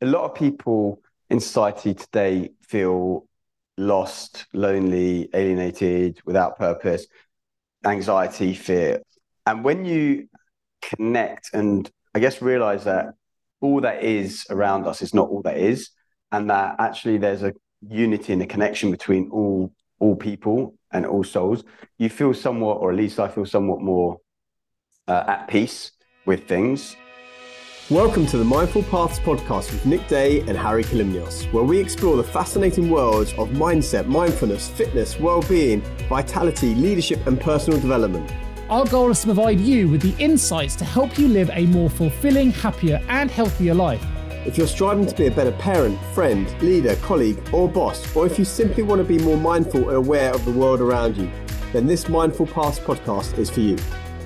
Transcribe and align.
a 0.00 0.06
lot 0.06 0.24
of 0.24 0.34
people 0.34 1.00
in 1.30 1.40
society 1.40 1.94
today 1.94 2.50
feel 2.62 3.26
lost, 3.76 4.46
lonely, 4.52 5.28
alienated, 5.34 6.20
without 6.24 6.58
purpose, 6.58 7.06
anxiety, 7.84 8.54
fear. 8.54 9.02
And 9.46 9.64
when 9.64 9.84
you 9.84 10.28
connect 10.82 11.50
and 11.52 11.90
I 12.14 12.20
guess 12.20 12.42
realize 12.42 12.84
that 12.84 13.14
all 13.60 13.80
that 13.80 14.02
is 14.02 14.46
around 14.50 14.86
us 14.86 15.02
is 15.02 15.14
not 15.14 15.28
all 15.28 15.42
that 15.42 15.56
is, 15.56 15.90
and 16.32 16.50
that 16.50 16.76
actually 16.78 17.18
there's 17.18 17.42
a 17.42 17.52
unity 17.88 18.32
and 18.32 18.42
a 18.42 18.46
connection 18.46 18.90
between 18.90 19.30
all 19.30 19.72
all 20.00 20.14
people 20.14 20.74
and 20.92 21.04
all 21.04 21.24
souls, 21.24 21.64
you 21.98 22.08
feel 22.08 22.32
somewhat, 22.32 22.78
or 22.78 22.90
at 22.90 22.96
least 22.96 23.18
I 23.18 23.28
feel 23.28 23.44
somewhat 23.46 23.80
more 23.80 24.18
uh, 25.08 25.24
at 25.26 25.48
peace 25.48 25.92
with 26.24 26.46
things. 26.46 26.96
Welcome 27.90 28.26
to 28.26 28.36
the 28.36 28.44
Mindful 28.44 28.82
Paths 28.82 29.18
podcast 29.18 29.72
with 29.72 29.86
Nick 29.86 30.06
Day 30.08 30.40
and 30.40 30.58
Hari 30.58 30.84
Kalymnios, 30.84 31.50
where 31.54 31.64
we 31.64 31.78
explore 31.78 32.18
the 32.18 32.22
fascinating 32.22 32.90
worlds 32.90 33.32
of 33.38 33.48
mindset, 33.52 34.04
mindfulness, 34.04 34.68
fitness, 34.68 35.18
well-being, 35.18 35.80
vitality, 36.06 36.74
leadership, 36.74 37.26
and 37.26 37.40
personal 37.40 37.80
development. 37.80 38.30
Our 38.68 38.84
goal 38.84 39.10
is 39.10 39.20
to 39.20 39.28
provide 39.28 39.58
you 39.58 39.88
with 39.88 40.02
the 40.02 40.14
insights 40.22 40.76
to 40.76 40.84
help 40.84 41.18
you 41.18 41.28
live 41.28 41.48
a 41.54 41.64
more 41.64 41.88
fulfilling, 41.88 42.50
happier, 42.50 43.00
and 43.08 43.30
healthier 43.30 43.72
life. 43.72 44.04
If 44.44 44.58
you're 44.58 44.66
striving 44.66 45.06
to 45.06 45.14
be 45.14 45.28
a 45.28 45.30
better 45.30 45.52
parent, 45.52 45.98
friend, 46.12 46.46
leader, 46.60 46.94
colleague, 46.96 47.40
or 47.54 47.70
boss, 47.70 48.14
or 48.14 48.26
if 48.26 48.38
you 48.38 48.44
simply 48.44 48.82
want 48.82 49.00
to 49.00 49.08
be 49.08 49.16
more 49.24 49.38
mindful 49.38 49.88
and 49.88 49.96
aware 49.96 50.34
of 50.34 50.44
the 50.44 50.52
world 50.52 50.82
around 50.82 51.16
you, 51.16 51.30
then 51.72 51.86
this 51.86 52.06
Mindful 52.06 52.48
Paths 52.48 52.78
podcast 52.78 53.38
is 53.38 53.48
for 53.48 53.60
you. 53.60 53.78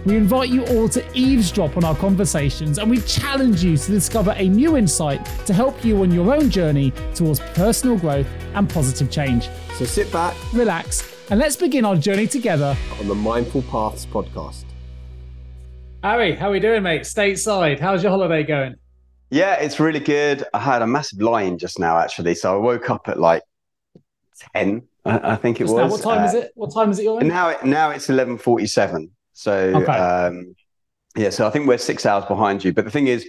We 0.05 0.17
invite 0.17 0.49
you 0.49 0.65
all 0.67 0.89
to 0.89 1.05
eavesdrop 1.17 1.77
on 1.77 1.85
our 1.85 1.95
conversations 1.95 2.79
and 2.79 2.91
we 2.91 3.01
challenge 3.03 3.63
you 3.63 3.77
to 3.77 3.91
discover 3.93 4.35
a 4.37 4.49
new 4.49 4.77
insight 4.77 5.25
to 5.47 5.55
help 5.55 5.85
you 5.85 6.03
on 6.03 6.11
your 6.11 6.35
own 6.35 6.51
journey 6.51 6.93
towards 7.15 7.39
personal 7.55 7.97
growth 7.97 8.27
and 8.55 8.69
positive 8.69 9.13
change. 9.13 9.49
So 9.75 9.85
sit 9.85 10.11
back, 10.11 10.35
relax, 10.53 11.09
and 11.31 11.39
let's 11.39 11.55
begin 11.55 11.85
our 11.85 11.95
journey 11.95 12.27
together 12.27 12.77
on 12.99 13.07
the 13.07 13.15
Mindful 13.15 13.63
Paths 13.63 14.05
podcast. 14.05 14.65
Hari, 16.03 16.35
how 16.35 16.49
are 16.49 16.53
we 16.53 16.59
doing, 16.59 16.83
mate? 16.83 17.03
Stateside, 17.03 17.79
how's 17.79 18.03
your 18.03 18.11
holiday 18.11 18.43
going? 18.43 18.75
Yeah, 19.31 19.55
it's 19.55 19.79
really 19.79 20.01
good. 20.01 20.45
I 20.53 20.59
had 20.59 20.83
a 20.83 20.87
massive 20.87 21.23
lie-in 21.23 21.59
just 21.59 21.79
now, 21.79 21.97
actually. 21.97 22.35
So 22.35 22.53
I 22.53 22.59
woke 22.59 22.91
up 22.91 23.09
at 23.09 23.21
like 23.21 23.45
10, 24.57 24.83
I, 25.05 25.37
think 25.37 25.61
it 25.61 25.65
just 25.65 25.75
was. 25.75 25.81
Now, 25.81 25.89
what 25.89 26.03
time 26.03 26.25
uh, 26.25 26.27
is 26.27 26.35
it? 26.35 26.53
What 26.57 26.75
time 26.75 26.91
is 26.91 26.99
it 26.99 27.05
you're 27.05 27.21
in? 27.21 27.29
Now, 27.29 27.57
now 27.65 27.91
it's 27.91 28.09
11.47. 28.09 29.11
So, 29.43 29.53
okay. 29.53 29.93
um, 29.93 30.55
yeah, 31.17 31.31
so 31.31 31.47
I 31.47 31.51
think 31.51 31.67
we're 31.67 31.79
six 31.79 32.07
hours 32.07 32.25
behind 32.27 32.65
you. 32.65 32.73
But 32.73 32.85
the 32.85 32.91
thing 32.91 33.09
is, 33.09 33.29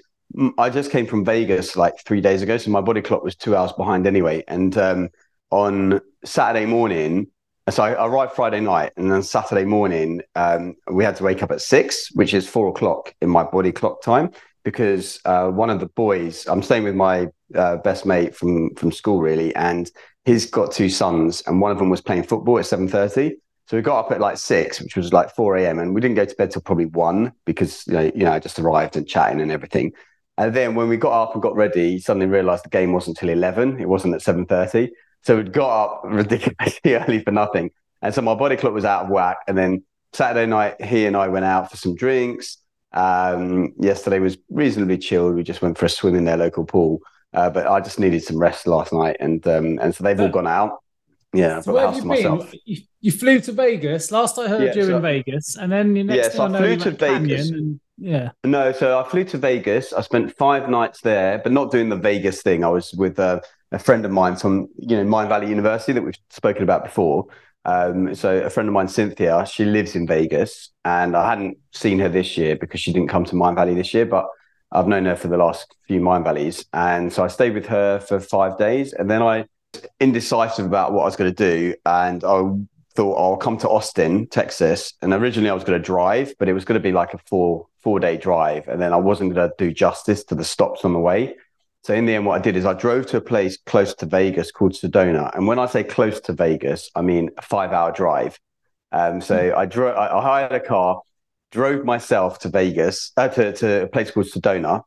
I 0.58 0.70
just 0.70 0.92
came 0.92 1.08
from 1.08 1.25
Vegas 1.25 1.75
like 1.75 1.95
three 2.05 2.22
days 2.22 2.42
ago. 2.42 2.58
So 2.58 2.72
my 2.72 2.81
body 2.81 3.02
clock 3.02 3.23
was 3.23 3.36
two 3.36 3.55
hours 3.55 3.73
behind 3.73 4.05
anyway. 4.08 4.44
And 4.47 4.78
um, 4.78 5.09
on 5.50 6.02
Saturday 6.23 6.66
morning, 6.66 7.28
so 7.70 7.81
I 7.81 7.92
arrived 8.05 8.33
Friday 8.33 8.59
night, 8.59 8.92
and 8.97 9.09
then 9.11 9.23
Saturday 9.23 9.66
morning, 9.66 10.22
um, 10.36 10.75
we 10.92 11.03
had 11.03 11.16
to 11.16 11.23
wake 11.23 11.42
up 11.42 11.52
at 11.52 11.61
six, 11.61 12.09
which 12.14 12.33
is 12.33 12.48
four 12.48 12.67
o'clock 12.67 13.16
in 13.22 13.30
my 13.30 13.44
body 13.44 13.72
clock 13.72 14.02
time, 14.02 14.31
because 14.64 15.20
uh, 15.23 15.48
one 15.48 15.70
of 15.70 15.80
the 15.80 15.88
boys, 15.88 16.45
I'm 16.48 16.61
staying 16.61 16.83
with 16.83 16.95
my 16.95 17.30
uh, 17.55 17.77
best 17.77 18.05
mate 18.05 18.36
from 18.36 18.75
from 18.75 18.92
school, 18.92 19.22
really, 19.22 19.55
and 19.55 19.89
he's 20.25 20.45
got 20.45 20.73
two 20.73 20.89
sons, 20.89 21.42
and 21.48 21.61
one 21.61 21.72
of 21.72 21.77
them 21.77 21.89
was 21.89 22.02
playing 22.02 22.23
football 22.23 22.59
at 22.59 22.66
seven 22.66 22.89
thirty. 22.89 23.38
So 23.67 23.78
we 23.78 23.81
got 23.81 24.06
up 24.06 24.11
at 24.11 24.19
like 24.19 24.38
six, 24.38 24.81
which 24.81 24.95
was 24.95 25.14
like 25.14 25.33
four 25.36 25.56
a.m., 25.58 25.80
and 25.80 25.95
we 25.95 26.02
didn't 26.02 26.16
go 26.16 26.25
to 26.25 26.36
bed 26.36 26.52
till 26.52 26.61
probably 26.61 26.86
one 26.86 27.31
because 27.45 27.86
you 27.88 27.94
know, 27.94 28.11
you 28.16 28.23
know 28.25 28.33
I 28.33 28.39
just 28.39 28.59
arrived 28.59 28.95
and 28.97 29.08
chatting 29.08 29.42
and 29.42 29.52
everything. 29.52 29.94
And 30.38 30.53
then 30.53 30.75
when 30.75 30.89
we 30.89 30.97
got 30.97 31.22
up 31.22 31.33
and 31.33 31.42
got 31.42 31.55
ready, 31.55 32.00
suddenly 32.00 32.25
realised 32.25 32.66
the 32.66 32.70
game 32.70 32.92
wasn't 32.92 33.17
until 33.22 33.36
eleven. 33.36 33.80
It 33.80 33.88
wasn't 33.88 34.16
at 34.16 34.22
seven 34.22 34.45
thirty. 34.45 34.92
So 35.22 35.38
we'd 35.38 35.53
got 35.53 35.83
up 35.83 36.02
ridiculously 36.05 36.95
early 36.95 37.23
for 37.23 37.31
nothing. 37.31 37.72
And 38.02 38.14
so 38.14 38.22
my 38.22 38.36
body 38.36 38.58
clock 38.58 38.73
was 38.73 38.86
out 38.86 39.05
of 39.05 39.09
whack. 39.09 39.38
And 39.47 39.58
then 39.58 39.83
Saturday 40.11 40.45
night, 40.45 40.83
he 40.83 41.05
and 41.05 41.16
I 41.16 41.30
went 41.30 41.45
out 41.45 41.71
for 41.71 41.77
some 41.77 41.95
drinks. 41.95 42.58
Um, 42.92 43.73
yesterday 43.80 44.20
was 44.20 44.37
reasonably 44.49 44.98
chilled. 44.98 45.36
We 45.36 45.43
just 45.43 45.61
went 45.61 45.77
for 45.77 45.86
a 45.86 45.89
swim 45.89 46.16
in 46.16 46.26
their 46.26 46.37
local 46.37 46.66
pool. 46.66 46.99
Uh, 47.33 47.49
but 47.49 47.66
I 47.66 47.80
just 47.80 47.99
needed 47.99 48.23
some 48.23 48.37
rest 48.37 48.67
last 48.67 48.93
night, 48.93 49.17
and 49.20 49.45
um, 49.48 49.80
and 49.82 49.95
so 49.95 50.04
they've 50.04 50.20
all 50.20 50.30
gone 50.30 50.45
out. 50.45 50.83
Yeah, 51.33 51.61
so 51.61 51.73
where 51.73 51.88
have 51.88 51.95
you 51.95 52.04
been? 52.04 52.48
You, 52.66 52.77
you, 53.02 53.11
flew 53.11 53.39
to 53.42 53.52
Vegas. 53.52 54.11
Last 54.11 54.38
I 54.38 54.48
heard 54.48 54.61
yeah, 54.61 54.76
you 54.76 54.86
so, 54.86 54.98
in 54.98 55.02
Vegas, 55.02 55.58
and 55.58 55.71
then 55.71 55.95
you 55.95 56.04
next 56.04 56.17
yeah, 56.17 56.30
so 56.30 56.44
I, 56.44 56.54
I 56.54 56.58
flew 56.58 56.77
to 56.77 56.92
Vegas. 56.92 57.49
And, 57.49 57.80
yeah. 57.98 58.32
No, 58.44 58.71
so 58.71 58.99
I 58.99 59.10
flew 59.10 59.23
to 59.26 59.38
Vegas. 59.39 59.93
I 59.93 60.02
spent 60.02 60.38
five 60.38 60.70
nights 60.70 61.02
there, 61.02 61.39
but 61.39 61.52
not 61.52 61.72
doing 61.72 61.89
the 61.89 61.95
Vegas 61.95 62.43
thing. 62.43 62.64
I 62.64 62.70
was 62.70 62.93
with 62.93 63.20
uh, 63.20 63.39
a 63.72 63.80
friend 63.80 64.05
of 64.05 64.11
mine 64.11 64.36
from 64.36 64.67
you 64.77 64.95
know 64.95 65.04
Mindvalley 65.05 65.49
University 65.49 65.93
that 65.93 66.04
we've 66.04 66.17
spoken 66.30 66.61
about 66.61 66.83
before. 66.83 67.26
Um, 67.66 68.14
so 68.14 68.43
a 68.43 68.49
friend 68.49 68.70
of 68.70 68.73
mine, 68.73 68.88
Cynthia, 68.88 69.45
she 69.48 69.66
lives 69.66 69.95
in 69.95 70.05
Vegas, 70.05 70.70
and 70.86 71.16
I 71.17 71.30
hadn't 71.30 71.58
seen 71.72 71.98
her 71.99 72.10
this 72.10 72.38
year 72.38 72.55
because 72.55 72.80
she 72.80 72.93
didn't 72.93 73.10
come 73.10 73.26
to 73.26 73.36
Mindvalley 73.36 73.73
this 73.73 73.93
year, 73.93 74.05
but 74.05 74.27
I've 74.72 74.88
known 74.88 75.05
her 75.05 75.16
for 75.16 75.30
the 75.30 75.38
last 75.38 75.73
few 75.88 75.99
Mindvalleys, 75.99 76.66
and 76.73 77.11
so 77.11 77.23
I 77.23 77.27
stayed 77.27 77.55
with 77.55 77.66
her 77.67 77.99
for 77.99 78.20
five 78.20 78.60
days, 78.60 78.93
and 78.93 79.10
then 79.10 79.23
I 79.23 79.45
indecisive 80.00 80.66
about 80.66 80.94
what 80.94 81.02
I 81.02 81.06
was 81.06 81.16
going 81.16 81.34
to 81.34 81.52
do, 81.52 81.76
and 81.86 82.23
I 82.23 82.44
thought 82.95 83.16
I'll 83.16 83.38
come 83.38 83.58
to 83.60 83.70
Austin, 83.70 84.28
Texas, 84.28 84.94
and 85.02 85.14
originally 85.14 85.50
I 85.50 85.54
was 85.54 85.64
going 85.64 85.80
to 85.80 85.86
drive, 85.86 86.34
but 86.39 86.48
it 86.48 86.54
was 86.54 86.66
going 86.66 86.80
to 86.80 86.84
be 86.84 86.92
like 86.92 87.14
a 87.14 87.20
four 87.30 87.67
four 87.82 88.00
day 88.00 88.17
drive, 88.17 88.67
and 88.67 88.82
then 88.82 88.94
I 88.94 88.98
wasn't 88.98 89.34
going 89.34 89.50
to 89.50 89.56
do 89.58 89.73
justice 89.73 90.23
to 90.26 90.36
the 90.36 90.44
stops 90.44 90.86
on 90.86 90.94
the 90.94 91.00
way. 91.00 91.36
So 91.84 91.94
in 91.94 92.06
the 92.06 92.16
end, 92.16 92.26
what 92.26 92.39
I 92.39 92.42
did 92.42 92.56
is 92.56 92.66
I 92.66 92.73
drove 92.73 93.08
to 93.08 93.17
a 93.17 93.22
place 93.22 93.58
close 93.66 93.94
to 93.95 94.06
Vegas 94.06 94.52
called 94.52 94.72
Sedona. 94.72 95.36
And 95.36 95.48
when 95.48 95.60
I 95.60 95.66
say 95.66 95.84
close 95.84 96.22
to 96.22 96.34
Vegas, 96.34 96.90
I 96.95 97.02
mean 97.02 97.30
a 97.38 97.42
five 97.42 97.73
hour 97.73 97.92
drive. 97.92 98.40
Um, 98.94 99.20
so 99.20 99.36
mm. 99.36 99.55
I 99.55 99.66
drove, 99.66 99.98
I 99.98 100.22
hired 100.22 100.54
a 100.54 100.61
car, 100.61 101.02
drove 101.52 101.84
myself 101.84 102.40
to 102.40 102.50
Vegas, 102.50 103.11
uh, 103.17 103.28
to, 103.28 103.52
to 103.54 103.84
a 103.84 103.88
place 103.88 104.11
called 104.11 104.28
Sedona, 104.28 104.84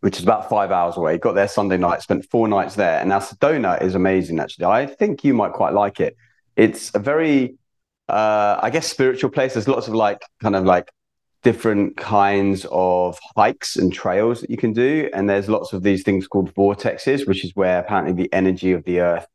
which 0.00 0.16
is 0.18 0.22
about 0.22 0.48
five 0.48 0.70
hours 0.70 0.96
away. 0.96 1.18
Got 1.18 1.34
there 1.34 1.48
Sunday 1.48 1.76
night, 1.76 2.02
spent 2.02 2.24
four 2.30 2.48
nights 2.48 2.74
there. 2.74 3.00
And 3.00 3.08
now 3.10 3.18
Sedona 3.18 3.80
is 3.82 3.94
amazing, 3.94 4.40
actually. 4.40 4.64
I 4.64 4.86
think 4.86 5.24
you 5.24 5.34
might 5.34 5.52
quite 5.52 5.74
like 5.74 6.00
it. 6.00 6.16
It's 6.56 6.90
a 6.94 6.98
very, 6.98 7.56
uh, 8.08 8.58
I 8.62 8.70
guess, 8.70 8.86
spiritual 8.86 9.30
place. 9.30 9.54
There's 9.54 9.68
lots 9.68 9.88
of 9.88 9.94
like, 9.94 10.22
kind 10.42 10.56
of 10.56 10.64
like 10.64 10.90
different 11.42 11.96
kinds 11.96 12.66
of 12.70 13.18
hikes 13.36 13.76
and 13.76 13.92
trails 13.92 14.40
that 14.40 14.50
you 14.50 14.56
can 14.56 14.72
do. 14.72 15.10
And 15.12 15.28
there's 15.28 15.48
lots 15.48 15.72
of 15.72 15.82
these 15.82 16.02
things 16.02 16.26
called 16.26 16.54
vortexes, 16.54 17.26
which 17.26 17.44
is 17.44 17.52
where 17.54 17.78
apparently 17.78 18.12
the 18.12 18.32
energy 18.32 18.72
of 18.72 18.84
the 18.84 19.00
earth 19.00 19.26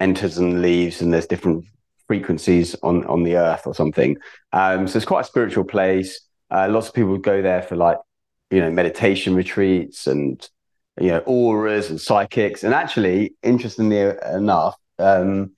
enters 0.00 0.38
and 0.38 0.62
leaves, 0.62 1.02
and 1.02 1.12
there's 1.12 1.26
different 1.26 1.64
frequencies 2.06 2.74
on, 2.82 3.04
on 3.06 3.22
the 3.22 3.36
earth 3.36 3.66
or 3.66 3.74
something. 3.74 4.16
Um, 4.52 4.88
so 4.88 4.96
it's 4.96 5.06
quite 5.06 5.20
a 5.20 5.24
spiritual 5.24 5.64
place. 5.64 6.20
Uh, 6.50 6.68
lots 6.68 6.88
of 6.88 6.94
people 6.94 7.16
go 7.18 7.42
there 7.42 7.62
for 7.62 7.76
like, 7.76 7.98
you 8.50 8.60
know, 8.60 8.70
meditation 8.70 9.34
retreats 9.34 10.06
and, 10.06 10.48
you 11.00 11.08
know, 11.08 11.20
auras 11.20 11.90
and 11.90 12.00
psychics. 12.00 12.64
And 12.64 12.74
actually, 12.74 13.34
interestingly 13.42 14.12
enough, 14.32 14.76
um, 14.98 15.52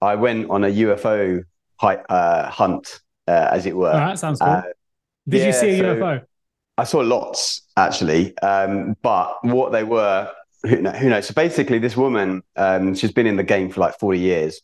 I 0.00 0.14
went 0.14 0.50
on 0.50 0.64
a 0.64 0.68
UFO 0.68 1.44
uh, 1.82 2.50
hunt, 2.50 3.00
uh, 3.28 3.48
as 3.52 3.66
it 3.66 3.76
were. 3.76 3.92
Oh, 3.92 3.98
that 3.98 4.18
sounds 4.18 4.40
cool. 4.40 4.48
Uh, 4.48 4.62
did 5.28 5.40
yeah, 5.40 5.46
you 5.46 5.52
see 5.52 5.68
a 5.70 5.78
so 5.78 5.96
UFO? 5.96 6.24
I 6.78 6.84
saw 6.84 7.00
lots 7.00 7.62
actually, 7.76 8.36
um, 8.38 8.96
but 9.02 9.36
what 9.42 9.70
they 9.70 9.84
were, 9.84 10.30
who, 10.62 10.76
who, 10.76 11.08
knows? 11.10 11.26
So 11.26 11.34
basically, 11.34 11.78
this 11.78 11.96
woman, 11.96 12.42
um, 12.56 12.94
she's 12.94 13.12
been 13.12 13.26
in 13.26 13.36
the 13.36 13.44
game 13.44 13.70
for 13.70 13.80
like 13.80 13.98
forty 13.98 14.18
years, 14.18 14.62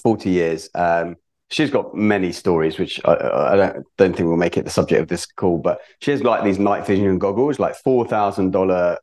forty 0.00 0.30
years. 0.30 0.70
Um, 0.74 1.16
she's 1.50 1.70
got 1.70 1.94
many 1.94 2.32
stories, 2.32 2.78
which 2.78 3.00
I, 3.04 3.12
I, 3.12 3.56
don't, 3.56 3.86
don't 3.96 4.16
think 4.16 4.28
will 4.28 4.36
make 4.36 4.56
it 4.56 4.64
the 4.64 4.70
subject 4.70 5.00
of 5.00 5.08
this 5.08 5.26
call. 5.26 5.58
But 5.58 5.80
she 6.00 6.10
has 6.10 6.22
like 6.22 6.44
these 6.44 6.58
night 6.58 6.86
vision 6.86 7.18
goggles, 7.18 7.58
like 7.58 7.74
four 7.76 8.06
thousand 8.06 8.50
dollar 8.52 8.98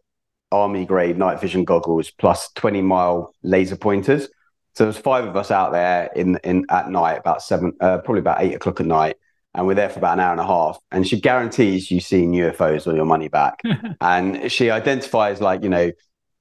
army 0.52 0.86
grade 0.86 1.18
night 1.18 1.40
vision 1.40 1.64
goggles 1.64 2.12
plus 2.12 2.52
twenty 2.54 2.82
mile 2.82 3.34
laser 3.44 3.78
pointers. 3.78 4.28
So 4.74 4.86
there's 4.86 4.98
five 4.98 5.26
of 5.26 5.36
us 5.36 5.52
out 5.52 5.72
there 5.72 6.10
in 6.16 6.38
in 6.44 6.66
at 6.70 6.90
night, 6.90 7.18
about 7.20 7.42
seven, 7.42 7.74
uh, 7.80 8.00
probably 8.00 8.22
about 8.22 8.42
eight 8.42 8.56
o'clock 8.56 8.80
at 8.80 8.86
night 8.86 9.18
and 9.54 9.68
we're 9.68 9.76
there 9.76 9.90
for 9.90 10.00
about 10.00 10.14
an 10.14 10.20
hour 10.20 10.32
and 10.32 10.40
a 10.40 10.46
half 10.46 10.80
and 10.92 11.08
she 11.08 11.20
guarantees 11.20 11.92
you 11.92 12.00
seeing 12.00 12.32
ufos 12.32 12.88
or 12.88 12.96
your 12.96 13.06
money 13.06 13.28
back 13.28 13.62
and 14.02 14.52
she 14.52 14.70
identifies 14.70 15.42
like 15.42 15.64
you 15.64 15.70
know 15.70 15.92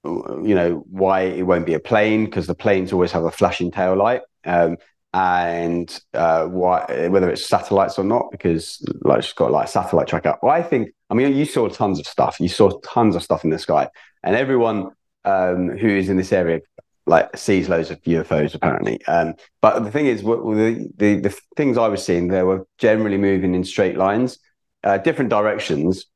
you 0.05 0.55
know 0.55 0.85
why 0.89 1.23
it 1.23 1.43
won't 1.43 1.67
be 1.67 1.75
a 1.75 1.81
plane 1.81 2.25
because 2.25 2.47
the 2.47 2.55
planes 2.55 2.93
always 2.93 3.13
have 3.13 3.25
a 3.25 3.31
flashing 3.31 3.71
tail 3.71 3.95
light 3.97 4.23
um, 4.45 4.77
and 5.13 6.01
uh, 6.15 6.45
why 6.47 7.09
whether 7.09 7.29
it's 7.31 7.45
satellites 7.45 7.99
or 7.99 8.05
not 8.05 8.31
because 8.31 8.85
like 9.03 9.23
she's 9.23 9.33
got 9.33 9.51
like 9.51 9.67
satellite 9.67 10.07
tracker 10.07 10.37
i 10.47 10.63
think 10.63 10.91
i 11.11 11.15
mean 11.15 11.35
you 11.35 11.45
saw 11.45 11.69
tons 11.69 11.99
of 11.99 12.07
stuff 12.07 12.39
you 12.39 12.49
saw 12.49 12.71
tons 12.81 13.17
of 13.17 13.23
stuff 13.23 13.43
in 13.43 13.51
the 13.51 13.59
sky 13.59 13.89
and 14.23 14.37
everyone 14.37 14.91
um, 15.25 15.69
who 15.77 15.89
is 15.89 16.09
in 16.09 16.17
this 16.17 16.33
area 16.33 16.61
like 17.07 17.37
sees 17.37 17.69
loads 17.69 17.91
of 17.91 18.01
UFOs 18.03 18.55
apparently. 18.55 19.05
Um, 19.07 19.35
but 19.61 19.81
the 19.81 19.91
thing 19.91 20.07
is, 20.07 20.23
the, 20.23 20.89
the, 20.97 21.17
the 21.17 21.41
things 21.57 21.77
I 21.77 21.89
was 21.89 22.05
seeing, 22.05 22.29
they 22.29 22.43
were 22.43 22.67
generally 22.79 23.19
moving 23.19 23.55
in 23.55 23.65
straight 23.65 23.97
lines, 23.97 24.39
uh, 24.85 24.99
different 24.99 25.29
directions. 25.29 26.07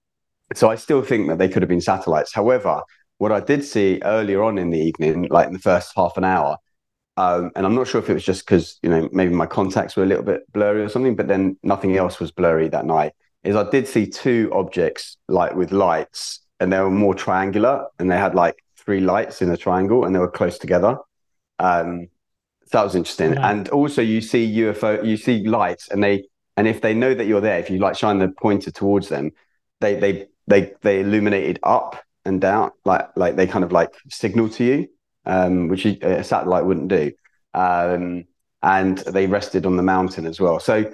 So 0.54 0.70
I 0.70 0.76
still 0.76 1.02
think 1.02 1.28
that 1.28 1.38
they 1.38 1.48
could 1.48 1.62
have 1.62 1.68
been 1.68 1.80
satellites. 1.80 2.32
However, 2.32 2.80
what 3.18 3.32
I 3.32 3.40
did 3.40 3.64
see 3.64 4.00
earlier 4.04 4.42
on 4.42 4.56
in 4.56 4.70
the 4.70 4.78
evening, 4.78 5.26
like 5.30 5.48
in 5.48 5.52
the 5.52 5.58
first 5.58 5.92
half 5.96 6.16
an 6.16 6.24
hour, 6.24 6.58
um, 7.16 7.52
and 7.54 7.64
I'm 7.64 7.74
not 7.74 7.86
sure 7.86 8.00
if 8.00 8.10
it 8.10 8.14
was 8.14 8.24
just 8.24 8.44
because 8.44 8.78
you 8.82 8.90
know 8.90 9.08
maybe 9.12 9.32
my 9.32 9.46
contacts 9.46 9.96
were 9.96 10.02
a 10.02 10.06
little 10.06 10.24
bit 10.24 10.50
blurry 10.52 10.82
or 10.82 10.88
something, 10.88 11.14
but 11.14 11.28
then 11.28 11.56
nothing 11.62 11.96
else 11.96 12.18
was 12.18 12.30
blurry 12.30 12.68
that 12.68 12.84
night. 12.84 13.12
Is 13.44 13.56
I 13.56 13.68
did 13.70 13.86
see 13.86 14.06
two 14.06 14.50
objects 14.52 15.16
like 15.28 15.54
with 15.54 15.70
lights, 15.70 16.40
and 16.58 16.72
they 16.72 16.80
were 16.80 16.90
more 16.90 17.14
triangular, 17.14 17.86
and 17.98 18.10
they 18.10 18.18
had 18.18 18.34
like 18.34 18.56
three 18.76 19.00
lights 19.00 19.42
in 19.42 19.50
a 19.50 19.56
triangle, 19.56 20.04
and 20.04 20.14
they 20.14 20.18
were 20.18 20.30
close 20.30 20.58
together. 20.58 20.96
Um, 21.58 22.08
so 22.66 22.78
that 22.78 22.84
was 22.84 22.94
interesting. 22.94 23.34
Yeah. 23.34 23.50
And 23.50 23.68
also, 23.68 24.02
you 24.02 24.20
see 24.20 24.52
UFO, 24.58 25.06
you 25.06 25.16
see 25.16 25.46
lights, 25.46 25.88
and 25.88 26.02
they 26.02 26.24
and 26.56 26.66
if 26.66 26.80
they 26.80 26.94
know 26.94 27.14
that 27.14 27.26
you're 27.26 27.40
there, 27.40 27.58
if 27.58 27.70
you 27.70 27.78
like 27.78 27.96
shine 27.96 28.18
the 28.18 28.28
pointer 28.28 28.70
towards 28.70 29.08
them, 29.08 29.30
they 29.80 29.94
they 30.00 30.26
they 30.48 30.72
they 30.82 31.00
illuminated 31.00 31.60
up 31.62 32.02
and 32.24 32.40
down, 32.40 32.72
like 32.84 33.08
like 33.16 33.36
they 33.36 33.46
kind 33.46 33.64
of 33.64 33.70
like 33.70 33.90
signal 34.08 34.48
to 34.48 34.64
you, 34.64 34.88
um, 35.26 35.68
which 35.68 35.84
a 35.86 36.22
satellite 36.24 36.64
wouldn't 36.64 36.88
do. 36.88 37.12
Um, 37.54 38.24
and 38.62 38.98
they 38.98 39.26
rested 39.26 39.66
on 39.66 39.76
the 39.76 39.82
mountain 39.82 40.26
as 40.26 40.40
well. 40.40 40.58
So 40.58 40.90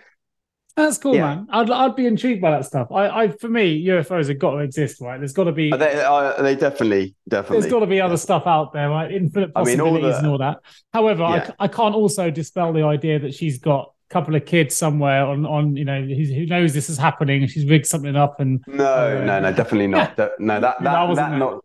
That's 0.76 0.98
cool, 0.98 1.14
Yeah. 1.14 1.34
man. 1.36 1.46
I'd 1.50 1.70
I'd 1.70 1.96
be 1.96 2.06
intrigued 2.06 2.40
by 2.40 2.50
that 2.52 2.64
stuff. 2.64 2.88
I, 2.92 3.08
I 3.08 3.28
for 3.28 3.48
me, 3.48 3.84
UFOs 3.86 4.28
have 4.28 4.38
got 4.38 4.52
to 4.52 4.58
exist, 4.58 5.00
right? 5.00 5.18
There's 5.18 5.32
got 5.32 5.44
to 5.44 5.52
be 5.52 5.70
they 5.70 6.02
uh, 6.02 6.40
they 6.42 6.54
definitely 6.56 7.14
definitely 7.28 7.60
there's 7.60 7.72
got 7.72 7.80
to 7.80 7.86
be 7.86 8.00
other 8.00 8.16
stuff 8.16 8.46
out 8.46 8.72
there, 8.72 8.88
right? 8.90 9.10
Infinite 9.12 9.50
I 9.54 9.64
mean, 9.64 9.80
all 9.80 9.88
possibilities 9.90 10.14
the- 10.14 10.18
and 10.18 10.26
all 10.28 10.38
that. 10.38 10.58
However, 10.92 11.22
Yeah. 11.22 11.50
I, 11.58 11.64
I 11.64 11.68
can't 11.68 11.94
also 11.94 12.30
dispel 12.30 12.72
the 12.72 12.82
idea 12.84 13.18
that 13.18 13.34
she's 13.34 13.58
got 13.58 13.92
a 14.10 14.12
couple 14.14 14.34
of 14.34 14.44
kids 14.46 14.74
somewhere 14.76 15.24
on 15.26 15.44
on 15.46 15.76
you 15.76 15.84
know 15.84 16.00
who, 16.02 16.14
who 16.14 16.46
knows 16.46 16.72
this 16.72 16.88
is 16.90 16.98
happening 16.98 17.42
and 17.42 17.50
she's 17.50 17.64
rigged 17.66 17.86
something 17.86 18.16
up 18.16 18.40
and 18.40 18.62
No, 18.66 18.84
Uh, 18.84 19.24
no, 19.24 19.40
no, 19.40 19.52
definitely 19.52 19.88
not. 19.88 20.16
No, 20.38 20.60
that 20.60 20.82
That 20.82 21.06
that, 21.06 21.14
that 21.16 21.38
not. 21.38 21.64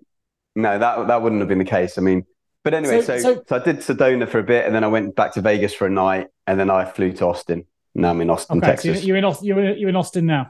No, 0.55 0.77
that 0.79 1.07
that 1.07 1.21
wouldn't 1.21 1.41
have 1.41 1.49
been 1.49 1.57
the 1.59 1.65
case. 1.65 1.97
I 1.97 2.01
mean, 2.01 2.25
but 2.65 2.73
anyway, 2.73 3.01
So- 3.01 3.17
so, 3.17 3.35
so- 3.35 3.43
so 3.47 3.55
I 3.55 3.59
did 3.59 3.77
Sedona 3.77 4.27
for 4.27 4.39
a 4.39 4.43
bit, 4.43 4.65
and 4.65 4.75
then 4.75 4.83
I 4.83 4.87
went 4.87 5.15
back 5.15 5.31
to 5.35 5.41
Vegas 5.41 5.73
for 5.73 5.87
a 5.87 5.89
night, 5.89 6.27
and 6.47 6.59
then 6.59 6.69
I 6.69 6.83
flew 6.83 7.13
to 7.13 7.25
Austin. 7.27 7.65
Now 7.97 8.09
I'm 8.09 8.19
in 8.19 8.29
Austin, 8.29 8.57
okay, 8.57 8.67
Texas. 8.71 8.85
you're, 9.05 9.07
you're 9.07 9.17
in 9.17 9.23
Austin, 9.25 9.47
you're 9.47 9.63
in, 9.63 9.77
you're 9.79 9.89
in 9.89 9.95
Austin 9.95 10.25
now. 10.25 10.47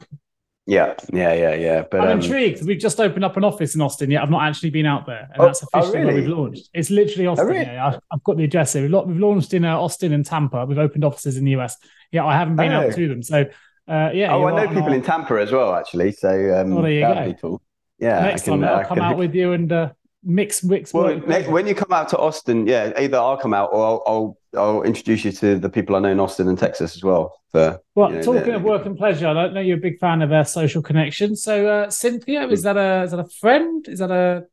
Yeah, 0.68 0.94
yeah, 1.12 1.32
yeah, 1.32 1.54
yeah. 1.54 1.82
But 1.88 2.00
I'm 2.00 2.08
um, 2.08 2.20
intrigued. 2.20 2.66
We've 2.66 2.80
just 2.80 2.98
opened 2.98 3.24
up 3.24 3.36
an 3.36 3.44
office 3.44 3.76
in 3.76 3.80
Austin. 3.80 4.10
Yet 4.10 4.20
I've 4.24 4.30
not 4.32 4.42
actually 4.48 4.70
been 4.70 4.84
out 4.86 5.06
there, 5.06 5.28
and 5.32 5.40
Oh, 5.40 5.46
that's 5.46 5.62
oh, 5.62 5.68
officially 5.78 5.98
where 5.98 6.06
really? 6.14 6.20
we've 6.22 6.36
launched. 6.36 6.70
It's 6.74 6.90
literally 6.90 7.28
Austin. 7.28 7.46
really? 7.46 7.60
Yeah, 7.66 7.86
I, 7.86 7.98
I've 8.10 8.24
got 8.24 8.36
the 8.36 8.42
address 8.42 8.72
here. 8.72 8.82
We've, 8.82 9.06
we've 9.06 9.20
launched 9.20 9.54
in 9.54 9.64
uh, 9.64 9.78
Austin 9.78 10.12
and 10.12 10.26
Tampa. 10.26 10.66
We've 10.66 10.78
opened 10.78 11.04
offices 11.04 11.36
in 11.36 11.44
the 11.44 11.52
US. 11.54 11.76
Yeah, 12.10 12.24
I 12.26 12.34
haven't 12.36 12.56
been 12.56 12.72
Oh. 12.72 12.80
out 12.88 12.92
to 12.94 13.08
them. 13.08 13.22
So 13.22 13.42
uh, 13.88 14.10
yeah. 14.12 14.34
oh, 14.34 14.44
I 14.46 14.56
know 14.64 14.66
people 14.68 14.82
our- 14.88 14.94
in 14.94 15.02
Tampa 15.02 15.34
as 15.40 15.52
well, 15.52 15.72
actually. 15.72 16.10
So 16.10 16.30
um, 16.60 16.76
Oh, 16.76 16.82
there 16.82 16.90
you 16.90 17.00
go. 17.02 17.24
be 17.26 17.34
cool. 17.40 17.62
Yeah, 18.00 18.22
Next 18.22 18.42
I 18.42 18.44
can, 18.46 18.60
time 18.62 18.68
I 18.68 18.72
I'll 18.80 18.84
come 18.88 18.96
can- 18.98 19.04
out 19.06 19.18
with 19.18 19.36
you 19.36 19.52
and 19.52 19.70
uh, 19.70 19.90
mix 20.26 20.62
mix. 20.62 20.92
Well, 20.92 21.18
when 21.20 21.66
you 21.66 21.74
come 21.74 21.92
out 21.92 22.08
to 22.10 22.18
Austin, 22.18 22.66
yeah, 22.66 22.92
either 22.98 23.16
I'll 23.16 23.36
come 23.38 23.54
out 23.54 23.70
or 23.72 23.84
I'll 23.86 24.02
I'll, 24.06 24.38
I'll 24.60 24.82
introduce 24.82 25.24
you 25.24 25.32
to 25.32 25.58
the 25.58 25.70
people 25.70 25.96
I 25.96 26.00
know 26.00 26.10
in 26.10 26.20
Austin 26.20 26.48
and 26.48 26.58
Texas 26.58 26.96
as 26.96 27.02
well. 27.02 27.40
For 27.52 27.80
well, 27.94 28.10
you 28.10 28.16
know, 28.16 28.22
talking 28.22 28.54
of 28.54 28.62
work 28.62 28.84
and 28.86 28.96
pleasure, 28.98 29.28
I 29.28 29.32
don't 29.34 29.54
know 29.54 29.60
you're 29.60 29.78
a 29.78 29.80
big 29.80 29.98
fan 29.98 30.20
of 30.22 30.32
uh, 30.32 30.44
social 30.44 30.82
connection. 30.82 31.36
So 31.36 31.66
uh, 31.68 31.90
Cynthia, 31.90 32.46
is 32.48 32.62
that 32.64 32.76
a 32.76 33.04
is 33.04 33.12
that 33.12 33.20
a 33.20 33.24
friend? 33.40 33.86
Is 33.88 34.00
that 34.00 34.10
a 34.10 34.44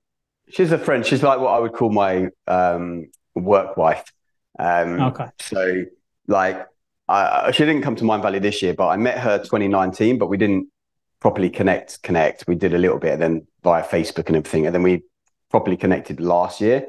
She's 0.49 0.71
a 0.71 0.77
friend. 0.77 1.05
She's 1.05 1.23
like 1.23 1.39
what 1.39 1.49
I 1.49 1.59
would 1.59 1.73
call 1.73 1.89
my 1.89 2.27
um, 2.47 3.09
work 3.33 3.75
wife. 3.77 4.03
Um, 4.59 5.01
Okay. 5.01 5.27
So, 5.39 5.83
like, 6.27 6.67
I, 7.07 7.47
I- 7.47 7.51
she 7.51 7.65
didn't 7.65 7.81
come 7.81 7.95
to 7.95 8.03
Mindvalley 8.03 8.41
this 8.41 8.61
year, 8.61 8.73
but 8.73 8.89
I 8.89 8.97
met 8.97 9.17
her 9.19 9.37
2019, 9.39 10.17
but 10.19 10.27
we 10.27 10.37
didn't 10.37 10.67
properly 11.21 11.49
connect. 11.49 12.03
Connect. 12.03 12.45
We 12.45 12.55
did 12.55 12.73
a 12.73 12.77
little 12.77 12.99
bit, 12.99 13.17
then 13.19 13.47
via 13.63 13.83
Facebook 13.83 14.27
and 14.27 14.35
everything, 14.35 14.65
and 14.65 14.75
then 14.75 14.83
we 14.83 15.03
properly 15.53 15.77
connected 15.77 16.19
last 16.19 16.59
year. 16.59 16.87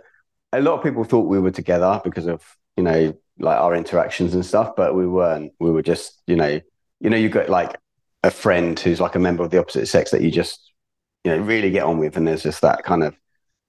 A 0.54 0.60
lot 0.62 0.74
of 0.74 0.82
people 0.82 1.04
thought 1.04 1.28
we 1.28 1.38
were 1.38 1.50
together 1.50 2.00
because 2.02 2.26
of 2.26 2.42
you 2.78 2.82
know 2.82 3.14
like 3.38 3.58
our 3.58 3.74
interactions 3.74 4.32
and 4.32 4.44
stuff, 4.44 4.74
but 4.74 4.94
we 4.94 5.06
weren't. 5.06 5.52
We 5.60 5.70
were 5.70 5.82
just 5.82 6.22
you 6.26 6.36
know 6.36 6.60
you 7.00 7.10
know 7.10 7.18
you 7.18 7.28
got 7.28 7.50
like 7.50 7.76
a 8.22 8.30
friend 8.30 8.80
who's 8.80 9.00
like 9.00 9.16
a 9.16 9.18
member 9.18 9.44
of 9.44 9.50
the 9.50 9.60
opposite 9.60 9.86
sex 9.86 10.10
that 10.12 10.22
you 10.22 10.30
just 10.30 10.72
you 11.24 11.30
know 11.30 11.42
really 11.42 11.70
get 11.70 11.84
on 11.84 11.98
with, 11.98 12.16
and 12.16 12.26
there's 12.26 12.42
just 12.42 12.62
that 12.62 12.84
kind 12.84 13.02
of 13.02 13.14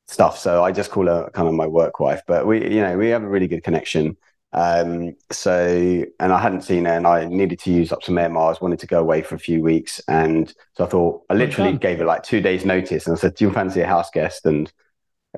stuff. 0.08 0.40
So 0.40 0.64
I 0.64 0.72
just 0.72 0.92
call 0.92 1.08
her 1.08 1.30
kind 1.34 1.50
of 1.50 1.54
my 1.54 1.68
work 1.68 2.00
wife, 2.00 2.22
but 2.26 2.48
we, 2.48 2.64
you 2.64 2.82
know, 2.82 2.98
we 2.98 3.10
have 3.10 3.24
a 3.24 3.28
really 3.28 3.48
good 3.48 3.64
connection. 3.64 4.16
Um, 4.54 5.16
so, 5.32 6.06
and 6.20 6.32
I 6.32 6.40
hadn't 6.40 6.62
seen 6.62 6.86
her 6.86 6.94
and 6.94 7.06
I 7.06 7.26
needed 7.26 7.60
to 7.62 7.72
use 7.72 7.92
up 7.92 8.04
some 8.04 8.18
air 8.18 8.30
miles, 8.30 8.62
wanted 8.62 8.80
to 8.80 8.88
go 8.88 9.02
away 9.02 9.22
for 9.22 9.36
a 9.36 9.40
few 9.40 9.62
weeks. 9.62 10.00
And 10.08 10.54
so 10.76 10.86
I 10.86 10.88
thought, 10.88 11.24
I 11.30 11.34
literally 11.34 11.78
gave 11.78 12.00
her 12.00 12.06
like 12.06 12.24
two 12.24 12.40
days 12.40 12.64
notice 12.64 13.08
and 13.08 13.18
I 13.18 13.20
said, 13.20 13.36
do 13.36 13.46
you 13.46 13.52
fancy 13.52 13.82
a 13.82 13.88
house 13.88 14.10
guest? 14.14 14.46
And 14.46 14.72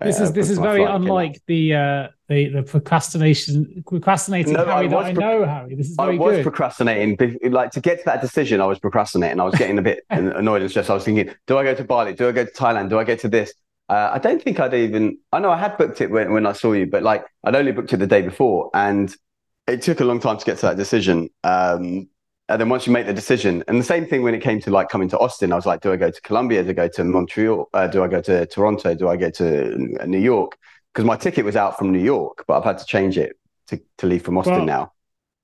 this 0.01 0.19
uh, 0.19 0.23
is 0.23 0.33
this 0.33 0.49
is 0.49 0.57
very 0.57 0.83
unlike 0.83 1.41
the 1.47 1.73
uh, 1.73 2.07
the 2.27 2.49
the 2.49 2.63
procrastination 2.63 3.83
procrastinating 3.87 4.53
No, 4.53 4.65
Hari 4.65 4.87
I 4.87 4.89
that 4.89 4.97
I 4.97 5.13
pro- 5.13 5.39
know 5.39 5.45
Hari. 5.45 5.75
This 5.75 5.89
is 5.89 5.95
very 5.95 6.15
I 6.15 6.19
was 6.19 6.35
good. 6.37 6.43
procrastinating, 6.43 7.51
like 7.51 7.71
to 7.71 7.81
get 7.81 7.99
to 7.99 8.05
that 8.05 8.21
decision. 8.21 8.61
I 8.61 8.65
was 8.65 8.79
procrastinating. 8.79 9.39
I 9.39 9.43
was 9.43 9.55
getting 9.55 9.77
a 9.77 9.81
bit 9.81 10.03
annoyed 10.09 10.61
and 10.61 10.69
stressed. 10.69 10.89
I 10.89 10.93
was 10.93 11.05
thinking, 11.05 11.33
do 11.47 11.57
I 11.57 11.63
go 11.63 11.73
to 11.73 11.83
Bali? 11.83 12.13
Do 12.13 12.27
I 12.27 12.31
go 12.31 12.45
to 12.45 12.51
Thailand? 12.51 12.89
Do 12.89 12.99
I 12.99 13.03
get 13.03 13.19
to 13.21 13.29
this? 13.29 13.53
Uh, 13.89 14.11
I 14.13 14.19
don't 14.19 14.41
think 14.41 14.59
I'd 14.59 14.73
even. 14.73 15.17
I 15.31 15.39
know 15.39 15.51
I 15.51 15.57
had 15.57 15.77
booked 15.77 16.01
it 16.01 16.11
when, 16.11 16.33
when 16.33 16.45
I 16.45 16.51
saw 16.51 16.73
you, 16.73 16.85
but 16.87 17.03
like 17.03 17.25
I'd 17.43 17.55
only 17.55 17.71
booked 17.71 17.93
it 17.93 17.97
the 17.97 18.07
day 18.07 18.21
before, 18.21 18.69
and 18.73 19.13
it 19.67 19.81
took 19.81 19.99
a 19.99 20.05
long 20.05 20.19
time 20.19 20.37
to 20.37 20.45
get 20.45 20.57
to 20.57 20.65
that 20.67 20.77
decision. 20.77 21.29
Um, 21.43 22.09
and 22.49 22.61
then 22.61 22.69
once 22.69 22.87
you 22.87 22.93
make 22.93 23.05
the 23.05 23.13
decision, 23.13 23.63
and 23.67 23.79
the 23.79 23.83
same 23.83 24.05
thing 24.05 24.23
when 24.23 24.33
it 24.33 24.41
came 24.41 24.59
to 24.61 24.71
like 24.71 24.89
coming 24.89 25.09
to 25.09 25.17
Austin, 25.19 25.51
I 25.51 25.55
was 25.55 25.65
like, 25.65 25.81
do 25.81 25.91
I 25.91 25.97
go 25.97 26.09
to 26.11 26.21
Colombia? 26.21 26.63
Do 26.63 26.69
I 26.69 26.73
go 26.73 26.87
to 26.87 27.03
Montreal? 27.03 27.69
Uh, 27.73 27.87
do 27.87 28.03
I 28.03 28.07
go 28.07 28.21
to 28.21 28.45
Toronto? 28.45 28.95
Do 28.95 29.09
I 29.09 29.17
go 29.17 29.29
to 29.31 29.97
uh, 30.01 30.05
New 30.05 30.19
York? 30.19 30.57
Because 30.93 31.05
my 31.05 31.17
ticket 31.17 31.45
was 31.45 31.55
out 31.55 31.77
from 31.77 31.91
New 31.91 31.99
York, 31.99 32.45
but 32.47 32.57
I've 32.57 32.63
had 32.63 32.77
to 32.79 32.85
change 32.85 33.17
it 33.17 33.35
to, 33.67 33.79
to 33.99 34.07
leave 34.07 34.23
from 34.23 34.37
Austin 34.37 34.53
Well, 34.53 34.65
now. 34.65 34.93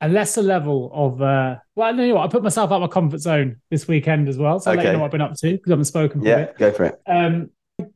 a 0.02 0.10
lesser 0.10 0.42
level 0.42 0.92
of 0.94 1.22
uh 1.22 1.58
well, 1.76 1.90
I 1.90 1.92
know 1.92 2.04
you 2.06 2.16
what, 2.16 2.26
I 2.26 2.28
put 2.32 2.44
myself 2.44 2.72
out 2.72 2.76
of 2.76 2.82
my 2.82 2.88
comfort 2.88 3.20
zone 3.20 3.62
this 3.70 3.88
weekend 3.88 4.30
as 4.30 4.38
well. 4.38 4.60
So 4.60 4.72
I'll 4.72 4.78
let 4.78 4.86
you 4.86 4.92
know 4.92 5.00
what 5.00 5.06
I've 5.08 5.12
been 5.12 5.22
up 5.22 5.36
to 5.38 5.52
because 5.54 5.72
I 5.72 5.74
haven't 5.74 5.86
spoken 5.86 6.22
for 6.22 6.30
Yeah, 6.30 6.36
bit. 6.46 6.58
go 6.58 6.72
for 6.72 6.86
it. 6.86 7.02
Um 7.08 7.52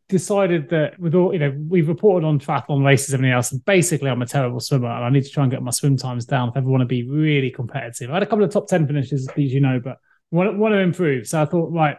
decided 0.09 0.69
that 0.69 0.97
with 0.99 1.15
all 1.15 1.33
you 1.33 1.39
know, 1.39 1.53
we've 1.67 1.87
reported 1.87 2.25
on 2.25 2.39
triathlon 2.39 2.85
races 2.85 3.09
and 3.13 3.19
everything 3.19 3.33
else, 3.33 3.51
and 3.51 3.63
basically 3.65 4.09
I'm 4.09 4.21
a 4.21 4.25
terrible 4.25 4.59
swimmer 4.59 4.89
and 4.89 5.03
I 5.03 5.09
need 5.09 5.23
to 5.23 5.29
try 5.29 5.43
and 5.43 5.51
get 5.51 5.61
my 5.61 5.71
swim 5.71 5.97
times 5.97 6.25
down 6.25 6.49
if 6.49 6.55
I 6.55 6.59
ever 6.59 6.69
want 6.69 6.81
to 6.81 6.85
be 6.85 7.03
really 7.09 7.51
competitive. 7.51 8.09
I 8.09 8.13
had 8.15 8.23
a 8.23 8.25
couple 8.25 8.45
of 8.45 8.51
top 8.51 8.67
10 8.67 8.87
finishes, 8.87 9.27
as 9.27 9.35
you 9.53 9.59
know, 9.59 9.79
but 9.83 9.97
want, 10.31 10.57
want 10.57 10.73
to 10.73 10.79
improve. 10.79 11.27
So 11.27 11.41
I 11.41 11.45
thought, 11.45 11.71
right, 11.71 11.97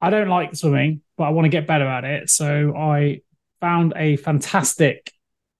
I 0.00 0.10
don't 0.10 0.28
like 0.28 0.54
swimming, 0.56 1.02
but 1.16 1.24
I 1.24 1.30
want 1.30 1.44
to 1.46 1.50
get 1.50 1.66
better 1.66 1.86
at 1.86 2.04
it. 2.04 2.28
So 2.30 2.74
I 2.76 3.20
found 3.60 3.92
a 3.96 4.16
fantastic 4.16 5.12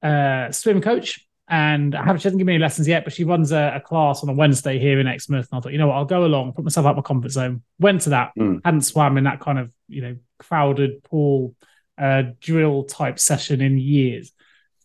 uh, 0.03 0.51
swim 0.51 0.81
coach. 0.81 1.27
And 1.49 1.95
I 1.95 1.99
haven't, 2.03 2.21
she 2.21 2.25
hasn't 2.25 2.39
given 2.39 2.47
me 2.47 2.55
any 2.55 2.63
lessons 2.63 2.89
yet, 2.89 3.05
but 3.05 3.13
she 3.13 3.25
runs 3.25 3.53
a, 3.53 3.75
a 3.77 3.81
class 3.81 4.23
on 4.23 4.31
a 4.31 4.33
Wednesday 4.33 4.79
here 4.79 4.99
in 5.01 5.07
Exmouth. 5.07 5.49
And 5.53 5.59
I 5.59 5.61
thought, 5.61 5.73
you 5.73 5.79
know 5.79 5.89
what, 5.89 5.97
I'll 5.97 6.05
go 6.07 6.25
along, 6.25 6.55
put 6.55 6.65
myself 6.65 6.87
out 6.87 6.91
of 6.91 6.97
my 6.97 7.03
comfort 7.03 7.31
zone. 7.31 7.63
Went 7.79 8.01
to 8.03 8.11
that, 8.11 8.31
Mm. 8.39 8.61
hadn't 8.65 8.83
swam 8.83 9.19
in 9.19 9.25
that 9.25 9.41
kind 9.41 9.59
of, 9.59 9.71
you 9.87 10.01
know, 10.01 10.17
crowded 10.43 11.03
pool 11.05 11.55
uh, 11.99 12.23
drill 12.41 12.85
type 12.85 13.19
session 13.19 13.61
in 13.61 13.79
years. 13.79 14.33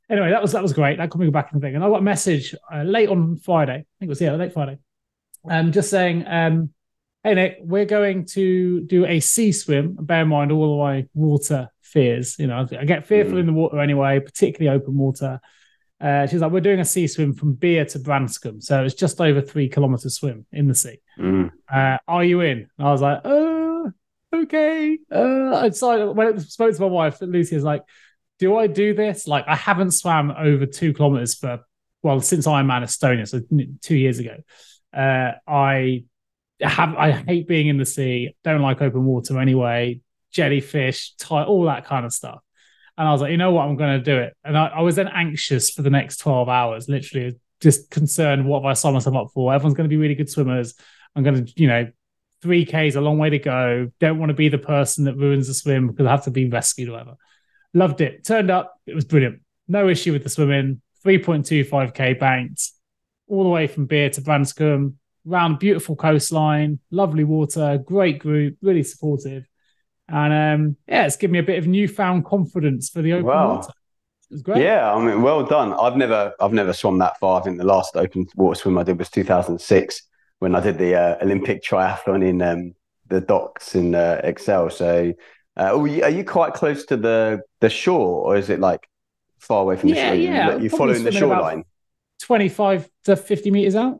Anyway, 0.09 0.29
that 0.29 0.41
was 0.41 0.51
that 0.53 0.63
was 0.63 0.73
great. 0.73 0.97
That 0.97 1.09
got 1.09 1.19
me 1.19 1.29
back 1.29 1.49
in 1.51 1.59
the 1.59 1.65
thing. 1.65 1.75
And 1.75 1.83
I 1.83 1.89
got 1.89 1.99
a 1.99 2.01
message 2.13 2.55
uh, 2.73 2.83
late 2.83 3.09
on 3.09 3.37
Friday. 3.37 3.73
I 3.73 3.85
think 3.99 4.09
it 4.09 4.09
was 4.09 4.21
yeah, 4.21 4.33
late 4.35 4.53
Friday. 4.53 4.77
Um, 5.49 5.71
just 5.71 5.89
saying, 5.89 6.25
um, 6.27 6.69
hey 7.23 7.33
Nick, 7.35 7.57
we're 7.61 7.85
going 7.85 8.25
to 8.37 8.81
do 8.81 9.05
a 9.05 9.19
sea 9.19 9.51
swim. 9.51 9.97
Bear 9.99 10.21
in 10.21 10.29
mind 10.29 10.51
all 10.51 10.79
my 10.83 11.05
water 11.13 11.69
fears. 11.81 12.37
You 12.39 12.47
know, 12.47 12.65
I 12.79 12.85
get 12.85 13.05
fearful 13.05 13.35
Mm. 13.35 13.39
in 13.41 13.45
the 13.47 13.53
water 13.53 13.79
anyway, 13.79 14.19
particularly 14.19 14.77
open 14.77 14.95
water. 14.97 15.39
Uh, 15.99 16.27
she's 16.27 16.41
like, 16.41 16.51
we're 16.51 16.61
doing 16.69 16.79
a 16.79 16.85
sea 16.85 17.07
swim 17.07 17.33
from 17.33 17.53
Beer 17.53 17.83
to 17.83 17.97
Branscombe, 17.97 18.61
so 18.61 18.83
it's 18.83 18.93
just 18.93 19.19
over 19.19 19.41
three 19.41 19.67
kilometers 19.67 20.13
swim 20.15 20.45
in 20.51 20.67
the 20.67 20.75
sea. 20.75 20.99
Mm. 21.17 21.51
Uh, 21.73 21.97
are 22.07 22.23
you 22.23 22.41
in? 22.41 22.67
And 22.77 22.87
I 22.87 22.91
was 22.91 23.01
like, 23.01 23.21
uh, 23.25 23.46
okay. 24.33 24.97
Uh, 25.11 25.55
I 25.55 25.69
decided 25.69 26.15
when 26.15 26.35
I 26.35 26.37
spoke 26.39 26.75
to 26.75 26.81
my 26.81 26.87
wife, 26.87 27.17
Lucy 27.21 27.55
was 27.55 27.63
like, 27.63 27.83
do 28.39 28.57
I 28.57 28.67
do 28.67 28.93
this? 28.93 29.27
Like, 29.27 29.45
I 29.47 29.55
haven't 29.55 29.91
swam 29.91 30.31
over 30.31 30.65
two 30.65 30.93
kilometers 30.93 31.35
for, 31.35 31.59
well, 32.03 32.19
since 32.21 32.45
Ironman 32.45 32.83
Estonia, 32.83 33.27
so 33.27 33.41
two 33.81 33.95
years 33.95 34.19
ago. 34.19 34.37
Uh, 34.93 35.33
I 35.47 36.05
have, 36.61 36.95
I 36.95 37.11
hate 37.11 37.47
being 37.47 37.67
in 37.67 37.77
the 37.77 37.85
sea, 37.85 38.35
don't 38.43 38.61
like 38.61 38.81
open 38.81 39.05
water 39.05 39.39
anyway, 39.39 40.01
jellyfish, 40.31 41.15
tie, 41.15 41.43
all 41.43 41.63
that 41.63 41.85
kind 41.85 42.05
of 42.05 42.13
stuff. 42.13 42.39
And 42.97 43.07
I 43.07 43.11
was 43.11 43.21
like, 43.21 43.31
you 43.31 43.37
know 43.37 43.51
what, 43.51 43.67
I'm 43.67 43.75
going 43.75 43.99
to 43.99 44.03
do 44.03 44.17
it. 44.17 44.35
And 44.43 44.57
I, 44.57 44.67
I 44.67 44.81
was 44.81 44.95
then 44.95 45.07
anxious 45.07 45.69
for 45.69 45.83
the 45.83 45.89
next 45.89 46.17
12 46.17 46.49
hours, 46.49 46.89
literally 46.89 47.35
just 47.61 47.89
concerned 47.89 48.45
what 48.45 48.61
have 48.61 48.69
I 48.69 48.73
signed 48.73 48.93
myself 48.93 49.15
up 49.15 49.27
for? 49.33 49.53
Everyone's 49.53 49.75
going 49.75 49.89
to 49.89 49.93
be 49.93 49.97
really 49.97 50.15
good 50.15 50.29
swimmers. 50.29 50.75
I'm 51.15 51.23
going 51.23 51.45
to, 51.45 51.53
you 51.55 51.67
know, 51.67 51.87
3K 52.43 52.87
is 52.87 52.95
a 52.95 53.01
long 53.01 53.17
way 53.17 53.29
to 53.31 53.39
go. 53.39 53.91
Don't 53.99 54.19
want 54.19 54.29
to 54.29 54.33
be 54.35 54.49
the 54.49 54.57
person 54.57 55.05
that 55.05 55.15
ruins 55.15 55.47
the 55.47 55.53
swim 55.53 55.87
because 55.87 56.05
I 56.05 56.11
have 56.11 56.23
to 56.25 56.31
be 56.31 56.47
rescued 56.49 56.89
or 56.89 56.93
whatever. 56.93 57.15
Loved 57.73 58.01
it. 58.01 58.23
Turned 58.25 58.51
up. 58.51 58.79
It 58.85 58.95
was 58.95 59.05
brilliant. 59.05 59.41
No 59.67 59.89
issue 59.89 60.13
with 60.13 60.23
the 60.23 60.29
swimming. 60.29 60.81
3.25K 61.05 62.19
banked 62.19 62.69
all 63.27 63.43
the 63.43 63.49
way 63.49 63.67
from 63.67 63.85
Beer 63.85 64.09
to 64.09 64.21
Branscombe, 64.21 64.95
round 65.25 65.59
beautiful 65.59 65.95
coastline, 65.95 66.79
lovely 66.91 67.23
water, 67.23 67.77
great 67.77 68.19
group, 68.19 68.55
really 68.61 68.83
supportive. 68.83 69.45
and 70.07 70.33
um, 70.33 70.77
yeah, 70.87 71.05
it's 71.05 71.17
given 71.17 71.33
me 71.33 71.39
a 71.39 71.43
bit 71.43 71.57
of 71.59 71.67
newfound 71.67 72.25
confidence 72.25 72.89
for 72.89 73.01
the 73.01 73.13
open 73.13 73.25
Wow. 73.25 73.55
water. 73.57 73.71
It 74.29 74.33
was 74.33 74.41
great. 74.41 74.63
Yeah, 74.63 74.93
I 74.93 75.05
mean, 75.05 75.21
well 75.21 75.43
done. 75.45 75.73
I've 75.73 75.97
never, 75.97 76.33
I've 76.39 76.53
never 76.53 76.71
swum 76.73 76.97
that 76.99 77.19
far. 77.19 77.39
I 77.39 77.43
think 77.43 77.57
the 77.57 77.65
last 77.65 77.95
open 77.97 78.27
water 78.35 78.59
swim 78.59 78.77
I 78.77 78.83
did 78.83 78.97
was 78.99 79.09
2006 79.09 80.01
when 80.39 80.55
I 80.55 80.59
did 80.59 80.77
the 80.77 80.95
uh, 80.95 81.17
Olympic 81.23 81.63
triathlon 81.63 82.25
in 82.27 82.41
um, 82.41 82.73
the 83.07 83.21
docks 83.21 83.75
in 83.75 83.95
uh, 83.95 84.21
Excel. 84.23 84.69
So, 84.69 85.13
uh, 85.57 85.77
are 85.77 85.87
you, 85.87 86.03
are 86.03 86.09
you 86.09 86.23
quite 86.23 86.53
close 86.53 86.85
to 86.85 86.97
the 86.97 87.41
the 87.61 87.69
shore, 87.69 88.25
or 88.25 88.37
is 88.37 88.49
it 88.49 88.59
like 88.59 88.87
far 89.39 89.61
away 89.61 89.75
from 89.77 89.89
the 89.89 89.95
shore? 89.95 90.13
You- 90.13 90.23
yeah, 90.29 90.57
you're 90.57 90.69
following 90.69 91.03
the 91.03 91.11
shoreline, 91.11 91.63
twenty-five 92.21 92.87
to 93.05 93.15
fifty 93.15 93.51
meters 93.51 93.75
out. 93.75 93.99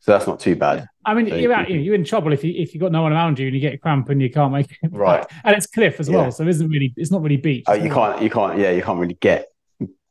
so 0.00 0.12
that's 0.12 0.26
not 0.26 0.40
too 0.40 0.56
bad. 0.56 0.86
I 1.06 1.12
mean, 1.14 1.28
So 1.28 1.34
you're 1.36 1.52
out, 1.52 1.68
you're 1.70 1.94
in 1.94 2.04
trouble 2.04 2.32
if 2.32 2.42
you 2.44 2.54
if 2.56 2.72
you 2.74 2.80
got 2.80 2.92
no 2.92 3.02
one 3.02 3.12
around 3.12 3.38
you 3.38 3.46
and 3.46 3.54
you 3.54 3.60
get 3.60 3.74
a 3.74 3.78
cramp 3.78 4.08
and 4.08 4.22
you 4.22 4.30
can't 4.30 4.52
make 4.52 4.70
it. 4.70 4.78
back. 4.82 4.90
Right. 4.98 5.26
and 5.44 5.54
it's 5.56 5.66
cliff 5.66 6.00
as 6.00 6.08
Yeah. 6.08 6.16
well, 6.16 6.32
so 6.32 6.44
it 6.44 6.48
isn't 6.48 6.68
really 6.68 6.94
it's 6.96 7.10
not 7.10 7.20
really 7.22 7.36
beach. 7.36 7.64
Oh, 7.66 7.74
you 7.74 7.90
can't, 7.90 8.22
you 8.22 8.30
can't, 8.30 8.58
yeah, 8.58 8.70
you 8.70 8.82
can't 8.82 8.98
really 8.98 9.18
get 9.20 9.48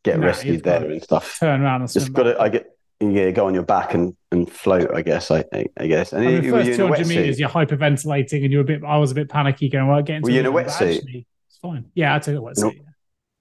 get 0.03 0.19
No, 0.19 0.27
rescued 0.27 0.63
there 0.63 0.83
and 0.91 1.01
stuff. 1.01 1.37
turn 1.39 1.61
around 1.61 1.81
and. 1.81 1.91
Just 1.91 2.13
got 2.13 2.25
back. 2.25 2.35
to, 2.35 2.41
I 2.41 2.49
get, 2.49 2.72
yeah, 3.12 3.31
go 3.31 3.48
on 3.48 3.53
your 3.53 3.63
back 3.63 3.93
and 3.93 4.15
and 4.31 4.50
float. 4.51 4.89
I 4.95 5.01
guess, 5.01 5.29
I 5.31 5.43
I, 5.53 5.65
I 5.77 5.88
guess. 5.88 6.13
And 6.13 6.24
I 6.24 6.25
mean, 6.25 6.36
you- 6.43 6.51
the 6.51 6.57
first 6.57 6.69
a 6.72 6.77
200 6.77 7.07
meters, 7.07 7.39
you're 7.39 7.50
hyperventilating, 7.50 8.43
and 8.43 8.51
you're 8.51 8.62
a 8.62 8.65
bit. 8.65 8.83
I 8.83 8.98
was 8.98 9.12
a 9.12 9.15
bit 9.15 9.29
panicky, 9.29 9.69
going, 9.69 9.88
"Well, 9.88 10.01
get 10.01 10.17
into." 10.17 10.25
Were 10.27 10.31
you 10.31 10.39
in 10.39 10.45
a 10.45 10.50
the 10.50 10.51
water," 10.53 10.65
but 10.65 10.74
wetsuit? 10.74 10.95
actually, 10.98 11.27
It's 11.48 11.57
fine. 11.57 11.86
Yeah, 11.93 12.15
I 12.15 12.19
took 12.19 12.36
a 12.36 12.39
wetsuit. 12.41 12.79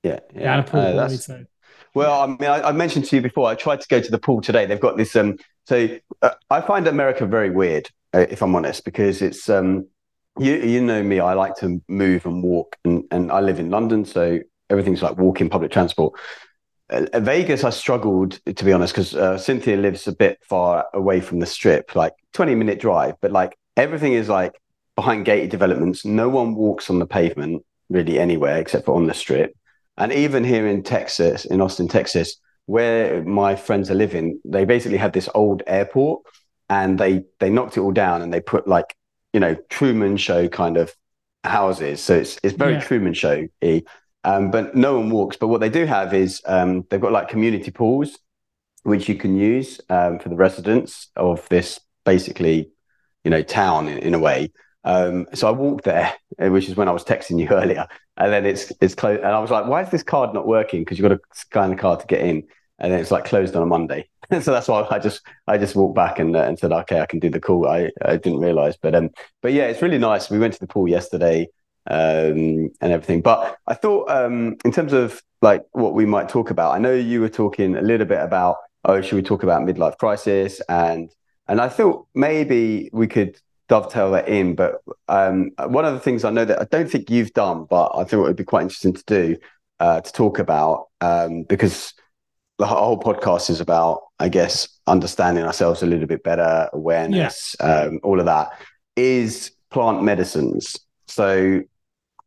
Yeah, 0.02 0.18
Yeah, 0.34 0.56
and 0.58 0.66
a 0.66 0.70
pool 0.70 0.80
Uh, 0.80 0.92
that's- 0.92 1.24
so 1.26 1.44
Well, 1.94 2.22
I 2.22 2.26
mean, 2.26 2.38
I, 2.50 2.68
I 2.68 2.72
mentioned 2.72 3.04
to 3.06 3.16
you 3.16 3.22
before. 3.22 3.48
I 3.48 3.54
tried 3.54 3.80
to 3.82 3.88
go 3.88 4.00
to 4.00 4.10
the 4.10 4.18
pool 4.18 4.40
today. 4.40 4.66
They've 4.66 4.80
got 4.80 4.96
this. 4.96 5.14
Um, 5.14 5.36
so 5.66 5.88
uh, 6.22 6.30
I 6.50 6.60
find 6.62 6.86
America 6.88 7.26
very 7.26 7.50
weird, 7.50 7.88
uh, 8.14 8.26
if 8.30 8.42
I'm 8.42 8.54
honest, 8.56 8.84
because 8.84 9.22
it's. 9.22 9.48
Um, 9.48 9.86
you 10.38 10.54
you 10.54 10.80
know 10.80 11.02
me. 11.02 11.20
I 11.20 11.34
like 11.34 11.56
to 11.56 11.82
move 11.88 12.24
and 12.24 12.42
walk, 12.42 12.76
and 12.84 13.04
and 13.10 13.30
I 13.30 13.40
live 13.40 13.58
in 13.60 13.68
London, 13.70 14.04
so 14.06 14.40
everything's 14.70 15.02
like 15.02 15.18
walking, 15.18 15.50
public 15.50 15.70
transport. 15.70 16.18
Uh, 16.92 17.20
Vegas, 17.20 17.64
I 17.64 17.70
struggled 17.70 18.38
to 18.44 18.64
be 18.64 18.72
honest, 18.72 18.92
because 18.92 19.14
uh, 19.14 19.38
Cynthia 19.38 19.76
lives 19.76 20.06
a 20.06 20.12
bit 20.12 20.38
far 20.42 20.86
away 20.92 21.20
from 21.20 21.38
the 21.40 21.46
strip, 21.46 21.96
like 21.96 22.12
20 22.34 22.54
minute 22.54 22.78
drive, 22.78 23.14
but 23.20 23.32
like 23.32 23.56
everything 23.76 24.12
is 24.12 24.28
like 24.28 24.52
behind 24.94 25.24
gated 25.24 25.50
developments. 25.50 26.04
No 26.04 26.28
one 26.28 26.54
walks 26.54 26.90
on 26.90 26.98
the 26.98 27.06
pavement 27.06 27.64
really 27.88 28.18
anywhere 28.18 28.58
except 28.58 28.86
for 28.86 28.94
on 28.94 29.06
the 29.06 29.14
strip. 29.14 29.56
And 29.96 30.12
even 30.12 30.44
here 30.44 30.66
in 30.66 30.82
Texas, 30.82 31.44
in 31.44 31.60
Austin, 31.60 31.88
Texas, 31.88 32.36
where 32.66 33.22
my 33.24 33.56
friends 33.56 33.90
are 33.90 33.94
living, 33.94 34.40
they 34.44 34.64
basically 34.64 34.98
had 34.98 35.12
this 35.12 35.28
old 35.34 35.62
airport 35.66 36.22
and 36.68 36.98
they 36.98 37.24
they 37.40 37.50
knocked 37.50 37.76
it 37.76 37.80
all 37.80 37.92
down 37.92 38.22
and 38.22 38.32
they 38.32 38.40
put 38.40 38.68
like, 38.68 38.94
you 39.32 39.40
know, 39.40 39.54
Truman 39.70 40.16
show 40.16 40.48
kind 40.48 40.76
of 40.76 40.94
houses. 41.44 42.02
So 42.02 42.16
it's 42.16 42.38
it's 42.42 42.56
very 42.56 42.74
Yeah. 42.74 42.80
Truman 42.80 43.14
show. 43.14 43.46
Um, 44.24 44.50
but 44.50 44.74
no 44.74 44.98
one 44.98 45.10
walks. 45.10 45.36
But 45.36 45.48
what 45.48 45.60
they 45.60 45.68
do 45.68 45.84
have 45.84 46.14
is 46.14 46.42
um, 46.46 46.84
they've 46.90 47.00
got 47.00 47.12
like 47.12 47.28
community 47.28 47.70
pools, 47.70 48.18
which 48.84 49.08
you 49.08 49.16
can 49.16 49.36
use 49.36 49.80
um, 49.88 50.18
for 50.18 50.28
the 50.28 50.36
residents 50.36 51.08
of 51.16 51.48
this 51.48 51.80
basically, 52.04 52.70
you 53.24 53.30
know, 53.30 53.42
town 53.42 53.88
in, 53.88 53.98
in 53.98 54.14
a 54.14 54.18
way. 54.18 54.52
Um, 54.84 55.26
so 55.34 55.48
I 55.48 55.52
walked 55.52 55.84
there, 55.84 56.12
uh, 56.40 56.50
which 56.50 56.68
is 56.68 56.76
when 56.76 56.88
I 56.88 56.92
was 56.92 57.04
texting 57.04 57.38
you 57.40 57.48
earlier, 57.50 57.86
and 58.16 58.32
then 58.32 58.46
it's 58.46 58.72
it's 58.80 58.94
closed. 58.94 59.22
And 59.22 59.30
I 59.30 59.38
was 59.38 59.50
like, 59.50 59.66
"Why 59.66 59.82
is 59.82 59.90
this 59.90 60.02
card 60.02 60.34
not 60.34 60.46
working?" 60.46 60.82
Because 60.82 60.98
you've 60.98 61.08
got 61.08 61.14
to 61.14 61.20
scan 61.32 61.70
the 61.70 61.76
card 61.76 62.00
to 62.00 62.06
get 62.06 62.20
in, 62.20 62.44
and 62.78 62.92
then 62.92 63.00
it's 63.00 63.12
like 63.12 63.24
closed 63.24 63.54
on 63.54 63.62
a 63.62 63.66
Monday. 63.66 64.08
so 64.40 64.52
that's 64.52 64.66
why 64.68 64.86
I 64.90 64.98
just 64.98 65.22
I 65.46 65.56
just 65.58 65.76
walked 65.76 65.94
back 65.94 66.18
and 66.18 66.34
uh, 66.34 66.42
and 66.42 66.58
said, 66.58 66.72
"Okay, 66.72 67.00
I 67.00 67.06
can 67.06 67.20
do 67.20 67.30
the 67.30 67.40
call." 67.40 67.68
I 67.68 67.90
I 68.04 68.16
didn't 68.16 68.40
realize, 68.40 68.76
but 68.76 68.94
um, 68.94 69.10
but 69.40 69.52
yeah, 69.52 69.66
it's 69.66 69.82
really 69.82 69.98
nice. 69.98 70.30
We 70.30 70.38
went 70.40 70.54
to 70.54 70.60
the 70.60 70.66
pool 70.66 70.88
yesterday 70.88 71.48
um, 71.88 72.70
and 72.80 72.92
everything. 72.92 73.20
But 73.22 73.56
I 73.66 73.74
thought, 73.74 74.10
um, 74.10 74.56
in 74.64 74.72
terms 74.72 74.92
of 74.92 75.22
like 75.40 75.64
what 75.72 75.94
we 75.94 76.06
might 76.06 76.28
talk 76.28 76.50
about, 76.50 76.74
I 76.74 76.78
know 76.78 76.94
you 76.94 77.20
were 77.20 77.28
talking 77.28 77.76
a 77.76 77.82
little 77.82 78.06
bit 78.06 78.20
about, 78.20 78.56
oh, 78.84 79.00
should 79.00 79.16
we 79.16 79.22
talk 79.22 79.42
about 79.42 79.62
midlife 79.62 79.98
crisis? 79.98 80.60
And 80.68 81.10
and 81.48 81.60
I 81.60 81.68
thought 81.68 82.06
maybe 82.14 82.88
we 82.92 83.06
could 83.06 83.38
dovetail 83.68 84.12
that 84.12 84.28
in. 84.28 84.54
But 84.54 84.82
um, 85.08 85.50
one 85.66 85.84
of 85.84 85.94
the 85.94 86.00
things 86.00 86.24
I 86.24 86.30
know 86.30 86.44
that 86.44 86.60
I 86.60 86.64
don't 86.64 86.90
think 86.90 87.10
you've 87.10 87.32
done, 87.32 87.66
but 87.68 87.90
I 87.94 88.04
think 88.04 88.14
it 88.14 88.22
would 88.22 88.36
be 88.36 88.44
quite 88.44 88.62
interesting 88.62 88.94
to 88.94 89.04
do 89.06 89.36
uh, 89.80 90.00
to 90.00 90.12
talk 90.12 90.38
about 90.38 90.88
um, 91.00 91.42
because 91.44 91.94
the 92.58 92.66
whole 92.66 92.98
podcast 92.98 93.50
is 93.50 93.60
about, 93.60 94.02
I 94.20 94.28
guess, 94.28 94.68
understanding 94.86 95.44
ourselves 95.44 95.82
a 95.82 95.86
little 95.86 96.06
bit 96.06 96.22
better, 96.22 96.68
awareness, 96.72 97.56
um, 97.60 97.98
all 98.04 98.20
of 98.20 98.26
that 98.26 98.50
is 98.94 99.52
plant 99.70 100.02
medicines. 100.02 100.76
So 101.08 101.62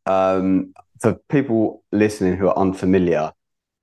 um, 0.06 0.72
for 1.00 1.14
people 1.28 1.82
listening 1.92 2.36
who 2.36 2.48
are 2.48 2.56
unfamiliar, 2.58 3.32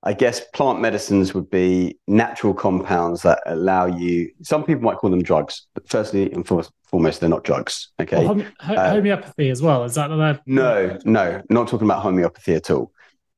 I 0.05 0.13
guess 0.13 0.41
plant 0.53 0.81
medicines 0.81 1.33
would 1.33 1.49
be 1.49 1.97
natural 2.07 2.53
compounds 2.53 3.21
that 3.21 3.41
allow 3.45 3.85
you. 3.85 4.31
Some 4.41 4.63
people 4.65 4.83
might 4.83 4.97
call 4.97 5.09
them 5.09 5.21
drugs, 5.23 5.67
but 5.73 5.87
firstly 5.87 6.31
and 6.33 6.45
foremost, 6.45 7.19
they're 7.21 7.29
not 7.29 7.43
drugs. 7.45 7.91
Okay. 8.01 8.17
Or 8.17 8.27
hom- 8.27 8.45
Uh, 8.59 8.89
homeopathy 8.89 9.49
as 9.49 9.61
well. 9.61 9.83
Is 9.85 9.95
that 9.95 10.09
the 10.09 10.39
No, 10.45 10.97
no, 11.05 11.41
not 11.49 11.67
talking 11.69 11.87
about 11.87 12.01
homeopathy 12.01 12.55
at 12.55 12.69
all. 12.69 12.91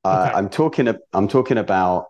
Uh, 0.03 0.25
Okay. 0.27 0.37
I'm 0.37 0.49
talking. 0.49 0.87
I'm 1.13 1.27
talking 1.27 1.57
about 1.59 2.07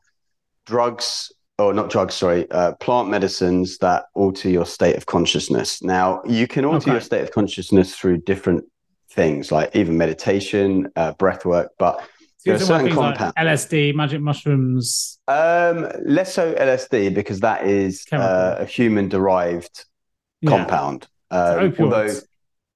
drugs, 0.66 1.32
or 1.60 1.74
not 1.74 1.90
drugs. 1.90 2.14
Sorry, 2.16 2.50
uh, 2.52 2.74
plant 2.80 3.10
medicines 3.10 3.78
that 3.80 4.06
alter 4.14 4.50
your 4.50 4.66
state 4.66 4.96
of 4.96 5.06
consciousness. 5.06 5.82
Now, 5.84 6.22
you 6.26 6.48
can 6.48 6.66
alter 6.66 6.78
Okay. 6.78 6.92
your 6.92 7.02
state 7.02 7.22
of 7.24 7.32
consciousness 7.32 7.96
through 7.96 8.18
different 8.20 8.64
things, 9.16 9.52
like 9.52 9.76
even 9.76 9.98
meditation, 9.98 10.88
uh, 10.96 11.14
breath 11.14 11.46
work. 11.46 11.72
But 11.80 12.08
there 12.46 12.56
are 12.56 12.60
certain 12.60 12.86
things 12.88 12.98
like 12.98 13.18
compounds. 13.18 13.36
LSD, 13.38 13.94
magic 13.96 14.22
mushrooms. 14.22 15.20
Um, 15.28 15.88
less 16.06 16.34
so 16.34 16.54
LSD 16.54 17.10
because 17.10 17.40
that 17.40 17.66
is 17.66 18.06
uh, 18.12 18.58
a 18.60 18.66
human-derived 18.66 19.86
Yeah. 20.42 20.50
compound. 20.50 21.08
So 21.32 21.60
Um, 21.60 21.76
although, 21.80 22.16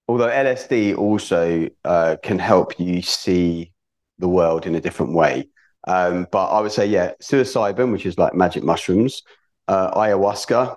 although 0.07 0.29
LSD 0.29 0.95
also 0.95 1.69
uh, 1.85 2.15
can 2.23 2.39
help 2.39 2.79
you 2.79 3.01
see 3.01 3.71
the 4.17 4.27
world 4.27 4.65
in 4.65 4.75
a 4.75 4.81
different 4.81 5.13
way. 5.13 5.49
Um, 5.87 6.27
but 6.31 6.47
I 6.47 6.59
would 6.61 6.71
say, 6.71 6.87
yeah, 6.87 7.11
psilocybin, 7.21 7.91
which 7.91 8.05
is 8.05 8.17
like 8.17 8.33
magic 8.33 8.63
mushrooms, 8.63 9.21
uh, 9.67 9.91
ayahuasca, 9.93 10.75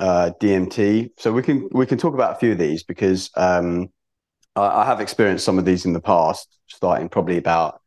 uh, 0.00 0.30
DMT. 0.40 1.10
So 1.18 1.32
we 1.32 1.42
can 1.42 1.68
we 1.72 1.86
can 1.86 1.98
talk 1.98 2.14
about 2.14 2.36
a 2.36 2.38
few 2.38 2.52
of 2.52 2.58
these 2.58 2.82
because 2.82 3.30
um, 3.36 3.88
I, 4.56 4.82
I 4.82 4.84
have 4.84 5.00
experienced 5.00 5.44
some 5.44 5.58
of 5.58 5.64
these 5.64 5.84
in 5.84 5.92
the 5.92 6.00
past, 6.00 6.58
starting 6.68 7.08
probably 7.08 7.36
about 7.38 7.80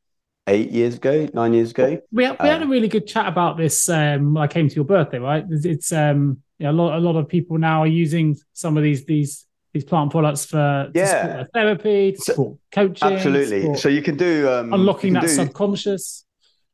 eight 0.47 0.71
years 0.71 0.95
ago, 0.95 1.27
nine 1.33 1.53
years 1.53 1.71
ago. 1.71 1.99
We 2.11 2.23
had, 2.23 2.37
we 2.41 2.47
had 2.47 2.61
a 2.61 2.65
Um, 2.65 2.69
really 2.71 2.87
good 2.87 3.05
chat 3.07 3.27
about 3.27 3.57
this 3.57 3.89
um, 3.89 4.33
when 4.33 4.43
I 4.43 4.47
came 4.47 4.69
to 4.69 4.75
your 4.75 4.85
birthday, 4.85 5.19
right? 5.19 5.43
It's, 5.49 5.91
um, 5.91 6.41
yeah, 6.59 6.71
a 6.71 6.73
lot 6.73 6.97
a 6.97 6.99
lot 7.01 7.15
of 7.17 7.27
people 7.27 7.57
now 7.57 7.81
are 7.83 7.87
using 7.87 8.35
some 8.53 8.77
of 8.77 8.83
these 8.83 9.05
these 9.05 9.45
these 9.73 9.83
plant 9.83 10.09
products 10.11 10.45
for 10.45 10.89
Yeah. 10.95 11.05
support 11.21 11.47
therapy, 11.53 12.13
to 12.13 12.21
So- 12.21 12.59
coaching, 12.71 13.07
Absolutely. 13.13 13.75
So 13.75 13.89
you 13.89 14.01
can 14.01 14.15
do 14.17 14.49
um, 14.49 14.73
unlocking 14.73 15.13
you 15.13 15.19
can 15.19 15.27
that 15.27 15.35
do- 15.35 15.43
subconscious. 15.43 16.23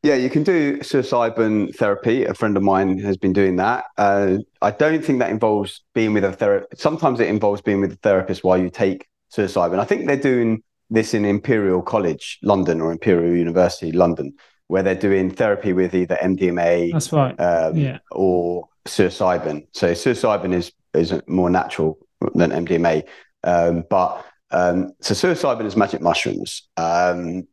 Yeah, 0.04 0.16
you 0.16 0.30
can 0.30 0.44
do 0.44 0.80
psilocybin 0.80 1.76
therapy. 1.76 2.26
A 2.26 2.34
friend 2.34 2.56
of 2.58 2.64
mine 2.64 3.00
has 3.00 3.16
been 3.18 3.32
doing 3.34 3.56
that. 3.56 3.86
Uh, 3.98 4.38
I 4.62 4.72
don't 4.72 5.04
think 5.04 5.20
that 5.20 5.30
involves 5.32 5.82
being 5.96 6.14
with 6.14 6.26
a 6.26 6.32
therapist. 6.34 6.82
Sometimes 6.82 7.20
it 7.22 7.30
involves 7.30 7.62
being 7.62 7.80
with 7.82 7.94
a 7.94 7.96
therapist 7.96 8.44
while 8.44 8.58
you 8.58 8.70
take 8.70 9.08
psilocybin. 9.36 9.80
I 9.80 9.86
think 9.86 10.08
they're 10.08 10.18
doing 10.18 10.64
this 10.90 11.14
in 11.14 11.26
Imperial 11.26 11.82
College 11.82 12.40
London 12.44 12.82
or 12.82 12.92
Imperial 12.92 13.36
University 13.36 13.92
London, 13.92 14.34
where 14.68 14.84
they're 14.84 14.96
doing 14.96 15.32
therapy 15.32 15.74
with 15.74 15.96
either 15.96 16.18
MDMA 16.22 16.92
That's 16.92 17.12
right. 17.12 17.40
um, 17.40 17.76
Yeah. 17.78 17.98
or 18.12 18.68
psilocybin. 18.86 19.68
So 19.72 19.92
psilocybin 19.92 20.54
is 20.54 20.72
is 20.94 21.14
more 21.28 21.50
natural 21.50 21.98
than 22.36 22.52
MDMA, 22.52 23.04
um, 23.44 23.84
but 23.90 24.24
um, 24.52 24.92
so 25.02 25.14
psilocybin 25.16 25.66
is 25.66 25.76
magic 25.76 26.02
mushrooms. 26.02 26.70
Um, 26.78 27.48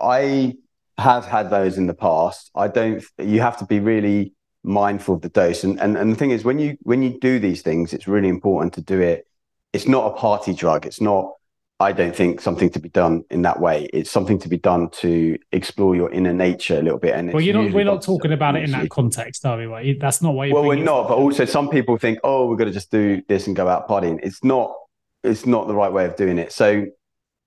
I 0.00 0.54
have 0.98 1.24
had 1.24 1.48
those 1.50 1.78
in 1.78 1.86
the 1.86 1.94
past. 1.94 2.50
I 2.54 2.68
don't. 2.68 3.02
You 3.18 3.40
have 3.40 3.56
to 3.58 3.64
be 3.64 3.80
really 3.80 4.34
mindful 4.64 5.14
of 5.14 5.22
the 5.22 5.28
dose, 5.30 5.64
and 5.64 5.80
and 5.80 5.96
and 5.96 6.12
the 6.12 6.16
thing 6.16 6.30
is, 6.32 6.44
when 6.44 6.58
you 6.58 6.76
when 6.82 7.02
you 7.02 7.18
do 7.18 7.38
these 7.38 7.62
things, 7.62 7.92
it's 7.94 8.06
really 8.08 8.28
important 8.28 8.74
to 8.74 8.82
do 8.82 9.00
it. 9.00 9.24
It's 9.72 9.86
not 9.86 10.12
a 10.12 10.16
party 10.16 10.54
drug. 10.54 10.86
It's 10.86 11.00
not. 11.00 11.32
I 11.80 11.92
don't 11.92 12.14
think 12.14 12.40
something 12.40 12.70
to 12.70 12.80
be 12.80 12.88
done 12.88 13.24
in 13.30 13.42
that 13.42 13.60
way. 13.60 13.88
It's 13.92 14.10
something 14.10 14.40
to 14.40 14.48
be 14.48 14.58
done 14.58 14.90
to 14.94 15.38
explore 15.52 15.94
your 15.94 16.10
inner 16.10 16.32
nature 16.32 16.76
a 16.76 16.82
little 16.82 16.98
bit. 16.98 17.14
And 17.14 17.32
Well, 17.32 17.40
you're 17.40 17.54
not. 17.54 17.72
We're 17.72 17.84
not 17.84 18.02
talking 18.02 18.32
about 18.32 18.56
it 18.56 18.64
in 18.64 18.72
that 18.72 18.88
context, 18.90 19.46
are 19.46 19.56
we? 19.56 19.92
That's 20.00 20.20
not 20.20 20.34
why. 20.34 20.46
You're 20.46 20.54
well, 20.56 20.64
we're 20.64 20.82
not, 20.82 21.08
but 21.08 21.18
also 21.18 21.44
some 21.44 21.68
people 21.68 21.96
think, 21.96 22.18
oh, 22.24 22.48
we're 22.48 22.56
going 22.56 22.68
to 22.68 22.74
just 22.74 22.90
do 22.90 23.22
this 23.28 23.46
and 23.46 23.54
go 23.54 23.68
out 23.68 23.88
partying. 23.88 24.18
It's 24.22 24.42
not. 24.42 24.74
It's 25.22 25.46
not 25.46 25.68
the 25.68 25.74
right 25.74 25.92
way 25.92 26.04
of 26.04 26.16
doing 26.16 26.38
it. 26.38 26.52
So 26.52 26.86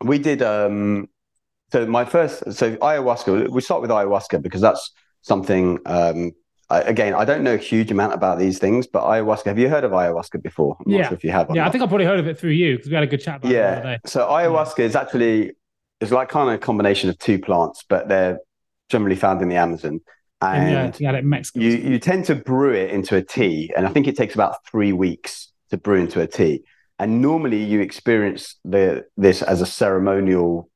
we 0.01 0.17
did. 0.17 0.41
um 0.41 1.09
So 1.73 1.85
my 1.85 2.05
first, 2.05 2.53
so 2.53 2.75
ayahuasca. 2.77 3.49
We 3.49 3.61
start 3.61 3.81
with 3.81 3.91
ayahuasca 3.91 4.41
because 4.41 4.61
that's 4.61 4.91
something. 5.23 5.79
um 5.85 6.31
I, 6.71 6.81
again, 6.81 7.13
I 7.13 7.25
don't 7.25 7.43
know 7.43 7.53
a 7.53 7.57
huge 7.57 7.91
amount 7.91 8.13
about 8.13 8.39
these 8.39 8.57
things, 8.57 8.87
but 8.87 9.03
ayahuasca. 9.03 9.45
Have 9.45 9.59
you 9.59 9.69
heard 9.69 9.83
of 9.83 9.91
ayahuasca 9.91 10.41
before? 10.41 10.77
I'm 10.79 10.91
Yeah. 10.91 10.99
not 10.99 11.07
sure 11.09 11.17
if 11.17 11.23
you 11.23 11.31
have. 11.31 11.53
Yeah, 11.53 11.67
I 11.67 11.71
think 11.71 11.83
I 11.83 11.87
probably 11.87 12.05
heard 12.05 12.19
of 12.19 12.27
it 12.27 12.39
through 12.39 12.51
you 12.51 12.77
because 12.77 12.89
we 12.89 12.95
had 12.95 13.03
a 13.03 13.07
good 13.07 13.21
chat 13.21 13.37
about 13.37 13.51
it 13.51 13.53
the 13.53 13.59
other 13.61 13.75
Yeah. 13.75 13.95
day. 13.95 13.99
So 14.05 14.27
ayahuasca 14.27 14.79
is 14.79 14.95
actually 14.95 15.51
it's 15.99 16.11
like 16.11 16.29
kind 16.29 16.49
of 16.49 16.55
a 16.55 16.57
combination 16.57 17.09
of 17.09 17.17
two 17.19 17.37
plants, 17.37 17.83
but 17.87 18.07
they're 18.07 18.39
generally 18.89 19.15
found 19.15 19.41
in 19.41 19.49
the 19.49 19.55
Amazon. 19.57 19.99
And 20.41 20.99
yeah, 20.99 21.11
it 21.13 21.19
in 21.19 21.29
Mexico. 21.29 21.59
you, 21.59 21.71
you 21.71 21.99
tend 21.99 22.25
to 22.25 22.35
brew 22.35 22.73
it 22.73 22.89
into 22.89 23.15
a 23.15 23.21
tea, 23.21 23.71
and 23.77 23.85
I 23.85 23.89
think 23.91 24.07
it 24.07 24.17
takes 24.17 24.33
about 24.33 24.55
three 24.65 24.93
weeks 24.93 25.51
to 25.69 25.77
brew 25.77 25.99
into 25.99 26.19
a 26.19 26.25
tea. 26.25 26.63
And 26.97 27.21
normally, 27.21 27.63
you 27.63 27.81
experience 27.81 28.55
the 28.65 29.05
this 29.17 29.41
as 29.43 29.61
a 29.61 29.65
ceremonial 29.65 30.69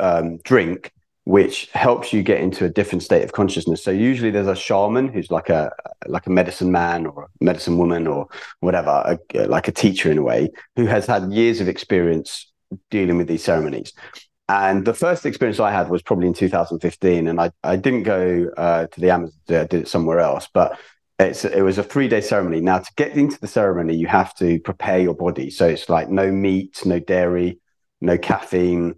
um, 0.00 0.38
drink, 0.38 0.90
which 1.24 1.70
helps 1.72 2.12
you 2.12 2.22
get 2.22 2.40
into 2.40 2.64
a 2.64 2.68
different 2.68 3.02
state 3.02 3.24
of 3.24 3.32
consciousness. 3.32 3.82
So 3.82 3.90
usually, 3.90 4.30
there's 4.30 4.46
a 4.46 4.54
shaman 4.54 5.08
who's 5.08 5.30
like 5.30 5.48
a 5.48 5.72
like 6.06 6.26
a 6.26 6.30
medicine 6.30 6.70
man 6.70 7.06
or 7.06 7.24
a 7.24 7.44
medicine 7.44 7.78
woman 7.78 8.06
or 8.06 8.28
whatever, 8.60 9.18
a, 9.34 9.46
like 9.46 9.68
a 9.68 9.72
teacher 9.72 10.10
in 10.10 10.18
a 10.18 10.22
way, 10.22 10.50
who 10.76 10.86
has 10.86 11.06
had 11.06 11.32
years 11.32 11.60
of 11.60 11.68
experience 11.68 12.52
dealing 12.90 13.16
with 13.16 13.28
these 13.28 13.42
ceremonies. 13.42 13.92
And 14.48 14.84
the 14.84 14.92
first 14.92 15.24
experience 15.24 15.58
I 15.58 15.70
had 15.72 15.88
was 15.88 16.02
probably 16.02 16.26
in 16.26 16.34
2015, 16.34 17.28
and 17.28 17.40
I, 17.40 17.50
I 17.62 17.76
didn't 17.76 18.02
go 18.02 18.50
uh, 18.56 18.86
to 18.88 19.00
the 19.00 19.10
Amazon. 19.10 19.38
I 19.48 19.64
did 19.64 19.74
it 19.74 19.88
somewhere 19.88 20.20
else, 20.20 20.48
but 20.52 20.78
it's 21.18 21.44
it 21.44 21.62
was 21.62 21.78
a 21.78 21.82
three 21.82 22.08
day 22.08 22.20
ceremony. 22.20 22.60
Now 22.60 22.78
to 22.78 22.90
get 22.96 23.16
into 23.16 23.40
the 23.40 23.46
ceremony, 23.46 23.96
you 23.96 24.08
have 24.08 24.34
to 24.36 24.60
prepare 24.60 24.98
your 24.98 25.14
body. 25.14 25.48
So 25.48 25.66
it's 25.66 25.88
like 25.88 26.10
no 26.10 26.30
meat, 26.30 26.82
no 26.84 26.98
dairy, 26.98 27.60
no 28.02 28.18
caffeine, 28.18 28.96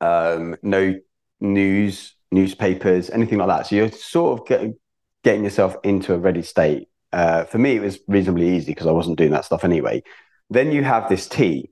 um, 0.00 0.56
no 0.62 0.94
news, 1.40 2.14
newspapers, 2.30 3.10
anything 3.10 3.38
like 3.38 3.48
that. 3.48 3.66
So 3.66 3.76
you're 3.76 3.90
sort 3.90 4.40
of 4.40 4.46
getting 4.46 4.76
getting 5.24 5.44
yourself 5.44 5.76
into 5.82 6.14
a 6.14 6.18
ready 6.18 6.42
state. 6.42 6.88
Uh, 7.12 7.44
for 7.44 7.58
me, 7.58 7.76
it 7.76 7.80
was 7.80 7.98
reasonably 8.06 8.56
easy 8.56 8.72
because 8.72 8.86
I 8.86 8.92
wasn't 8.92 9.18
doing 9.18 9.32
that 9.32 9.44
stuff 9.44 9.64
anyway. 9.64 10.02
Then 10.50 10.72
you 10.72 10.84
have 10.84 11.08
this 11.08 11.28
tea, 11.28 11.70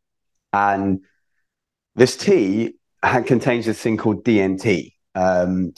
and 0.52 1.00
this 1.94 2.16
tea 2.16 2.74
contains 3.02 3.66
this 3.66 3.80
thing 3.80 3.96
called 3.96 4.24
DMT, 4.24 4.92
um, 5.14 5.72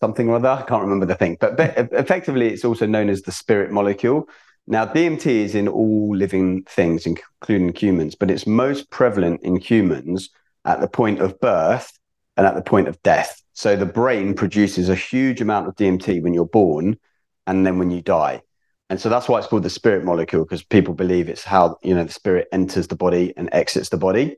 something 0.00 0.28
or 0.28 0.36
other. 0.36 0.48
I 0.48 0.62
can't 0.62 0.82
remember 0.82 1.06
the 1.06 1.14
thing, 1.14 1.36
but, 1.40 1.56
but 1.56 1.76
effectively, 1.92 2.48
it's 2.48 2.64
also 2.64 2.86
known 2.86 3.08
as 3.08 3.22
the 3.22 3.32
spirit 3.32 3.70
molecule. 3.70 4.28
Now, 4.66 4.86
DMT 4.86 5.26
is 5.26 5.54
in 5.54 5.68
all 5.68 6.14
living 6.14 6.64
things, 6.64 7.06
including 7.06 7.74
humans, 7.74 8.14
but 8.14 8.30
it's 8.30 8.46
most 8.46 8.90
prevalent 8.90 9.42
in 9.42 9.56
humans 9.56 10.30
at 10.64 10.80
the 10.80 10.88
point 10.88 11.20
of 11.20 11.40
birth 11.40 11.92
and 12.36 12.46
at 12.46 12.54
the 12.54 12.62
point 12.62 12.88
of 12.88 13.00
death. 13.02 13.42
So 13.52 13.76
the 13.76 13.86
brain 13.86 14.34
produces 14.34 14.88
a 14.88 14.94
huge 14.94 15.40
amount 15.40 15.68
of 15.68 15.76
DMT 15.76 16.22
when 16.22 16.34
you're 16.34 16.46
born 16.46 16.98
and 17.46 17.66
then 17.66 17.78
when 17.78 17.90
you 17.90 18.00
die. 18.00 18.42
And 18.88 19.00
so 19.00 19.08
that's 19.08 19.28
why 19.28 19.38
it's 19.38 19.46
called 19.46 19.62
the 19.62 19.70
spirit 19.70 20.04
molecule, 20.04 20.44
because 20.44 20.62
people 20.62 20.94
believe 20.94 21.28
it's 21.28 21.44
how 21.44 21.78
you 21.82 21.94
know 21.94 22.04
the 22.04 22.12
spirit 22.12 22.48
enters 22.52 22.88
the 22.88 22.96
body 22.96 23.32
and 23.36 23.48
exits 23.52 23.88
the 23.88 23.96
body. 23.96 24.36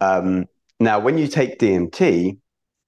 Um, 0.00 0.46
now, 0.80 0.98
when 0.98 1.16
you 1.16 1.28
take 1.28 1.58
DMT, 1.60 2.38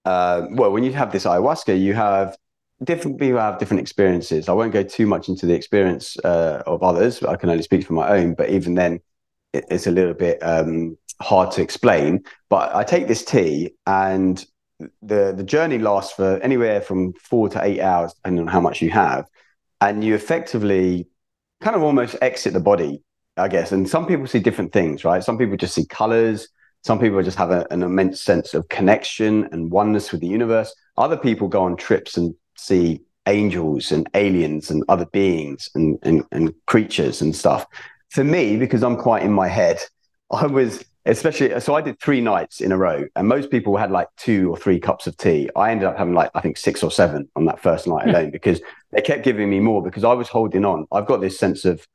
uh, 0.03 0.47
well, 0.51 0.71
when 0.71 0.83
you 0.83 0.91
have 0.93 1.11
this 1.11 1.23
ayahuasca, 1.23 1.79
you 1.79 1.93
have 1.93 2.35
different 2.83 3.19
people 3.19 3.39
have 3.39 3.57
different 3.57 3.81
experiences. 3.81 4.49
I 4.49 4.53
won't 4.53 4.73
go 4.73 4.83
too 4.83 5.07
much 5.07 5.29
into 5.29 5.45
the 5.45 5.53
experience 5.53 6.17
uh, 6.23 6.63
of 6.65 6.83
others. 6.83 7.23
I 7.23 7.35
can 7.37 7.49
only 7.49 7.63
speak 7.63 7.85
for 7.85 7.93
my 7.93 8.09
own, 8.09 8.33
but 8.33 8.49
even 8.49 8.75
then, 8.75 8.99
it's 9.53 9.87
a 9.87 9.91
little 9.91 10.13
bit 10.13 10.39
um, 10.41 10.97
hard 11.21 11.51
to 11.51 11.61
explain. 11.61 12.23
But 12.49 12.75
I 12.75 12.83
take 12.83 13.07
this 13.07 13.23
tea, 13.25 13.73
and 13.85 14.43
the 15.01 15.33
the 15.35 15.43
journey 15.43 15.79
lasts 15.79 16.13
for 16.13 16.37
anywhere 16.43 16.81
from 16.81 17.13
four 17.13 17.49
to 17.49 17.63
eight 17.63 17.79
hours, 17.79 18.13
depending 18.13 18.41
on 18.41 18.47
how 18.47 18.61
much 18.61 18.81
you 18.81 18.91
have 18.91 19.25
and 19.81 20.03
you 20.03 20.15
effectively 20.15 21.07
kind 21.61 21.75
of 21.75 21.83
almost 21.83 22.15
exit 22.21 22.53
the 22.53 22.59
body, 22.59 23.01
I 23.35 23.47
guess. 23.47 23.71
And 23.71 23.87
some 23.87 24.05
people 24.05 24.27
see 24.27 24.39
different 24.39 24.73
things, 24.73 25.03
right? 25.03 25.23
Some 25.23 25.37
people 25.37 25.57
just 25.57 25.75
see 25.75 25.85
colors. 25.85 26.49
Some 26.83 26.99
people 26.99 27.21
just 27.21 27.37
have 27.37 27.51
a, 27.51 27.65
an 27.71 27.83
immense 27.83 28.21
sense 28.21 28.53
of 28.53 28.67
connection 28.69 29.47
and 29.51 29.71
oneness 29.71 30.11
with 30.11 30.21
the 30.21 30.27
universe. 30.27 30.73
Other 30.97 31.17
people 31.17 31.47
go 31.47 31.63
on 31.63 31.75
trips 31.75 32.17
and 32.17 32.33
see 32.55 33.01
angels 33.25 33.91
and 33.91 34.07
aliens 34.13 34.71
and 34.71 34.83
other 34.87 35.05
beings 35.07 35.69
and, 35.75 35.99
and, 36.03 36.23
and 36.31 36.53
creatures 36.65 37.21
and 37.21 37.35
stuff. 37.35 37.65
For 38.09 38.23
me, 38.23 38.57
because 38.57 38.83
I'm 38.83 38.95
quite 38.95 39.23
in 39.23 39.33
my 39.33 39.47
head, 39.47 39.79
I 40.31 40.47
was 40.47 40.83
especially 41.07 41.57
so 41.61 41.73
I 41.73 41.81
did 41.81 41.99
three 41.99 42.21
nights 42.21 42.61
in 42.61 42.71
a 42.71 42.77
row, 42.77 43.05
and 43.15 43.27
most 43.27 43.49
people 43.49 43.77
had 43.77 43.91
like 43.91 44.07
two 44.17 44.51
or 44.51 44.57
three 44.57 44.79
cups 44.79 45.07
of 45.07 45.17
tea. 45.17 45.49
I 45.55 45.71
ended 45.71 45.87
up 45.87 45.97
having 45.97 46.13
like 46.13 46.29
I 46.35 46.41
think 46.41 46.57
six 46.57 46.83
or 46.83 46.91
seven 46.91 47.29
on 47.35 47.45
that 47.45 47.59
first 47.59 47.87
night 47.87 48.03
hmm. 48.03 48.09
alone 48.09 48.31
because 48.31 48.61
they 48.91 49.01
kept 49.01 49.23
giving 49.23 49.49
me 49.49 49.59
more 49.59 49.81
because 49.81 50.03
I 50.03 50.13
was 50.13 50.27
holding 50.27 50.65
on. 50.65 50.85
I've 50.91 51.07
got 51.07 51.21
this 51.21 51.39
sense 51.39 51.65
of 51.65 51.85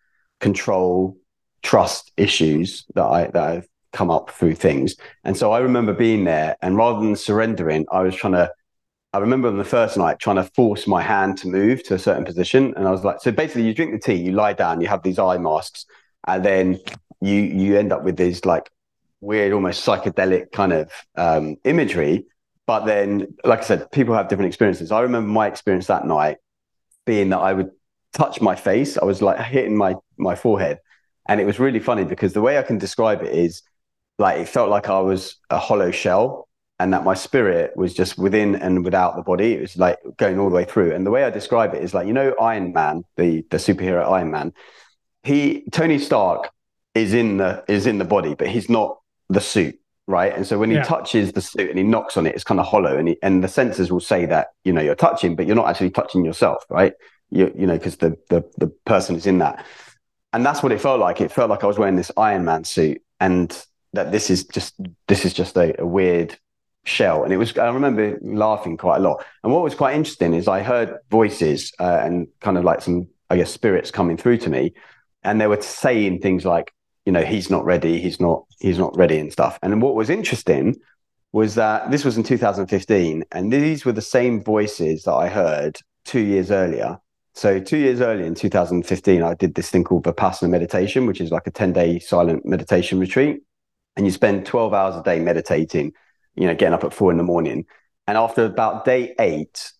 control, 0.41 1.17
trust 1.63 2.11
issues 2.17 2.85
that 2.95 3.05
I 3.05 3.27
that 3.29 3.43
I've 3.43 3.69
come 3.93 4.11
up 4.11 4.31
through 4.31 4.55
things, 4.55 4.97
and 5.25 5.37
so 5.37 5.53
I 5.53 5.59
remember 5.59 5.93
being 5.93 6.25
there, 6.25 6.57
and 6.63 6.77
rather 6.77 7.01
than 7.01 7.15
surrendering, 7.15 7.87
I 7.93 8.01
was 8.01 8.17
trying 8.17 8.35
to. 8.35 8.51
I 9.15 9.19
remember 9.19 9.49
on 9.49 9.59
the 9.59 9.65
first 9.65 9.99
night 9.99 10.21
trying 10.21 10.37
to 10.37 10.45
force 10.55 10.87
my 10.87 11.03
hand 11.03 11.37
to 11.39 11.49
move 11.49 11.83
to 11.83 11.95
a 11.95 11.99
certain 11.99 12.25
position, 12.25 12.73
and 12.79 12.89
I 12.89 12.91
was 12.91 13.05
like, 13.05 13.21
so 13.21 13.31
basically, 13.31 13.65
you 13.65 13.75
drink 13.75 13.93
the 13.93 13.99
tea, 13.99 14.19
you 14.19 14.33
lie 14.33 14.55
down, 14.55 14.81
you 14.81 14.89
have 14.89 15.03
these 15.03 15.19
eye 15.19 15.37
masks, 15.37 15.85
and 16.27 16.45
then 16.45 16.79
you 17.21 17.35
you 17.35 17.79
end 17.79 17.93
up 17.93 18.03
with 18.03 18.17
these 18.17 18.45
like 18.45 18.71
weird, 19.21 19.53
almost 19.53 19.87
psychedelic 19.87 20.53
kind 20.53 20.73
of 20.73 20.91
um, 21.17 21.57
imagery. 21.65 22.27
But 22.67 22.85
then, 22.85 23.35
like 23.45 23.61
I 23.61 23.63
said, 23.63 23.91
people 23.91 24.15
have 24.15 24.29
different 24.29 24.49
experiences. 24.49 24.93
I 24.93 25.01
remember 25.01 25.29
my 25.29 25.47
experience 25.47 25.87
that 25.87 26.07
night 26.07 26.39
being 27.07 27.31
that 27.31 27.39
I 27.39 27.53
would 27.53 27.71
touch 28.13 28.41
my 28.41 28.55
face. 28.55 28.99
I 28.99 29.05
was 29.05 29.23
like 29.23 29.41
hitting 29.41 29.77
my 29.77 29.95
my 30.19 30.35
forehead, 30.35 30.79
and 31.29 31.41
it 31.41 31.45
was 31.45 31.59
really 31.59 31.81
funny 31.81 32.05
because 32.05 32.33
the 32.33 32.43
way 32.43 32.59
I 32.59 32.63
can 32.63 32.79
describe 32.79 33.23
it 33.23 33.35
is 33.35 33.63
like 34.19 34.39
it 34.39 34.49
felt 34.49 34.69
like 34.71 34.89
I 34.89 35.01
was 35.01 35.37
a 35.51 35.59
hollow 35.59 35.91
shell, 35.91 36.49
and 36.79 36.93
that 36.93 37.05
my 37.05 37.15
spirit 37.15 37.77
was 37.77 37.95
just 37.95 38.19
within 38.19 38.57
and 38.57 38.85
without 38.85 39.17
the 39.17 39.23
body. 39.23 39.55
It 39.55 39.61
was 39.61 39.77
like 39.77 39.99
going 40.17 40.39
all 40.39 40.49
the 40.49 40.55
way 40.55 40.65
through. 40.65 40.93
And 40.93 41.07
the 41.07 41.11
way 41.11 41.25
I 41.25 41.31
describe 41.31 41.75
it 41.75 41.83
is 41.83 41.95
like 41.95 42.07
you 42.07 42.13
know 42.13 42.35
Iron 42.41 42.73
Man, 42.73 43.05
the 43.17 43.45
the 43.51 43.57
superhero 43.57 44.11
Iron 44.11 44.31
Man. 44.31 44.53
He 45.23 45.65
Tony 45.71 45.99
Stark 45.99 46.51
is 46.95 47.15
in 47.15 47.39
the 47.39 47.65
is 47.69 47.87
in 47.87 47.99
the 47.99 48.05
body, 48.05 48.35
but 48.35 48.49
he's 48.49 48.69
not 48.69 48.99
the 49.29 49.41
suit, 49.41 49.79
right? 50.07 50.35
And 50.35 50.47
so 50.47 50.59
when 50.59 50.71
he 50.71 50.77
yeah. 50.77 50.85
touches 50.85 51.33
the 51.33 51.41
suit 51.41 51.71
and 51.71 51.79
he 51.79 51.85
knocks 51.85 52.17
on 52.17 52.27
it, 52.27 52.35
it's 52.35 52.45
kind 52.45 52.61
of 52.61 52.67
hollow, 52.67 52.97
and 52.97 53.09
he, 53.09 53.19
and 53.23 53.43
the 53.43 53.49
sensors 53.49 53.91
will 53.91 54.01
say 54.01 54.27
that 54.27 54.49
you 54.65 54.73
know 54.73 54.81
you're 54.81 54.95
touching, 54.95 55.37
but 55.37 55.47
you're 55.47 55.57
not 55.57 55.69
actually 55.69 55.91
touching 55.91 56.25
yourself, 56.25 56.65
right? 56.69 56.95
You 57.31 57.53
you 57.57 57.67
know 57.67 57.79
because 57.79 57.97
the 57.97 58.17
the 58.29 58.45
the 58.59 58.69
person 58.85 59.17
is 59.17 59.27
in 59.27 59.39
that, 59.39 59.65
and 60.33 60.45
that's 60.45 60.63
what 60.63 60.73
it 60.73 60.81
felt 60.81 61.01
like. 61.01 61.21
It 61.21 61.33
felt 61.33 61.51
like 61.51 61.65
I 61.65 61.67
was 61.67 61.79
wearing 61.79 61.97
this 61.97 62.11
Iron 62.17 62.45
Man 62.45 62.65
suit, 62.65 63.01
and 63.21 63.65
that 63.93 64.13
this 64.13 64.31
is 64.31 64.45
just 64.45 64.75
this 65.09 65.25
is 65.25 65.33
just 65.33 65.57
a, 65.57 65.81
a 65.81 65.87
weird 65.87 66.37
shell 66.85 67.23
and 67.23 67.33
it 67.33 67.37
was 67.37 67.57
i 67.59 67.69
remember 67.69 68.19
laughing 68.23 68.77
quite 68.77 68.97
a 68.97 69.01
lot 69.01 69.25
and 69.45 69.53
what 69.53 69.63
was 69.63 69.75
quite 69.75 69.95
interesting 69.95 70.35
is 70.35 70.49
i 70.49 70.61
heard 70.61 70.97
voices 71.11 71.73
uh, 71.79 72.01
and 72.03 72.27
kind 72.41 72.59
of 72.59 72.65
like 72.65 72.81
some 72.83 73.07
i 73.31 73.37
guess 73.37 73.53
spirits 73.53 73.93
coming 73.93 74.17
through 74.17 74.37
to 74.37 74.51
me 74.51 74.75
and 75.25 75.41
they 75.41 75.47
were 75.47 75.61
saying 75.61 76.21
things 76.21 76.45
like 76.45 76.73
you 77.05 77.13
know 77.13 77.23
he's 77.25 77.51
not 77.51 77.65
ready 77.65 78.01
he's 78.01 78.21
not 78.21 78.45
he's 78.61 78.79
not 78.79 78.97
ready 78.97 79.19
and 79.19 79.33
stuff. 79.33 79.59
And 79.63 79.83
what 79.83 79.95
was 79.95 80.11
interesting 80.11 80.77
was 81.33 81.55
that 81.55 81.91
this 81.91 82.05
was 82.05 82.17
in 82.17 82.23
2015 82.23 83.25
and 83.33 83.53
these 83.53 83.85
were 83.85 83.93
the 83.93 84.03
same 84.03 84.43
voices 84.43 85.05
that 85.05 85.15
i 85.15 85.29
heard 85.29 85.79
two 86.05 86.21
years 86.21 86.51
earlier. 86.51 86.99
So 87.35 87.59
two 87.59 87.79
years 87.79 88.01
earlier 88.01 88.27
in 88.27 88.35
2015 88.35 89.23
i 89.23 89.35
did 89.35 89.55
this 89.55 89.71
thing 89.71 89.85
called 89.85 90.05
vipassana 90.05 90.51
meditation 90.51 91.07
which 91.07 91.21
is 91.21 91.31
like 91.31 91.47
a 91.47 91.51
10 91.51 91.73
day 91.73 91.99
silent 91.99 92.45
meditation 92.45 92.99
retreat. 92.99 93.41
And 93.97 94.07
you 94.07 94.13
spend 94.13 94.47
12 94.47 94.73
hours 94.73 94.97
a 94.97 95.03
day 95.03 95.19
meditating 95.21 95.93
you 96.35 96.47
know 96.47 96.55
getting 96.55 96.75
up 96.75 96.85
at 96.85 96.95
four 96.95 97.11
in 97.11 97.17
the 97.17 97.23
morning. 97.23 97.67
And 98.07 98.19
after 98.19 98.45
about 98.45 98.85
day 98.85 99.15
eight 99.19 99.73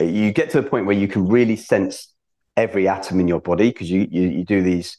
you 0.00 0.32
get 0.32 0.50
to 0.50 0.60
the 0.60 0.68
point 0.68 0.86
where 0.86 0.96
you 0.96 1.08
can 1.08 1.28
really 1.28 1.56
sense 1.56 2.11
every 2.56 2.88
atom 2.88 3.20
in 3.20 3.28
your 3.28 3.40
body 3.40 3.68
because 3.70 3.90
you, 3.90 4.06
you 4.10 4.28
you 4.28 4.44
do 4.44 4.62
these 4.62 4.98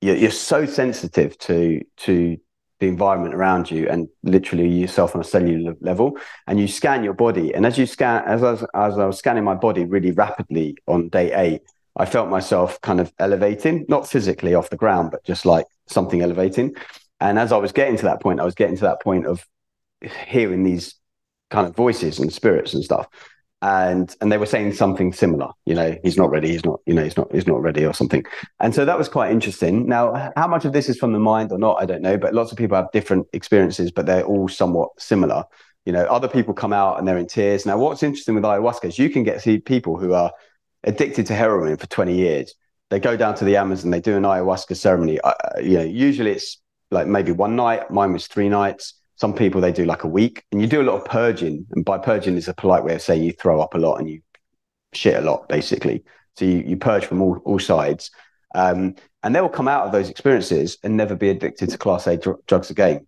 you're, 0.00 0.16
you're 0.16 0.30
so 0.30 0.66
sensitive 0.66 1.36
to 1.38 1.82
to 1.96 2.36
the 2.82 2.88
environment 2.88 3.32
around 3.32 3.70
you 3.70 3.88
and 3.88 4.08
literally 4.24 4.68
yourself 4.68 5.14
on 5.14 5.20
a 5.20 5.24
cellular 5.24 5.76
level 5.80 6.18
and 6.48 6.58
you 6.58 6.66
scan 6.66 7.04
your 7.04 7.14
body. 7.14 7.54
And 7.54 7.64
as 7.64 7.78
you 7.78 7.86
scan 7.86 8.24
as 8.26 8.42
I, 8.42 8.50
was, 8.50 8.62
as 8.74 8.98
I 8.98 9.06
was 9.06 9.18
scanning 9.18 9.44
my 9.44 9.54
body 9.54 9.84
really 9.84 10.10
rapidly 10.10 10.76
on 10.88 11.08
day 11.08 11.32
eight 11.32 11.62
i 11.96 12.04
felt 12.04 12.28
myself 12.28 12.80
kind 12.80 13.00
of 13.00 13.12
elevating 13.18 13.84
not 13.88 14.08
physically 14.08 14.54
off 14.54 14.70
the 14.70 14.76
ground 14.76 15.10
but 15.12 15.22
just 15.24 15.46
like 15.46 15.66
something 15.86 16.22
elevating. 16.22 16.74
And 17.20 17.38
as 17.38 17.52
i 17.52 17.56
was 17.56 17.70
getting 17.70 17.96
to 17.98 18.04
that 18.04 18.20
point 18.20 18.40
i 18.40 18.44
was 18.44 18.56
getting 18.56 18.76
to 18.76 18.82
that 18.82 19.00
point 19.00 19.26
of 19.26 19.46
hearing 20.26 20.64
these 20.64 20.96
kind 21.50 21.68
of 21.68 21.76
voices 21.76 22.18
and 22.18 22.32
spirits 22.32 22.74
and 22.74 22.82
stuff 22.82 23.06
and 23.62 24.14
and 24.20 24.30
they 24.30 24.38
were 24.38 24.46
saying 24.46 24.72
something 24.74 25.12
similar 25.12 25.48
you 25.66 25.74
know 25.74 25.96
he's 26.02 26.16
not 26.16 26.30
ready 26.30 26.48
he's 26.48 26.64
not 26.64 26.80
you 26.84 26.92
know 26.92 27.04
he's 27.04 27.16
not 27.16 27.32
he's 27.32 27.46
not 27.46 27.62
ready 27.62 27.86
or 27.86 27.94
something. 27.94 28.24
And 28.60 28.74
so 28.74 28.84
that 28.84 28.98
was 28.98 29.08
quite 29.08 29.30
interesting. 29.30 29.86
Now 29.86 30.32
how 30.36 30.48
much 30.48 30.64
of 30.64 30.72
this 30.72 30.88
is 30.88 30.98
from 30.98 31.12
the 31.12 31.20
mind 31.20 31.52
or 31.52 31.58
not 31.58 31.80
i 31.80 31.86
don't 31.86 32.02
know 32.02 32.18
but 32.18 32.34
lots 32.34 32.52
of 32.52 32.58
people 32.58 32.76
have 32.76 32.90
different 32.92 33.26
experiences 33.32 33.90
but 33.90 34.04
they're 34.04 34.24
all 34.24 34.48
somewhat 34.48 34.90
similar. 34.98 35.44
You 35.86 35.92
know 35.92 36.04
other 36.04 36.28
people 36.28 36.54
come 36.54 36.72
out 36.72 36.98
and 36.98 37.06
they're 37.06 37.18
in 37.18 37.28
tears. 37.28 37.64
Now 37.64 37.78
what's 37.78 38.02
interesting 38.02 38.34
with 38.34 38.44
ayahuasca 38.44 38.86
is 38.86 38.98
you 38.98 39.10
can 39.10 39.22
get 39.22 39.40
see 39.40 39.58
people 39.58 39.96
who 39.96 40.12
are 40.12 40.32
addicted 40.84 41.26
to 41.26 41.34
heroin 41.34 41.76
for 41.76 41.86
20 41.86 42.14
years. 42.14 42.54
They 42.90 42.98
go 42.98 43.16
down 43.16 43.36
to 43.36 43.44
the 43.44 43.56
amazon 43.56 43.90
they 43.90 44.00
do 44.00 44.16
an 44.16 44.24
ayahuasca 44.24 44.76
ceremony. 44.76 45.20
Uh, 45.20 45.32
you 45.62 45.78
know 45.78 45.84
usually 45.84 46.32
it's 46.32 46.60
like 46.90 47.06
maybe 47.06 47.30
one 47.32 47.54
night. 47.56 47.90
Mine 47.90 48.12
was 48.12 48.26
three 48.26 48.48
nights. 48.48 48.94
Some 49.16 49.34
people 49.34 49.60
they 49.60 49.72
do 49.72 49.84
like 49.84 50.04
a 50.04 50.08
week, 50.08 50.44
and 50.50 50.60
you 50.60 50.66
do 50.66 50.80
a 50.80 50.84
lot 50.84 50.96
of 50.96 51.04
purging. 51.04 51.66
And 51.72 51.84
by 51.84 51.98
purging 51.98 52.36
is 52.36 52.48
a 52.48 52.54
polite 52.54 52.84
way 52.84 52.94
of 52.94 53.02
saying 53.02 53.22
you 53.22 53.32
throw 53.32 53.60
up 53.60 53.74
a 53.74 53.78
lot 53.78 53.96
and 53.96 54.08
you 54.08 54.20
shit 54.92 55.16
a 55.16 55.20
lot, 55.20 55.48
basically. 55.48 56.04
So 56.36 56.44
you, 56.44 56.64
you 56.66 56.76
purge 56.76 57.04
from 57.04 57.20
all, 57.22 57.40
all 57.44 57.58
sides. 57.58 58.10
Um, 58.54 58.96
and 59.22 59.34
they 59.34 59.40
will 59.40 59.48
come 59.48 59.68
out 59.68 59.86
of 59.86 59.92
those 59.92 60.08
experiences 60.08 60.78
and 60.82 60.96
never 60.96 61.14
be 61.14 61.28
addicted 61.28 61.70
to 61.70 61.78
class 61.78 62.06
A 62.06 62.16
dr- 62.16 62.44
drugs 62.46 62.70
again. 62.70 63.06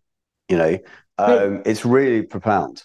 You 0.49 0.59
know, 0.59 0.79
um, 1.19 1.63
it's 1.65 1.85
really 1.85 2.23
profound. 2.23 2.83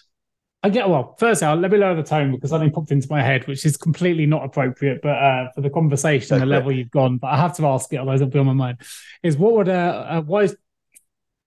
I 0.62 0.68
get 0.68 0.88
well. 0.88 1.16
First, 1.18 1.42
I'll 1.42 1.56
let 1.56 1.70
me 1.70 1.78
lower 1.78 1.94
the 1.94 2.02
tone 2.02 2.32
because 2.32 2.50
something 2.50 2.70
popped 2.70 2.90
into 2.90 3.08
my 3.08 3.22
head, 3.22 3.46
which 3.46 3.64
is 3.64 3.78
completely 3.78 4.26
not 4.26 4.44
appropriate, 4.44 5.00
but 5.02 5.16
uh, 5.16 5.50
for 5.54 5.62
the 5.62 5.70
conversation, 5.70 6.38
the 6.38 6.44
level 6.44 6.70
you've 6.70 6.90
gone. 6.90 7.16
But 7.16 7.28
I 7.28 7.38
have 7.38 7.56
to 7.56 7.66
ask 7.66 7.90
it, 7.92 7.96
otherwise 7.96 8.20
it'll 8.20 8.30
be 8.30 8.38
on 8.38 8.46
my 8.46 8.52
mind. 8.52 8.78
Is 9.22 9.38
what 9.38 9.54
would 9.54 9.68
uh, 9.70 10.06
uh 10.08 10.20
why 10.20 10.48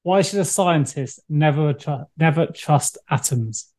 why 0.03 0.21
should 0.21 0.39
a 0.39 0.45
scientist 0.45 1.21
never 1.29 1.73
tr- 1.73 2.03
never 2.17 2.45
trust 2.47 2.97
atoms? 3.09 3.73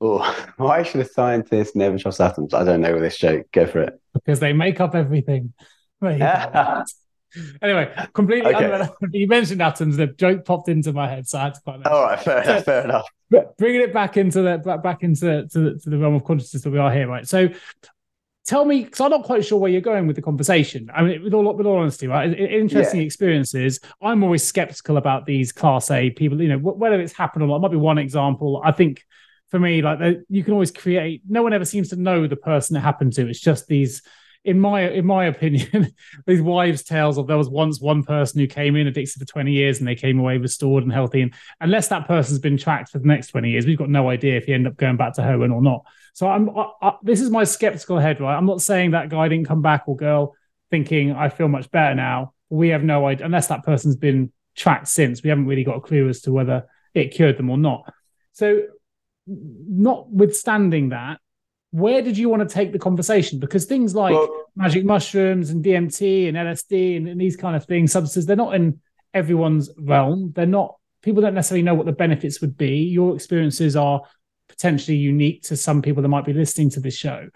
Oh, 0.00 0.18
why 0.56 0.82
should 0.82 1.00
a 1.00 1.04
scientist 1.04 1.74
never 1.74 1.98
trust 1.98 2.20
atoms? 2.20 2.54
I 2.54 2.64
don't 2.64 2.80
know 2.80 2.92
with 2.92 3.02
this 3.02 3.18
joke. 3.18 3.46
Go 3.52 3.66
for 3.66 3.80
it. 3.82 4.00
Because 4.14 4.40
they 4.40 4.52
make 4.52 4.80
up 4.80 4.94
everything. 4.94 5.52
anyway, 7.62 7.94
completely 8.12 8.54
okay. 8.54 8.88
You 9.12 9.28
mentioned 9.28 9.60
atoms, 9.62 9.96
the 9.96 10.06
joke 10.06 10.44
popped 10.44 10.68
into 10.68 10.92
my 10.92 11.08
head, 11.08 11.28
so 11.28 11.38
I 11.38 11.42
had 11.44 11.54
to 11.54 11.60
that. 11.66 11.86
All 11.86 12.04
right, 12.04 12.20
fair 12.20 12.42
enough. 12.42 12.64
Fair 12.64 12.84
enough. 12.84 13.06
Bringing 13.58 13.82
it 13.82 13.92
back 13.92 14.16
into 14.16 14.42
the 14.42 14.80
back 14.82 15.02
into 15.02 15.24
the, 15.24 15.48
to 15.52 15.58
the, 15.58 15.78
to 15.80 15.90
the 15.90 15.98
realm 15.98 16.14
of 16.14 16.24
consciousness 16.24 16.62
that 16.62 16.70
we 16.70 16.78
are 16.78 16.92
here, 16.92 17.06
right? 17.06 17.28
So, 17.28 17.48
tell 18.50 18.64
me, 18.64 18.82
because 18.82 19.00
I'm 19.00 19.12
not 19.12 19.22
quite 19.22 19.44
sure 19.44 19.60
where 19.60 19.70
you're 19.70 19.80
going 19.80 20.08
with 20.08 20.16
the 20.16 20.22
conversation. 20.22 20.90
I 20.92 21.04
mean, 21.04 21.22
with 21.22 21.32
all 21.32 21.54
with 21.54 21.66
all 21.66 21.78
honesty, 21.78 22.08
right? 22.08 22.36
Interesting 22.36 23.00
yeah. 23.00 23.06
experiences. 23.06 23.78
I'm 24.02 24.24
always 24.24 24.42
skeptical 24.42 24.96
about 24.96 25.24
these 25.24 25.52
Class 25.52 25.88
A 25.92 26.10
people. 26.10 26.42
You 26.42 26.48
know, 26.48 26.58
whether 26.58 27.00
it's 27.00 27.12
happened 27.12 27.44
or 27.44 27.46
not. 27.46 27.56
It 27.56 27.60
might 27.60 27.70
be 27.70 27.76
one 27.76 27.98
example. 27.98 28.60
I 28.64 28.72
think 28.72 29.04
for 29.50 29.60
me, 29.60 29.82
like 29.82 30.00
you 30.28 30.42
can 30.42 30.52
always 30.52 30.72
create. 30.72 31.22
No 31.28 31.44
one 31.44 31.52
ever 31.52 31.64
seems 31.64 31.90
to 31.90 31.96
know 31.96 32.26
the 32.26 32.34
person 32.34 32.76
it 32.76 32.80
happened 32.80 33.12
to. 33.14 33.28
It's 33.28 33.40
just 33.40 33.68
these 33.68 34.02
in 34.44 34.58
my 34.58 34.88
in 34.88 35.04
my 35.06 35.26
opinion, 35.26 35.92
these 36.26 36.40
wives' 36.40 36.82
tales 36.82 37.18
of 37.18 37.26
there 37.26 37.36
was 37.36 37.48
once 37.48 37.80
one 37.80 38.02
person 38.02 38.40
who 38.40 38.46
came 38.46 38.76
in 38.76 38.86
addicted 38.86 39.18
for 39.18 39.26
20 39.26 39.52
years 39.52 39.78
and 39.78 39.88
they 39.88 39.94
came 39.94 40.18
away 40.18 40.38
restored 40.38 40.82
and 40.82 40.92
healthy. 40.92 41.22
And 41.22 41.34
unless 41.60 41.88
that 41.88 42.06
person's 42.06 42.38
been 42.38 42.56
tracked 42.56 42.90
for 42.90 42.98
the 42.98 43.06
next 43.06 43.28
20 43.28 43.50
years, 43.50 43.66
we've 43.66 43.78
got 43.78 43.90
no 43.90 44.08
idea 44.08 44.36
if 44.36 44.44
he 44.44 44.54
ended 44.54 44.72
up 44.72 44.78
going 44.78 44.96
back 44.96 45.14
to 45.14 45.22
heroin 45.22 45.50
or 45.50 45.62
not. 45.62 45.84
So 46.14 46.28
I'm 46.28 46.50
I, 46.56 46.70
I, 46.82 46.92
this 47.02 47.20
is 47.20 47.30
my 47.30 47.44
skeptical 47.44 47.98
head, 47.98 48.20
right? 48.20 48.36
I'm 48.36 48.46
not 48.46 48.62
saying 48.62 48.92
that 48.92 49.10
guy 49.10 49.28
didn't 49.28 49.46
come 49.46 49.62
back 49.62 49.84
or 49.86 49.96
girl 49.96 50.34
thinking 50.70 51.12
I 51.12 51.28
feel 51.28 51.48
much 51.48 51.70
better 51.70 51.94
now. 51.94 52.34
We 52.48 52.68
have 52.70 52.82
no 52.82 53.06
idea 53.06 53.26
unless 53.26 53.48
that 53.48 53.64
person's 53.64 53.96
been 53.96 54.32
tracked 54.56 54.88
since. 54.88 55.22
We 55.22 55.30
haven't 55.30 55.46
really 55.46 55.64
got 55.64 55.76
a 55.76 55.80
clue 55.80 56.08
as 56.08 56.22
to 56.22 56.32
whether 56.32 56.66
it 56.94 57.12
cured 57.12 57.36
them 57.36 57.50
or 57.50 57.58
not. 57.58 57.92
So, 58.32 58.62
notwithstanding 59.26 60.90
that, 60.90 61.20
where 61.72 62.02
did 62.02 62.18
you 62.18 62.28
want 62.28 62.46
to 62.46 62.52
take 62.52 62.72
the 62.72 62.78
conversation? 62.78 63.38
Because 63.38 63.64
things 63.64 63.94
like 63.94 64.12
well, 64.12 64.46
magic 64.56 64.84
mushrooms 64.84 65.50
and 65.50 65.64
DMT 65.64 66.28
and 66.28 66.36
LSD 66.36 66.96
and, 66.96 67.08
and, 67.08 67.20
these 67.20 67.36
kind 67.36 67.54
of 67.54 67.64
things, 67.64 67.92
substances, 67.92 68.26
they're 68.26 68.36
not 68.36 68.54
in 68.54 68.80
everyone's 69.14 69.70
realm. 69.78 70.32
They're 70.34 70.46
not, 70.46 70.76
people 71.02 71.22
don't 71.22 71.34
necessarily 71.34 71.62
know 71.62 71.74
what 71.74 71.86
the 71.86 71.92
benefits 71.92 72.40
would 72.40 72.56
be. 72.56 72.78
Your 72.78 73.14
experiences 73.14 73.76
are 73.76 74.02
potentially 74.48 74.96
unique 74.96 75.42
to 75.44 75.56
some 75.56 75.80
people 75.80 76.02
that 76.02 76.08
might 76.08 76.24
be 76.24 76.32
listening 76.32 76.70
to 76.70 76.80
this 76.80 76.96
show. 76.96 77.28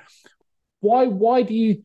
Why, 0.80 1.06
why 1.06 1.42
do 1.42 1.54
you, 1.54 1.84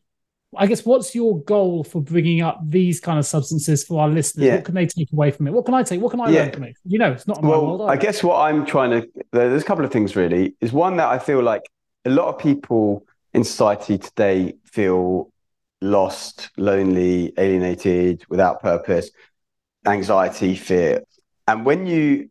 I 0.56 0.66
guess, 0.66 0.84
what's 0.84 1.14
your 1.14 1.40
goal 1.44 1.84
for 1.84 2.02
bringing 2.02 2.42
up 2.42 2.60
these 2.66 2.98
kind 2.98 3.20
of 3.20 3.26
substances 3.26 3.84
for 3.84 4.02
our 4.02 4.08
listeners? 4.08 4.46
Yeah. 4.46 4.56
What 4.56 4.64
can 4.64 4.74
they 4.74 4.86
take 4.86 5.12
away 5.12 5.30
from 5.30 5.46
it? 5.46 5.52
What 5.52 5.66
can 5.66 5.74
I 5.74 5.84
take? 5.84 6.00
What 6.00 6.10
can 6.10 6.20
I 6.20 6.30
yeah. 6.30 6.40
learn 6.40 6.52
from 6.52 6.64
it? 6.64 6.76
You 6.84 6.98
know, 6.98 7.12
it's 7.12 7.28
not 7.28 7.40
well, 7.42 7.64
world, 7.64 7.88
I 7.88 7.96
guess 7.96 8.24
what 8.24 8.40
I'm 8.40 8.66
trying 8.66 8.90
to, 8.90 9.08
there's 9.30 9.62
a 9.62 9.64
couple 9.64 9.84
of 9.84 9.92
things 9.92 10.16
really. 10.16 10.56
Is 10.60 10.72
one 10.72 10.96
that 10.96 11.08
I 11.08 11.20
feel 11.20 11.40
like 11.40 11.62
a 12.04 12.10
lot 12.10 12.28
of 12.28 12.38
people 12.38 13.04
in 13.32 13.44
society 13.44 13.98
today 13.98 14.54
feel 14.64 15.30
lost, 15.80 16.50
lonely, 16.56 17.32
alienated, 17.38 18.24
without 18.28 18.60
purpose, 18.60 19.10
anxiety, 19.86 20.54
fear. 20.54 21.02
And 21.46 21.64
when 21.64 21.86
you 21.86 22.30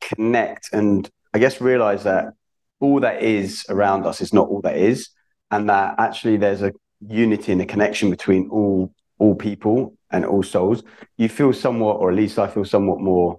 connect 0.00 0.72
and 0.72 1.08
I 1.34 1.38
guess 1.38 1.60
realize 1.60 2.04
that 2.04 2.32
all 2.80 3.00
that 3.00 3.22
is 3.22 3.64
around 3.68 4.06
us 4.06 4.20
is 4.20 4.32
not 4.32 4.48
all 4.48 4.60
that 4.62 4.76
is, 4.76 5.10
and 5.50 5.68
that 5.68 5.94
actually 5.98 6.36
there's 6.36 6.62
a 6.62 6.72
unity 7.00 7.52
and 7.52 7.60
a 7.60 7.66
connection 7.66 8.10
between 8.10 8.48
all 8.50 8.92
all 9.18 9.34
people 9.34 9.96
and 10.10 10.24
all 10.24 10.42
souls, 10.42 10.82
you 11.16 11.28
feel 11.28 11.52
somewhat, 11.52 11.96
or 11.96 12.10
at 12.10 12.16
least 12.16 12.38
I 12.38 12.46
feel 12.46 12.64
somewhat 12.64 13.00
more 13.00 13.38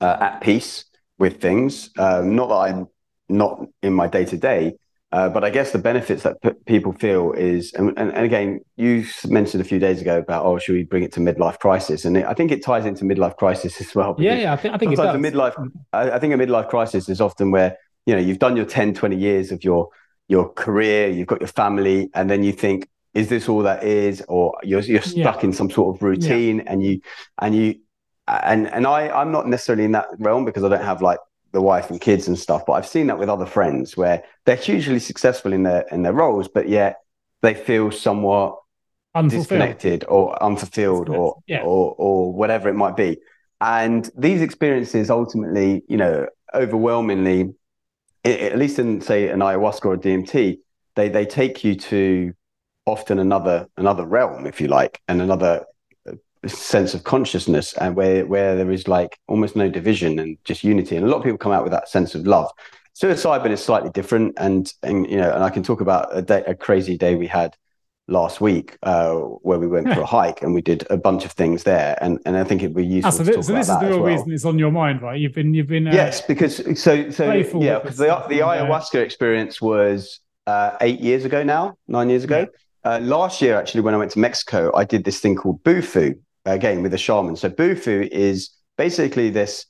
uh, 0.00 0.16
at 0.20 0.40
peace 0.40 0.84
with 1.18 1.40
things. 1.40 1.90
Um, 1.98 2.36
not 2.36 2.48
that 2.48 2.54
I'm 2.54 2.88
not 3.28 3.66
in 3.82 3.92
my 3.92 4.06
day 4.06 4.24
to 4.24 4.36
day, 4.36 4.76
uh, 5.12 5.28
but 5.28 5.42
I 5.42 5.50
guess 5.50 5.72
the 5.72 5.78
benefits 5.78 6.22
that 6.22 6.40
p- 6.40 6.50
people 6.66 6.92
feel 6.92 7.32
is, 7.32 7.72
and, 7.72 7.88
and, 7.96 8.12
and, 8.12 8.24
again, 8.24 8.60
you 8.76 9.04
mentioned 9.26 9.60
a 9.60 9.64
few 9.64 9.80
days 9.80 10.00
ago 10.00 10.18
about, 10.18 10.46
oh, 10.46 10.58
should 10.58 10.74
we 10.74 10.84
bring 10.84 11.02
it 11.02 11.12
to 11.14 11.20
midlife 11.20 11.58
crisis? 11.58 12.04
And 12.04 12.16
it, 12.16 12.24
I 12.24 12.34
think 12.34 12.52
it 12.52 12.62
ties 12.62 12.86
into 12.86 13.04
midlife 13.04 13.36
crisis 13.36 13.80
as 13.80 13.92
well. 13.92 14.14
Yeah, 14.18 14.36
yeah, 14.36 14.52
I 14.52 14.56
think, 14.56 14.74
I 14.74 14.78
think 14.78 14.94
sometimes 14.94 15.26
a 15.26 15.30
midlife, 15.30 15.70
I, 15.92 16.12
I, 16.12 16.18
think 16.20 16.32
a 16.32 16.36
midlife 16.36 16.68
crisis 16.68 17.08
is 17.08 17.20
often 17.20 17.50
where, 17.50 17.76
you 18.06 18.14
know, 18.14 18.20
you've 18.20 18.38
done 18.38 18.56
your 18.56 18.66
10, 18.66 18.94
20 18.94 19.16
years 19.16 19.50
of 19.50 19.64
your, 19.64 19.88
your 20.28 20.48
career, 20.52 21.08
you've 21.08 21.26
got 21.26 21.40
your 21.40 21.48
family, 21.48 22.08
and 22.14 22.30
then 22.30 22.44
you 22.44 22.52
think, 22.52 22.88
is 23.12 23.28
this 23.28 23.48
all 23.48 23.62
that 23.62 23.82
is? 23.82 24.22
Or 24.28 24.56
you're, 24.62 24.82
you're 24.82 25.02
stuck 25.02 25.42
yeah. 25.42 25.48
in 25.48 25.52
some 25.52 25.70
sort 25.70 25.96
of 25.96 26.02
routine 26.02 26.58
yeah. 26.58 26.64
and 26.68 26.84
you, 26.84 27.00
and 27.40 27.56
you, 27.56 27.80
and, 28.28 28.68
and 28.68 28.86
I, 28.86 29.08
I'm 29.08 29.32
not 29.32 29.48
necessarily 29.48 29.84
in 29.84 29.92
that 29.92 30.06
realm 30.20 30.44
because 30.44 30.62
I 30.62 30.68
don't 30.68 30.84
have 30.84 31.02
like 31.02 31.18
the 31.52 31.60
wife 31.60 31.90
and 31.90 32.00
kids 32.00 32.28
and 32.28 32.38
stuff. 32.38 32.64
But 32.66 32.74
I've 32.74 32.86
seen 32.86 33.08
that 33.08 33.18
with 33.18 33.28
other 33.28 33.46
friends 33.46 33.96
where 33.96 34.22
they're 34.44 34.56
hugely 34.56 34.98
successful 34.98 35.52
in 35.52 35.62
their 35.62 35.84
in 35.90 36.02
their 36.02 36.12
roles, 36.12 36.48
but 36.48 36.68
yet 36.68 36.96
they 37.42 37.54
feel 37.54 37.90
somewhat 37.90 38.56
disconnected 39.28 40.04
or 40.08 40.40
unfulfilled 40.42 41.08
or, 41.08 41.38
yeah. 41.46 41.62
or 41.62 41.94
or 41.98 42.32
whatever 42.32 42.68
it 42.68 42.74
might 42.74 42.96
be. 42.96 43.18
And 43.60 44.10
these 44.16 44.40
experiences 44.40 45.10
ultimately, 45.10 45.82
you 45.88 45.96
know, 45.96 46.26
overwhelmingly, 46.54 47.54
at 48.24 48.58
least 48.58 48.78
in 48.78 49.00
say 49.00 49.28
an 49.28 49.40
ayahuasca 49.40 49.84
or 49.84 49.96
DMT, 49.96 50.58
they 50.94 51.08
they 51.08 51.26
take 51.26 51.64
you 51.64 51.74
to 51.74 52.32
often 52.86 53.18
another 53.18 53.68
another 53.76 54.04
realm, 54.04 54.46
if 54.46 54.60
you 54.60 54.68
like, 54.68 55.00
and 55.08 55.20
another 55.20 55.64
sense 56.46 56.94
of 56.94 57.04
consciousness 57.04 57.74
and 57.74 57.94
where 57.96 58.26
where 58.26 58.56
there 58.56 58.70
is 58.70 58.88
like 58.88 59.18
almost 59.28 59.56
no 59.56 59.68
division 59.68 60.18
and 60.18 60.38
just 60.44 60.64
unity. 60.64 60.96
And 60.96 61.04
a 61.04 61.08
lot 61.08 61.18
of 61.18 61.24
people 61.24 61.38
come 61.38 61.52
out 61.52 61.62
with 61.62 61.72
that 61.72 61.88
sense 61.88 62.14
of 62.14 62.26
love. 62.26 62.50
Psilocybin 62.94 63.50
is 63.50 63.62
slightly 63.62 63.90
different. 63.90 64.34
And 64.38 64.72
and 64.82 65.08
you 65.10 65.16
know 65.16 65.32
and 65.32 65.44
i 65.44 65.50
can 65.50 65.62
talk 65.62 65.80
about 65.80 66.16
a 66.16 66.22
day 66.22 66.42
a 66.46 66.54
crazy 66.54 66.96
day 66.96 67.14
we 67.14 67.26
had 67.26 67.56
last 68.08 68.40
week 68.40 68.76
uh, 68.82 69.14
where 69.14 69.58
we 69.58 69.68
went 69.68 69.86
for 69.92 70.00
a 70.00 70.06
hike 70.06 70.42
and 70.42 70.52
we 70.52 70.60
did 70.60 70.84
a 70.90 70.96
bunch 70.96 71.24
of 71.24 71.32
things 71.32 71.62
there. 71.64 71.96
And 72.00 72.18
and 72.24 72.36
i 72.36 72.44
think 72.44 72.62
it'd 72.62 72.74
be 72.74 72.84
useful 72.84 73.08
ah, 73.08 73.10
so, 73.10 73.22
this, 73.22 73.46
so 73.46 73.52
this 73.52 73.68
is 73.68 73.78
the 73.78 73.86
real 73.86 74.00
well. 74.00 74.12
reason 74.12 74.32
it's 74.32 74.44
on 74.44 74.58
your 74.58 74.72
mind 74.72 75.02
right? 75.02 75.18
You've 75.20 75.34
been 75.34 75.54
you've 75.54 75.68
been 75.68 75.88
uh, 75.88 75.92
yes 75.92 76.20
because 76.22 76.56
so 76.80 77.10
so 77.10 77.32
yeah 77.32 77.78
because 77.78 77.98
the, 77.98 78.06
the 78.28 78.40
ayahuasca 78.40 78.96
experience 78.96 79.60
was 79.60 80.20
uh, 80.46 80.76
eight 80.80 81.00
years 81.00 81.24
ago 81.24 81.42
now 81.42 81.76
nine 81.86 82.08
years 82.08 82.24
ago. 82.24 82.46
Yeah. 82.84 82.90
uh, 82.90 82.98
last 83.00 83.40
year 83.40 83.56
actually 83.56 83.82
when 83.82 83.94
i 83.94 83.96
went 83.96 84.10
to 84.12 84.18
mexico 84.18 84.74
i 84.74 84.84
did 84.84 85.04
this 85.04 85.20
thing 85.20 85.36
called 85.36 85.62
bufo 85.62 86.14
again 86.54 86.82
with 86.82 86.92
the 86.92 86.98
shaman. 86.98 87.36
So 87.36 87.48
bufo 87.48 88.08
is 88.10 88.50
basically 88.76 89.30
this 89.30 89.66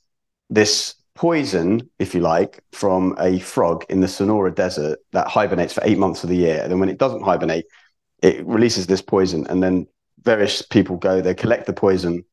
this 0.49 0.95
poison, 1.15 1.89
if 1.99 2.13
you 2.13 2.21
like, 2.21 2.63
from 2.71 3.15
a 3.19 3.39
frog 3.39 3.85
in 3.89 4.01
the 4.01 4.07
Sonora 4.07 4.53
Desert 4.53 4.99
that 5.11 5.27
hibernates 5.27 5.73
for 5.73 5.81
eight 5.83 5.97
months 5.97 6.23
of 6.23 6.29
the 6.29 6.35
year. 6.35 6.61
And 6.61 6.71
then 6.71 6.79
when 6.79 6.89
it 6.89 6.97
doesn't 6.97 7.23
hibernate, 7.23 7.65
it 8.21 8.45
releases 8.45 8.87
this 8.87 9.01
poison. 9.01 9.45
And 9.47 9.61
then 9.61 9.87
various 10.23 10.61
people 10.61 10.97
go, 10.97 11.21
they 11.21 11.33
collect 11.33 11.65
the 11.65 11.73
poison, 11.73 12.23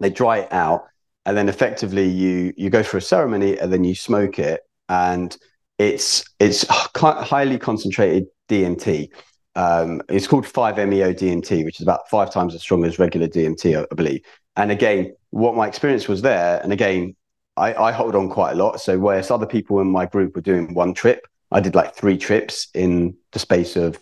they 0.00 0.10
dry 0.10 0.38
it 0.38 0.52
out, 0.52 0.84
and 1.26 1.36
then 1.36 1.48
effectively 1.48 2.06
you 2.06 2.52
you 2.56 2.70
go 2.70 2.82
for 2.82 2.98
a 2.98 3.02
ceremony 3.02 3.58
and 3.58 3.72
then 3.72 3.84
you 3.84 3.94
smoke 3.94 4.38
it, 4.38 4.60
and 4.88 5.36
it's 5.78 6.24
it's 6.38 6.66
highly 6.68 7.58
concentrated 7.58 8.26
DMT. 8.48 9.08
Um, 9.56 10.02
it's 10.08 10.26
called 10.26 10.44
5-MeO 10.44 11.14
DMT, 11.14 11.64
which 11.64 11.76
is 11.76 11.82
about 11.82 12.08
five 12.08 12.32
times 12.32 12.54
as 12.54 12.62
strong 12.62 12.84
as 12.84 12.98
regular 12.98 13.28
DMT, 13.28 13.86
I 13.90 13.94
believe. 13.94 14.24
And 14.56 14.70
again, 14.70 15.14
what 15.30 15.54
my 15.54 15.66
experience 15.68 16.08
was 16.08 16.22
there, 16.22 16.60
and 16.62 16.72
again, 16.72 17.14
I, 17.56 17.74
I 17.74 17.92
hold 17.92 18.14
on 18.14 18.28
quite 18.30 18.52
a 18.52 18.56
lot. 18.56 18.80
So 18.80 18.98
whereas 18.98 19.30
other 19.30 19.46
people 19.46 19.80
in 19.80 19.88
my 19.88 20.06
group 20.06 20.34
were 20.34 20.42
doing 20.42 20.74
one 20.74 20.94
trip, 20.94 21.26
I 21.52 21.60
did 21.60 21.74
like 21.74 21.94
three 21.94 22.18
trips 22.18 22.68
in 22.74 23.16
the 23.32 23.38
space 23.38 23.76
of 23.76 23.98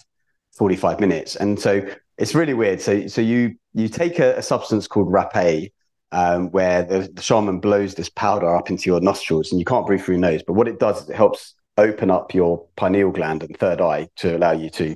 45 0.53 1.01
minutes. 1.01 1.37
And 1.37 1.59
so 1.61 1.87
it's 2.19 2.35
really 2.35 2.55
weird. 2.55 2.81
So 2.81 3.07
so 3.07 3.21
you 3.21 3.57
you 3.75 3.89
take 3.89 4.19
a, 4.19 4.37
a 4.37 4.43
substance 4.43 4.87
called 4.87 5.09
rapé, 5.13 5.73
um, 6.13 6.51
where 6.51 6.83
the, 6.83 7.11
the, 7.13 7.23
shaman 7.23 7.61
blows 7.61 7.95
this 7.95 8.09
powder 8.09 8.55
up 8.55 8.71
into 8.71 8.89
your 8.89 9.01
nostrils 9.01 9.51
and 9.51 9.59
you 9.59 9.65
can't 9.65 9.87
breathe 9.87 10.03
through 10.03 10.17
your 10.17 10.21
nose. 10.21 10.43
But 10.47 10.55
what 10.55 10.69
it 10.69 10.79
does 10.79 11.03
is 11.03 11.11
it 11.11 11.17
helps 11.17 11.55
open 11.79 12.11
up 12.11 12.35
your 12.35 12.67
pineal 12.77 13.11
gland 13.11 13.43
and 13.43 13.57
third 13.57 13.81
eye 13.81 14.09
to 14.17 14.37
allow 14.37 14.53
you 14.53 14.69
to 14.71 14.95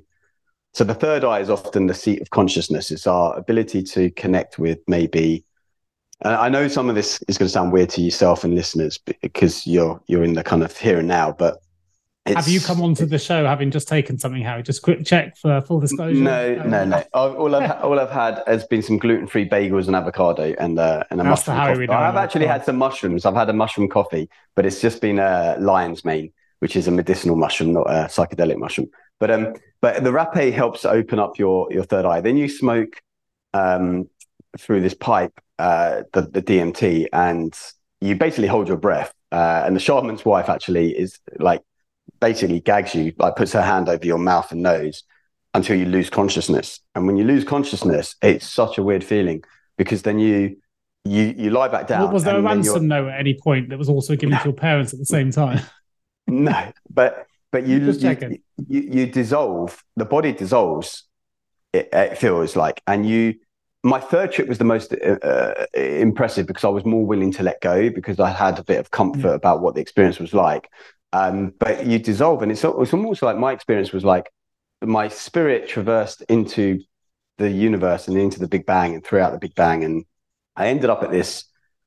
so 0.76 0.84
the 0.84 0.92
third 0.92 1.24
eye 1.24 1.40
is 1.40 1.48
often 1.48 1.86
the 1.86 1.94
seat 1.94 2.20
of 2.20 2.28
consciousness. 2.28 2.90
It's 2.90 3.06
our 3.06 3.34
ability 3.34 3.82
to 3.84 4.10
connect 4.10 4.58
with 4.58 4.78
maybe 4.86 5.42
I 6.22 6.50
know 6.50 6.68
some 6.68 6.90
of 6.90 6.94
this 6.94 7.18
is 7.28 7.38
going 7.38 7.46
to 7.46 7.52
sound 7.52 7.72
weird 7.72 7.88
to 7.90 8.02
yourself 8.02 8.44
and 8.44 8.54
listeners 8.54 8.98
because 8.98 9.66
you're 9.66 10.02
you're 10.06 10.22
in 10.22 10.34
the 10.34 10.44
kind 10.44 10.62
of 10.62 10.76
here 10.76 10.98
and 10.98 11.08
now, 11.08 11.32
but 11.32 11.62
have 12.26 12.46
you 12.46 12.60
come 12.60 12.82
onto 12.82 13.06
the 13.06 13.18
show 13.18 13.46
having 13.46 13.70
just 13.70 13.88
taken 13.88 14.18
something, 14.18 14.42
Hari? 14.42 14.62
Just 14.64 14.82
quick 14.82 15.02
check 15.04 15.38
for 15.38 15.62
full 15.62 15.80
disclosure. 15.80 16.20
No, 16.20 16.56
no, 16.56 16.84
no. 16.84 17.02
All 17.14 17.54
I've 17.54 17.70
all 17.82 17.98
I've 17.98 18.10
had 18.10 18.42
has 18.46 18.66
been 18.66 18.82
some 18.82 18.98
gluten 18.98 19.26
free 19.26 19.48
bagels 19.48 19.86
and 19.86 19.96
avocado 19.96 20.54
and 20.58 20.78
uh, 20.78 21.04
and 21.10 21.20
a 21.20 21.24
That's 21.24 21.46
mushroom 21.46 21.86
coffee. 21.86 21.88
I've 21.88 22.16
actually 22.16 22.46
had 22.48 22.66
some 22.66 22.76
mushrooms. 22.76 23.24
I've 23.24 23.34
had 23.34 23.48
a 23.48 23.54
mushroom 23.54 23.88
coffee, 23.88 24.28
but 24.54 24.66
it's 24.66 24.82
just 24.82 25.00
been 25.00 25.18
a 25.20 25.56
lion's 25.58 26.04
mane, 26.04 26.32
which 26.58 26.76
is 26.76 26.86
a 26.86 26.90
medicinal 26.90 27.36
mushroom, 27.36 27.72
not 27.72 27.86
a 27.88 28.08
psychedelic 28.08 28.58
mushroom. 28.58 28.90
But 29.18 29.30
um, 29.30 29.54
but 29.80 30.04
the 30.04 30.10
rapé 30.10 30.52
helps 30.52 30.84
open 30.84 31.18
up 31.18 31.38
your 31.38 31.72
your 31.72 31.84
third 31.84 32.04
eye. 32.04 32.20
Then 32.20 32.36
you 32.36 32.48
smoke 32.48 33.00
um 33.54 34.08
through 34.58 34.80
this 34.80 34.94
pipe 34.94 35.38
uh, 35.58 36.02
the, 36.12 36.22
the 36.22 36.42
DMT 36.42 37.06
and 37.12 37.56
you 38.00 38.14
basically 38.14 38.48
hold 38.48 38.68
your 38.68 38.76
breath. 38.76 39.12
Uh, 39.32 39.62
and 39.66 39.74
the 39.74 39.80
shaman's 39.80 40.24
wife 40.24 40.48
actually 40.48 40.96
is 40.96 41.18
like 41.38 41.62
basically 42.20 42.60
gags 42.60 42.94
you, 42.94 43.12
like 43.18 43.36
puts 43.36 43.52
her 43.52 43.62
hand 43.62 43.88
over 43.88 44.04
your 44.04 44.18
mouth 44.18 44.50
and 44.52 44.62
nose 44.62 45.02
until 45.54 45.76
you 45.76 45.86
lose 45.86 46.10
consciousness. 46.10 46.80
And 46.94 47.06
when 47.06 47.16
you 47.16 47.24
lose 47.24 47.44
consciousness, 47.44 48.16
it's 48.22 48.46
such 48.48 48.78
a 48.78 48.82
weird 48.82 49.02
feeling 49.02 49.42
because 49.76 50.02
then 50.02 50.18
you 50.18 50.56
you 51.04 51.34
you 51.36 51.50
lie 51.50 51.68
back 51.68 51.86
down. 51.86 52.12
Was 52.12 52.24
there 52.24 52.36
a 52.36 52.42
ransom 52.42 52.88
note 52.88 53.08
at 53.08 53.20
any 53.20 53.38
point 53.40 53.70
that 53.70 53.78
was 53.78 53.88
also 53.88 54.16
given 54.16 54.36
to 54.38 54.44
your 54.44 54.52
parents 54.52 54.92
at 54.92 54.98
the 54.98 55.06
same 55.06 55.30
time? 55.30 55.60
no, 56.26 56.72
but 56.90 57.26
but 57.56 57.66
you 57.66 57.78
you, 57.78 58.38
you, 58.68 58.80
you 58.80 59.06
dissolve. 59.06 59.82
The 59.96 60.04
body 60.04 60.32
dissolves. 60.32 61.04
It, 61.72 61.88
it 61.90 62.18
feels 62.18 62.54
like, 62.54 62.82
and 62.86 63.08
you 63.08 63.36
my 63.82 63.98
third 63.98 64.32
trip 64.32 64.46
was 64.46 64.58
the 64.58 64.64
most 64.64 64.92
uh, 64.92 65.16
uh, 65.22 65.64
impressive 65.74 66.46
because 66.46 66.64
I 66.64 66.68
was 66.68 66.84
more 66.84 67.06
willing 67.06 67.32
to 67.32 67.42
let 67.42 67.62
go 67.62 67.88
because 67.88 68.20
I 68.20 68.28
had 68.28 68.58
a 68.58 68.64
bit 68.64 68.78
of 68.78 68.90
comfort 68.90 69.28
yeah. 69.28 69.34
about 69.34 69.62
what 69.62 69.74
the 69.74 69.80
experience 69.80 70.18
was 70.18 70.34
like. 70.34 70.68
Um, 71.14 71.54
but 71.58 71.86
you 71.86 71.98
dissolve, 71.98 72.42
and 72.42 72.52
it's, 72.52 72.62
it's 72.62 72.92
almost 72.92 73.22
like 73.22 73.38
my 73.38 73.52
experience 73.52 73.90
was 73.90 74.04
like 74.04 74.30
my 74.82 75.08
spirit 75.08 75.66
traversed 75.66 76.20
into 76.28 76.80
the 77.38 77.50
universe 77.50 78.06
and 78.06 78.18
into 78.18 78.38
the 78.38 78.48
Big 78.48 78.66
Bang 78.66 78.92
and 78.92 79.02
throughout 79.02 79.32
the 79.32 79.38
Big 79.38 79.54
Bang, 79.54 79.82
and 79.82 80.04
I 80.56 80.66
ended 80.68 80.90
up 80.90 81.02
at 81.02 81.10
this 81.10 81.44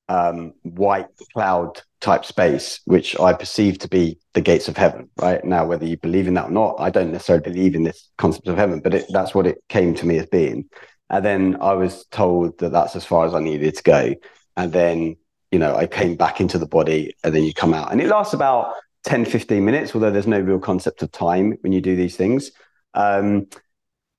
um, 0.07 0.53
white 0.63 1.09
cloud 1.33 1.83
type 2.01 2.25
space, 2.25 2.79
which 2.85 3.19
I 3.19 3.33
perceive 3.33 3.79
to 3.79 3.87
be 3.87 4.17
the 4.33 4.41
gates 4.41 4.67
of 4.67 4.77
heaven. 4.77 5.09
Right 5.17 5.43
now, 5.43 5.65
whether 5.65 5.85
you 5.85 5.97
believe 5.97 6.27
in 6.27 6.35
that 6.35 6.45
or 6.45 6.51
not, 6.51 6.75
I 6.79 6.89
don't 6.89 7.11
necessarily 7.11 7.43
believe 7.43 7.75
in 7.75 7.83
this 7.83 8.09
concept 8.17 8.47
of 8.47 8.57
heaven, 8.57 8.79
but 8.79 8.93
it, 8.93 9.05
that's 9.09 9.35
what 9.35 9.47
it 9.47 9.57
came 9.67 9.93
to 9.95 10.05
me 10.05 10.17
as 10.17 10.25
being. 10.27 10.69
And 11.09 11.25
then 11.25 11.57
I 11.59 11.73
was 11.73 12.05
told 12.11 12.59
that 12.59 12.71
that's 12.71 12.95
as 12.95 13.05
far 13.05 13.25
as 13.25 13.33
I 13.33 13.39
needed 13.39 13.75
to 13.75 13.83
go. 13.83 14.15
And 14.55 14.71
then, 14.71 15.15
you 15.51 15.59
know, 15.59 15.75
I 15.75 15.87
came 15.87 16.15
back 16.15 16.39
into 16.39 16.57
the 16.57 16.67
body 16.67 17.15
and 17.23 17.33
then 17.33 17.43
you 17.43 17.53
come 17.53 17.73
out. 17.73 17.91
And 17.91 17.99
it 17.99 18.07
lasts 18.07 18.33
about 18.33 18.73
10, 19.05 19.25
15 19.25 19.63
minutes, 19.63 19.95
although 19.95 20.11
there's 20.11 20.27
no 20.27 20.39
real 20.39 20.59
concept 20.59 21.01
of 21.01 21.11
time 21.11 21.57
when 21.61 21.71
you 21.71 21.81
do 21.81 21.95
these 21.95 22.15
things. 22.15 22.51
Um, 22.93 23.47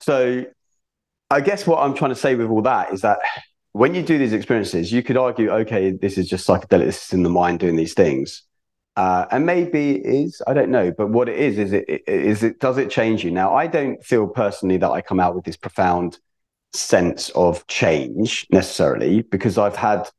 so 0.01 0.45
I 1.29 1.41
guess 1.41 1.65
what 1.65 1.79
I'm 1.81 1.93
trying 1.93 2.11
to 2.11 2.15
say 2.15 2.35
with 2.35 2.49
all 2.49 2.63
that 2.63 2.93
is 2.93 3.01
that 3.01 3.19
when 3.73 3.95
you 3.95 4.03
do 4.03 4.17
these 4.17 4.33
experiences, 4.33 4.91
you 4.91 5.01
could 5.03 5.17
argue, 5.17 5.49
okay, 5.49 5.91
this 5.91 6.17
is 6.17 6.27
just 6.27 6.47
psychedelic, 6.47 6.85
this 6.85 7.05
is 7.07 7.13
in 7.13 7.23
the 7.23 7.29
mind 7.29 7.59
doing 7.59 7.75
these 7.75 7.93
things. 7.93 8.43
Uh, 8.97 9.25
and 9.31 9.45
maybe 9.45 9.91
it 9.95 10.05
is, 10.05 10.41
I 10.45 10.53
don't 10.53 10.69
know, 10.69 10.91
but 10.91 11.09
what 11.09 11.29
it 11.29 11.39
is, 11.39 11.57
is 11.57 11.71
it, 11.71 11.85
is 12.07 12.43
it, 12.43 12.59
does 12.59 12.77
it 12.77 12.89
change 12.89 13.23
you? 13.23 13.31
Now, 13.31 13.55
I 13.55 13.67
don't 13.67 14.03
feel 14.03 14.27
personally 14.27 14.77
that 14.77 14.91
I 14.91 15.01
come 15.01 15.19
out 15.19 15.33
with 15.33 15.45
this 15.45 15.55
profound 15.55 16.19
sense 16.73 17.29
of 17.29 17.65
change 17.67 18.45
necessarily 18.51 19.21
because 19.21 19.57
I've 19.57 19.77
had 19.77 20.09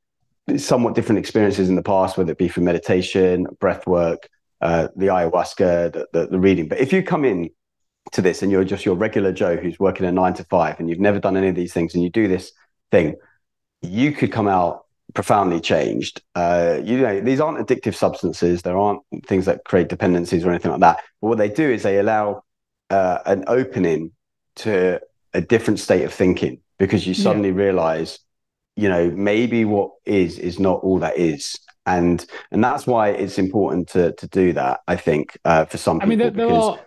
somewhat 0.57 0.95
different 0.95 1.19
experiences 1.19 1.69
in 1.69 1.77
the 1.77 1.83
past, 1.83 2.17
whether 2.17 2.33
it 2.33 2.39
be 2.39 2.49
for 2.49 2.61
meditation, 2.63 3.47
breath 3.61 3.87
work, 3.87 4.29
uh, 4.63 4.89
the 4.97 5.07
ayahuasca, 5.07 5.93
the, 5.93 6.07
the, 6.13 6.27
the, 6.29 6.39
reading. 6.39 6.69
But 6.69 6.81
if 6.81 6.93
you 6.93 7.03
come 7.03 7.25
in 7.25 7.51
to 8.13 8.23
this 8.23 8.43
and 8.43 8.51
you're 8.51 8.65
just 8.65 8.85
your 8.85 8.95
regular 8.95 9.33
Joe 9.33 9.57
who's 9.57 9.79
working 9.79 10.07
a 10.07 10.13
nine 10.13 10.35
to 10.35 10.45
five 10.45 10.81
and 10.81 10.89
you've 10.89 11.01
never 11.01 11.19
done 11.19 11.37
any 11.37 11.49
of 11.49 11.55
these 11.55 11.73
things 11.73 11.95
and 11.95 12.03
you 12.03 12.11
do 12.11 12.29
this 12.29 12.53
thing, 12.91 13.17
you 13.83 14.13
could 14.13 14.33
come 14.33 14.49
out 14.49 14.87
profoundly 15.15 15.61
changed. 15.61 16.23
Uh, 16.35 16.81
you 16.83 16.99
know, 16.99 17.21
these 17.21 17.41
aren't 17.41 17.59
addictive 17.59 17.95
substances. 17.95 18.63
There 18.63 18.79
aren't 18.79 19.03
things 19.27 19.45
that 19.47 19.65
create 19.65 19.89
dependencies 19.89 20.45
or 20.45 20.51
anything 20.51 20.71
like 20.71 20.81
that. 20.81 21.01
But 21.21 21.29
what 21.29 21.39
they 21.39 21.49
do 21.49 21.71
is 21.71 21.83
they 21.83 21.99
allow 21.99 22.45
uh, 22.91 23.19
an 23.27 23.45
opening 23.47 24.13
to 24.57 25.01
a 25.35 25.41
different 25.41 25.81
state 25.81 26.05
of 26.05 26.13
thinking 26.13 26.61
because 26.79 27.07
you 27.07 27.15
suddenly 27.15 27.51
yeah. 27.51 27.57
realize, 27.57 28.19
you 28.77 28.89
know, 28.89 29.11
maybe 29.11 29.65
what 29.65 29.93
is 30.05 30.39
is 30.39 30.59
not 30.59 30.81
all 30.83 30.99
that 30.99 31.19
is. 31.19 31.59
And 31.85 32.25
and 32.51 32.63
that's 32.63 32.87
why 32.87 33.11
it's 33.11 33.39
important 33.39 33.89
to 33.91 34.13
to 34.13 34.27
do 34.29 34.53
that. 34.55 34.81
I 34.87 34.97
think 34.97 35.37
uh, 35.45 35.65
for 35.65 35.79
some 35.79 35.99
people. 35.99 36.07
I 36.07 36.11
mean, 36.11 36.19
there, 36.19 36.31
there 36.31 36.47
because... 36.47 36.79
are, 36.79 36.87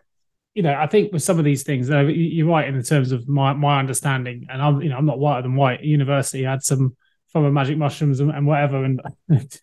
you 0.55 0.63
know, 0.63 0.73
I 0.73 0.87
think 0.87 1.11
with 1.11 1.21
some 1.21 1.37
of 1.37 1.45
these 1.45 1.63
things, 1.63 1.89
you're 1.89 2.47
right 2.47 2.67
in 2.67 2.77
the 2.77 2.83
terms 2.83 3.11
of 3.11 3.27
my 3.27 3.53
my 3.53 3.77
understanding. 3.77 4.47
And 4.49 4.61
I'm, 4.61 4.81
you 4.81 4.89
know, 4.89 4.97
I'm 4.97 5.05
not 5.05 5.19
whiter 5.19 5.43
than 5.43 5.55
white. 5.55 5.83
University 5.83 6.43
had 6.43 6.63
some 6.63 6.95
from 7.27 7.53
magic 7.53 7.77
mushrooms 7.77 8.21
and, 8.21 8.31
and 8.31 8.47
whatever, 8.47 8.85
and 8.85 9.01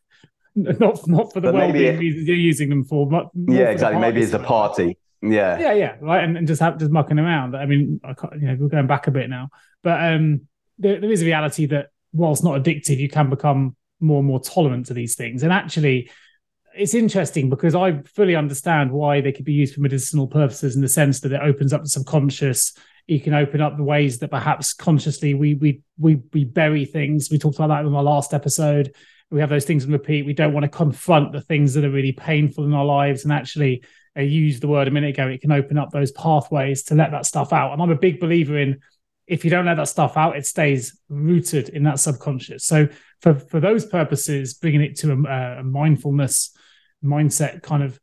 not 0.54 1.08
not 1.08 1.32
for 1.32 1.40
the 1.40 1.50
well-being 1.50 1.98
reasons 1.98 2.28
you're 2.28 2.36
using 2.36 2.68
them 2.68 2.84
for, 2.84 3.08
but 3.08 3.30
yeah, 3.34 3.70
exactly. 3.70 4.00
Maybe 4.00 4.20
it's 4.20 4.34
a 4.34 4.38
party. 4.38 4.98
Yeah, 5.22 5.58
yeah, 5.58 5.72
yeah, 5.72 5.96
right, 6.00 6.22
and, 6.22 6.36
and 6.36 6.46
just 6.46 6.60
have 6.60 6.78
just 6.78 6.90
mucking 6.90 7.18
around. 7.18 7.56
I 7.56 7.64
mean, 7.64 8.00
I 8.04 8.14
you 8.34 8.46
know, 8.48 8.56
we're 8.60 8.68
going 8.68 8.86
back 8.86 9.06
a 9.06 9.10
bit 9.10 9.30
now, 9.30 9.48
but 9.82 10.12
um, 10.12 10.42
there, 10.78 11.00
there 11.00 11.10
is 11.10 11.22
a 11.22 11.24
reality 11.24 11.64
that 11.66 11.86
whilst 12.12 12.44
not 12.44 12.62
addictive, 12.62 12.98
you 12.98 13.08
can 13.08 13.30
become 13.30 13.76
more 13.98 14.18
and 14.18 14.26
more 14.26 14.40
tolerant 14.40 14.86
to 14.86 14.94
these 14.94 15.14
things. 15.14 15.42
And 15.42 15.52
actually, 15.52 16.10
it's 16.74 16.94
interesting 16.94 17.50
because 17.50 17.74
I 17.74 18.02
fully 18.02 18.34
understand 18.34 18.90
why 18.90 19.20
they 19.20 19.32
could 19.32 19.44
be 19.44 19.52
used 19.52 19.74
for 19.74 19.80
medicinal 19.80 20.26
purposes 20.26 20.74
in 20.76 20.82
the 20.82 20.88
sense 20.88 21.20
that 21.20 21.32
it 21.32 21.40
opens 21.42 21.72
up 21.72 21.82
the 21.82 21.88
subconscious. 21.88 22.72
You 23.06 23.20
can 23.20 23.34
open 23.34 23.60
up 23.60 23.76
the 23.76 23.82
ways 23.82 24.18
that 24.18 24.30
perhaps 24.30 24.72
consciously 24.72 25.34
we 25.34 25.54
we 25.54 25.80
we 25.98 26.20
we 26.32 26.44
bury 26.44 26.84
things. 26.84 27.30
We 27.30 27.38
talked 27.38 27.56
about 27.56 27.68
that 27.68 27.84
in 27.84 27.94
our 27.94 28.02
last 28.02 28.32
episode. 28.32 28.94
We 29.30 29.40
have 29.40 29.50
those 29.50 29.64
things 29.64 29.84
in 29.84 29.92
repeat. 29.92 30.26
We 30.26 30.34
don't 30.34 30.52
want 30.52 30.64
to 30.64 30.68
confront 30.68 31.32
the 31.32 31.40
things 31.40 31.74
that 31.74 31.84
are 31.84 31.90
really 31.90 32.12
painful 32.12 32.64
in 32.64 32.74
our 32.74 32.84
lives, 32.84 33.24
and 33.24 33.32
actually 33.32 33.82
uh, 34.16 34.20
I 34.20 34.22
used 34.22 34.62
the 34.62 34.68
word 34.68 34.88
a 34.88 34.90
minute 34.90 35.10
ago, 35.10 35.28
it 35.28 35.40
can 35.40 35.52
open 35.52 35.78
up 35.78 35.90
those 35.90 36.12
pathways 36.12 36.82
to 36.84 36.94
let 36.94 37.10
that 37.12 37.26
stuff 37.26 37.52
out. 37.52 37.72
And 37.72 37.82
I'm 37.82 37.90
a 37.90 37.96
big 37.96 38.20
believer 38.20 38.58
in 38.58 38.80
if 39.26 39.44
you 39.44 39.50
don't 39.50 39.64
let 39.64 39.76
that 39.76 39.88
stuff 39.88 40.16
out, 40.16 40.36
it 40.36 40.46
stays 40.46 40.98
rooted 41.08 41.68
in 41.70 41.84
that 41.84 42.00
subconscious. 42.00 42.64
So 42.64 42.88
for 43.20 43.34
for 43.34 43.60
those 43.60 43.86
purposes, 43.86 44.54
bringing 44.54 44.82
it 44.82 44.96
to 44.98 45.12
a, 45.12 45.60
a 45.60 45.64
mindfulness 45.64 46.54
mindset 47.04 47.62
kind 47.62 47.82
of 47.82 47.98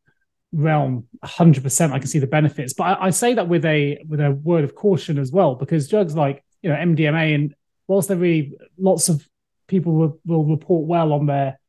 realm, 0.51 1.07
100%, 1.23 1.91
I 1.91 1.99
can 1.99 2.07
see 2.07 2.19
the 2.19 2.27
benefits. 2.27 2.73
But 2.73 2.83
I, 2.83 3.05
I, 3.05 3.09
say 3.11 3.33
that 3.35 3.47
with 3.47 3.65
a 3.65 4.03
with 4.07 4.19
a 4.19 4.31
word 4.31 4.63
of 4.63 4.75
caution 4.75 5.19
as 5.19 5.31
well, 5.31 5.55
because 5.55 5.87
drugs 5.87 6.15
like 6.15 6.43
you 6.61 6.69
know 6.69 6.75
MDMA 6.75 7.35
and 7.35 7.55
whilst 7.87 8.07
there 8.07 8.17
really 8.17 8.53
lots 8.77 9.09
of 9.09 9.27
people 9.67 9.93
will, 9.93 10.19
will 10.25 10.45
report 10.45 10.87
well 10.87 11.13
on 11.13 11.27
their 11.27 11.59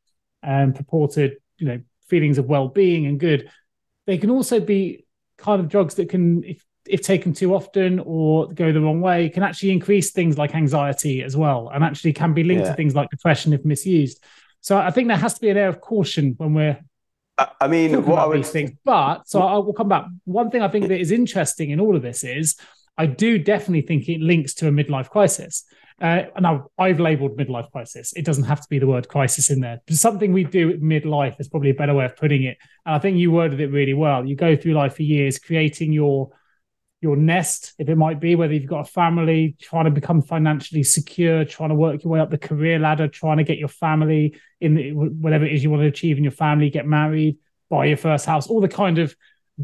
um, 0.43 0.73
purported 0.73 1.37
you 1.57 1.67
know 1.67 1.79
feelings 2.07 2.37
of 2.37 2.45
well-being 2.45 3.05
and 3.05 3.19
good 3.19 3.49
they 4.05 4.17
can 4.17 4.29
also 4.29 4.59
be 4.59 5.05
kind 5.37 5.59
of 5.59 5.69
drugs 5.69 5.95
that 5.95 6.09
can, 6.09 6.43
if, 6.43 6.65
if 6.87 7.01
taken 7.01 7.33
too 7.33 7.53
often 7.53 7.99
or 7.99 8.51
go 8.51 8.71
the 8.71 8.81
wrong 8.81 9.01
way, 9.01 9.29
can 9.29 9.43
actually 9.43 9.71
increase 9.71 10.11
things 10.11 10.37
like 10.37 10.55
anxiety 10.55 11.23
as 11.23 11.37
well, 11.37 11.69
and 11.73 11.83
actually 11.83 12.13
can 12.13 12.33
be 12.33 12.43
linked 12.43 12.63
yeah. 12.63 12.71
to 12.71 12.75
things 12.75 12.95
like 12.95 13.09
depression 13.09 13.53
if 13.53 13.63
misused. 13.63 14.23
So 14.61 14.77
I 14.77 14.91
think 14.91 15.07
there 15.07 15.17
has 15.17 15.35
to 15.35 15.41
be 15.41 15.49
an 15.49 15.57
air 15.57 15.69
of 15.69 15.81
caution 15.81 16.35
when 16.37 16.53
we're. 16.53 16.79
I 17.37 17.67
mean, 17.67 17.93
what 18.05 18.13
about 18.13 18.29
would... 18.29 18.45
things, 18.45 18.71
but 18.85 19.27
so 19.27 19.41
I 19.41 19.57
will 19.57 19.73
come 19.73 19.89
back. 19.89 20.05
One 20.25 20.51
thing 20.51 20.61
I 20.61 20.67
think 20.67 20.87
that 20.87 20.99
is 20.99 21.11
interesting 21.11 21.71
in 21.71 21.79
all 21.79 21.95
of 21.95 22.01
this 22.01 22.23
is 22.23 22.55
I 22.97 23.05
do 23.05 23.39
definitely 23.39 23.81
think 23.81 24.07
it 24.09 24.21
links 24.21 24.53
to 24.55 24.67
a 24.67 24.71
midlife 24.71 25.09
crisis. 25.09 25.63
Uh, 25.99 26.23
now, 26.39 26.67
I've 26.79 26.99
labeled 26.99 27.37
midlife 27.37 27.71
crisis. 27.71 28.11
It 28.15 28.25
doesn't 28.25 28.45
have 28.45 28.59
to 28.59 28.67
be 28.69 28.79
the 28.79 28.87
word 28.87 29.07
crisis 29.07 29.51
in 29.51 29.59
there. 29.59 29.79
Something 29.89 30.33
we 30.33 30.43
do 30.43 30.71
at 30.71 30.81
midlife 30.81 31.39
is 31.39 31.47
probably 31.47 31.69
a 31.69 31.75
better 31.75 31.93
way 31.93 32.05
of 32.05 32.15
putting 32.15 32.43
it. 32.43 32.57
And 32.85 32.95
I 32.95 32.99
think 32.99 33.17
you 33.17 33.31
worded 33.31 33.59
it 33.59 33.67
really 33.67 33.93
well. 33.93 34.25
You 34.25 34.35
go 34.35 34.55
through 34.55 34.73
life 34.73 34.95
for 34.95 35.03
years, 35.03 35.37
creating 35.37 35.93
your 35.93 36.31
your 37.01 37.15
nest, 37.15 37.73
if 37.79 37.89
it 37.89 37.95
might 37.95 38.19
be, 38.19 38.35
whether 38.35 38.53
you've 38.53 38.67
got 38.67 38.87
a 38.87 38.91
family, 38.91 39.55
trying 39.59 39.85
to 39.85 39.91
become 39.91 40.21
financially 40.21 40.83
secure, 40.83 41.43
trying 41.43 41.69
to 41.69 41.75
work 41.75 42.03
your 42.03 42.13
way 42.13 42.19
up 42.19 42.29
the 42.29 42.37
career 42.37 42.77
ladder, 42.77 43.07
trying 43.07 43.37
to 43.37 43.43
get 43.43 43.57
your 43.57 43.67
family 43.67 44.35
in 44.59 44.75
the, 44.75 44.91
whatever 44.91 45.45
it 45.45 45.51
is 45.51 45.63
you 45.63 45.71
want 45.71 45.81
to 45.81 45.87
achieve 45.87 46.17
in 46.17 46.23
your 46.23 46.31
family, 46.31 46.69
get 46.69 46.85
married, 46.85 47.37
buy 47.69 47.85
your 47.85 47.97
first 47.97 48.27
house, 48.27 48.47
all 48.47 48.61
the 48.61 48.67
kind 48.67 48.99
of 48.99 49.15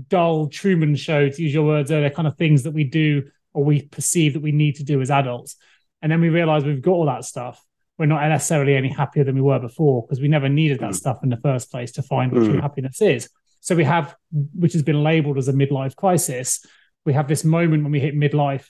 dull 0.08 0.48
Truman 0.48 0.96
Show, 0.96 1.30
to 1.30 1.42
use 1.42 1.54
your 1.54 1.66
words 1.66 1.92
earlier, 1.92 2.10
kind 2.10 2.28
of 2.28 2.38
things 2.38 2.64
that 2.64 2.72
we 2.72 2.84
do 2.84 3.30
or 3.54 3.64
we 3.64 3.84
perceive 3.84 4.34
that 4.34 4.42
we 4.42 4.52
need 4.52 4.76
to 4.78 4.84
do 4.84 5.00
as 5.00 5.12
adults. 5.12 5.56
And 6.02 6.12
then 6.12 6.22
we 6.22 6.30
realize 6.30 6.64
we've 6.64 6.82
got 6.82 6.92
all 6.92 7.06
that 7.06 7.24
stuff. 7.24 7.64
We're 8.00 8.06
not 8.08 8.28
necessarily 8.28 8.76
any 8.76 8.90
happier 8.90 9.24
than 9.24 9.36
we 9.36 9.42
were 9.42 9.60
before 9.60 10.04
because 10.04 10.22
we 10.22 10.28
never 10.28 10.50
needed 10.50 10.80
that 10.80 10.92
mm. 10.92 10.96
stuff 10.96 11.20
in 11.24 11.30
the 11.30 11.38
first 11.38 11.72
place 11.72 11.92
to 11.94 12.04
find 12.04 12.32
what 12.32 12.44
mm. 12.44 12.46
true 12.46 12.62
happiness 12.62 13.02
is. 13.02 13.30
So 13.62 13.76
we 13.76 13.84
have, 13.84 14.16
which 14.32 14.74
has 14.74 14.84
been 14.84 15.04
labeled 15.04 15.38
as 15.38 15.48
a 15.48 15.54
midlife 15.54 15.96
crisis, 15.96 16.64
we 17.08 17.14
have 17.14 17.30
this 17.30 17.46
moment 17.46 17.84
when 17.84 17.92
we 17.94 18.02
hit 18.02 18.16
midlife 18.16 18.70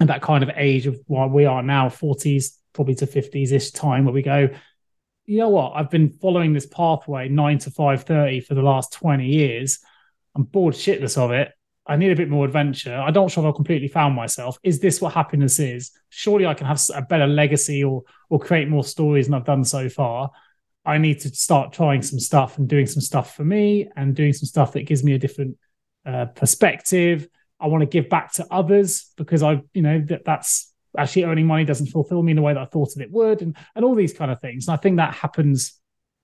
and 0.00 0.08
that 0.08 0.22
kind 0.22 0.42
of 0.42 0.50
age 0.56 0.88
of 0.88 0.98
why 1.06 1.26
we 1.26 1.44
are 1.44 1.62
now, 1.62 1.88
40s, 1.88 2.56
probably 2.72 2.96
to 2.96 3.06
50s 3.06 3.52
ish 3.52 3.70
time, 3.70 4.04
where 4.04 4.12
we 4.12 4.22
go, 4.22 4.48
you 5.24 5.38
know 5.38 5.50
what? 5.50 5.74
I've 5.76 5.88
been 5.88 6.10
following 6.10 6.52
this 6.52 6.66
pathway 6.66 7.28
nine 7.28 7.58
to 7.58 7.70
5:30 7.70 8.44
for 8.44 8.54
the 8.54 8.62
last 8.62 8.92
20 8.94 9.24
years. 9.24 9.78
I'm 10.34 10.42
bored 10.42 10.74
shitless 10.74 11.16
of 11.16 11.30
it. 11.30 11.52
I 11.86 11.94
need 11.94 12.10
a 12.10 12.16
bit 12.16 12.28
more 12.28 12.44
adventure. 12.44 12.96
I 12.96 13.12
don't 13.12 13.28
sure 13.28 13.44
if 13.44 13.48
I've 13.48 13.54
completely 13.54 13.88
found 13.88 14.16
myself. 14.16 14.58
Is 14.64 14.80
this 14.80 15.00
what 15.00 15.14
happiness 15.14 15.60
is? 15.60 15.92
Surely 16.08 16.46
I 16.46 16.54
can 16.54 16.66
have 16.66 16.80
a 16.92 17.02
better 17.02 17.28
legacy 17.28 17.84
or 17.84 18.02
or 18.30 18.40
create 18.40 18.68
more 18.68 18.82
stories 18.82 19.26
than 19.26 19.34
I've 19.34 19.44
done 19.44 19.64
so 19.64 19.88
far. 19.88 20.32
I 20.84 20.98
need 20.98 21.20
to 21.20 21.28
start 21.28 21.72
trying 21.72 22.02
some 22.02 22.18
stuff 22.18 22.58
and 22.58 22.68
doing 22.68 22.86
some 22.86 23.02
stuff 23.02 23.36
for 23.36 23.44
me 23.44 23.88
and 23.94 24.16
doing 24.16 24.32
some 24.32 24.46
stuff 24.46 24.72
that 24.72 24.86
gives 24.86 25.04
me 25.04 25.12
a 25.12 25.18
different 25.18 25.56
uh, 26.04 26.26
perspective. 26.26 27.28
I 27.60 27.66
want 27.66 27.82
to 27.82 27.86
give 27.86 28.08
back 28.08 28.32
to 28.34 28.46
others 28.50 29.12
because 29.16 29.42
I, 29.42 29.62
you 29.72 29.82
know, 29.82 30.00
that 30.08 30.24
that's 30.24 30.72
actually 30.96 31.24
earning 31.24 31.46
money 31.46 31.64
doesn't 31.64 31.86
fulfill 31.86 32.22
me 32.22 32.32
in 32.32 32.36
the 32.36 32.42
way 32.42 32.54
that 32.54 32.60
I 32.60 32.66
thought 32.66 32.96
it 32.96 33.10
would, 33.10 33.42
and 33.42 33.56
and 33.74 33.84
all 33.84 33.94
these 33.94 34.12
kind 34.12 34.30
of 34.30 34.40
things. 34.40 34.68
And 34.68 34.74
I 34.74 34.76
think 34.76 34.96
that 34.96 35.14
happens 35.14 35.80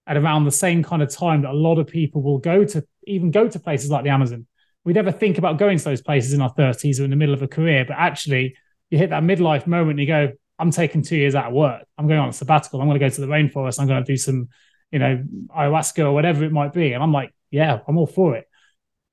at 0.06 0.16
around 0.16 0.44
the 0.44 0.52
same 0.52 0.82
kind 0.82 1.02
of 1.02 1.10
time 1.10 1.42
that 1.42 1.50
a 1.50 1.54
lot 1.54 1.78
of 1.78 1.86
people 1.86 2.22
will 2.22 2.38
go 2.38 2.64
to 2.64 2.84
even 3.06 3.30
go 3.30 3.48
to 3.48 3.58
places 3.58 3.90
like 3.90 4.04
the 4.04 4.10
Amazon. 4.10 4.46
We 4.84 4.92
never 4.92 5.10
think 5.10 5.38
about 5.38 5.58
going 5.58 5.78
to 5.78 5.84
those 5.84 6.00
places 6.02 6.32
in 6.32 6.40
our 6.40 6.54
30s 6.54 7.00
or 7.00 7.04
in 7.04 7.10
the 7.10 7.16
middle 7.16 7.34
of 7.34 7.42
a 7.42 7.48
career, 7.48 7.84
but 7.84 7.96
actually 7.98 8.56
you 8.90 8.98
hit 8.98 9.10
that 9.10 9.24
midlife 9.24 9.66
moment 9.66 9.98
and 9.98 10.00
you 10.00 10.06
go, 10.06 10.32
I'm 10.58 10.70
taking 10.70 11.02
two 11.02 11.16
years 11.16 11.34
out 11.34 11.46
of 11.46 11.52
work. 11.52 11.84
I'm 11.98 12.06
going 12.06 12.20
on 12.20 12.28
a 12.28 12.32
sabbatical. 12.32 12.80
I'm 12.80 12.86
going 12.86 12.98
to 12.98 13.04
go 13.04 13.08
to 13.08 13.20
the 13.20 13.26
rainforest. 13.26 13.80
I'm 13.80 13.86
going 13.86 14.02
to 14.02 14.12
do 14.12 14.16
some, 14.16 14.48
you 14.90 14.98
know, 14.98 15.22
ayahuasca 15.54 16.04
or 16.04 16.12
whatever 16.12 16.44
it 16.44 16.52
might 16.52 16.72
be. 16.72 16.92
And 16.92 17.02
I'm 17.02 17.12
like, 17.12 17.34
yeah, 17.50 17.80
I'm 17.86 17.98
all 17.98 18.06
for 18.06 18.36
it. 18.36 18.45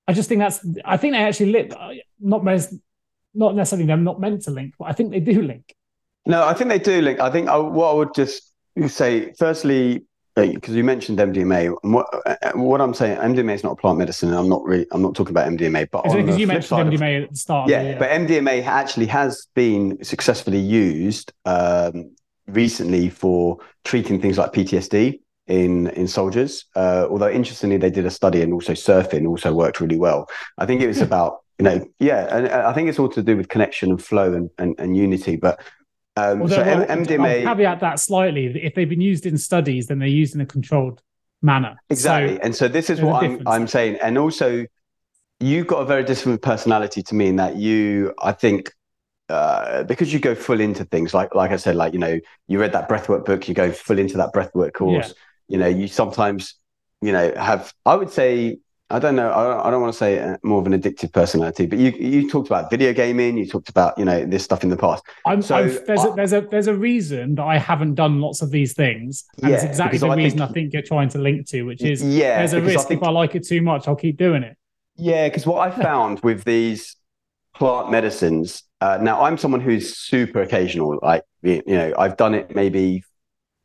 I 0.08 0.14
just 0.14 0.30
think 0.30 0.40
that's, 0.40 0.66
I 0.84 0.98
think 0.98 1.14
they 1.14 1.20
actually 1.20 1.52
lit, 1.52 1.74
not, 2.20 2.44
not 3.34 3.56
necessarily 3.56 3.88
they're 3.88 3.98
not 3.98 4.20
meant 4.20 4.42
to 4.44 4.52
link, 4.52 4.76
but 4.78 4.86
I 4.86 4.94
think 4.94 5.12
they 5.12 5.20
do 5.20 5.42
link. 5.42 5.74
No, 6.26 6.46
I 6.46 6.54
think 6.54 6.70
they 6.70 6.80
do 6.80 7.02
link. 7.02 7.20
I 7.20 7.30
think 7.30 7.50
I, 7.50 7.58
what 7.58 7.92
I 7.92 7.94
would 7.94 8.14
just 8.14 8.52
say, 8.88 9.34
firstly, 9.38 10.06
because 10.36 10.76
you 10.76 10.84
mentioned 10.84 11.20
MDMA. 11.20 11.76
What, 11.84 12.08
what 12.56 12.82
I'm 12.82 12.94
saying, 12.94 13.18
MDMA 13.18 13.54
is 13.54 13.64
not 13.64 13.74
a 13.74 13.76
plant 13.76 14.00
medicine, 14.00 14.30
and 14.30 14.38
I'm 14.38 14.50
not 14.50 14.64
really, 14.64 14.88
I'm 14.92 15.02
not 15.02 15.16
talking 15.16 15.32
about 15.32 15.48
MDMA. 15.52 15.90
But 15.92 16.04
because 16.04 16.38
you 16.38 16.48
mentioned 16.48 16.92
MDMA 16.92 17.18
of, 17.18 17.24
at 17.26 17.30
the 17.32 17.38
start, 17.38 17.70
yeah, 17.70 17.82
yeah, 17.82 18.00
but 18.00 18.10
MDMA 18.10 18.66
actually 18.66 19.06
has 19.08 19.48
been 19.54 20.04
successfully 20.04 20.60
used 20.60 21.34
um, 21.46 22.16
recently 22.48 23.10
for 23.10 23.60
treating 23.84 24.20
things 24.20 24.38
like 24.38 24.54
PTSD 24.54 25.20
in 25.48 25.88
in 25.90 26.08
soldiers. 26.08 26.66
Uh, 26.76 27.08
although 27.10 27.30
interestingly, 27.30 27.78
they 27.78 27.90
did 27.90 28.06
a 28.06 28.12
study, 28.12 28.42
and 28.42 28.54
also 28.54 28.74
surfing 28.74 29.28
also 29.28 29.54
worked 29.54 29.80
really 29.80 29.98
well. 29.98 30.30
I 30.58 30.66
think 30.66 30.82
it 30.82 30.88
was 30.88 31.02
about 31.02 31.40
you 31.60 31.66
know, 31.66 31.86
yeah, 32.00 32.36
and 32.36 32.48
I 32.48 32.74
think 32.74 32.90
it's 32.90 33.00
all 33.00 33.10
to 33.10 33.22
do 33.22 33.38
with 33.38 33.48
connection 33.48 33.92
and 33.92 34.04
flow 34.04 34.34
and, 34.34 34.50
and, 34.58 34.76
and 34.80 34.98
unity. 34.98 35.36
But 35.36 35.60
um, 36.16 36.42
Although, 36.42 36.56
so 36.56 36.64
well, 36.64 36.86
MDMA. 36.86 37.46
I'll 37.46 37.56
caveat 37.56 37.80
that 37.82 38.00
slightly. 38.00 38.46
If 38.62 38.76
they've 38.76 38.90
been 38.90 39.02
used 39.02 39.26
in 39.26 39.38
studies, 39.38 39.88
then 39.88 40.00
they're 40.00 40.08
used 40.08 40.36
in 40.36 40.42
a 40.42 40.46
controlled 40.46 41.02
manner. 41.42 41.76
Exactly. 41.90 42.36
So 42.36 42.42
and 42.42 42.56
so 42.56 42.68
this 42.68 42.90
is 42.90 43.02
what 43.02 43.24
I'm, 43.24 43.42
I'm 43.48 43.68
saying. 43.68 43.98
And 44.02 44.18
also, 44.18 44.66
you've 45.40 45.68
got 45.68 45.80
a 45.80 45.86
very 45.86 46.04
different 46.04 46.42
personality 46.42 47.04
to 47.04 47.16
me 47.16 47.28
in 47.28 47.36
that 47.38 47.56
you, 47.56 48.14
I 48.22 48.32
think, 48.32 48.72
uh, 49.30 49.84
because 49.84 50.12
you 50.12 50.20
go 50.20 50.36
full 50.36 50.60
into 50.60 50.86
things 50.86 51.14
like 51.14 51.34
like 51.36 51.52
I 51.52 51.58
said, 51.58 51.76
like 51.76 51.94
you 51.94 52.00
know, 52.00 52.20
you 52.48 52.60
read 52.60 52.74
that 52.74 52.90
breathwork 52.90 53.26
book, 53.26 53.48
you 53.48 53.54
go 53.54 53.72
full 53.72 54.00
into 54.00 54.18
that 54.18 54.34
breathwork 54.34 54.74
course. 54.74 55.14
You 55.48 55.58
know, 55.58 55.68
you 55.68 55.88
sometimes, 55.88 56.56
you 57.02 57.12
know, 57.12 57.34
have 57.36 57.74
I 57.86 57.96
would 57.96 58.10
say 58.10 58.58
I 58.94 59.00
don't 59.00 59.16
know. 59.16 59.34
I 59.34 59.44
don't, 59.44 59.66
I 59.66 59.72
don't 59.72 59.82
want 59.82 59.94
to 59.94 59.98
say 59.98 60.20
uh, 60.20 60.38
more 60.44 60.60
of 60.60 60.68
an 60.68 60.80
addictive 60.80 61.12
personality, 61.12 61.66
but 61.66 61.80
you 61.80 61.90
you 61.92 62.30
talked 62.30 62.48
about 62.48 62.70
video 62.70 62.94
gaming. 62.94 63.38
You 63.38 63.48
talked 63.48 63.70
about 63.70 63.98
you 63.98 64.06
know 64.06 64.24
this 64.24 64.44
stuff 64.44 64.64
in 64.64 64.70
the 64.70 64.78
past. 64.78 65.04
I'm, 65.26 65.42
so 65.42 65.56
I've, 65.56 65.84
there's 65.88 66.02
I, 66.02 66.08
a, 66.10 66.14
there's 66.14 66.34
a 66.34 66.42
there's 66.42 66.68
a 66.68 66.76
reason 66.76 67.34
that 67.36 67.44
I 67.44 67.58
haven't 67.58 67.96
done 67.96 68.22
lots 68.22 68.44
of 68.44 68.52
these 68.52 68.74
things, 68.74 69.24
and 69.42 69.50
yeah, 69.50 69.56
it's 69.56 69.64
exactly 69.64 69.98
the 69.98 70.10
I 70.10 70.16
reason 70.16 70.40
think, 70.40 70.50
I 70.50 70.54
think 70.54 70.74
you're 70.74 70.84
trying 70.84 71.10
to 71.10 71.18
link 71.18 71.48
to, 71.48 71.64
which 71.64 71.82
is 71.82 72.04
yeah, 72.04 72.38
there's 72.38 72.54
a 72.54 72.62
risk 72.62 72.90
think, 72.90 73.02
if 73.02 73.08
I 73.08 73.10
like 73.10 73.34
it 73.34 73.48
too 73.48 73.64
much, 73.64 73.88
I'll 73.88 73.96
keep 73.96 74.18
doing 74.18 74.44
it. 74.44 74.58
Yeah, 74.96 75.28
because 75.28 75.48
what 75.48 75.68
I 75.68 75.72
found 75.84 76.20
with 76.20 76.44
these 76.44 76.96
plant 77.56 77.90
medicines. 77.90 78.64
Uh, 78.80 79.00
now 79.02 79.24
I'm 79.24 79.38
someone 79.38 79.62
who's 79.62 79.98
super 79.98 80.42
occasional. 80.42 81.00
Like 81.02 81.24
you 81.42 81.64
know, 81.66 81.94
I've 81.98 82.18
done 82.18 82.36
it 82.36 82.54
maybe 82.54 83.04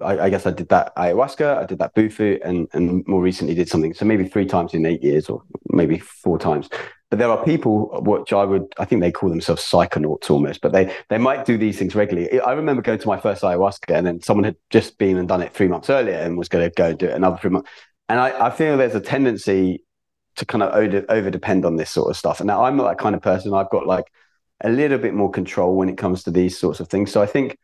I, 0.01 0.19
I, 0.21 0.31
guess 0.31 0.47
I 0.47 0.51
did 0.51 0.69
that 0.69 0.95
ayahuasca, 0.97 1.59
I 1.59 1.65
did 1.65 1.79
that 1.79 1.95
bufo, 1.95 2.39
and 2.45 2.69
and 2.73 3.07
more 3.07 3.21
recently 3.21 3.55
did 3.55 3.69
something. 3.69 3.95
So 3.95 4.05
maybe 4.05 4.29
three 4.29 4.47
times 4.47 4.75
in 4.75 4.87
eight 4.87 5.03
years, 5.03 5.29
or 5.29 5.43
maybe 5.69 5.99
four 5.99 6.39
times. 6.39 6.69
But 7.11 7.19
there 7.19 7.31
are 7.31 7.43
people 7.43 8.03
which 8.03 8.33
I 8.33 8.45
would, 8.45 8.67
I 8.79 8.85
think 8.85 9.01
they 9.01 9.11
call 9.11 9.31
themselves 9.31 9.63
psychonauts 9.63 10.31
almost, 10.31 10.61
but 10.61 10.73
they 10.73 10.95
they 11.09 11.19
might 11.19 11.45
do 11.45 11.57
these 11.57 11.79
things 11.79 11.95
regularly. 11.95 12.41
I 12.41 12.53
remember 12.53 12.83
going 12.83 12.99
to 12.99 13.09
my 13.09 13.19
first 13.19 13.43
ayahuasca, 13.43 13.95
and 13.97 14.07
then 14.07 14.21
someone 14.21 14.45
had 14.45 14.57
just 14.71 14.99
been 14.99 15.17
and 15.17 15.27
done 15.27 15.43
it 15.43 15.53
three 15.53 15.69
months 15.69 15.91
earlier, 15.91 16.19
and 16.19 16.39
was 16.39 16.49
going 16.49 16.69
to 16.69 16.75
go 16.75 16.87
and 16.91 16.99
do 16.99 17.07
it 17.07 17.15
another 17.15 17.37
three 17.37 17.51
months. 17.51 17.71
And 18.09 18.21
I, 18.21 18.47
I 18.47 18.51
feel 18.51 18.77
there's 18.77 18.95
a 18.95 19.01
tendency 19.01 19.83
to 20.37 20.47
kind 20.47 20.63
of 20.63 20.73
over, 20.73 21.05
over 21.09 21.31
depend 21.31 21.65
on 21.65 21.77
this 21.77 21.91
sort 21.91 22.11
of 22.11 22.17
stuff. 22.17 22.41
And 22.41 22.47
now 22.47 22.65
I'm 22.65 22.77
not 22.77 22.89
that 22.89 22.99
kind 22.99 23.15
of 23.15 23.21
person. 23.21 23.53
I've 23.53 23.71
got 23.71 23.87
like 23.87 24.05
a 24.63 24.69
little 24.69 24.99
bit 24.99 25.15
more 25.15 25.31
control 25.31 25.77
when 25.77 25.89
it 25.89 25.99
comes 25.99 26.23
to 26.25 26.31
these 26.31 26.59
sorts 26.59 26.81
of 26.81 26.89
things. 26.89 27.11
So 27.11 27.21
I 27.21 27.27
think 27.27 27.59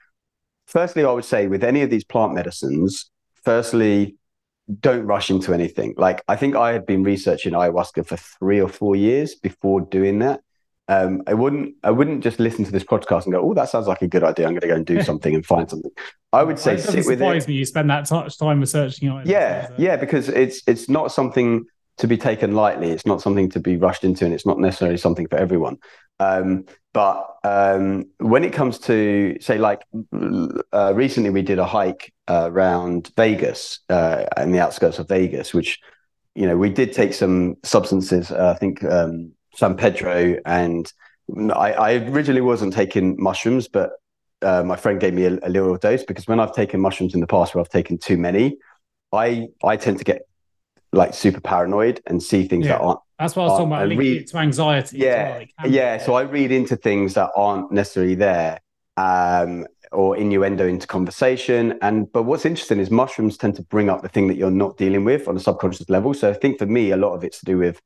firstly, 0.66 1.05
I 1.05 1.12
would 1.12 1.24
say 1.24 1.46
with 1.46 1.64
any 1.64 1.83
of 1.83 1.90
these 1.90 2.05
plant 2.05 2.35
medicines, 2.35 3.11
firstly, 3.44 4.16
don't 4.81 5.05
rush 5.05 5.31
into 5.31 5.53
anything. 5.53 5.94
Like 5.96 6.22
I 6.29 6.37
think 6.37 6.57
I 6.57 6.72
had 6.72 6.87
been 6.87 7.03
researching 7.03 7.53
ayahuasca 7.53 8.07
for 8.07 8.16
three 8.16 8.61
or 8.61 8.68
four 8.68 8.96
years 8.96 9.35
before 9.35 9.81
doing 9.83 10.20
that. 10.20 10.40
Um, 10.87 11.22
I 11.27 11.35
wouldn't 11.35 11.77
I 11.83 11.90
wouldn't 11.90 12.22
just 12.22 12.38
listen 12.38 12.64
to 12.64 12.70
this 12.70 12.85
podcast 12.85 13.24
and 13.24 13.33
go, 13.33 13.40
oh, 13.40 13.55
that 13.55 13.70
sounds 13.70 13.87
like 13.87 14.03
a 14.03 14.09
good 14.09 14.22
idea. 14.22 14.46
I'm 14.46 14.53
going 14.53 14.61
to 14.62 14.66
go 14.66 14.74
and 14.74 14.87
do 14.87 15.03
something 15.11 15.35
and 15.35 15.44
find 15.44 15.68
something. 15.68 15.90
I 16.33 16.42
would 16.42 16.59
say 16.59 16.74
it 16.74 16.81
sit 16.81 17.07
with 17.07 17.22
it. 17.22 17.48
me 17.48 17.55
you 17.55 17.64
spend 17.64 17.90
that 17.90 18.11
much 18.11 18.38
time 18.38 18.61
researching 18.61 19.11
it. 19.11 19.27
Yeah, 19.27 19.68
yeah, 19.79 19.96
because 19.96 20.29
it's 20.29 20.62
it's 20.66 20.88
not 20.88 21.12
something 21.12 21.64
to 21.98 22.07
be 22.07 22.16
taken 22.16 22.53
lightly. 22.53 22.90
It's 22.90 23.07
not 23.07 23.22
something 23.22 23.50
to 23.50 23.61
be 23.61 23.77
rushed 23.77 24.05
into, 24.05 24.24
and 24.24 24.35
it's 24.35 24.46
not 24.46 24.59
necessarily 24.59 24.98
something 24.98 25.29
for 25.29 25.37
everyone. 25.37 25.79
Um, 26.20 26.66
but 26.94 27.38
um, 27.42 28.07
when 28.18 28.44
it 28.44 28.52
comes 28.52 28.78
to 28.78 29.37
say, 29.40 29.59
like 29.59 29.83
uh, 30.72 30.92
recently, 30.94 31.30
we 31.30 31.42
did 31.42 31.59
a 31.59 31.66
hike 31.66 32.14
uh, 32.28 32.48
around 32.50 33.11
Vegas 33.16 33.80
uh, 33.90 34.24
in 34.37 34.52
the 34.52 34.61
outskirts 34.61 35.00
of 35.00 35.09
Vegas, 35.09 35.52
which 35.52 35.80
you 36.37 36.46
know 36.46 36.57
we 36.57 36.70
did 36.70 36.92
take 36.92 37.12
some 37.12 37.57
substances. 37.64 38.30
Uh, 38.30 38.52
I 38.54 38.59
think 38.59 38.85
um, 38.85 39.33
San 39.57 39.76
Pedro, 39.76 40.37
and 40.46 40.90
I, 41.52 41.72
I, 41.72 41.92
originally 41.94 42.40
wasn't 42.40 42.72
taking 42.72 43.16
mushrooms, 43.18 43.66
but 43.66 43.90
uh, 44.42 44.62
my 44.62 44.76
friend 44.76 45.00
gave 45.00 45.14
me 45.14 45.24
a, 45.24 45.33
a 45.42 45.50
little 45.50 45.76
dose 45.76 46.04
because 46.04 46.28
when 46.28 46.38
I've 46.38 46.54
taken 46.54 46.80
mushrooms 46.80 47.12
in 47.12 47.20
the 47.20 47.26
past, 47.26 47.57
where 47.57 47.61
I've 47.61 47.70
taken 47.70 47.98
too 47.98 48.16
many, 48.16 48.57
I 49.12 49.48
I 49.64 49.76
tend 49.78 49.98
to 49.98 50.04
get 50.04 50.22
like 50.92 51.12
super 51.12 51.40
paranoid 51.40 52.00
and 52.07 52.22
see 52.22 52.46
things 52.46 52.66
yeah. 52.66 52.78
that 52.78 52.83
aren't 52.83 53.00
that's 53.18 53.37
what 53.37 53.44
I 53.44 53.46
was 53.46 53.59
talking 53.59 53.72
about. 53.72 53.88
Read, 53.88 54.27
to 54.29 54.38
anxiety. 54.38 54.98
Yeah, 54.98 55.44
well. 55.62 55.70
yeah. 55.70 55.98
So 55.98 56.14
I 56.14 56.22
read 56.22 56.50
into 56.50 56.77
things 56.77 57.14
that 57.14 57.31
aren't 57.37 57.70
necessarily 57.70 58.14
there, 58.14 58.61
um, 58.96 59.66
or 59.92 60.16
innuendo 60.16 60.66
into 60.66 60.87
conversation. 60.87 61.79
And 61.81 62.11
but 62.12 62.24
what's 62.24 62.44
interesting 62.44 62.81
is 62.81 62.90
mushrooms 62.90 63.37
tend 63.37 63.57
to 63.57 63.62
bring 63.62 63.88
up 63.88 64.03
the 64.03 64.09
thing 64.09 64.29
that 64.29 64.37
you're 64.37 64.50
not 64.50 64.77
dealing 64.77 65.05
with 65.05 65.29
on 65.29 65.37
a 65.37 65.40
subconscious 65.40 65.88
level. 65.88 66.12
So 66.14 66.31
I 66.31 66.35
think 66.35 66.59
for 66.59 66.66
me, 66.66 66.90
a 66.90 66.96
lot 66.96 67.14
of 67.14 67.24
it's 67.24 67.38
to 67.40 67.44
do 67.44 67.59
with 67.59 67.81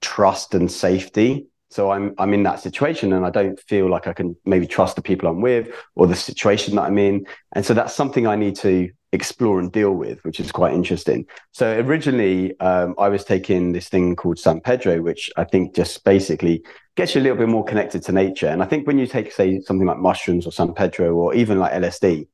trust 0.00 0.54
and 0.54 0.70
safety. 0.70 1.48
So 1.70 1.90
I'm 1.90 2.14
I'm 2.16 2.32
in 2.32 2.44
that 2.44 2.60
situation 2.60 3.12
and 3.12 3.26
I 3.26 3.30
don't 3.30 3.58
feel 3.60 3.90
like 3.90 4.06
I 4.06 4.12
can 4.12 4.36
maybe 4.44 4.66
trust 4.66 4.96
the 4.96 5.02
people 5.02 5.28
I'm 5.28 5.40
with 5.40 5.74
or 5.96 6.06
the 6.06 6.16
situation 6.16 6.76
that 6.76 6.82
I'm 6.82 6.98
in. 6.98 7.26
And 7.52 7.66
so 7.66 7.74
that's 7.74 7.94
something 7.94 8.26
I 8.26 8.36
need 8.36 8.56
to 8.56 8.90
explore 9.12 9.58
and 9.58 9.72
deal 9.72 9.92
with, 9.92 10.22
which 10.24 10.40
is 10.40 10.52
quite 10.52 10.74
interesting. 10.74 11.26
So 11.52 11.78
originally, 11.78 12.58
um, 12.60 12.94
I 12.98 13.08
was 13.08 13.24
taking 13.24 13.72
this 13.72 13.88
thing 13.88 14.16
called 14.16 14.38
San 14.38 14.60
Pedro, 14.60 15.00
which 15.00 15.30
I 15.36 15.44
think 15.44 15.74
just 15.74 16.04
basically 16.04 16.64
gets 16.96 17.14
you 17.14 17.20
a 17.20 17.24
little 17.24 17.38
bit 17.38 17.48
more 17.48 17.64
connected 17.64 18.02
to 18.02 18.12
nature. 18.12 18.48
And 18.48 18.62
I 18.62 18.66
think 18.66 18.86
when 18.86 18.98
you 18.98 19.06
take, 19.06 19.32
say, 19.32 19.60
something 19.60 19.86
like 19.86 19.98
mushrooms 19.98 20.46
or 20.46 20.52
San 20.52 20.74
Pedro 20.74 21.14
or 21.14 21.34
even 21.34 21.58
like 21.58 21.72
LSD, 21.72 22.28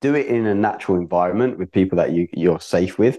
do 0.00 0.14
it 0.14 0.26
in 0.26 0.46
a 0.46 0.54
natural 0.54 0.98
environment 0.98 1.58
with 1.58 1.72
people 1.72 1.96
that 1.96 2.12
you, 2.12 2.28
you're 2.32 2.60
safe 2.60 2.98
with, 2.98 3.18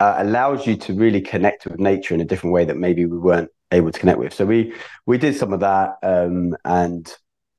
uh, 0.00 0.16
allows 0.18 0.66
you 0.66 0.76
to 0.76 0.94
really 0.94 1.20
connect 1.20 1.66
with 1.66 1.78
nature 1.78 2.14
in 2.14 2.20
a 2.20 2.24
different 2.24 2.52
way 2.52 2.64
that 2.64 2.76
maybe 2.76 3.06
we 3.06 3.18
weren't 3.18 3.50
able 3.70 3.90
to 3.90 3.98
connect 3.98 4.18
with. 4.18 4.32
So 4.32 4.44
we 4.44 4.72
we 5.06 5.18
did 5.18 5.36
some 5.36 5.52
of 5.52 5.60
that, 5.60 5.96
um, 6.02 6.56
and 6.64 7.12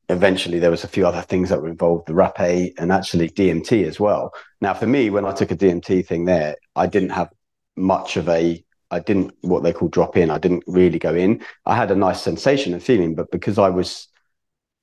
eventually 0.10 0.60
there 0.60 0.72
was 0.72 0.84
a 0.84 0.88
few 0.88 1.06
other 1.06 1.22
things 1.22 1.50
that 1.50 1.62
were 1.62 1.70
involved, 1.70 2.08
the 2.08 2.14
rapé 2.14 2.74
and 2.78 2.92
actually 2.92 3.30
DMT 3.30 3.86
as 3.86 4.00
well. 4.00 4.34
Now, 4.62 4.74
for 4.74 4.88
me, 4.88 5.10
when 5.10 5.26
I 5.26 5.34
took 5.34 5.52
a 5.52 5.56
DMT 5.56 6.06
thing 6.06 6.26
there, 6.26 6.56
I 6.76 6.88
didn't 6.88 7.10
have 7.10 7.30
much 7.76 8.18
of 8.18 8.28
a 8.30 8.64
I 8.90 9.00
didn't 9.00 9.34
what 9.42 9.64
they 9.64 9.74
call 9.74 9.90
drop 9.90 10.16
in. 10.16 10.32
I 10.32 10.38
didn't 10.38 10.64
really 10.66 10.98
go 11.00 11.14
in. 11.14 11.44
I 11.66 11.76
had 11.76 11.92
a 11.92 11.96
nice 11.96 12.22
sensation 12.22 12.74
and 12.74 12.82
feeling, 12.82 13.16
but 13.16 13.30
because 13.32 13.58
I 13.58 13.70
was 13.70 14.08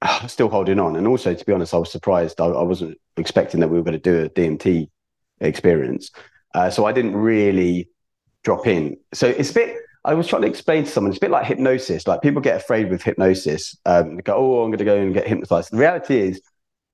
still 0.27 0.51
holding 0.51 0.79
on, 0.79 0.97
and 0.97 1.07
also 1.07 1.35
to 1.35 1.45
be 1.45 1.53
honest, 1.53 1.75
I 1.75 1.79
was 1.79 1.91
surprised. 1.91 2.41
I, 2.41 2.47
I 2.47 2.63
wasn't 2.63 2.99
expecting 3.17 3.61
that 3.61 3.69
we 3.69 3.79
were 3.79 3.85
going 3.85 3.99
to 3.99 4.11
do 4.11 4.25
a 4.25 4.29
DMT 4.29 4.91
experience, 5.41 6.11
uh, 6.55 6.69
so 6.69 6.85
I 6.85 6.93
didn't 6.93 7.17
really 7.17 7.89
drop 8.43 8.67
in. 8.67 8.99
So 9.15 9.27
it's 9.27 9.51
a 9.51 9.55
bit 9.55 9.77
I 10.05 10.15
was 10.15 10.27
trying 10.27 10.43
to 10.43 10.49
explain 10.49 10.85
to 10.85 10.91
someone, 10.91 11.11
it's 11.13 11.19
a 11.19 11.21
bit 11.21 11.31
like 11.31 11.47
hypnosis. 11.47 12.07
Like 12.07 12.21
people 12.23 12.43
get 12.43 12.57
afraid 12.57 12.91
with 12.91 13.03
hypnosis. 13.03 13.77
Um, 13.87 14.17
they 14.17 14.23
go, 14.23 14.35
oh, 14.37 14.63
I'm 14.63 14.71
going 14.71 14.79
to 14.79 14.85
go 14.85 14.97
and 14.97 15.15
get 15.15 15.27
hypnotized. 15.27 15.71
The 15.73 15.79
reality 15.79 16.19
is, 16.21 16.43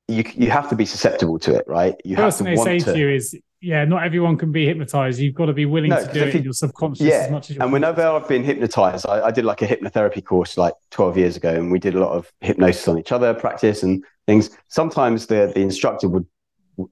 you 0.08 0.24
you 0.34 0.50
have 0.50 0.68
to 0.70 0.76
be 0.76 0.84
susceptible 0.86 1.38
to 1.40 1.54
it, 1.54 1.64
right? 1.68 1.94
You 2.04 2.16
First 2.16 2.38
have 2.40 2.46
to 2.46 2.50
they 2.50 2.56
want 2.56 2.82
say 2.82 2.92
to 2.92 2.98
you 2.98 3.08
is, 3.10 3.36
yeah, 3.60 3.84
not 3.84 4.02
everyone 4.02 4.36
can 4.36 4.50
be 4.50 4.66
hypnotized. 4.66 5.20
You've 5.20 5.34
got 5.34 5.46
to 5.46 5.52
be 5.52 5.66
willing 5.66 5.90
No, 5.90 6.04
to 6.04 6.12
do 6.12 6.22
it 6.24 6.32
you- 6.34 6.38
in 6.40 6.44
your 6.44 6.52
subconscious 6.52 7.06
yeah, 7.06 7.24
as 7.26 7.30
much 7.30 7.50
as 7.50 7.56
And 7.58 7.72
whenever 7.72 8.02
I've 8.02 8.26
been 8.26 8.42
hypnotized, 8.42 9.06
I, 9.06 9.26
I 9.26 9.30
did 9.30 9.44
like 9.44 9.62
a 9.62 9.66
hypnotherapy 9.68 10.24
course 10.24 10.56
like 10.56 10.74
12 10.90 11.16
years 11.16 11.36
ago, 11.36 11.50
and 11.54 11.70
we 11.70 11.78
did 11.78 11.94
a 11.94 12.00
lot 12.00 12.12
of 12.12 12.32
hypnosis 12.40 12.88
on 12.88 12.98
each 12.98 13.12
other, 13.12 13.32
practice 13.34 13.82
and 13.84 14.04
things. 14.26 14.50
Sometimes 14.68 15.26
the, 15.26 15.52
the 15.54 15.60
instructor 15.60 16.08
would, 16.08 16.26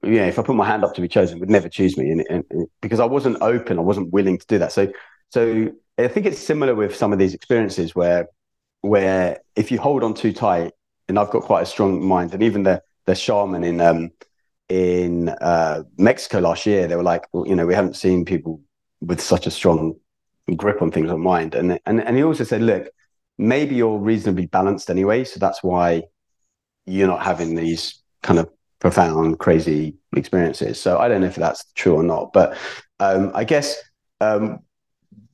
you 0.03 0.19
know, 0.19 0.27
if 0.27 0.39
I 0.39 0.43
put 0.43 0.55
my 0.55 0.65
hand 0.65 0.85
up 0.85 0.93
to 0.95 1.01
be 1.01 1.07
chosen, 1.09 1.39
would 1.39 1.49
never 1.49 1.67
choose 1.67 1.97
me 1.97 2.09
and, 2.11 2.25
and, 2.29 2.43
and- 2.51 2.67
because 2.81 2.99
I 3.01 3.05
wasn't 3.05 3.41
open, 3.41 3.77
I 3.79 3.81
wasn't 3.81 4.13
willing 4.13 4.37
to 4.37 4.45
do 4.47 4.59
that. 4.59 4.71
So, 4.71 4.87
so 5.31 5.71
I 6.05 6.07
think 6.07 6.25
it's 6.25 6.39
similar 6.39 6.75
with 6.75 6.95
some 6.95 7.13
of 7.13 7.19
these 7.19 7.33
experiences 7.33 7.93
where, 7.93 8.27
where 8.81 9.39
if 9.55 9.71
you 9.71 9.79
hold 9.79 10.03
on 10.03 10.13
too 10.13 10.33
tight, 10.33 10.71
and 11.07 11.17
I've 11.17 11.31
got 11.31 11.43
quite 11.43 11.63
a 11.63 11.65
strong 11.65 12.03
mind, 12.03 12.33
and 12.33 12.43
even 12.43 12.63
the 12.63 12.81
the 13.05 13.15
shaman 13.15 13.63
in 13.63 13.81
um 13.81 14.11
in 14.69 15.29
uh, 15.29 15.83
Mexico 15.97 16.39
last 16.39 16.65
year, 16.65 16.87
they 16.87 16.95
were 16.95 17.03
like, 17.03 17.25
well, 17.33 17.47
you 17.47 17.55
know, 17.55 17.65
we 17.65 17.73
haven't 17.73 17.95
seen 17.95 18.23
people 18.23 18.61
with 19.01 19.19
such 19.19 19.47
a 19.47 19.51
strong 19.51 19.95
grip 20.55 20.81
on 20.81 20.91
things 20.91 21.11
on 21.11 21.19
mind. 21.19 21.55
And 21.55 21.79
and 21.85 22.01
and 22.01 22.15
he 22.15 22.23
also 22.23 22.43
said, 22.43 22.61
look, 22.61 22.87
maybe 23.37 23.75
you're 23.75 23.97
reasonably 23.97 24.45
balanced 24.45 24.89
anyway, 24.89 25.23
so 25.23 25.39
that's 25.39 25.63
why 25.63 26.03
you're 26.85 27.07
not 27.07 27.23
having 27.23 27.55
these 27.55 28.01
kind 28.21 28.39
of 28.39 28.49
profound, 28.79 29.39
crazy 29.39 29.95
experiences. 30.15 30.79
So 30.79 30.99
I 30.99 31.07
don't 31.07 31.21
know 31.21 31.27
if 31.27 31.35
that's 31.35 31.65
true 31.73 31.95
or 31.95 32.03
not, 32.03 32.33
but 32.33 32.57
um, 32.99 33.31
I 33.33 33.43
guess 33.43 33.75
um, 34.21 34.59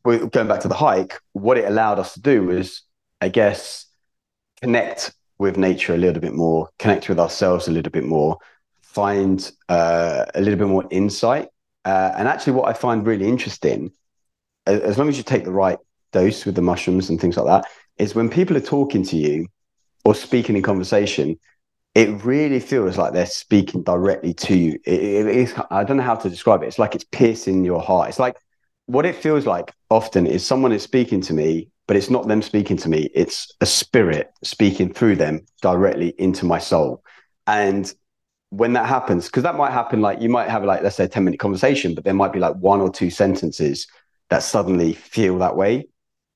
going 0.05 0.47
back 0.47 0.61
to 0.61 0.67
the 0.67 0.75
hike. 0.75 1.19
What 1.33 1.57
it 1.57 1.65
allowed 1.65 1.99
us 1.99 2.13
to 2.13 2.21
do 2.21 2.43
was, 2.43 2.83
I 3.21 3.29
guess, 3.29 3.85
connect 4.61 5.13
with 5.37 5.57
nature 5.57 5.93
a 5.93 5.97
little 5.97 6.21
bit 6.21 6.33
more, 6.33 6.69
connect 6.79 7.09
with 7.09 7.19
ourselves 7.19 7.67
a 7.67 7.71
little 7.71 7.91
bit 7.91 8.05
more, 8.05 8.37
find 8.81 9.51
uh, 9.67 10.25
a 10.33 10.41
little 10.41 10.57
bit 10.57 10.67
more 10.67 10.85
insight. 10.91 11.49
Uh, 11.83 12.13
and 12.17 12.27
actually, 12.27 12.53
what 12.53 12.69
I 12.69 12.73
find 12.73 13.05
really 13.05 13.27
interesting, 13.27 13.91
as 14.65 14.97
long 14.97 15.09
as 15.09 15.17
you 15.17 15.23
take 15.23 15.43
the 15.43 15.51
right 15.51 15.77
dose 16.11 16.45
with 16.45 16.55
the 16.55 16.61
mushrooms 16.61 17.09
and 17.09 17.19
things 17.19 17.37
like 17.37 17.45
that, 17.45 17.69
is 17.97 18.15
when 18.15 18.29
people 18.29 18.55
are 18.57 18.61
talking 18.61 19.03
to 19.03 19.17
you 19.17 19.47
or 20.03 20.15
speaking 20.15 20.55
in 20.55 20.63
conversation, 20.63 21.37
it 21.93 22.23
really 22.25 22.59
feels 22.59 22.97
like 22.97 23.13
they're 23.13 23.25
speaking 23.25 23.83
directly 23.83 24.33
to 24.33 24.57
you. 24.57 24.79
It, 24.85 25.27
it 25.27 25.55
I 25.71 25.83
don't 25.83 25.97
know 25.97 26.03
how 26.03 26.15
to 26.15 26.29
describe 26.29 26.63
it. 26.63 26.67
It's 26.67 26.79
like 26.79 26.95
it's 26.95 27.05
piercing 27.05 27.63
your 27.63 27.81
heart. 27.81 28.09
It's 28.09 28.19
like 28.19 28.35
what 28.87 29.05
it 29.05 29.15
feels 29.15 29.45
like 29.45 29.73
often 29.89 30.27
is 30.27 30.45
someone 30.45 30.71
is 30.71 30.83
speaking 30.83 31.21
to 31.21 31.33
me, 31.33 31.69
but 31.87 31.97
it's 31.97 32.09
not 32.09 32.27
them 32.27 32.41
speaking 32.41 32.77
to 32.77 32.89
me. 32.89 33.09
It's 33.13 33.51
a 33.61 33.65
spirit 33.65 34.31
speaking 34.43 34.93
through 34.93 35.15
them 35.17 35.45
directly 35.61 36.13
into 36.17 36.45
my 36.45 36.59
soul. 36.59 37.03
And 37.47 37.91
when 38.49 38.73
that 38.73 38.87
happens, 38.87 39.25
because 39.25 39.43
that 39.43 39.55
might 39.55 39.71
happen, 39.71 40.01
like 40.01 40.21
you 40.21 40.29
might 40.29 40.49
have 40.49 40.63
like, 40.63 40.81
let's 40.81 40.95
say 40.95 41.05
a 41.05 41.09
10 41.09 41.23
minute 41.23 41.39
conversation, 41.39 41.95
but 41.95 42.03
there 42.03 42.13
might 42.13 42.33
be 42.33 42.39
like 42.39 42.55
one 42.55 42.81
or 42.81 42.91
two 42.91 43.09
sentences 43.09 43.87
that 44.29 44.43
suddenly 44.43 44.93
feel 44.93 45.37
that 45.39 45.55
way. 45.55 45.87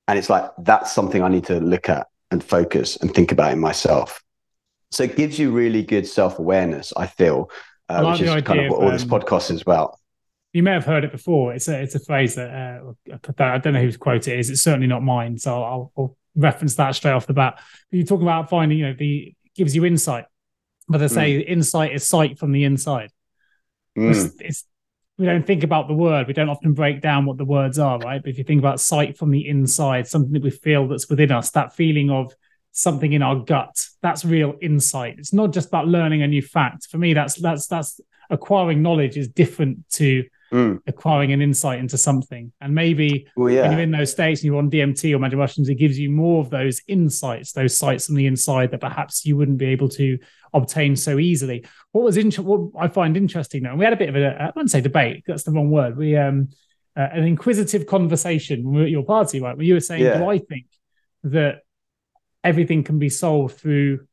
And 0.08 0.18
it's 0.18 0.30
like, 0.30 0.50
that's 0.58 0.92
something 0.92 1.22
I 1.22 1.28
need 1.28 1.44
to 1.44 1.60
look 1.60 1.88
at 1.88 2.08
and 2.30 2.42
focus 2.42 2.96
and 2.96 3.12
think 3.12 3.32
about 3.32 3.52
in 3.52 3.60
myself. 3.60 4.22
So 4.90 5.04
it 5.04 5.16
gives 5.16 5.38
you 5.38 5.52
really 5.52 5.84
good 5.84 6.06
self 6.06 6.38
awareness, 6.38 6.92
I 6.96 7.06
feel, 7.06 7.50
uh, 7.88 7.94
I 7.94 8.00
like 8.00 8.20
which 8.20 8.28
is 8.28 8.42
kind 8.42 8.60
of 8.60 8.70
what 8.70 8.82
all 8.82 8.90
this 8.90 9.04
um, 9.04 9.08
podcast 9.08 9.50
is 9.52 9.62
about. 9.62 9.99
You 10.52 10.62
may 10.62 10.72
have 10.72 10.84
heard 10.84 11.04
it 11.04 11.12
before. 11.12 11.54
It's 11.54 11.68
a 11.68 11.80
it's 11.80 11.94
a 11.94 12.00
phrase 12.00 12.34
that 12.34 12.50
uh, 12.50 13.18
I 13.38 13.58
don't 13.58 13.74
know 13.74 13.82
whose 13.82 13.96
quote 13.96 14.26
it 14.28 14.38
is. 14.38 14.50
It's 14.50 14.62
certainly 14.62 14.86
not 14.86 15.02
mine, 15.02 15.38
so 15.38 15.62
I'll, 15.62 15.92
I'll 15.96 16.16
reference 16.34 16.74
that 16.76 16.94
straight 16.94 17.12
off 17.12 17.26
the 17.26 17.34
bat. 17.34 17.60
You're 17.90 18.06
talking 18.06 18.26
about 18.26 18.50
finding, 18.50 18.78
you 18.78 18.86
know, 18.86 18.94
the 18.98 19.34
gives 19.54 19.74
you 19.74 19.84
insight, 19.84 20.24
but 20.88 20.98
they 20.98 21.08
say 21.08 21.38
insight 21.38 21.92
is 21.92 22.06
sight 22.06 22.38
from 22.38 22.52
the 22.52 22.64
inside. 22.64 23.10
Mm. 23.96 24.10
It's, 24.10 24.34
it's 24.40 24.64
we 25.18 25.26
don't 25.26 25.46
think 25.46 25.62
about 25.64 25.86
the 25.86 25.94
word. 25.94 26.26
We 26.26 26.32
don't 26.32 26.48
often 26.48 26.72
break 26.72 27.00
down 27.02 27.26
what 27.26 27.36
the 27.36 27.44
words 27.44 27.78
are, 27.78 27.98
right? 27.98 28.22
But 28.22 28.30
if 28.30 28.38
you 28.38 28.44
think 28.44 28.60
about 28.60 28.80
sight 28.80 29.18
from 29.18 29.30
the 29.30 29.46
inside, 29.46 30.08
something 30.08 30.32
that 30.32 30.42
we 30.42 30.50
feel 30.50 30.88
that's 30.88 31.10
within 31.10 31.30
us, 31.30 31.50
that 31.50 31.74
feeling 31.74 32.10
of 32.10 32.32
something 32.72 33.12
in 33.12 33.22
our 33.22 33.36
gut, 33.36 33.86
that's 34.00 34.24
real 34.24 34.54
insight. 34.62 35.16
It's 35.18 35.32
not 35.32 35.52
just 35.52 35.68
about 35.68 35.86
learning 35.86 36.22
a 36.22 36.26
new 36.26 36.42
fact. 36.42 36.86
For 36.90 36.96
me, 36.98 37.12
that's 37.12 37.34
that's 37.34 37.66
that's 37.66 38.00
acquiring 38.30 38.82
knowledge 38.82 39.16
is 39.16 39.28
different 39.28 39.88
to 39.90 40.24
Mm. 40.52 40.80
acquiring 40.88 41.32
an 41.32 41.40
insight 41.40 41.78
into 41.78 41.96
something. 41.96 42.52
And 42.60 42.74
maybe 42.74 43.28
Well, 43.36 43.54
when 43.54 43.70
you're 43.70 43.80
in 43.80 43.92
those 43.92 44.10
states 44.10 44.40
and 44.40 44.46
you're 44.46 44.58
on 44.58 44.68
DMT 44.68 45.14
or 45.14 45.20
magic 45.20 45.38
mushrooms, 45.38 45.68
it 45.68 45.76
gives 45.76 45.96
you 45.96 46.10
more 46.10 46.40
of 46.40 46.50
those 46.50 46.82
insights, 46.88 47.52
those 47.52 47.76
sights 47.76 48.06
from 48.06 48.16
the 48.16 48.26
inside 48.26 48.72
that 48.72 48.80
perhaps 48.80 49.24
you 49.24 49.36
wouldn't 49.36 49.58
be 49.58 49.66
able 49.66 49.88
to 49.90 50.18
obtain 50.52 50.96
so 50.96 51.20
easily. 51.20 51.64
What 51.92 52.02
was 52.02 52.16
inter- 52.16 52.42
what 52.42 52.72
I 52.76 52.88
find 52.88 53.16
interesting 53.16 53.62
though, 53.62 53.70
and 53.70 53.78
we 53.78 53.84
had 53.84 53.94
a 53.94 53.96
bit 53.96 54.08
of 54.08 54.16
a 54.16 54.42
I 54.42 54.46
wouldn't 54.46 54.72
say 54.72 54.80
debate, 54.80 55.22
that's 55.26 55.44
the 55.44 55.52
wrong 55.52 55.70
word. 55.70 55.96
We 55.96 56.16
um 56.16 56.48
uh, 56.96 57.08
an 57.12 57.22
inquisitive 57.22 57.86
conversation 57.86 58.64
when 58.64 58.74
we 58.74 58.80
were 58.80 58.86
at 58.86 58.90
your 58.90 59.04
party, 59.04 59.40
right? 59.40 59.56
Where 59.56 59.64
you 59.64 59.74
were 59.74 59.80
saying, 59.80 60.02
Yeah. 60.02 60.18
Do 60.18 60.28
I 60.28 60.38
think 60.38 60.66
that 61.22 61.60
everything 62.42 62.82
can 62.82 62.98
be 62.98 63.08
solved 63.08 63.56
through 63.58 64.06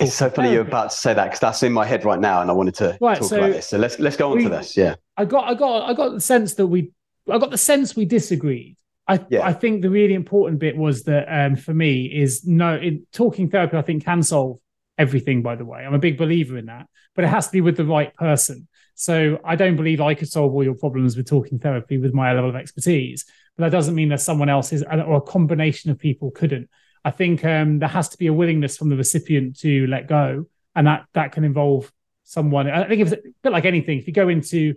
It's 0.00 0.14
so 0.14 0.28
funny 0.28 0.52
you're 0.52 0.62
about 0.62 0.90
to 0.90 0.96
say 0.96 1.14
that 1.14 1.24
because 1.24 1.40
that's 1.40 1.62
in 1.62 1.72
my 1.72 1.84
head 1.86 2.04
right 2.04 2.18
now, 2.18 2.40
and 2.42 2.50
I 2.50 2.54
wanted 2.54 2.74
to 2.76 2.98
Right, 3.00 3.18
talk 3.18 3.28
so 3.28 3.36
about 3.38 3.52
this. 3.52 3.68
So 3.68 3.78
let's 3.78 3.98
let's 3.98 4.16
go 4.16 4.32
on 4.32 4.38
we- 4.38 4.44
to 4.44 4.48
this. 4.48 4.76
Yeah, 4.76 4.96
I 5.16 5.24
got 5.24 5.44
I 5.48 5.54
got 5.54 5.88
I 5.88 5.94
got 5.94 6.12
the 6.12 6.20
sense 6.20 6.54
that 6.54 6.66
we 6.66 6.90
I 7.30 7.38
got 7.38 7.50
the 7.50 7.58
sense 7.58 7.94
we 7.94 8.04
disagreed. 8.04 8.76
I 9.06 9.24
Yeah. 9.30 9.46
I 9.46 9.52
think 9.52 9.82
the 9.82 9.90
really 9.90 10.14
important 10.14 10.58
bit 10.60 10.76
was 10.76 11.04
that 11.04 11.26
um, 11.28 11.56
for 11.56 11.74
me 11.74 12.06
is 12.06 12.44
no 12.46 12.76
in 12.76 13.06
talking 13.12 13.50
therapy 13.50 13.76
I 13.76 13.82
think 13.82 14.04
can 14.04 14.22
solve 14.22 14.58
everything 14.98 15.42
by 15.42 15.54
the 15.56 15.64
way. 15.64 15.84
I'm 15.84 15.94
a 15.94 15.98
big 15.98 16.18
believer 16.18 16.56
in 16.58 16.66
that, 16.66 16.86
but 17.14 17.24
it 17.24 17.28
has 17.28 17.46
to 17.46 17.52
be 17.52 17.60
with 17.60 17.76
the 17.76 17.84
right 17.84 18.14
person. 18.14 18.66
So 18.96 19.38
I 19.44 19.56
don't 19.56 19.76
believe 19.76 20.00
I 20.00 20.14
could 20.14 20.28
solve 20.28 20.54
all 20.54 20.62
your 20.64 20.74
problems 20.74 21.16
with 21.16 21.26
talking 21.28 21.58
therapy 21.58 21.98
with 21.98 22.14
my 22.14 22.32
level 22.32 22.48
of 22.50 22.56
expertise, 22.56 23.24
but 23.56 23.64
that 23.64 23.72
doesn't 23.76 23.94
mean 23.94 24.08
that 24.10 24.20
someone 24.20 24.48
else 24.48 24.72
is 24.72 24.82
or 24.84 25.16
a 25.16 25.20
combination 25.20 25.90
of 25.90 25.98
people 25.98 26.30
couldn't. 26.30 26.68
I 27.04 27.10
think 27.10 27.44
um, 27.44 27.78
there 27.78 27.88
has 27.88 28.08
to 28.10 28.18
be 28.18 28.28
a 28.28 28.32
willingness 28.32 28.76
from 28.76 28.88
the 28.88 28.96
recipient 28.96 29.58
to 29.60 29.86
let 29.86 30.08
go, 30.08 30.46
and 30.74 30.86
that 30.86 31.06
that 31.12 31.32
can 31.32 31.44
involve 31.44 31.92
someone. 32.24 32.68
I 32.68 32.88
think 32.88 33.02
it's 33.02 33.12
a 33.12 33.18
bit 33.42 33.52
like 33.52 33.64
anything. 33.64 33.98
If 33.98 34.06
you 34.06 34.12
go 34.12 34.28
into 34.28 34.74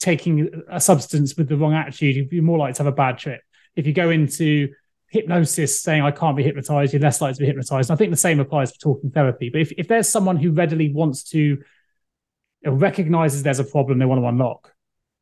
taking 0.00 0.50
a 0.68 0.80
substance 0.80 1.36
with 1.36 1.48
the 1.48 1.56
wrong 1.56 1.74
attitude, 1.74 2.28
you're 2.32 2.42
more 2.42 2.58
likely 2.58 2.74
to 2.74 2.82
have 2.82 2.92
a 2.92 2.96
bad 2.96 3.18
trip. 3.18 3.40
If 3.76 3.86
you 3.86 3.92
go 3.92 4.10
into 4.10 4.68
hypnosis 5.10 5.80
saying 5.80 6.02
I 6.02 6.10
can't 6.10 6.36
be 6.36 6.42
hypnotized, 6.42 6.92
you're 6.92 7.02
less 7.02 7.20
likely 7.20 7.34
to 7.34 7.40
be 7.40 7.46
hypnotized. 7.46 7.90
And 7.90 7.96
I 7.96 7.98
think 7.98 8.10
the 8.10 8.16
same 8.16 8.40
applies 8.40 8.72
for 8.72 8.78
talking 8.78 9.10
therapy. 9.10 9.50
But 9.50 9.60
if, 9.60 9.72
if 9.72 9.88
there's 9.88 10.08
someone 10.08 10.36
who 10.36 10.52
readily 10.52 10.92
wants 10.92 11.24
to 11.30 11.38
you 11.38 11.62
know, 12.64 12.72
recognizes 12.72 13.42
there's 13.42 13.58
a 13.58 13.64
problem 13.64 13.98
they 13.98 14.04
want 14.06 14.20
to 14.20 14.26
unlock, 14.26 14.72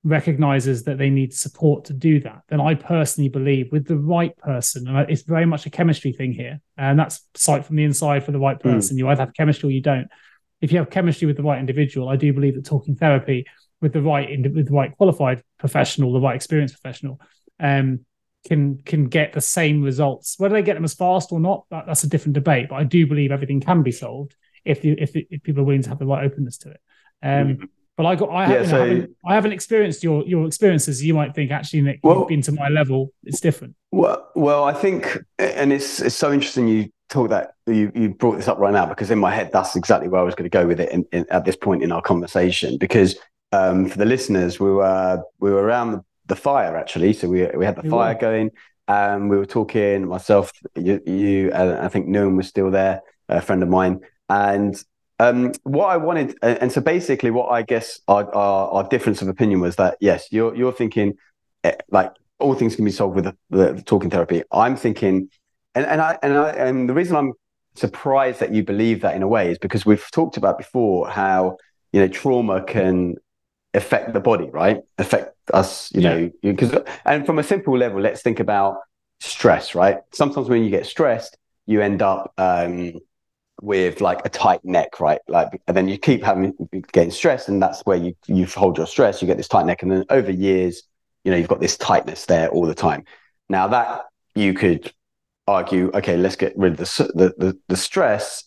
recognizes 0.05 0.84
that 0.84 0.99
they 0.99 1.11
need 1.11 1.34
support 1.34 1.84
to 1.86 1.92
do 1.92 2.20
that, 2.20 2.42
then 2.49 2.61
I 2.61 2.74
personally 2.74 3.28
believe 3.28 3.72
with 3.72 3.86
the 3.86 3.99
right 3.99 4.36
person, 4.38 4.86
and 4.88 5.11
it's 5.11 5.22
very 5.22 5.44
much 5.46 5.66
a 5.66 5.70
chemistry 5.70 6.12
thing 6.12 6.32
here, 6.32 6.61
and 6.76 6.99
that's 6.99 7.26
sight 7.34 7.64
from 7.64 7.76
the 7.76 7.84
inside 7.84 8.24
for 8.24 8.32
the 8.32 8.38
right 8.38 8.59
Mm. 8.59 8.62
person. 8.62 8.96
You 8.99 9.09
either 9.09 9.22
have 9.22 9.34
chemistry 9.34 9.68
or 9.68 9.72
you 9.72 9.82
don't. 9.82 10.09
If 10.61 10.72
you 10.72 10.78
have 10.78 10.90
chemistry 10.90 11.26
with 11.26 11.36
the 11.36 11.42
right 11.42 11.59
individual, 11.59 12.09
I 12.09 12.16
do 12.16 12.32
believe 12.32 12.55
that 12.55 12.64
talking 12.64 12.96
therapy 12.96 13.44
with 13.80 13.92
the 13.92 14.03
right 14.03 14.28
with 14.53 14.66
the 14.66 14.72
right 14.72 14.96
qualified 14.96 15.42
professional, 15.59 16.12
the 16.12 16.20
right 16.20 16.36
experienced 16.36 16.80
professional, 16.80 17.20
um, 17.61 18.01
can 18.46 18.78
can 18.78 19.09
get 19.09 19.32
the 19.32 19.40
same 19.40 19.82
results. 19.82 20.36
Whether 20.38 20.55
they 20.55 20.62
get 20.62 20.74
them 20.74 20.84
as 20.84 20.94
fast 20.94 21.32
or 21.32 21.40
not, 21.40 21.64
that, 21.70 21.86
that's 21.86 22.05
a 22.05 22.09
different 22.09 22.34
debate. 22.34 22.68
But 22.70 22.76
I 22.76 22.84
do 22.84 23.07
believe 23.07 23.32
everything 23.32 23.61
can 23.61 23.82
be 23.82 23.92
solved 23.92 24.36
if 24.64 24.80
the, 24.82 24.92
if, 24.92 25.11
if 25.14 25.42
people 25.42 25.62
are 25.62 25.66
willing 25.66 25.82
to 25.82 25.88
have 25.88 25.99
the 25.99 26.07
right 26.07 26.24
openness 26.24 26.59
to 26.59 26.70
it. 26.70 26.80
Um, 27.22 27.68
But 27.99 28.07
I 28.07 28.14
got 28.14 28.28
I. 28.30 28.42
Yeah, 28.44 28.49
haven't, 28.49 28.66
so- 28.70 28.76
I, 28.76 28.86
haven't, 28.88 29.16
I 29.26 29.34
haven't 29.34 29.53
experienced 29.53 30.03
your 30.05 30.24
your 30.24 30.46
experiences. 30.46 31.05
You 31.05 31.12
might 31.14 31.34
think 31.34 31.51
actually, 31.51 31.82
Nick, 31.82 31.99
Well- 32.03 32.20
you've 32.20 32.28
been 32.28 32.42
to 32.42 32.53
my 32.53 32.68
level. 32.68 33.12
It's 33.24 33.40
different. 33.40 33.74
Well, 33.90 34.30
well, 34.36 34.64
I 34.64 34.72
think, 34.72 35.18
and 35.38 35.72
it's 35.72 36.01
it's 36.01 36.14
so 36.14 36.32
interesting 36.32 36.68
you 36.68 36.90
talk 37.09 37.30
that 37.30 37.55
you 37.66 37.90
you 37.94 38.11
brought 38.11 38.36
this 38.36 38.46
up 38.49 38.59
right 38.59 38.72
now 38.72 38.86
because 38.86 39.11
in 39.11 39.18
my 39.18 39.34
head 39.34 39.51
that's 39.53 39.74
exactly 39.76 40.09
where 40.09 40.20
I 40.20 40.24
was 40.24 40.34
going 40.36 40.49
to 40.49 40.57
go 40.61 40.66
with 40.66 40.78
it 40.78 40.90
in, 40.92 41.05
in, 41.11 41.26
at 41.30 41.44
this 41.44 41.57
point 41.57 41.82
in 41.82 41.90
our 41.90 42.01
conversation. 42.03 42.78
Because 42.78 43.16
um, 43.51 43.88
for 43.88 43.99
the 43.99 44.05
listeners, 44.05 44.61
we 44.61 44.70
were 44.70 45.20
we 45.40 45.51
were 45.51 45.62
around 45.62 45.92
the, 45.92 46.05
the 46.26 46.36
fire 46.36 46.76
actually, 46.76 47.12
so 47.14 47.28
we 47.28 47.46
we 47.46 47.64
had 47.64 47.74
the 47.76 47.82
We 47.82 47.90
fire 47.90 48.14
were. 48.14 48.20
going, 48.20 48.51
and 48.86 49.28
we 49.28 49.36
were 49.38 49.46
talking. 49.46 50.07
Myself, 50.07 50.53
you, 50.76 51.01
you 51.05 51.51
and 51.53 51.72
I 51.80 51.88
think 51.88 52.07
Noam 52.07 52.36
was 52.36 52.46
still 52.46 52.70
there, 52.70 53.01
a 53.28 53.40
friend 53.40 53.62
of 53.64 53.68
mine, 53.68 54.01
and 54.28 54.80
um, 55.19 55.53
what 55.64 55.87
I 55.87 55.97
wanted, 55.97 56.37
and, 56.43 56.71
so 56.71 56.81
basically, 56.81 57.31
what 57.31 57.49
I 57.49 57.62
guess 57.62 58.01
our, 58.09 58.33
our 58.35 58.71
our 58.71 58.89
difference 58.89 59.21
of 59.21 59.29
opinion 59.29 59.61
was 59.61 59.77
that 59.77 59.97
yes, 60.01 60.29
you're 60.31 60.55
you're 60.55 60.73
thinking 60.73 61.14
eh, 61.64 61.75
like 61.91 62.12
all 62.39 62.55
things 62.55 62.77
can 62.77 62.85
be 62.85 62.91
solved 62.93 63.16
with 63.16 63.25
the, 63.25 63.37
the, 63.51 63.73
the 63.75 63.83
talking 63.83 64.11
therapy. 64.11 64.43
I'm 64.53 64.77
thinking, 64.77 65.29
and 65.75 65.87
and 65.87 66.01
I 66.01 66.19
and 66.23 66.35
I 66.35 66.51
and 66.51 66.89
the 66.89 66.95
reason 66.95 67.16
I'm 67.16 67.33
surprised 67.75 68.41
that 68.41 68.55
you 68.55 68.62
believe 68.62 69.01
that 69.01 69.14
in 69.16 69.23
a 69.23 69.29
way 69.29 69.51
is 69.51 69.59
because 69.59 69.85
we've 69.85 70.09
talked 70.12 70.37
about 70.37 70.57
before 70.57 71.09
how 71.09 71.57
you 71.93 72.01
know 72.01 72.09
trauma 72.09 72.62
can 72.62 73.16
affect 73.75 74.12
the 74.12 74.21
body, 74.21 74.49
right? 74.51 74.79
Affect 74.99 75.35
us, 75.53 75.91
you 75.93 76.01
Yeah. 76.01 76.11
know, 76.11 76.31
because 76.43 76.75
and 77.05 77.27
from 77.27 77.39
a 77.39 77.43
simple 77.43 77.77
level, 77.77 78.01
let's 78.01 78.23
think 78.23 78.41
about 78.41 78.77
stress, 79.21 79.75
right? 79.75 79.99
Sometimes 80.12 80.49
when 80.49 80.62
you 80.62 80.71
get 80.71 80.87
stressed, 80.87 81.37
you 81.66 81.81
end 81.81 82.03
up 82.03 82.33
um, 82.39 82.95
with 83.61 84.01
like 84.01 84.25
a 84.25 84.29
tight 84.29 84.65
neck, 84.65 85.01
right? 85.01 85.21
Like, 85.29 85.61
and 85.67 85.77
then 85.77 85.89
you 85.89 85.99
keep 85.99 86.23
having 86.23 86.55
getting 86.93 87.11
stressed, 87.11 87.49
and 87.49 87.63
that's 87.63 87.81
where 87.83 87.97
you 87.97 88.15
you 88.27 88.47
hold 88.47 88.79
your 88.79 88.87
stress. 88.87 89.21
You 89.21 89.27
get 89.27 89.37
this 89.37 89.49
tight 89.49 89.67
neck, 89.67 89.83
and 89.83 89.91
then 89.91 90.05
over 90.11 90.31
years, 90.31 90.83
you 91.25 91.31
know, 91.31 91.37
you've 91.37 91.49
got 91.49 91.61
this 91.61 91.77
tightness 91.77 92.27
there 92.27 92.49
all 92.49 92.67
the 92.67 92.75
time. 92.75 93.05
Now 93.49 93.69
that 93.69 94.07
you 94.35 94.55
could 94.55 94.93
argue, 95.47 95.91
okay, 95.95 96.17
let's 96.17 96.37
get 96.37 96.57
rid 96.57 96.73
of 96.73 96.79
the 96.79 97.11
the, 97.15 97.35
the, 97.39 97.59
the 97.69 97.77
stress, 97.77 98.45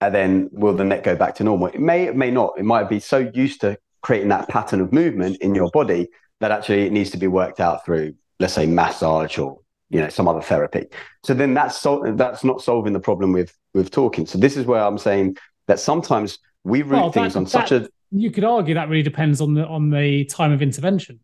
and 0.00 0.14
then 0.14 0.50
will 0.52 0.74
the 0.74 0.84
neck 0.84 1.04
go 1.04 1.16
back 1.16 1.36
to 1.36 1.44
normal? 1.44 1.68
It 1.68 1.80
may, 1.80 2.04
it 2.04 2.16
may 2.16 2.30
not. 2.30 2.54
It 2.58 2.64
might 2.64 2.88
be 2.88 3.00
so 3.00 3.30
used 3.34 3.60
to 3.62 3.78
creating 4.02 4.28
that 4.28 4.48
pattern 4.48 4.80
of 4.80 4.92
movement 4.92 5.36
in 5.40 5.54
your 5.54 5.70
body 5.70 6.08
that 6.40 6.50
actually 6.50 6.86
it 6.86 6.92
needs 6.92 7.10
to 7.10 7.16
be 7.16 7.28
worked 7.28 7.60
out 7.60 7.84
through, 7.84 8.14
let's 8.40 8.52
say, 8.52 8.66
massage 8.66 9.38
or 9.38 9.60
you 9.90 10.00
know 10.00 10.08
some 10.08 10.28
other 10.28 10.42
therapy. 10.42 10.86
So 11.22 11.34
then 11.34 11.54
that's 11.54 11.78
sol- 11.78 12.14
that's 12.16 12.44
not 12.44 12.60
solving 12.60 12.92
the 12.92 13.00
problem 13.00 13.32
with 13.32 13.56
with 13.74 13.90
talking. 13.90 14.26
So 14.26 14.38
this 14.38 14.56
is 14.56 14.66
where 14.66 14.82
I'm 14.82 14.98
saying 14.98 15.36
that 15.66 15.80
sometimes 15.80 16.38
we 16.64 16.82
root 16.82 16.92
well, 16.92 17.12
things 17.12 17.34
that, 17.34 17.40
on 17.40 17.46
such 17.46 17.72
a. 17.72 17.88
You 18.10 18.30
could 18.30 18.44
argue 18.44 18.74
that 18.74 18.88
really 18.88 19.02
depends 19.02 19.40
on 19.40 19.54
the 19.54 19.66
on 19.66 19.90
the 19.90 20.24
time 20.26 20.52
of 20.52 20.62
intervention. 20.62 21.20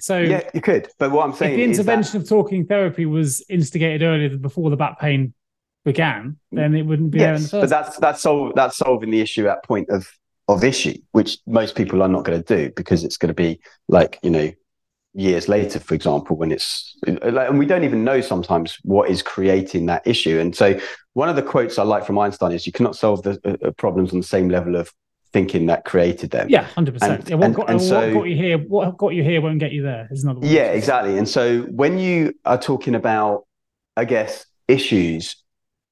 So 0.00 0.18
yeah, 0.18 0.48
you 0.52 0.60
could. 0.60 0.88
But 0.98 1.10
what 1.10 1.24
I'm 1.24 1.34
saying, 1.34 1.52
if 1.52 1.56
the 1.56 1.64
intervention 1.64 2.18
that... 2.18 2.24
of 2.24 2.28
talking 2.28 2.66
therapy 2.66 3.06
was 3.06 3.44
instigated 3.48 4.02
earlier 4.02 4.28
than 4.28 4.40
before 4.40 4.70
the 4.70 4.76
back 4.76 4.98
pain 4.98 5.32
began, 5.84 6.36
mm. 6.52 6.56
then 6.56 6.74
it 6.74 6.82
wouldn't 6.82 7.10
be 7.10 7.18
yes, 7.18 7.24
there 7.24 7.34
in 7.34 7.42
the 7.42 7.48
first. 7.48 7.62
But 7.62 7.70
that's 7.70 7.98
that's 7.98 8.22
sol- 8.22 8.52
that's 8.54 8.76
solving 8.76 9.10
the 9.10 9.20
issue 9.20 9.48
at 9.48 9.64
point 9.64 9.88
of 9.88 10.06
of 10.48 10.64
issue, 10.64 10.98
which 11.12 11.38
most 11.46 11.74
people 11.74 12.02
are 12.02 12.08
not 12.08 12.24
going 12.24 12.42
to 12.42 12.56
do 12.56 12.72
because 12.76 13.04
it's 13.04 13.16
going 13.16 13.28
to 13.28 13.34
be 13.34 13.60
like 13.88 14.18
you 14.22 14.30
know 14.30 14.52
years 15.16 15.48
later, 15.48 15.80
for 15.80 15.94
example, 15.94 16.36
when 16.36 16.52
it's 16.52 16.96
like, 17.06 17.48
and 17.48 17.58
we 17.58 17.66
don't 17.66 17.84
even 17.84 18.04
know 18.04 18.20
sometimes 18.20 18.78
what 18.82 19.08
is 19.08 19.22
creating 19.22 19.86
that 19.86 20.06
issue. 20.06 20.38
And 20.38 20.54
so, 20.54 20.78
one 21.14 21.28
of 21.28 21.36
the 21.36 21.42
quotes 21.42 21.78
I 21.78 21.82
like 21.82 22.04
from 22.04 22.18
Einstein 22.18 22.52
is, 22.52 22.66
"You 22.66 22.72
cannot 22.72 22.94
solve 22.96 23.22
the 23.22 23.40
uh, 23.44 23.66
uh 23.66 23.70
problems 23.72 24.12
on 24.12 24.20
the 24.20 24.26
same 24.26 24.48
level 24.48 24.76
of 24.76 24.92
thinking 25.32 25.66
that 25.66 25.84
created 25.84 26.30
them." 26.30 26.48
Yeah, 26.50 26.64
hundred 26.64 26.94
percent. 26.94 27.28
Yeah, 27.28 27.36
what, 27.36 27.46
and, 27.46 27.54
got, 27.54 27.70
and 27.70 27.82
so, 27.82 28.00
what 28.00 28.20
got 28.20 28.28
you 28.28 28.36
here? 28.36 28.58
What 28.58 28.96
got 28.98 29.08
you 29.14 29.24
here 29.24 29.40
won't 29.40 29.58
get 29.58 29.72
you 29.72 29.82
there. 29.82 30.06
Is 30.10 30.22
another. 30.22 30.46
Yeah, 30.46 30.72
exactly. 30.72 31.16
And 31.16 31.28
so, 31.28 31.62
when 31.62 31.98
you 31.98 32.34
are 32.44 32.58
talking 32.58 32.94
about, 32.94 33.46
I 33.96 34.04
guess, 34.04 34.46
issues. 34.68 35.36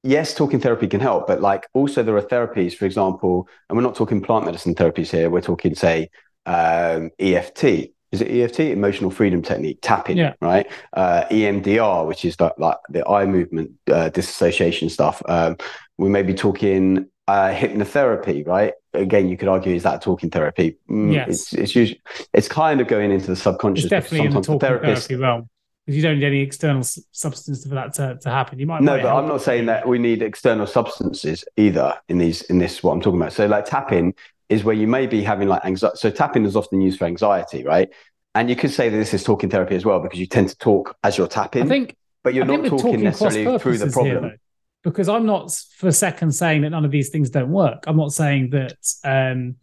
Yes, 0.07 0.35
talking 0.35 0.59
therapy 0.59 0.85
can 0.85 0.99
help, 0.99 1.25
but 1.25 1.41
like 1.41 1.67
also 1.73 2.03
there 2.03 2.15
are 2.15 2.21
therapies, 2.21 2.75
for 2.75 2.85
example, 2.85 3.47
and 3.67 3.75
we're 3.75 3.81
not 3.81 3.95
talking 3.95 4.21
plant 4.21 4.45
medicine 4.45 4.75
therapies 4.75 5.09
here. 5.09 5.31
We're 5.31 5.41
talking, 5.41 5.73
say, 5.73 6.11
um, 6.45 7.09
EFT, 7.17 7.94
is 8.15 8.21
it 8.21 8.31
EFT, 8.31 8.59
emotional 8.61 9.11
freedom 9.11 9.41
technique, 9.41 9.79
tapping, 9.81 10.17
yeah. 10.17 10.33
right? 10.41 10.67
Uh, 10.93 11.25
EMDR, 11.29 12.07
which 12.07 12.25
is 12.25 12.35
the, 12.37 12.53
like 12.57 12.77
the 12.89 13.07
eye 13.07 13.25
movement 13.25 13.71
uh, 13.91 14.09
disassociation 14.09 14.89
stuff. 14.89 15.21
Um, 15.27 15.57
we 15.97 16.09
may 16.09 16.23
be 16.23 16.33
talking 16.33 17.07
uh, 17.27 17.53
hypnotherapy, 17.53 18.45
right? 18.45 18.73
Again, 18.93 19.29
you 19.29 19.37
could 19.37 19.47
argue 19.47 19.75
is 19.75 19.83
that 19.83 20.01
talking 20.01 20.29
therapy? 20.29 20.77
Mm, 20.89 21.13
yes, 21.13 21.27
it's 21.27 21.53
it's 21.53 21.75
usually 21.75 22.01
it's 22.33 22.47
kind 22.47 22.79
of 22.81 22.87
going 22.87 23.11
into 23.11 23.27
the 23.27 23.35
subconscious. 23.35 23.85
It's 23.85 23.89
definitely 23.89 24.27
in 24.27 24.33
the 24.33 24.41
talking 24.41 24.59
therapist, 24.59 25.07
therapy 25.07 25.21
realm 25.21 25.49
because 25.85 25.97
you 25.97 26.01
don't 26.01 26.19
need 26.19 26.25
any 26.25 26.41
external 26.41 26.83
substance 26.83 27.63
for 27.63 27.75
that 27.75 27.93
to, 27.93 28.17
to 28.21 28.29
happen. 28.29 28.57
You 28.57 28.65
might 28.65 28.81
no, 28.81 28.99
but 28.99 29.15
I'm 29.15 29.27
not 29.27 29.41
saying 29.41 29.67
that 29.67 29.87
we 29.87 29.99
need 29.99 30.21
external 30.21 30.65
substances 30.65 31.45
either 31.57 31.93
in 32.09 32.17
these 32.17 32.41
in 32.43 32.57
this 32.57 32.81
what 32.81 32.93
I'm 32.93 33.01
talking 33.01 33.21
about. 33.21 33.33
So 33.33 33.45
like 33.45 33.65
tapping 33.65 34.13
is 34.49 34.63
where 34.63 34.75
you 34.75 34.87
may 34.87 35.07
be 35.07 35.23
having 35.23 35.47
like 35.47 35.65
anxiety. 35.65 35.97
So 35.97 36.09
tapping 36.09 36.45
is 36.45 36.55
often 36.55 36.81
used 36.81 36.99
for 36.99 37.05
anxiety, 37.05 37.63
right? 37.63 37.89
And 38.33 38.49
you 38.49 38.55
could 38.55 38.71
say 38.71 38.89
that 38.89 38.97
this 38.97 39.13
is 39.13 39.23
talking 39.23 39.49
therapy 39.49 39.75
as 39.75 39.85
well 39.85 39.99
because 39.99 40.19
you 40.19 40.27
tend 40.27 40.49
to 40.49 40.57
talk 40.57 40.95
as 41.03 41.17
you're 41.17 41.27
tapping. 41.27 41.63
I 41.63 41.67
think, 41.67 41.95
but 42.23 42.33
you're 42.33 42.45
not 42.45 42.65
talking, 42.65 42.77
talking 42.77 43.03
necessarily 43.03 43.59
through 43.59 43.77
the 43.77 43.87
problem. 43.87 44.23
Here, 44.23 44.39
because 44.83 45.09
I'm 45.09 45.25
not 45.25 45.51
for 45.77 45.87
a 45.87 45.93
second 45.93 46.33
saying 46.33 46.61
that 46.61 46.69
none 46.69 46.85
of 46.85 46.91
these 46.91 47.09
things 47.09 47.29
don't 47.29 47.49
work. 47.49 47.85
I'm 47.87 47.97
not 47.97 48.11
saying 48.11 48.51
that 48.51 48.77
um, 49.03 49.55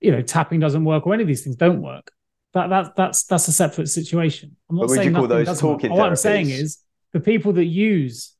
you 0.00 0.10
know 0.10 0.22
tapping 0.22 0.60
doesn't 0.60 0.84
work 0.84 1.06
or 1.06 1.14
any 1.14 1.22
of 1.22 1.28
these 1.28 1.44
things 1.44 1.56
don't 1.56 1.82
work. 1.82 2.10
That 2.54 2.70
that 2.70 2.96
that's 2.96 3.24
that's 3.24 3.48
a 3.48 3.52
separate 3.52 3.88
situation. 3.88 4.56
I'm 4.70 4.76
not 4.76 4.90
saying 4.90 5.12
nothing 5.12 5.44
doesn't 5.44 5.68
work. 5.68 5.82
What 5.82 6.08
I'm 6.08 6.16
saying 6.16 6.50
is 6.50 6.78
the 7.12 7.20
people 7.20 7.52
that 7.54 7.66
use 7.66 8.34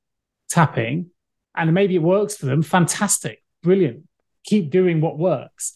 tapping 0.48 1.10
and 1.54 1.72
maybe 1.72 1.96
it 1.96 2.02
works 2.02 2.36
for 2.36 2.46
them, 2.46 2.62
fantastic, 2.62 3.42
brilliant 3.62 4.04
keep 4.46 4.70
doing 4.70 5.00
what 5.00 5.18
works. 5.18 5.74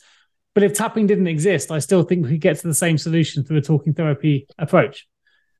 But 0.54 0.64
if 0.64 0.74
tapping 0.74 1.06
didn't 1.06 1.28
exist, 1.28 1.70
I 1.70 1.78
still 1.78 2.02
think 2.02 2.26
we 2.26 2.38
get 2.38 2.58
to 2.58 2.66
the 2.66 2.74
same 2.74 2.98
solution 2.98 3.44
through 3.44 3.58
a 3.58 3.62
talking 3.62 3.94
therapy 3.94 4.46
approach. 4.58 5.06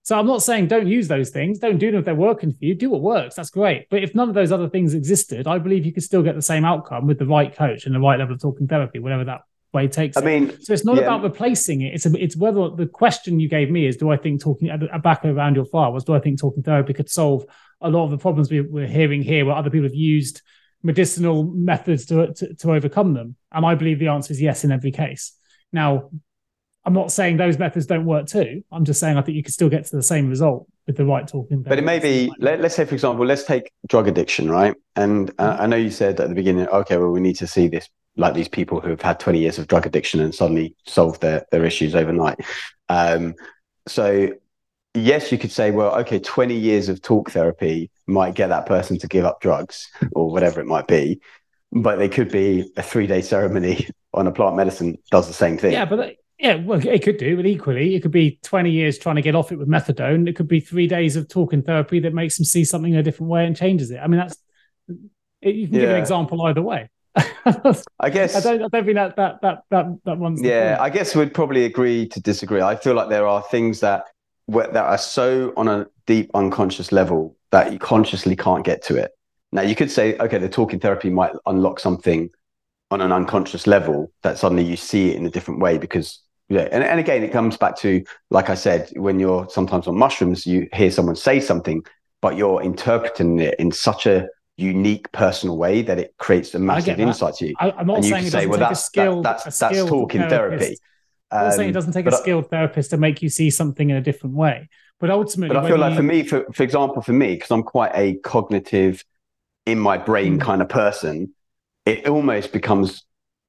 So 0.03 0.19
I'm 0.19 0.27
not 0.27 0.43
saying 0.43 0.69
don't 0.69 0.87
use 0.89 1.09
those 1.09 1.31
things, 1.31 1.59
don't 1.59 1.79
do 1.79 1.91
them 1.91 2.01
if 2.01 2.07
they're 2.07 2.15
working 2.15 2.53
for 2.53 2.65
you. 2.65 2.75
Do 2.75 2.91
what 2.91 3.03
works, 3.03 3.35
that's 3.35 3.51
great. 3.51 3.87
But 3.91 4.03
if 4.03 4.15
none 4.15 4.29
of 4.29 4.35
those 4.35 4.51
other 4.51 4.69
things 4.69 4.95
existed, 4.95 5.47
I 5.47 5.59
believe 5.59 5.85
you 5.85 5.93
could 5.93 6.03
still 6.03 6.23
get 6.23 6.35
the 6.35 6.43
same 6.43 6.65
outcome 6.65 7.07
with 7.07 7.19
the 7.19 7.27
right 7.27 7.55
coach 7.55 7.85
and 7.85 7.95
the 7.95 8.01
right 8.01 8.19
level 8.19 8.35
of 8.35 8.41
talking 8.41 8.67
therapy, 8.67 8.99
whatever 8.99 9.25
that 9.25 9.43
way 9.73 9.87
takes. 9.89 10.17
I 10.17 10.23
mean, 10.23 10.51
it. 10.51 10.65
so 10.65 10.73
it's 10.73 10.85
not 10.85 10.97
yeah. 10.97 11.03
about 11.03 11.23
replacing 11.23 11.83
it. 11.83 11.95
It's 11.95 12.07
a, 12.07 12.13
it's 12.17 12.37
whether 12.37 12.71
the 12.71 12.87
question 12.87 13.39
you 13.39 13.49
gave 13.49 13.71
me 13.71 13.87
is, 13.87 13.99
do 13.99 14.11
I 14.11 14.17
think 14.17 14.41
talking 14.43 14.71
back 15.03 15.25
around 15.25 15.55
your 15.55 15.67
file 15.67 15.93
was, 15.93 16.05
do 16.05 16.15
I 16.15 16.19
think 16.19 16.41
talking 16.41 16.63
therapy 16.63 16.95
could 16.95 17.11
solve 17.11 17.45
a 17.81 17.91
lot 17.91 18.05
of 18.05 18.11
the 18.11 18.19
problems 18.19 18.51
we, 18.51 18.63
we're 18.63 18.87
hearing 18.87 19.23
here, 19.23 19.45
where 19.45 19.55
other 19.55 19.71
people 19.71 19.87
have 19.87 19.95
used 19.95 20.43
medicinal 20.83 21.45
methods 21.45 22.07
to, 22.07 22.33
to, 22.35 22.55
to 22.55 22.73
overcome 22.73 23.15
them? 23.15 23.37
And 23.53 23.65
I 23.65 23.75
believe 23.75 23.99
the 23.99 24.09
answer 24.09 24.33
is 24.33 24.41
yes 24.41 24.65
in 24.65 24.73
every 24.73 24.93
case. 24.93 25.33
Now, 25.73 26.11
I'm 26.85 26.95
not 26.95 27.13
saying 27.13 27.37
those 27.37 27.59
methods 27.59 27.87
don't 27.87 28.07
work 28.07 28.27
too. 28.27 28.63
I'm 28.73 28.85
just 28.85 29.01
saying 29.01 29.17
I 29.17 29.23
think 29.23 29.37
you 29.37 29.43
can 29.43 29.53
still 29.53 29.69
get 29.69 29.85
to 29.87 29.97
the 29.97 30.03
same 30.03 30.29
result 30.29 30.67
with 30.87 30.97
the 30.97 31.05
right 31.05 31.27
talking. 31.27 31.63
But 31.63 31.79
it 31.79 31.85
may 31.85 31.99
be, 31.99 32.33
let, 32.39 32.65
us 32.65 32.75
say, 32.75 32.85
for 32.85 32.95
example, 32.95 33.27
let's 33.27 33.45
take 33.45 33.71
drug 33.87 34.09
addiction, 34.09 34.51
right? 34.51 34.75
And 34.97 35.31
uh, 35.39 35.59
I 35.61 35.67
know 35.67 35.77
you 35.77 35.91
said 35.91 36.19
at 36.21 36.29
the 36.29 36.35
beginning, 36.35 36.67
okay, 36.69 36.97
well, 36.97 37.11
we 37.11 37.21
need 37.21 37.37
to 37.37 37.47
see 37.47 37.69
this 37.69 37.89
like 38.17 38.35
these 38.35 38.49
people 38.49 38.81
who 38.81 38.91
have 38.91 39.03
had 39.03 39.21
20 39.21 39.39
years 39.39 39.59
of 39.59 39.69
drug 39.69 39.87
addiction 39.87 40.21
and 40.21 40.35
suddenly 40.35 40.75
solve 40.87 41.21
their, 41.21 41.45
their 41.53 41.65
issues 41.65 41.95
overnight. 41.95 42.41
Um, 42.89 43.35
so 43.87 44.33
yes, 44.95 45.31
you 45.31 45.39
could 45.39 45.53
say, 45.53 45.71
well, 45.71 45.95
okay, 46.01 46.19
20 46.19 46.55
years 46.55 46.89
of 46.89 47.01
talk 47.03 47.31
therapy 47.31 47.91
might 48.07 48.35
get 48.35 48.49
that 48.49 48.67
person 48.67 48.99
to 48.99 49.09
give 49.09 49.25
up 49.25 49.41
drugs 49.41 49.89
or 50.13 50.31
whatever 50.31 50.61
it 50.61 50.67
might 50.67 50.87
be. 50.87 51.21
But 51.73 51.97
they 51.97 52.09
could 52.09 52.31
be 52.31 52.71
a 52.77 52.83
three 52.83 53.07
day 53.07 53.23
ceremony 53.23 53.89
on 54.13 54.27
a 54.27 54.33
plant 54.33 54.57
medicine 54.57 54.99
does 55.11 55.29
the 55.29 55.33
same 55.33 55.57
thing. 55.57 55.73
Yeah, 55.73 55.85
but 55.85 56.17
yeah, 56.39 56.57
well, 56.57 56.85
it 56.85 57.03
could 57.03 57.19
do, 57.19 57.37
but 57.37 57.47
equally, 57.47 57.95
it 57.95 58.01
could 58.01 58.11
be 58.11 58.41
20 58.43 58.71
years 58.71 58.99
trying 58.99 59.17
to 59.17 59.23
get 59.23 59.35
off 59.35 59.53
it 59.53 59.57
with 59.57 59.69
methadone. 59.69 60.29
It 60.29 60.35
could 60.35 60.49
be 60.49 60.59
three 60.59 60.89
days 60.89 61.15
of 61.15 61.29
talking 61.29 61.63
therapy 61.63 62.01
that 62.01 62.15
makes 62.15 62.39
them 62.39 62.45
see 62.45 62.65
something 62.65 62.93
in 62.93 62.99
a 62.99 63.03
different 63.03 63.31
way 63.31 63.47
and 63.47 63.55
changes 63.55 63.91
it. 63.91 63.99
I 63.99 64.07
mean, 64.07 64.19
that's 64.19 64.37
you 65.43 65.67
can 65.67 65.75
yeah. 65.75 65.81
give 65.83 65.91
an 65.91 65.97
example 65.97 66.43
either 66.43 66.63
way. 66.63 66.89
I 67.15 68.11
guess 68.11 68.35
I 68.37 68.41
don't, 68.41 68.63
I 68.63 68.69
don't 68.69 68.85
think 68.85 68.95
that 68.97 69.17
that 69.17 69.43
that 69.43 69.63
that 69.71 69.87
that 70.05 70.19
one's. 70.19 70.43
Yeah, 70.43 70.79
I 70.81 70.91
guess 70.91 71.15
we'd 71.15 71.35
probably 71.35 71.67
agree 71.67 72.09
to 72.09 72.21
disagree. 72.21 72.63
I 72.63 72.75
feel 72.75 72.95
like 72.95 73.09
there 73.09 73.27
are 73.27 73.43
things 73.43 73.81
that 73.81 74.05
that 74.51 74.77
are 74.77 74.99
so 74.99 75.53
on 75.57 75.69
a 75.69 75.87
deep 76.07 76.31
unconscious 76.35 76.93
level 76.93 77.37
that 77.51 77.73
you 77.73 77.79
consciously 77.79 78.37
can't 78.37 78.65
get 78.65 78.83
to 78.85 78.97
it. 78.97 79.13
Now 79.53 79.63
you 79.63 79.75
could 79.75 79.91
say, 79.91 80.17
okay, 80.19 80.39
the 80.39 80.49
talking 80.49 80.81
therapy 80.81 81.11
might 81.11 81.33
unlock 81.47 81.81
something 81.81 82.31
on 82.91 83.01
an 83.01 83.13
unconscious 83.13 83.67
level 83.67 84.13
that 84.23 84.39
suddenly 84.39 84.65
you 84.65 84.77
see 84.77 85.11
it 85.11 85.17
in 85.17 85.27
a 85.27 85.31
different 85.31 85.61
way 85.61 85.79
because 85.79 86.21
yeah, 86.49 86.69
and, 86.73 86.83
and 86.83 86.99
again, 86.99 87.23
it 87.23 87.31
comes 87.31 87.57
back 87.57 87.77
to 87.79 88.05
like 88.31 88.51
I 88.51 88.57
said, 88.57 88.91
when 88.97 89.21
you're 89.21 89.49
sometimes 89.49 89.87
on 89.87 89.97
mushrooms, 89.97 90.47
you 90.47 90.69
hear 90.73 90.91
someone 90.91 91.15
say 91.15 91.39
something, 91.39 91.85
but 92.21 92.37
you're 92.37 92.61
interpreting 92.61 93.39
it 93.39 93.55
in 93.61 93.71
such 93.71 94.07
a 94.07 94.27
unique 94.57 95.11
personal 95.13 95.57
way 95.57 95.83
that 95.83 95.99
it 95.99 96.15
creates 96.19 96.55
a 96.55 96.59
massive 96.59 96.99
insight 96.99 97.35
to 97.37 97.49
you. 97.49 97.55
I, 97.59 97.71
am 97.81 97.87
not 97.87 97.97
and 97.97 98.05
you 98.05 98.11
saying 98.11 98.27
it 98.27 98.31
say, 98.33 98.47
well, 98.47 98.59
that's, 98.59 98.85
skill, 98.85 99.23
that, 99.23 99.45
that's, 99.45 99.59
that's 99.59 99.85
talking 99.85 100.23
therapy. 100.23 100.77
I'm 101.33 101.47
um, 101.47 101.53
saying 101.53 101.69
it 101.69 101.73
um, 101.73 101.75
doesn't 101.75 101.93
take 101.93 102.07
a 102.07 102.13
skilled 102.13 102.47
I, 102.47 102.49
therapist 102.49 102.91
to 102.91 102.97
make 102.97 103.23
you 103.23 103.29
see 103.29 103.51
something 103.51 103.91
in 103.91 103.97
a 103.97 104.01
different 104.01 104.37
way. 104.37 104.69
But 104.99 105.11
ultimately, 105.11 105.55
but 105.55 105.65
I 105.65 105.69
feel 105.69 105.79
like 105.79 105.93
you... 105.93 105.97
for 105.97 106.03
me, 106.03 106.23
for, 106.23 106.47
for 106.53 106.63
example, 106.63 107.03
for 107.03 107.13
me, 107.13 107.35
because 107.35 107.51
I'm 107.51 107.63
quite 107.63 107.93
a 107.95 108.15
cognitive, 108.19 109.05
in 109.67 109.79
my 109.79 109.97
brain 109.97 110.39
mm. 110.39 110.41
kind 110.41 110.63
of 110.63 110.69
person, 110.69 111.33
it 111.87 112.09
almost 112.09 112.53
becomes 112.53 113.05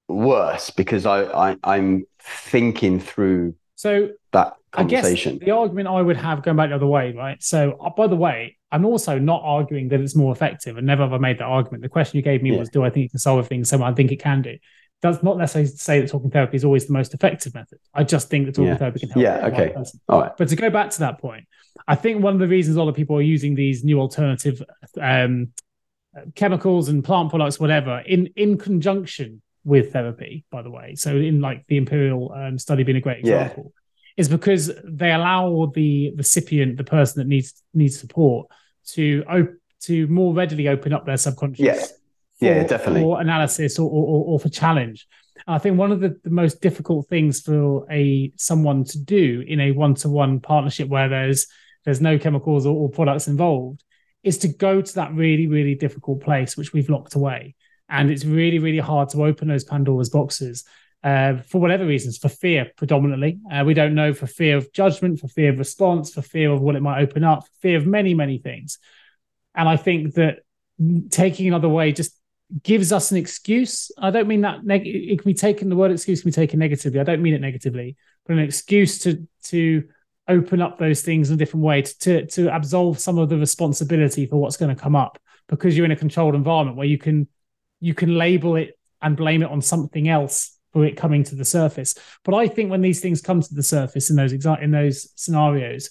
worse 0.08 0.70
because 0.70 1.06
I, 1.06 1.24
I 1.24 1.58
I'm 1.64 2.06
thinking 2.20 3.00
through 3.00 3.56
so 3.76 4.10
that 4.32 4.54
conversation. 4.72 5.36
I 5.36 5.38
guess 5.38 5.46
the 5.46 5.52
argument 5.52 5.88
I 5.88 6.02
would 6.02 6.18
have 6.18 6.44
going 6.44 6.58
back 6.58 6.70
the 6.70 6.76
other 6.76 6.88
way, 6.88 7.14
right? 7.14 7.42
So, 7.42 7.78
uh, 7.82 7.90
by 7.90 8.08
the 8.08 8.16
way, 8.16 8.58
I'm 8.72 8.86
also 8.86 9.18
not 9.20 9.42
arguing 9.44 9.90
that 9.90 10.00
it's 10.00 10.16
more 10.16 10.32
effective, 10.32 10.78
and 10.78 10.86
never 10.86 11.04
have 11.04 11.14
I 11.14 11.18
made 11.18 11.40
that 11.40 11.46
argument. 11.46 11.84
The 11.84 11.90
question 11.90 12.18
you 12.18 12.24
gave 12.24 12.44
me 12.44 12.52
yeah. 12.52 12.60
was, 12.60 12.70
do 12.70 12.84
I 12.84 12.90
think 12.90 13.08
it 13.08 13.10
can 13.12 13.20
solve 13.20 13.48
things? 13.48 13.70
So 13.70 13.82
I 13.84 13.94
think 13.94 14.12
it 14.12 14.22
can 14.22 14.42
do 14.42 14.58
does 15.02 15.24
not 15.24 15.38
necessarily 15.38 15.70
to 15.70 15.78
say 15.78 16.00
that 16.00 16.10
talking 16.10 16.30
therapy 16.30 16.56
is 16.56 16.64
always 16.64 16.86
the 16.86 16.94
most 16.94 17.14
effective 17.14 17.54
method. 17.54 17.80
I 17.94 18.04
just 18.04 18.30
think 18.30 18.46
that 18.46 18.56
talking 18.56 18.68
yeah. 18.68 18.78
therapy 18.78 19.00
can 19.00 19.10
help. 19.10 19.24
Yeah, 19.24 19.48
okay. 19.48 19.74
All 20.08 20.22
right. 20.22 20.32
But 20.38 20.50
to 20.50 20.56
go 20.56 20.70
back 20.70 20.92
to 20.92 21.00
that 21.00 21.20
point, 21.20 21.46
I 21.88 21.96
think 21.96 22.22
one 22.22 22.34
of 22.34 22.40
the 22.40 22.48
reasons 22.48 22.78
a 22.78 22.80
lot 22.80 22.90
of 22.90 22.96
people 22.96 23.18
are 23.18 23.22
using 23.22 23.56
these 23.56 23.84
new 23.84 24.00
alternative 24.00 24.62
um, 25.00 25.54
chemicals 26.36 26.90
and 26.90 27.04
plant 27.04 27.30
products, 27.30 27.60
whatever, 27.60 28.00
in 28.00 28.28
in 28.36 28.58
conjunction 28.58 29.42
with 29.64 29.94
therapy, 29.94 30.44
by 30.52 30.62
the 30.62 30.70
way. 30.70 30.96
So 30.96 31.16
in 31.16 31.42
like 31.42 31.66
the 31.68 31.78
Imperial 31.78 32.32
um, 32.34 32.58
study 32.60 32.84
being 32.84 32.98
a 32.98 33.02
great 33.02 33.20
example, 33.20 33.74
yeah. 33.74 34.22
is 34.22 34.30
because 34.30 34.72
they 34.84 35.12
allow 35.12 35.72
the 35.74 36.14
recipient, 36.16 36.78
the 36.78 36.84
person 36.84 37.20
that 37.20 37.28
needs 37.28 37.64
needs 37.74 38.00
support, 38.00 38.48
to 38.90 39.24
op- 39.28 39.56
to 39.82 40.08
more 40.08 40.34
readily 40.34 40.68
open 40.68 40.94
up 40.94 41.06
their 41.06 41.18
subconscious. 41.18 41.66
Yeah. 41.66 41.86
Yeah, 42.42 42.64
definitely. 42.64 43.02
For 43.02 43.22
analysis 43.22 43.80
or, 43.80 43.90
or, 43.90 44.26
or 44.26 44.40
for 44.40 44.50
challenge. 44.50 45.08
I 45.48 45.60
think 45.60 45.78
one 45.78 45.92
of 45.92 46.02
the, 46.02 46.20
the, 46.24 46.30
most 46.30 46.62
difficult 46.62 47.08
things 47.08 47.40
for 47.40 47.86
a 47.92 48.32
someone 48.36 48.84
to 48.86 49.00
do 49.00 49.44
in 49.48 49.60
a 49.60 49.72
one-to-one 49.72 50.40
partnership 50.40 50.88
where 50.88 51.08
there's 51.08 51.48
there's 51.86 52.02
no 52.02 52.18
chemicals 52.20 52.66
or, 52.66 52.76
or 52.76 52.90
products 52.90 53.28
involved 53.28 53.84
is 54.24 54.38
to 54.40 54.48
go 54.48 54.82
to 54.82 54.96
that 54.96 55.14
really, 55.14 55.48
really 55.48 55.74
difficult 55.74 56.22
place 56.22 56.56
which 56.56 56.74
we've 56.74 56.90
locked 56.90 57.16
away. 57.16 57.56
And 57.90 58.12
it's 58.12 58.24
really, 58.24 58.60
really 58.60 58.80
hard 58.80 59.10
to 59.10 59.26
open 59.26 59.48
those 59.48 59.64
Pandora's 59.64 60.10
boxes 60.10 60.64
uh, 61.04 61.38
for 61.38 61.60
whatever 61.60 61.86
reasons, 61.86 62.18
for 62.18 62.30
fear 62.30 62.72
predominantly. 62.78 63.40
Uh, 63.52 63.64
we 63.66 63.74
don't 63.74 63.96
know 63.96 64.14
for 64.14 64.28
fear 64.28 64.58
of 64.58 64.72
judgment, 64.74 65.20
for 65.20 65.28
fear 65.28 65.50
of 65.50 65.58
response, 65.58 66.14
for 66.14 66.22
fear 66.22 66.52
of 66.52 66.62
what 66.62 66.76
it 66.76 66.82
might 66.82 67.02
open 67.02 67.24
up, 67.24 67.44
for 67.44 67.52
fear 67.62 67.78
of 67.78 67.88
many, 67.88 68.14
many 68.14 68.38
things. 68.38 68.78
And 69.56 69.68
I 69.68 69.76
think 69.76 70.14
that 70.14 70.40
taking 71.10 71.48
another 71.48 71.70
way 71.70 71.92
just 71.92 72.16
gives 72.64 72.92
us 72.92 73.12
an 73.12 73.18
excuse. 73.18 73.92
I 73.98 74.12
don't 74.12 74.28
mean 74.28 74.42
that 74.42 74.64
neg- 74.64 74.88
it 74.88 75.20
can 75.20 75.30
be 75.30 75.34
taken. 75.34 75.70
The 75.70 75.76
word 75.76 75.92
excuse 75.92 76.22
can 76.22 76.30
be 76.30 76.34
taken 76.34 76.60
negatively. 76.60 77.00
I 77.00 77.04
don't 77.04 77.22
mean 77.22 77.34
it 77.34 77.42
negatively, 77.42 77.96
but 78.26 78.34
an 78.34 78.40
excuse 78.40 79.00
to 79.00 79.28
to 79.46 79.84
open 80.28 80.62
up 80.62 80.78
those 80.78 81.02
things 81.02 81.30
in 81.30 81.36
a 81.36 81.38
different 81.38 81.66
way 81.66 81.82
to 81.82 81.98
to, 82.00 82.26
to 82.28 82.56
absolve 82.56 83.00
some 83.00 83.18
of 83.18 83.30
the 83.30 83.38
responsibility 83.38 84.26
for 84.26 84.38
what's 84.38 84.58
going 84.58 84.74
to 84.74 84.82
come 84.82 84.96
up 84.96 85.20
because 85.48 85.76
you're 85.76 85.86
in 85.86 85.92
a 85.92 85.96
controlled 85.96 86.36
environment 86.36 86.78
where 86.78 86.88
you 86.88 86.98
can 86.98 87.28
you 87.80 87.94
can 87.94 88.18
label 88.18 88.56
it 88.56 88.78
and 89.02 89.18
blame 89.18 89.42
it 89.42 89.50
on 89.50 89.62
something 89.62 90.08
else 90.08 90.58
for 90.72 90.86
it 90.86 90.96
coming 90.96 91.24
to 91.24 91.36
the 91.36 91.46
surface. 91.46 91.96
But 92.24 92.36
I 92.36 92.48
think 92.48 92.70
when 92.70 92.82
these 92.82 93.02
things 93.02 93.22
come 93.22 93.42
to 93.42 93.54
the 93.54 93.64
surface 93.64 94.10
in 94.10 94.16
those 94.16 94.34
exa- 94.34 94.62
in 94.62 94.72
those 94.72 95.10
scenarios, 95.16 95.90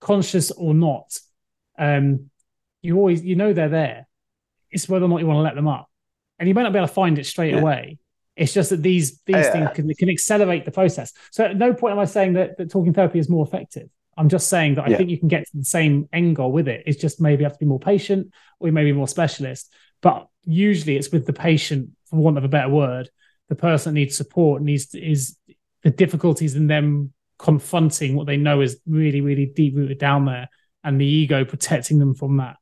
conscious 0.00 0.50
or 0.50 0.74
not, 0.74 1.18
um, 1.78 2.30
you 2.82 2.96
always 2.96 3.24
you 3.24 3.36
know 3.36 3.52
they're 3.52 3.68
there. 3.68 4.08
It's 4.70 4.88
whether 4.88 5.04
or 5.04 5.08
not 5.08 5.20
you 5.20 5.26
want 5.26 5.38
to 5.38 5.42
let 5.42 5.54
them 5.54 5.68
up, 5.68 5.87
and 6.38 6.48
you 6.48 6.54
might 6.54 6.62
not 6.62 6.72
be 6.72 6.78
able 6.78 6.88
to 6.88 6.94
find 6.94 7.18
it 7.18 7.26
straight 7.26 7.54
yeah. 7.54 7.60
away. 7.60 7.98
It's 8.36 8.52
just 8.52 8.70
that 8.70 8.82
these 8.82 9.20
these 9.26 9.36
yeah. 9.36 9.50
things 9.52 9.70
can, 9.74 9.94
can 9.94 10.08
accelerate 10.08 10.64
the 10.64 10.70
process. 10.70 11.12
So 11.32 11.44
at 11.44 11.56
no 11.56 11.74
point 11.74 11.92
am 11.92 11.98
I 11.98 12.04
saying 12.04 12.34
that, 12.34 12.56
that 12.58 12.70
talking 12.70 12.92
therapy 12.92 13.18
is 13.18 13.28
more 13.28 13.44
effective. 13.44 13.88
I'm 14.16 14.28
just 14.28 14.48
saying 14.48 14.76
that 14.76 14.84
I 14.84 14.90
yeah. 14.90 14.96
think 14.96 15.10
you 15.10 15.18
can 15.18 15.28
get 15.28 15.46
to 15.46 15.56
the 15.56 15.64
same 15.64 16.08
end 16.12 16.36
goal 16.36 16.50
with 16.50 16.68
it. 16.68 16.82
It's 16.86 17.00
just 17.00 17.20
maybe 17.20 17.40
you 17.40 17.44
have 17.44 17.52
to 17.52 17.58
be 17.58 17.66
more 17.66 17.80
patient 17.80 18.32
or 18.58 18.70
maybe 18.70 18.92
more 18.92 19.08
specialist. 19.08 19.72
But 20.02 20.28
usually 20.44 20.96
it's 20.96 21.10
with 21.10 21.26
the 21.26 21.32
patient, 21.32 21.90
for 22.06 22.16
want 22.16 22.38
of 22.38 22.44
a 22.44 22.48
better 22.48 22.68
word, 22.68 23.10
the 23.48 23.54
person 23.54 23.94
that 23.94 24.00
needs 24.00 24.16
support 24.16 24.62
needs 24.62 24.86
to, 24.88 25.00
is 25.00 25.36
the 25.82 25.90
difficulties 25.90 26.54
in 26.56 26.66
them 26.66 27.12
confronting 27.38 28.16
what 28.16 28.26
they 28.26 28.36
know 28.36 28.60
is 28.60 28.80
really, 28.86 29.20
really 29.20 29.46
deep 29.46 29.76
rooted 29.76 29.98
down 29.98 30.24
there 30.24 30.48
and 30.82 31.00
the 31.00 31.06
ego 31.06 31.44
protecting 31.44 31.98
them 31.98 32.14
from 32.14 32.36
that. 32.38 32.56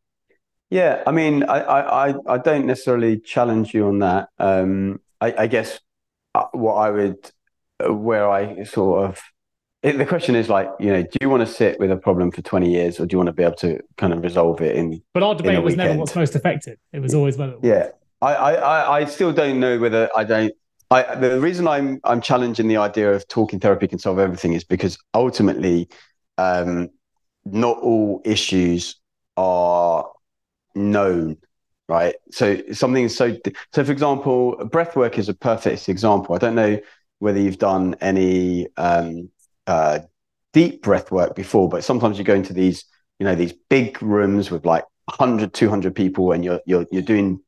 Yeah, 0.71 1.03
I 1.07 1.13
mean, 1.13 1.45
I 1.45 1.61
I 1.61 2.15
I 2.27 2.39
don't 2.39 2.67
necessarily 2.67 3.21
challenge 3.21 3.73
you 3.73 3.87
on 3.87 4.01
that. 4.01 4.29
Um, 4.39 5.01
I, 5.21 5.35
I 5.39 5.47
guess 5.47 5.81
uh, 6.35 6.47
what 6.53 6.75
I 6.75 6.91
would, 6.91 7.31
uh, 7.85 7.95
where 7.95 8.29
I 8.29 8.65
sort 8.65 9.05
of, 9.05 9.21
it, 9.83 9.97
the 9.97 10.05
question 10.05 10.35
is 10.35 10.49
like, 10.49 10.69
you 10.81 10.93
know, 10.93 11.03
do 11.03 11.19
you 11.21 11.31
want 11.31 11.47
to 11.47 11.53
sit 11.53 11.79
with 11.79 11.91
a 11.93 11.97
problem 11.97 12.33
for 12.33 12.43
twenty 12.43 12.71
years, 12.73 12.99
or 12.99 13.07
do 13.07 13.15
you 13.15 13.19
want 13.19 13.29
to 13.29 13.33
be 13.33 13.45
able 13.45 13.55
to 13.57 13.81
kind 13.97 14.13
of 14.13 14.23
resolve 14.23 14.61
it 14.61 14.75
in? 14.75 15.01
But 15.15 15.23
our 15.23 15.37
debate 15.37 15.63
was 15.63 15.77
never 15.77 15.97
what's 15.97 16.17
most 16.17 16.35
effective. 16.35 16.79
It 16.93 17.01
was 17.01 17.15
always 17.15 17.37
whether. 17.37 17.57
Yeah, 17.63 17.91
I, 18.21 18.35
I 18.35 18.99
I 19.01 19.05
still 19.05 19.33
don't 19.33 19.61
know 19.61 19.79
whether 19.79 20.11
I 20.17 20.25
don't. 20.25 20.53
I 20.91 21.15
the 21.15 21.41
reason 21.41 21.69
I'm 21.69 22.01
I'm 22.03 22.21
challenging 22.21 22.67
the 22.67 22.79
idea 22.79 23.13
of 23.13 23.29
talking 23.29 23.61
therapy 23.61 23.87
can 23.87 24.01
solve 24.01 24.19
everything 24.19 24.53
is 24.53 24.65
because 24.65 24.99
ultimately, 25.15 25.89
um, 26.39 26.89
not 27.45 27.79
all 27.79 28.21
issues 28.25 28.97
are 29.37 30.11
known 30.77 31.39
right? 31.89 32.17
So 32.31 32.61
something 32.73 33.09
so 33.09 33.37
so 33.73 33.85
for 33.85 33.93
example 33.93 34.57
breath 34.67 34.97
work 34.97 35.19
is 35.19 35.29
a 35.29 35.35
perfect 35.35 35.89
example. 35.89 36.35
I 36.35 36.39
don't 36.39 36.55
know 36.55 36.81
whether 37.19 37.41
you've 37.41 37.59
done 37.59 37.97
any 38.01 38.67
um, 38.77 39.31
uh, 39.67 40.01
deep 40.53 40.83
breath 40.83 41.11
work 41.11 41.35
before 41.35 41.69
but 41.69 41.85
sometimes 41.85 42.19
you 42.19 42.25
go 42.25 42.35
into 42.35 42.53
these 42.53 42.85
you 43.19 43.25
know 43.25 43.35
these 43.35 43.53
big 43.69 44.01
rooms 44.03 44.51
with 44.51 44.65
like 44.65 44.85
100 45.07 45.53
200 45.53 45.95
people 45.95 46.33
and 46.33 46.45
you're 46.45 46.61
you're, 46.67 46.87
you're 46.91 47.03
doing 47.03 47.41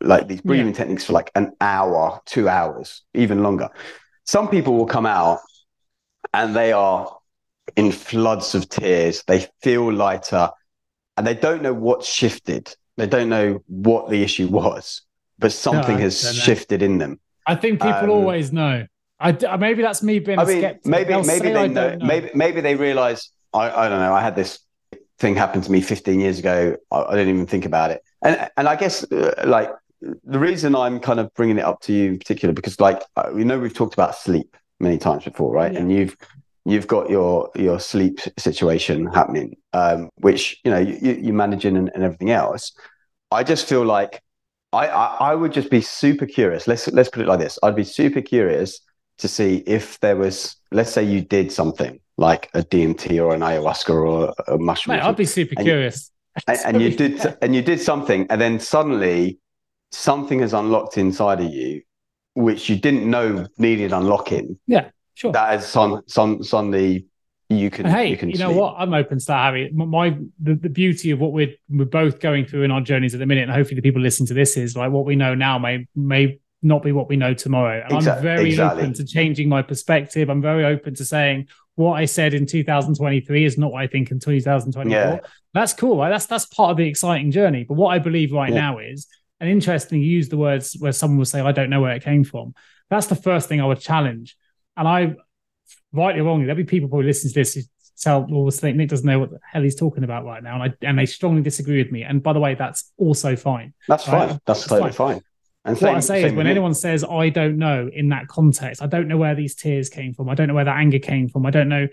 like 0.00 0.26
these 0.28 0.40
breathing 0.40 0.68
yeah. 0.68 0.72
techniques 0.72 1.04
for 1.04 1.12
like 1.12 1.30
an 1.34 1.52
hour 1.60 2.20
two 2.26 2.48
hours 2.48 3.02
even 3.14 3.42
longer. 3.42 3.68
Some 4.24 4.48
people 4.48 4.74
will 4.74 4.86
come 4.86 5.06
out 5.06 5.38
and 6.34 6.54
they 6.54 6.72
are 6.72 7.16
in 7.76 7.92
floods 7.92 8.54
of 8.54 8.68
tears. 8.68 9.22
They 9.26 9.46
feel 9.62 9.92
lighter 9.92 10.50
and 11.16 11.26
they 11.26 11.34
don't 11.34 11.62
know 11.62 11.74
what 11.74 12.04
shifted. 12.04 12.74
They 12.96 13.06
don't 13.06 13.28
know 13.28 13.62
what 13.66 14.08
the 14.10 14.22
issue 14.22 14.48
was, 14.48 15.02
but 15.38 15.52
something 15.52 15.96
no, 15.96 16.02
has 16.02 16.34
shifted 16.34 16.82
in 16.82 16.98
them. 16.98 17.20
I 17.46 17.54
think 17.54 17.80
people 17.80 17.94
um, 17.94 18.10
always 18.10 18.52
know. 18.52 18.86
I, 19.18 19.56
maybe 19.56 19.82
that's 19.82 20.02
me 20.02 20.18
being. 20.18 20.38
I 20.38 20.44
mean, 20.44 20.58
skeptic. 20.58 20.86
maybe 20.86 21.08
They'll 21.08 21.24
maybe 21.24 21.50
they 21.50 21.68
know, 21.68 21.94
know, 21.96 22.06
Maybe 22.06 22.30
maybe 22.34 22.60
they 22.60 22.74
realize. 22.74 23.30
I, 23.52 23.70
I 23.70 23.88
don't 23.88 24.00
know. 24.00 24.12
I 24.12 24.20
had 24.20 24.36
this 24.36 24.58
thing 25.18 25.34
happen 25.34 25.62
to 25.62 25.72
me 25.72 25.80
15 25.80 26.20
years 26.20 26.38
ago. 26.38 26.76
I, 26.90 27.02
I 27.02 27.10
didn't 27.12 27.34
even 27.34 27.46
think 27.46 27.64
about 27.64 27.90
it, 27.90 28.02
and 28.22 28.50
and 28.56 28.68
I 28.68 28.76
guess 28.76 29.10
uh, 29.10 29.42
like 29.46 29.70
the 30.00 30.38
reason 30.38 30.74
I'm 30.74 31.00
kind 31.00 31.20
of 31.20 31.32
bringing 31.34 31.58
it 31.58 31.64
up 31.64 31.80
to 31.82 31.92
you 31.92 32.10
in 32.10 32.18
particular 32.18 32.52
because 32.52 32.78
like 32.80 33.02
we 33.32 33.44
know 33.44 33.58
we've 33.58 33.74
talked 33.74 33.94
about 33.94 34.14
sleep 34.14 34.56
many 34.80 34.98
times 34.98 35.24
before, 35.24 35.52
right? 35.52 35.72
Yeah. 35.72 35.80
And 35.80 35.92
you've 35.92 36.16
you've 36.66 36.86
got 36.86 37.08
your 37.08 37.50
your 37.54 37.80
sleep 37.80 38.20
situation 38.38 39.06
happening, 39.06 39.56
um, 39.72 40.10
which 40.16 40.60
you 40.64 40.70
know 40.70 40.78
you, 40.78 41.18
you're 41.22 41.34
managing 41.34 41.76
and, 41.76 41.90
and, 41.94 42.02
everything 42.02 42.30
else. 42.30 42.72
I 43.30 43.42
just 43.42 43.68
feel 43.68 43.84
like 43.84 44.22
I, 44.72 44.88
I, 44.88 45.16
I 45.30 45.34
would 45.34 45.52
just 45.52 45.70
be 45.70 45.80
super 45.80 46.26
curious. 46.26 46.66
Let's 46.66 46.88
let's 46.88 47.08
put 47.08 47.22
it 47.22 47.28
like 47.28 47.38
this: 47.38 47.58
I'd 47.62 47.76
be 47.76 47.84
super 47.84 48.20
curious 48.20 48.80
to 49.18 49.28
see 49.28 49.62
if 49.66 49.98
there 50.00 50.16
was, 50.16 50.56
let's 50.72 50.92
say, 50.92 51.02
you 51.02 51.22
did 51.22 51.50
something 51.50 51.98
like 52.18 52.50
a 52.54 52.62
DMT 52.62 53.24
or 53.24 53.34
an 53.34 53.40
ayahuasca 53.40 53.90
or 53.90 54.34
a 54.46 54.58
mushroom. 54.58 54.96
Mate, 54.96 55.04
I'd 55.04 55.16
be 55.16 55.24
super 55.24 55.54
and 55.56 55.64
curious. 55.64 56.10
You, 56.36 56.42
and, 56.48 56.58
and 56.64 56.82
you 56.82 56.90
did 56.96 57.36
and 57.42 57.54
you 57.54 57.62
did 57.62 57.80
something, 57.80 58.26
and 58.28 58.40
then 58.40 58.60
suddenly 58.60 59.38
something 59.92 60.40
has 60.40 60.52
unlocked 60.52 60.98
inside 60.98 61.40
of 61.40 61.52
you 61.52 61.82
which 62.36 62.68
you 62.68 62.76
didn't 62.76 63.08
know 63.10 63.46
needed 63.56 63.92
unlocking. 63.92 64.58
Yeah. 64.66 64.90
Sure. 65.16 65.32
That 65.32 65.58
is 65.58 65.66
some 65.66 66.02
some 66.06 66.42
suddenly 66.42 67.06
you 67.48 67.70
can. 67.70 67.86
hey, 67.86 68.10
you, 68.10 68.16
can 68.18 68.28
you 68.28 68.36
know 68.36 68.50
what? 68.50 68.74
I'm 68.76 68.92
open 68.92 69.18
to 69.18 69.26
that, 69.26 69.32
Hari. 69.32 69.70
My 69.72 70.10
the, 70.38 70.54
the 70.54 70.68
beauty 70.68 71.10
of 71.10 71.20
what 71.20 71.32
we're 71.32 71.54
we're 71.70 71.86
both 71.86 72.20
going 72.20 72.44
through 72.44 72.64
in 72.64 72.70
our 72.70 72.82
journeys 72.82 73.14
at 73.14 73.20
the 73.20 73.26
minute, 73.26 73.44
and 73.44 73.50
hopefully 73.50 73.76
the 73.76 73.82
people 73.82 74.02
listening 74.02 74.26
to 74.26 74.34
this 74.34 74.58
is 74.58 74.76
like 74.76 74.92
what 74.92 75.06
we 75.06 75.16
know 75.16 75.34
now 75.34 75.58
may 75.58 75.86
may 75.96 76.38
not 76.62 76.82
be 76.82 76.92
what 76.92 77.08
we 77.08 77.16
know 77.16 77.32
tomorrow. 77.32 77.82
And 77.82 77.92
exactly, 77.96 78.28
I'm 78.30 78.36
very 78.36 78.50
exactly. 78.50 78.82
open 78.82 78.94
to 78.94 79.06
changing 79.06 79.48
my 79.48 79.62
perspective. 79.62 80.28
I'm 80.28 80.42
very 80.42 80.66
open 80.66 80.94
to 80.96 81.04
saying 81.06 81.48
what 81.76 81.94
I 81.94 82.04
said 82.04 82.34
in 82.34 82.44
2023 82.44 83.44
is 83.44 83.56
not 83.56 83.72
what 83.72 83.82
I 83.82 83.86
think 83.86 84.10
in 84.10 84.20
2024. 84.20 84.90
Yeah. 84.90 85.20
That's 85.54 85.72
cool. 85.72 85.96
Right? 85.96 86.10
That's 86.10 86.26
that's 86.26 86.44
part 86.44 86.72
of 86.72 86.76
the 86.76 86.86
exciting 86.86 87.30
journey. 87.30 87.64
But 87.64 87.74
what 87.74 87.88
I 87.88 88.00
believe 88.00 88.32
right 88.32 88.52
yeah. 88.52 88.60
now 88.60 88.78
is, 88.80 89.06
and 89.40 89.48
interestingly, 89.48 90.04
you 90.04 90.16
use 90.16 90.28
the 90.28 90.36
words 90.36 90.76
where 90.78 90.92
someone 90.92 91.16
will 91.16 91.24
say, 91.24 91.40
"I 91.40 91.52
don't 91.52 91.70
know 91.70 91.80
where 91.80 91.94
it 91.94 92.02
came 92.02 92.22
from." 92.22 92.54
That's 92.90 93.06
the 93.06 93.16
first 93.16 93.48
thing 93.48 93.62
I 93.62 93.66
would 93.66 93.80
challenge 93.80 94.36
and 94.76 94.88
I, 94.88 95.14
rightly 95.92 96.20
or 96.20 96.24
wrongly, 96.24 96.46
there'll 96.46 96.56
be 96.56 96.64
people 96.64 96.88
who 96.88 97.02
listen 97.02 97.30
to 97.30 97.34
this 97.34 97.54
who 97.54 97.62
tell 97.98 98.26
or 98.32 98.50
think 98.50 98.76
Nick 98.76 98.88
doesn't 98.88 99.06
know 99.06 99.18
what 99.18 99.30
the 99.30 99.38
hell 99.50 99.62
he's 99.62 99.76
talking 99.76 100.04
about 100.04 100.24
right 100.24 100.42
now, 100.42 100.60
and 100.60 100.72
I 100.72 100.86
and 100.86 100.98
they 100.98 101.06
strongly 101.06 101.42
disagree 101.42 101.82
with 101.82 101.92
me. 101.92 102.02
And 102.02 102.22
by 102.22 102.32
the 102.32 102.40
way, 102.40 102.54
that's 102.54 102.92
also 102.96 103.36
fine. 103.36 103.74
That's 103.88 104.06
right? 104.08 104.28
fine. 104.28 104.28
That's, 104.28 104.60
that's 104.60 104.66
totally 104.66 104.92
fine. 104.92 105.14
fine. 105.14 105.22
And 105.64 105.80
what 105.80 105.96
I 105.96 106.00
say 106.00 106.24
is, 106.24 106.32
when 106.32 106.46
anyone 106.46 106.74
says 106.74 107.04
"I 107.04 107.28
don't 107.28 107.58
know" 107.58 107.90
in 107.92 108.10
that 108.10 108.28
context, 108.28 108.82
I 108.82 108.86
don't 108.86 109.08
know 109.08 109.16
where 109.16 109.34
these 109.34 109.54
tears 109.54 109.88
came 109.88 110.14
from. 110.14 110.28
I 110.28 110.34
don't 110.34 110.46
know 110.48 110.54
where 110.54 110.64
that 110.64 110.76
anger 110.76 111.00
came 111.00 111.28
from. 111.28 111.44
I 111.44 111.50
don't 111.50 111.68
know. 111.68 111.88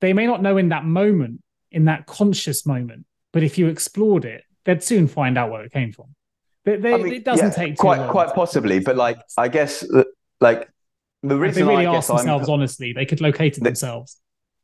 They 0.00 0.12
may 0.12 0.26
not 0.26 0.42
know 0.42 0.56
in 0.56 0.68
that 0.68 0.84
moment, 0.84 1.42
in 1.70 1.86
that 1.86 2.06
conscious 2.06 2.64
moment, 2.64 3.06
but 3.32 3.42
if 3.42 3.58
you 3.58 3.68
explored 3.68 4.24
it, 4.24 4.44
they'd 4.64 4.82
soon 4.82 5.08
find 5.08 5.36
out 5.36 5.50
where 5.50 5.64
it 5.64 5.72
came 5.72 5.92
from. 5.92 6.14
They, 6.64 6.76
they, 6.76 6.94
I 6.94 6.96
mean, 6.98 7.12
it 7.12 7.24
doesn't 7.24 7.48
yeah, 7.48 7.54
take 7.54 7.76
quite 7.76 8.08
quite 8.08 8.34
possibly, 8.34 8.78
but 8.78 8.94
like 8.94 9.20
I 9.36 9.48
guess 9.48 9.84
like 10.40 10.68
the 11.22 11.38
reason 11.38 11.66
they 11.66 11.72
really 11.72 11.86
I 11.86 11.96
ask 11.96 12.08
themselves 12.08 12.48
I'm, 12.48 12.54
honestly, 12.54 12.92
they 12.92 13.06
could 13.06 13.20
locate 13.20 13.56
it 13.56 13.60
the, 13.60 13.64
themselves. 13.64 14.18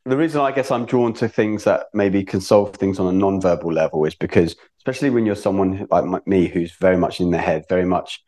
The 0.05 0.17
reason 0.17 0.41
I 0.41 0.53
guess 0.53 0.71
I'm 0.71 0.87
drawn 0.87 1.13
to 1.15 1.29
things 1.29 1.65
that 1.65 1.87
maybe 1.93 2.25
can 2.25 2.41
solve 2.41 2.75
things 2.75 2.99
on 2.99 3.15
a 3.15 3.17
non-verbal 3.17 3.73
level 3.73 4.05
is 4.05 4.15
because, 4.15 4.57
especially 4.79 5.11
when 5.11 5.27
you're 5.27 5.37
someone 5.37 5.87
like 5.91 6.27
me 6.27 6.49
who's 6.49 6.73
very 6.77 6.97
much 6.97 7.21
in 7.21 7.31
the 7.31 7.39
head, 7.39 7.65
very 7.69 7.85
much, 7.85 8.23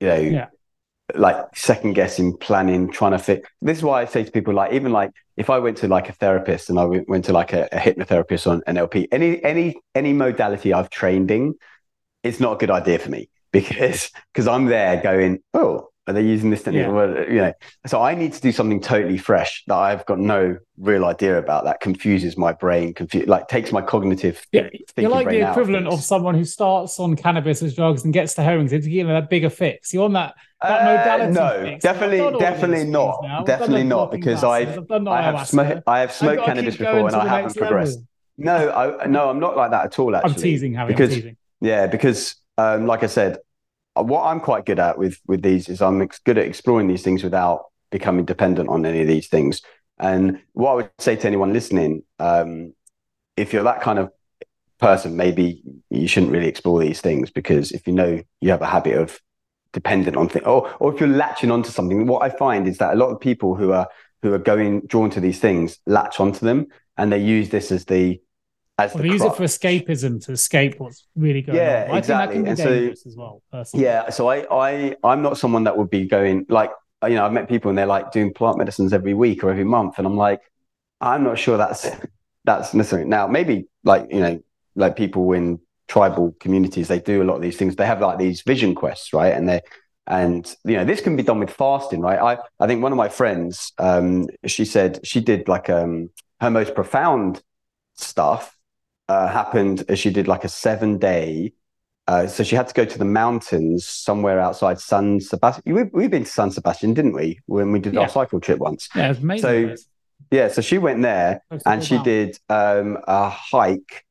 you 0.00 0.08
know, 0.08 0.16
yeah. 0.16 0.46
like 1.14 1.36
second 1.56 1.94
guessing, 1.94 2.36
planning, 2.36 2.90
trying 2.90 3.12
to 3.12 3.18
fit. 3.18 3.44
This 3.62 3.78
is 3.78 3.84
why 3.84 4.02
I 4.02 4.04
say 4.06 4.24
to 4.24 4.30
people, 4.30 4.54
like, 4.54 4.72
even 4.72 4.92
like 4.92 5.10
if 5.36 5.48
I 5.48 5.58
went 5.58 5.78
to 5.78 5.88
like 5.88 6.08
a 6.08 6.12
therapist 6.12 6.68
and 6.68 6.78
I 6.78 6.84
went 6.84 7.24
to 7.26 7.32
like 7.32 7.54
a, 7.54 7.66
a 7.72 7.78
hypnotherapist 7.78 8.50
on 8.50 8.60
NLP, 8.68 9.08
any 9.10 9.42
any 9.42 9.76
any 9.94 10.12
modality 10.12 10.74
I've 10.74 10.90
trained 10.90 11.30
in, 11.30 11.54
it's 12.22 12.40
not 12.40 12.52
a 12.52 12.56
good 12.56 12.70
idea 12.70 12.98
for 12.98 13.08
me 13.08 13.30
because 13.50 14.10
because 14.34 14.46
I'm 14.46 14.66
there 14.66 15.00
going, 15.00 15.38
oh, 15.54 15.88
are 16.06 16.14
they 16.14 16.22
using 16.22 16.50
this 16.50 16.62
technique? 16.62 16.82
Yeah. 16.82 16.88
Well, 16.88 17.10
you 17.28 17.36
know, 17.40 17.52
so 17.86 18.02
I 18.02 18.14
need 18.14 18.32
to 18.32 18.40
do 18.40 18.52
something 18.52 18.80
totally 18.80 19.18
fresh 19.18 19.62
that 19.66 19.76
I've 19.76 20.04
got 20.06 20.18
no 20.18 20.56
real 20.78 21.04
idea 21.04 21.38
about. 21.38 21.64
That 21.64 21.80
confuses 21.80 22.36
my 22.36 22.52
brain, 22.52 22.94
confu- 22.94 23.26
like 23.26 23.48
takes 23.48 23.70
my 23.70 23.82
cognitive. 23.82 24.44
Yeah, 24.50 24.68
you're 24.96 25.10
like 25.10 25.28
the 25.28 25.48
equivalent 25.48 25.86
of 25.86 25.94
things. 25.94 26.06
someone 26.06 26.34
who 26.34 26.44
starts 26.44 26.98
on 26.98 27.16
cannabis 27.16 27.62
as 27.62 27.74
drugs 27.74 28.04
and 28.04 28.12
gets 28.14 28.34
to 28.34 28.42
heroin 28.42 28.66
to 28.68 28.80
give 28.80 29.06
them 29.06 29.14
a 29.16 29.22
bigger 29.22 29.50
fix. 29.50 29.92
You're 29.92 30.04
on 30.06 30.14
that 30.14 30.34
that 30.62 30.80
Uh, 30.80 30.96
modality. 31.28 31.32
no, 31.32 31.64
fix. 31.70 31.82
definitely, 31.82 32.20
I've 32.20 32.24
done 32.24 32.34
all 32.34 32.40
definitely 32.40 32.84
not. 32.84 33.18
now. 33.22 33.42
Definitely 33.44 33.84
not 33.84 34.10
because 34.10 34.42
I've 34.42 34.78
I've 34.90 35.06
I 35.06 35.22
have 35.22 35.46
smoked 35.48 35.82
I 35.86 36.00
have 36.00 36.12
smoked 36.12 36.44
cannabis 36.44 36.76
before 36.76 37.06
and 37.06 37.14
I 37.16 37.26
haven't 37.28 37.56
progressed. 37.56 37.98
level. 37.98 38.06
No, 38.38 38.70
I 39.02 39.06
no, 39.06 39.28
I'm 39.28 39.38
not 39.38 39.56
like 39.56 39.70
that 39.72 39.84
at 39.84 39.98
all. 39.98 40.16
Actually, 40.16 40.30
I'm 40.34 40.40
teasing, 40.40 40.74
Hari. 40.74 40.88
because 40.92 41.10
I'm 41.10 41.14
teasing. 41.16 41.36
Yeah, 41.60 41.86
because 41.88 42.36
um, 42.56 42.86
like 42.86 43.02
I 43.02 43.06
said, 43.06 43.38
what 44.06 44.24
I'm 44.24 44.40
quite 44.40 44.66
good 44.66 44.78
at 44.78 44.98
with 44.98 45.18
with 45.26 45.42
these 45.42 45.68
is 45.68 45.82
I'm 45.82 46.02
ex- 46.02 46.20
good 46.20 46.38
at 46.38 46.46
exploring 46.46 46.88
these 46.88 47.02
things 47.02 47.22
without 47.22 47.64
becoming 47.90 48.24
dependent 48.24 48.68
on 48.68 48.86
any 48.86 49.02
of 49.02 49.08
these 49.08 49.28
things. 49.28 49.62
And 49.98 50.40
what 50.52 50.70
I 50.70 50.74
would 50.74 50.90
say 50.98 51.16
to 51.16 51.26
anyone 51.26 51.52
listening, 51.52 52.02
um, 52.18 52.74
if 53.36 53.52
you're 53.52 53.64
that 53.64 53.82
kind 53.82 53.98
of 53.98 54.10
person, 54.78 55.16
maybe 55.16 55.62
you 55.90 56.08
shouldn't 56.08 56.32
really 56.32 56.48
explore 56.48 56.80
these 56.80 57.00
things 57.00 57.30
because 57.30 57.72
if 57.72 57.86
you 57.86 57.92
know 57.92 58.22
you 58.40 58.50
have 58.50 58.62
a 58.62 58.66
habit 58.66 58.96
of 58.96 59.20
dependent 59.72 60.16
on 60.16 60.28
things, 60.28 60.46
or 60.46 60.74
or 60.80 60.94
if 60.94 61.00
you're 61.00 61.08
latching 61.08 61.50
onto 61.50 61.70
something, 61.70 62.06
what 62.06 62.22
I 62.22 62.34
find 62.34 62.66
is 62.66 62.78
that 62.78 62.94
a 62.94 62.96
lot 62.96 63.10
of 63.10 63.20
people 63.20 63.54
who 63.54 63.72
are 63.72 63.88
who 64.22 64.32
are 64.32 64.38
going 64.38 64.82
drawn 64.86 65.10
to 65.10 65.20
these 65.20 65.40
things 65.40 65.78
latch 65.86 66.20
onto 66.20 66.44
them 66.44 66.66
and 66.96 67.10
they 67.10 67.18
use 67.18 67.48
this 67.48 67.72
as 67.72 67.84
the 67.86 68.20
as 68.84 68.94
Well, 68.94 69.02
the 69.02 69.08
they 69.08 69.12
use 69.14 69.22
it 69.22 69.34
for 69.36 69.44
escapism 69.44 70.24
to 70.26 70.32
escape 70.32 70.78
what's 70.78 71.06
really 71.16 71.42
going 71.42 71.56
Yeah, 71.58 71.86
on. 71.88 71.94
I 71.94 71.98
exactly. 71.98 72.34
think 72.36 72.46
that 72.46 72.50
And 72.50 72.58
can 72.58 72.66
be 72.66 72.70
so- 72.70 72.74
dangerous 72.80 73.06
as 73.06 73.16
well. 73.16 73.42
Personally. 73.52 73.84
Yeah, 73.84 74.10
so 74.10 74.28
I, 74.28 74.46
I, 74.50 74.96
I'm 75.04 75.22
not 75.22 75.38
someone 75.38 75.64
that 75.64 75.76
would 75.76 75.90
be 75.90 76.06
going 76.06 76.46
like, 76.48 76.70
you 77.04 77.14
know, 77.14 77.24
I've 77.24 77.32
met 77.32 77.48
people 77.48 77.68
and 77.70 77.78
they're 77.78 77.86
like 77.86 78.12
doing 78.12 78.32
plant 78.34 78.58
medicines 78.58 78.92
every 78.92 79.14
week 79.14 79.42
or 79.44 79.50
every 79.50 79.64
month, 79.64 79.96
and 79.98 80.06
I'm 80.06 80.16
like, 80.18 80.40
I'm 81.00 81.24
not 81.24 81.38
sure 81.38 81.56
that's 81.56 81.88
that's 82.44 82.74
necessary. 82.74 83.06
Now, 83.06 83.26
maybe 83.26 83.66
like 83.84 84.06
you 84.10 84.20
know, 84.20 84.42
like 84.74 84.96
people 84.96 85.32
in 85.32 85.60
tribal 85.88 86.36
communities, 86.40 86.88
they 86.88 87.00
do 87.00 87.22
a 87.22 87.24
lot 87.24 87.36
of 87.36 87.42
these 87.42 87.56
things. 87.56 87.74
They 87.76 87.86
have 87.86 88.00
like 88.02 88.18
these 88.18 88.42
vision 88.42 88.74
quests, 88.74 89.12
right? 89.14 89.32
And 89.34 89.48
they, 89.48 89.60
and 90.06 90.54
you 90.64 90.76
know, 90.76 90.84
this 90.84 91.00
can 91.00 91.16
be 91.16 91.22
done 91.22 91.38
with 91.40 91.50
fasting, 91.50 92.00
right? 92.02 92.18
I, 92.18 92.38
I 92.62 92.66
think 92.66 92.82
one 92.82 92.92
of 92.92 92.98
my 92.98 93.08
friends, 93.08 93.72
um, 93.78 94.26
she 94.46 94.64
said 94.66 95.00
she 95.02 95.20
did 95.22 95.48
like 95.48 95.70
um 95.70 96.10
her 96.42 96.50
most 96.50 96.74
profound 96.74 97.42
stuff 97.94 98.56
uh, 99.10 99.26
happened 99.40 99.78
as 99.88 99.98
she 100.02 100.10
did 100.18 100.26
like 100.28 100.44
a 100.44 100.48
seven 100.48 100.90
day 100.98 101.52
uh, 102.10 102.26
so 102.26 102.42
she 102.42 102.56
had 102.56 102.66
to 102.66 102.74
go 102.74 102.84
to 102.84 102.98
the 102.98 103.04
mountains 103.22 103.86
somewhere 103.86 104.40
outside 104.40 104.80
San 104.80 105.20
Sebastian. 105.20 105.62
We've, 105.76 105.90
we've 105.92 106.10
been 106.10 106.24
to 106.24 106.30
San 106.40 106.50
Sebastian, 106.50 106.92
didn't 106.92 107.12
we, 107.12 107.38
when 107.46 107.70
we 107.70 107.78
did 107.78 107.94
Yeah. 107.94 108.00
our 108.00 108.08
cycle 108.08 108.40
trip 108.40 108.58
once? 108.58 108.88
yeah. 108.96 109.12
So- 109.12 109.66
place. 109.66 109.86
Yeah, 110.30 110.48
so 110.48 110.60
she 110.60 110.78
went 110.78 111.02
there 111.02 111.42
and 111.66 111.82
she 111.88 111.98
did 112.02 112.38
um, 112.48 112.98
a 113.06 113.28
hike 113.28 114.04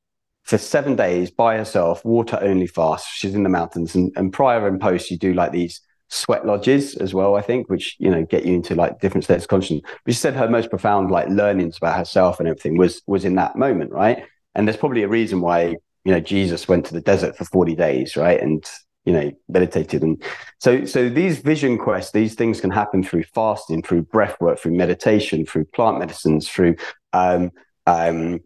for 0.43 0.57
seven 0.57 0.95
days 0.95 1.29
by 1.29 1.57
herself, 1.57 2.03
water 2.05 2.37
only 2.41 2.67
fast. 2.67 3.05
She's 3.13 3.35
in 3.35 3.43
the 3.43 3.49
mountains, 3.59 3.95
and, 3.95 4.11
and 4.15 4.33
prior 4.33 4.67
and 4.67 4.79
post, 4.81 5.11
you 5.11 5.17
do 5.17 5.33
like 5.33 5.51
these 5.51 5.81
sweat 6.07 6.45
lodges 6.45 6.95
as 6.97 7.13
well. 7.13 7.35
I 7.35 7.41
think, 7.41 7.69
which 7.69 7.95
you 7.99 8.09
know 8.09 8.23
get 8.25 8.45
you 8.45 8.53
into 8.55 8.75
like 8.75 8.99
different 8.99 9.23
states 9.25 9.43
of 9.45 9.49
consciousness. 9.49 9.83
But 10.03 10.13
she 10.13 10.19
said 10.19 10.35
her 10.35 10.49
most 10.49 10.69
profound 10.69 11.11
like 11.11 11.27
learnings 11.29 11.77
about 11.77 11.97
herself 11.97 12.39
and 12.39 12.47
everything 12.49 12.75
was 12.77 13.01
was 13.07 13.23
in 13.23 13.35
that 13.35 13.55
moment, 13.55 13.91
right? 13.91 14.23
And 14.59 14.67
there's 14.67 14.77
probably 14.77 15.03
a 15.03 15.07
reason 15.07 15.41
why 15.41 15.77
you 16.03 16.13
know 16.13 16.19
Jesus 16.19 16.67
went 16.67 16.85
to 16.87 16.93
the 16.93 17.01
desert 17.01 17.37
for 17.37 17.45
forty 17.45 17.75
days, 17.75 18.17
right? 18.17 18.39
And 18.41 18.63
you 19.05 19.13
know 19.13 19.31
meditated. 19.47 20.03
And 20.03 20.21
so 20.59 20.85
so 20.85 21.09
these 21.09 21.39
vision 21.39 21.77
quests 21.77 22.11
these 22.11 22.35
things 22.35 22.61
can 22.61 22.71
happen 22.71 23.03
through 23.03 23.23
fasting 23.23 23.81
through 23.81 24.03
breath 24.03 24.39
work 24.41 24.59
through 24.59 24.73
meditation 24.73 25.45
through 25.45 25.65
plant 25.65 25.99
medicines 25.99 26.49
through 26.49 26.75
um 27.13 27.51
um 27.87 28.41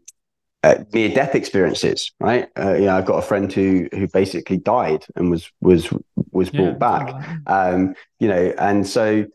uh, 0.63 0.77
near 0.93 1.09
death 1.09 1.35
experiences 1.35 2.11
right? 2.21 2.47
Uh, 2.57 2.73
you 2.75 2.85
know 2.85 2.95
i've 2.95 3.05
got 3.05 3.17
a 3.17 3.21
friend 3.21 3.51
who 3.51 3.89
who 3.91 4.07
basically 4.07 4.57
died 4.57 5.05
and 5.15 5.31
was 5.31 5.51
was 5.61 5.89
was 6.31 6.49
brought 6.49 6.79
Yeah, 6.79 6.79
back 6.79 7.13
um 7.47 7.95
you 8.19 8.29
know 8.29 8.53
and 8.57 8.87
so 8.87 9.25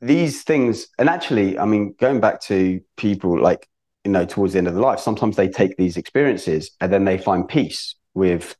these 0.00 0.44
things 0.44 0.88
and 0.98 1.08
actually 1.08 1.58
i 1.58 1.64
mean 1.64 1.94
going 1.98 2.20
back 2.20 2.40
to 2.40 2.80
people 2.96 3.40
like 3.40 3.68
you 4.06 4.12
know 4.12 4.24
towards 4.24 4.52
the 4.52 4.58
end 4.58 4.68
of 4.68 4.74
their 4.74 4.82
life. 4.82 5.00
Sometimes 5.00 5.34
they 5.34 5.48
take 5.48 5.76
these 5.76 5.96
experiences 5.96 6.70
and 6.80 6.92
then 6.92 7.04
they 7.04 7.18
find 7.18 7.48
peace 7.48 7.96
with 8.14 8.56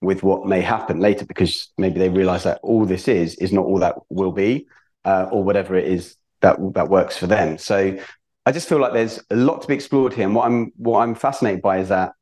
with 0.00 0.22
what 0.24 0.46
may 0.46 0.60
happen 0.60 0.98
later 0.98 1.24
because 1.24 1.72
maybe 1.78 1.98
they 1.98 2.08
realize 2.08 2.42
that 2.44 2.58
all 2.64 2.84
this 2.84 3.06
is 3.06 3.36
is 3.36 3.52
not 3.52 3.64
all 3.64 3.78
that 3.78 3.94
will 4.08 4.32
be 4.32 4.66
uh, 5.04 5.28
or 5.30 5.44
whatever 5.44 5.76
it 5.76 5.86
is 5.86 6.16
that 6.40 6.56
that 6.74 6.88
works 6.88 7.16
for 7.16 7.28
them. 7.28 7.58
So 7.58 7.98
i 8.46 8.52
just 8.52 8.68
feel 8.68 8.78
like 8.78 8.94
there's 8.94 9.20
a 9.30 9.36
lot 9.36 9.60
to 9.62 9.68
be 9.68 9.74
explored 9.74 10.14
here. 10.14 10.24
And 10.24 10.34
what 10.34 10.46
i'm 10.46 10.72
what 10.76 11.00
i'm 11.00 11.14
fascinated 11.14 11.62
by 11.62 11.78
is 11.78 11.90
that 11.90 12.12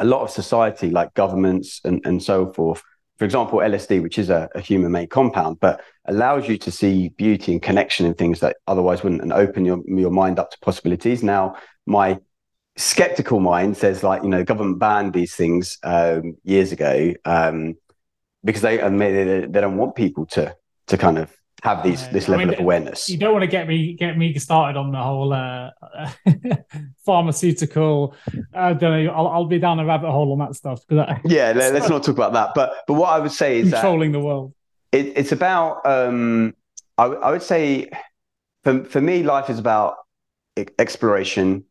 a 0.00 0.04
lot 0.04 0.22
of 0.22 0.30
society 0.30 0.90
like 0.90 1.14
governments 1.14 1.80
and, 1.84 2.00
and 2.04 2.22
so 2.22 2.52
forth 2.52 2.82
for 3.18 3.24
example 3.24 3.58
lsd 3.58 4.00
which 4.00 4.16
is 4.16 4.30
a, 4.30 4.48
a 4.54 4.60
human 4.60 4.92
made 4.92 5.10
compound 5.10 5.58
but 5.58 5.80
allows 6.08 6.48
you 6.48 6.56
to 6.56 6.70
see 6.70 7.10
beauty 7.10 7.52
and 7.52 7.62
connection 7.62 8.06
in 8.06 8.14
things 8.14 8.40
that 8.40 8.56
otherwise 8.66 9.02
wouldn't 9.02 9.22
and 9.22 9.32
open 9.32 9.64
your, 9.64 9.80
your 9.86 10.10
mind 10.10 10.38
up 10.38 10.50
to 10.50 10.58
possibilities. 10.60 11.22
Now 11.22 11.56
my 11.88 12.18
skeptical 12.76 13.40
mind 13.40 13.76
says 13.76 14.02
like 14.04 14.22
you 14.22 14.28
know 14.28 14.44
government 14.44 14.78
banned 14.78 15.12
these 15.12 15.34
things 15.34 15.78
um, 15.82 16.36
years 16.44 16.70
ago 16.70 17.12
um, 17.24 17.74
because 18.44 18.62
they, 18.62 18.76
they 18.76 19.46
they 19.46 19.60
don't 19.60 19.76
want 19.76 19.96
people 19.96 20.26
to 20.26 20.54
to 20.86 20.96
kind 20.96 21.18
of 21.18 21.34
have 21.62 21.82
these 21.82 22.02
Yeah, 22.02 22.12
this 22.12 22.28
I 22.28 22.32
level 22.32 22.46
mean, 22.46 22.54
of 22.54 22.60
awareness. 22.60 23.08
You 23.08 23.18
don't 23.18 23.32
want 23.32 23.42
to 23.42 23.48
get 23.48 23.66
me 23.66 23.94
get 23.94 24.16
me 24.16 24.32
started 24.38 24.78
on 24.78 24.92
the 24.92 25.02
whole 25.02 25.32
uh, 25.32 25.70
pharmaceutical. 27.04 28.14
I 28.54 28.74
don't 28.74 29.04
know. 29.04 29.12
I'll, 29.12 29.26
I'll 29.28 29.44
be 29.46 29.58
down 29.58 29.80
a 29.80 29.84
rabbit 29.84 30.10
hole 30.10 30.32
on 30.32 30.38
that 30.38 30.54
stuff 30.54 30.86
because 30.86 31.18
Yeah, 31.24 31.52
let, 31.56 31.74
us 31.74 31.88
not 31.88 32.04
talk 32.04 32.14
about 32.14 32.32
that. 32.34 32.50
But 32.54 32.72
but 32.86 32.94
what 32.94 33.08
I 33.08 33.18
would 33.18 33.32
say 33.32 33.58
is 33.58 33.70
that 33.70 33.80
controlling 33.80 34.12
the 34.12 34.20
world. 34.20 34.54
it, 34.92 35.18
it's 35.18 35.32
about 35.32 35.84
um, 35.84 36.54
I, 36.96 37.06
I 37.06 37.30
would 37.32 37.42
say 37.42 37.90
for 38.62 38.84
for 38.84 39.00
me 39.00 39.24
life 39.24 39.50
is 39.50 39.58
about 39.58 39.96
exploration 40.78 41.64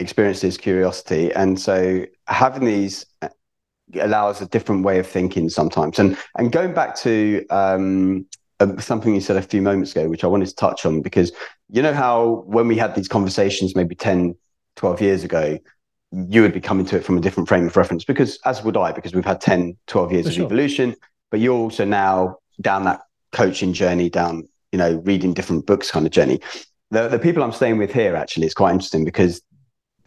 experiences 0.00 0.56
curiosity. 0.56 1.32
And 1.32 1.60
so 1.60 2.04
having 2.26 2.64
these 2.64 3.04
uh, 3.22 3.28
allows 4.00 4.40
a 4.40 4.46
different 4.46 4.84
way 4.84 4.98
of 4.98 5.06
thinking 5.06 5.48
sometimes. 5.48 5.98
And 5.98 6.16
and 6.36 6.52
going 6.52 6.74
back 6.74 6.96
to 6.96 7.46
um, 7.48 8.26
uh, 8.60 8.80
something 8.80 9.14
you 9.14 9.20
said 9.20 9.36
a 9.36 9.42
few 9.42 9.62
moments 9.62 9.92
ago 9.92 10.08
which 10.08 10.24
i 10.24 10.26
wanted 10.26 10.48
to 10.48 10.54
touch 10.56 10.84
on 10.84 11.00
because 11.00 11.30
you 11.70 11.80
know 11.80 11.92
how 11.92 12.42
when 12.46 12.66
we 12.66 12.76
had 12.76 12.92
these 12.94 13.06
conversations 13.06 13.76
maybe 13.76 13.94
10 13.94 14.34
12 14.76 15.00
years 15.00 15.24
ago 15.24 15.58
you 16.10 16.42
would 16.42 16.52
be 16.52 16.60
coming 16.60 16.84
to 16.86 16.96
it 16.96 17.04
from 17.04 17.16
a 17.16 17.20
different 17.20 17.48
frame 17.48 17.66
of 17.66 17.76
reference 17.76 18.04
because 18.04 18.38
as 18.44 18.64
would 18.64 18.76
i 18.76 18.90
because 18.90 19.14
we've 19.14 19.24
had 19.24 19.40
10 19.40 19.76
12 19.86 20.12
years 20.12 20.24
For 20.24 20.30
of 20.30 20.34
sure. 20.34 20.46
evolution 20.46 20.96
but 21.30 21.38
you're 21.40 21.56
also 21.56 21.84
now 21.84 22.38
down 22.60 22.84
that 22.84 23.00
coaching 23.30 23.72
journey 23.72 24.10
down 24.10 24.48
you 24.72 24.78
know 24.78 25.00
reading 25.04 25.34
different 25.34 25.66
books 25.66 25.90
kind 25.90 26.06
of 26.06 26.12
journey. 26.12 26.40
The, 26.90 27.06
the 27.06 27.18
people 27.18 27.44
i'm 27.44 27.52
staying 27.52 27.78
with 27.78 27.92
here 27.92 28.16
actually 28.16 28.46
is 28.46 28.54
quite 28.54 28.72
interesting 28.72 29.04
because 29.04 29.40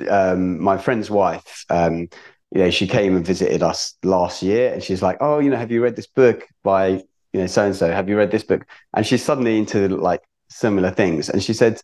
um, 0.09 0.59
my 0.61 0.77
friend's 0.77 1.09
wife 1.09 1.65
um, 1.69 2.07
you 2.51 2.61
know 2.61 2.69
she 2.69 2.87
came 2.87 3.15
and 3.15 3.25
visited 3.25 3.63
us 3.63 3.95
last 4.03 4.43
year 4.43 4.73
and 4.73 4.83
she's 4.83 5.01
like 5.01 5.17
oh 5.21 5.39
you 5.39 5.49
know 5.49 5.57
have 5.57 5.71
you 5.71 5.81
read 5.83 5.95
this 5.95 6.07
book 6.07 6.47
by 6.63 6.87
you 7.33 7.39
know 7.39 7.47
so 7.47 7.65
and 7.65 7.75
so 7.75 7.91
have 7.91 8.09
you 8.09 8.17
read 8.17 8.31
this 8.31 8.43
book? 8.43 8.65
And 8.93 9.05
she's 9.05 9.23
suddenly 9.23 9.57
into 9.57 9.87
like 9.87 10.21
similar 10.49 10.91
things. 10.91 11.29
And 11.29 11.41
she 11.41 11.53
said 11.53 11.81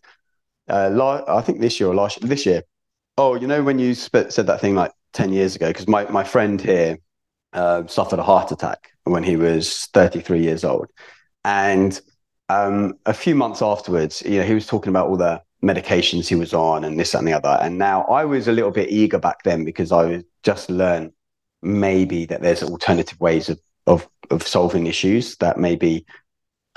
uh, 0.68 0.90
la- 0.92 1.24
i 1.28 1.40
think 1.40 1.60
this 1.60 1.80
year 1.80 1.88
or 1.88 1.94
last 1.94 2.20
this 2.20 2.44
year 2.46 2.62
oh 3.16 3.34
you 3.34 3.46
know 3.46 3.62
when 3.62 3.78
you 3.78 3.94
sp- 3.96 4.30
said 4.30 4.46
that 4.46 4.60
thing 4.60 4.74
like 4.74 4.92
10 5.12 5.32
years 5.32 5.56
ago 5.56 5.68
because 5.68 5.88
my, 5.88 6.04
my 6.10 6.24
friend 6.24 6.60
here 6.60 6.98
uh, 7.54 7.86
suffered 7.86 8.18
a 8.18 8.22
heart 8.22 8.52
attack 8.52 8.90
when 9.04 9.22
he 9.22 9.36
was 9.36 9.86
33 9.94 10.40
years 10.42 10.64
old. 10.64 10.86
And 11.44 11.98
um, 12.50 12.98
a 13.06 13.14
few 13.14 13.34
months 13.34 13.62
afterwards 13.62 14.22
you 14.24 14.38
know 14.38 14.46
he 14.46 14.54
was 14.54 14.66
talking 14.66 14.90
about 14.90 15.08
all 15.08 15.16
the 15.16 15.40
medications 15.62 16.28
he 16.28 16.34
was 16.34 16.54
on 16.54 16.84
and 16.84 16.98
this 16.98 17.14
and 17.14 17.26
the 17.26 17.32
other. 17.32 17.58
And 17.60 17.78
now 17.78 18.02
i 18.04 18.24
was 18.24 18.48
a 18.48 18.52
little 18.52 18.70
bit 18.70 18.90
eager 18.90 19.18
back 19.18 19.42
then 19.42 19.64
because 19.64 19.92
i 19.92 20.22
just 20.42 20.70
learned 20.70 21.12
maybe 21.62 22.26
that 22.26 22.42
there's 22.42 22.62
alternative 22.62 23.20
ways 23.20 23.48
of 23.48 23.60
of, 23.86 24.08
of 24.30 24.46
solving 24.46 24.86
issues 24.86 25.36
that 25.36 25.58
maybe 25.58 26.04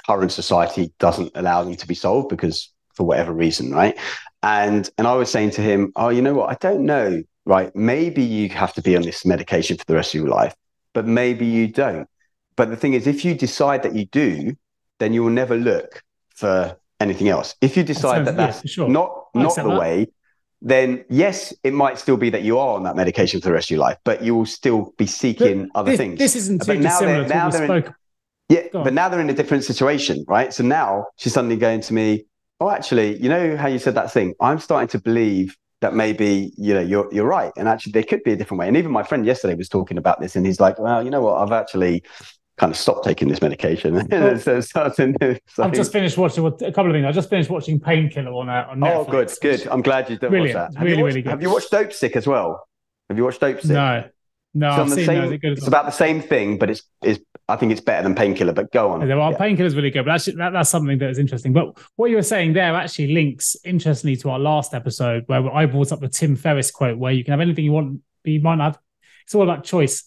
current 0.07 0.31
society 0.31 0.93
doesn't 0.97 1.31
allow 1.35 1.63
them 1.63 1.75
to 1.75 1.87
be 1.87 1.93
solved 1.93 2.29
because 2.29 2.71
for 2.95 3.05
whatever 3.05 3.33
reason 3.33 3.71
right? 3.71 3.97
And 4.43 4.89
and 4.97 5.07
i 5.07 5.13
was 5.13 5.31
saying 5.31 5.51
to 5.51 5.61
him 5.61 5.91
oh 5.95 6.09
you 6.09 6.21
know 6.21 6.33
what? 6.33 6.49
I 6.49 6.55
don't 6.55 6.85
know 6.85 7.21
right? 7.45 7.75
Maybe 7.75 8.23
you 8.23 8.49
have 8.49 8.73
to 8.75 8.81
be 8.81 8.95
on 8.95 9.01
this 9.01 9.25
medication 9.25 9.77
for 9.77 9.85
the 9.85 9.95
rest 9.95 10.15
of 10.15 10.21
your 10.21 10.29
life 10.29 10.55
but 10.93 11.05
maybe 11.05 11.45
you 11.45 11.67
don't. 11.67 12.07
But 12.55 12.69
the 12.69 12.75
thing 12.75 12.93
is 12.93 13.05
if 13.05 13.23
you 13.23 13.35
decide 13.35 13.83
that 13.83 13.95
you 13.95 14.05
do 14.05 14.55
then 14.97 15.13
you 15.13 15.23
will 15.23 15.31
never 15.31 15.55
look 15.55 16.01
for 16.35 16.77
anything 17.01 17.27
else 17.29 17.55
if 17.61 17.75
you 17.77 17.83
decide 17.83 18.15
sounds- 18.17 18.25
that 18.27 18.37
that's 18.37 18.61
for 18.61 18.67
sure. 18.67 18.87
not 18.89 19.09
not 19.33 19.55
the 19.55 19.63
that. 19.63 19.79
way 19.79 20.07
then 20.61 21.03
yes 21.09 21.53
it 21.63 21.73
might 21.73 21.97
still 21.97 22.17
be 22.17 22.29
that 22.29 22.43
you 22.43 22.57
are 22.59 22.75
on 22.75 22.83
that 22.83 22.95
medication 22.95 23.41
for 23.41 23.47
the 23.49 23.53
rest 23.53 23.67
of 23.67 23.71
your 23.71 23.79
life 23.79 23.97
but 24.03 24.23
you 24.23 24.35
will 24.35 24.45
still 24.45 24.93
be 24.97 25.07
seeking 25.07 25.69
other 25.75 25.91
this, 25.91 25.97
things 25.97 26.17
This 26.19 26.35
isn't 26.35 26.59
But 26.67 26.73
too 26.75 26.79
now 26.79 26.89
dissimilar 26.99 27.17
they're- 27.19 27.27
to 27.27 27.33
now 27.35 27.45
what 27.49 27.53
we 27.61 27.67
they're 27.67 27.77
in- 27.77 27.93
Yeah, 28.49 28.63
but 28.85 28.93
now 28.93 29.07
they're 29.09 29.21
in 29.27 29.29
a 29.29 29.33
different 29.41 29.63
situation, 29.63 30.17
right? 30.27 30.49
So 30.57 30.61
now 30.81 30.89
she's 31.19 31.33
suddenly 31.37 31.55
going 31.67 31.79
to 31.87 31.93
me, 31.93 32.25
oh, 32.59 32.69
actually, 32.69 33.09
you 33.23 33.29
know 33.33 33.55
how 33.61 33.69
you 33.73 33.79
said 33.79 33.95
that 33.95 34.11
thing? 34.11 34.33
I'm 34.47 34.59
starting 34.59 34.89
to 34.89 34.99
believe 34.99 35.55
that 35.83 35.93
maybe 36.03 36.51
you 36.57 36.73
know 36.75 36.81
you're 36.91 37.07
you're 37.15 37.31
right, 37.39 37.53
and 37.57 37.65
actually 37.73 37.93
there 37.93 38.03
could 38.11 38.23
be 38.27 38.33
a 38.33 38.35
different 38.39 38.59
way. 38.59 38.67
And 38.67 38.75
even 38.81 38.91
my 38.91 39.03
friend 39.09 39.25
yesterday 39.25 39.55
was 39.55 39.69
talking 39.77 39.97
about 39.97 40.17
this, 40.21 40.35
and 40.35 40.45
he's 40.45 40.59
like, 40.59 40.77
well, 40.85 40.99
you 41.05 41.09
know 41.09 41.21
what? 41.21 41.35
I've 41.41 41.53
actually 41.61 42.03
kind 42.57 42.71
of 42.71 42.77
stopped 42.77 43.05
taking 43.05 43.27
this 43.27 43.41
medication. 43.41 44.07
Well, 44.09 44.37
so, 44.39 44.61
so, 44.61 44.83
I've 45.59 45.73
just 45.73 45.91
finished 45.91 46.17
watching 46.17 46.45
a 46.45 46.51
couple 46.51 46.87
of 46.87 46.93
things. 46.93 47.05
I 47.05 47.11
just 47.11 47.29
finished 47.29 47.49
watching 47.49 47.79
Painkiller 47.79 48.31
on, 48.31 48.49
uh, 48.49 48.67
on 48.69 48.83
oh, 48.83 48.85
Netflix. 48.85 49.07
Oh, 49.07 49.11
good, 49.11 49.31
good. 49.41 49.67
I'm 49.67 49.81
glad 49.81 50.09
you 50.09 50.17
did 50.17 50.31
watch 50.31 50.53
that. 50.53 50.75
Have 50.75 50.83
really, 50.83 51.01
watched, 51.01 51.13
really 51.13 51.21
good. 51.23 51.29
Have 51.29 51.41
you 51.41 51.51
watched 51.51 51.71
Dopesick 51.71 52.15
as 52.15 52.27
well? 52.27 52.67
Have 53.09 53.17
you 53.17 53.23
watched 53.23 53.41
Dopesick? 53.41 53.69
No. 53.69 54.05
No, 54.53 54.69
it's, 54.69 54.79
I've 54.79 54.89
seen 54.89 55.05
same, 55.05 55.29
those. 55.29 55.39
It's 55.43 55.67
about 55.67 55.85
the 55.85 55.91
same 55.91 56.21
thing, 56.21 56.57
but 56.57 56.69
it's, 56.69 56.83
it's 57.01 57.23
I 57.47 57.55
think 57.55 57.71
it's 57.71 57.79
better 57.79 58.03
than 58.03 58.15
Painkiller. 58.15 58.51
But 58.51 58.71
go 58.71 58.91
on. 58.91 59.07
Yeah, 59.07 59.15
well, 59.15 59.31
yeah. 59.31 59.37
Painkiller 59.37 59.65
is 59.65 59.75
really 59.75 59.91
good, 59.91 60.03
but 60.03 60.13
actually, 60.15 60.35
that, 60.37 60.51
that's 60.51 60.69
something 60.69 60.97
that 60.97 61.09
is 61.09 61.19
interesting. 61.19 61.53
But 61.53 61.77
what 61.95 62.09
you 62.09 62.17
were 62.17 62.21
saying 62.21 62.51
there 62.53 62.75
actually 62.75 63.13
links 63.13 63.55
interestingly 63.63 64.17
to 64.17 64.29
our 64.29 64.39
last 64.39 64.73
episode 64.73 65.23
where 65.27 65.49
I 65.53 65.67
brought 65.67 65.93
up 65.93 66.01
the 66.01 66.09
Tim 66.09 66.35
Ferriss 66.35 66.69
quote, 66.69 66.97
where 66.97 67.13
you 67.13 67.23
can 67.23 67.31
have 67.31 67.39
anything 67.39 67.63
you 67.63 67.71
want, 67.71 68.01
but 68.23 68.31
you 68.31 68.41
might 68.41 68.55
not. 68.55 68.73
Have, 68.73 68.79
it's 69.23 69.33
all 69.33 69.43
about 69.43 69.63
choice. 69.63 70.03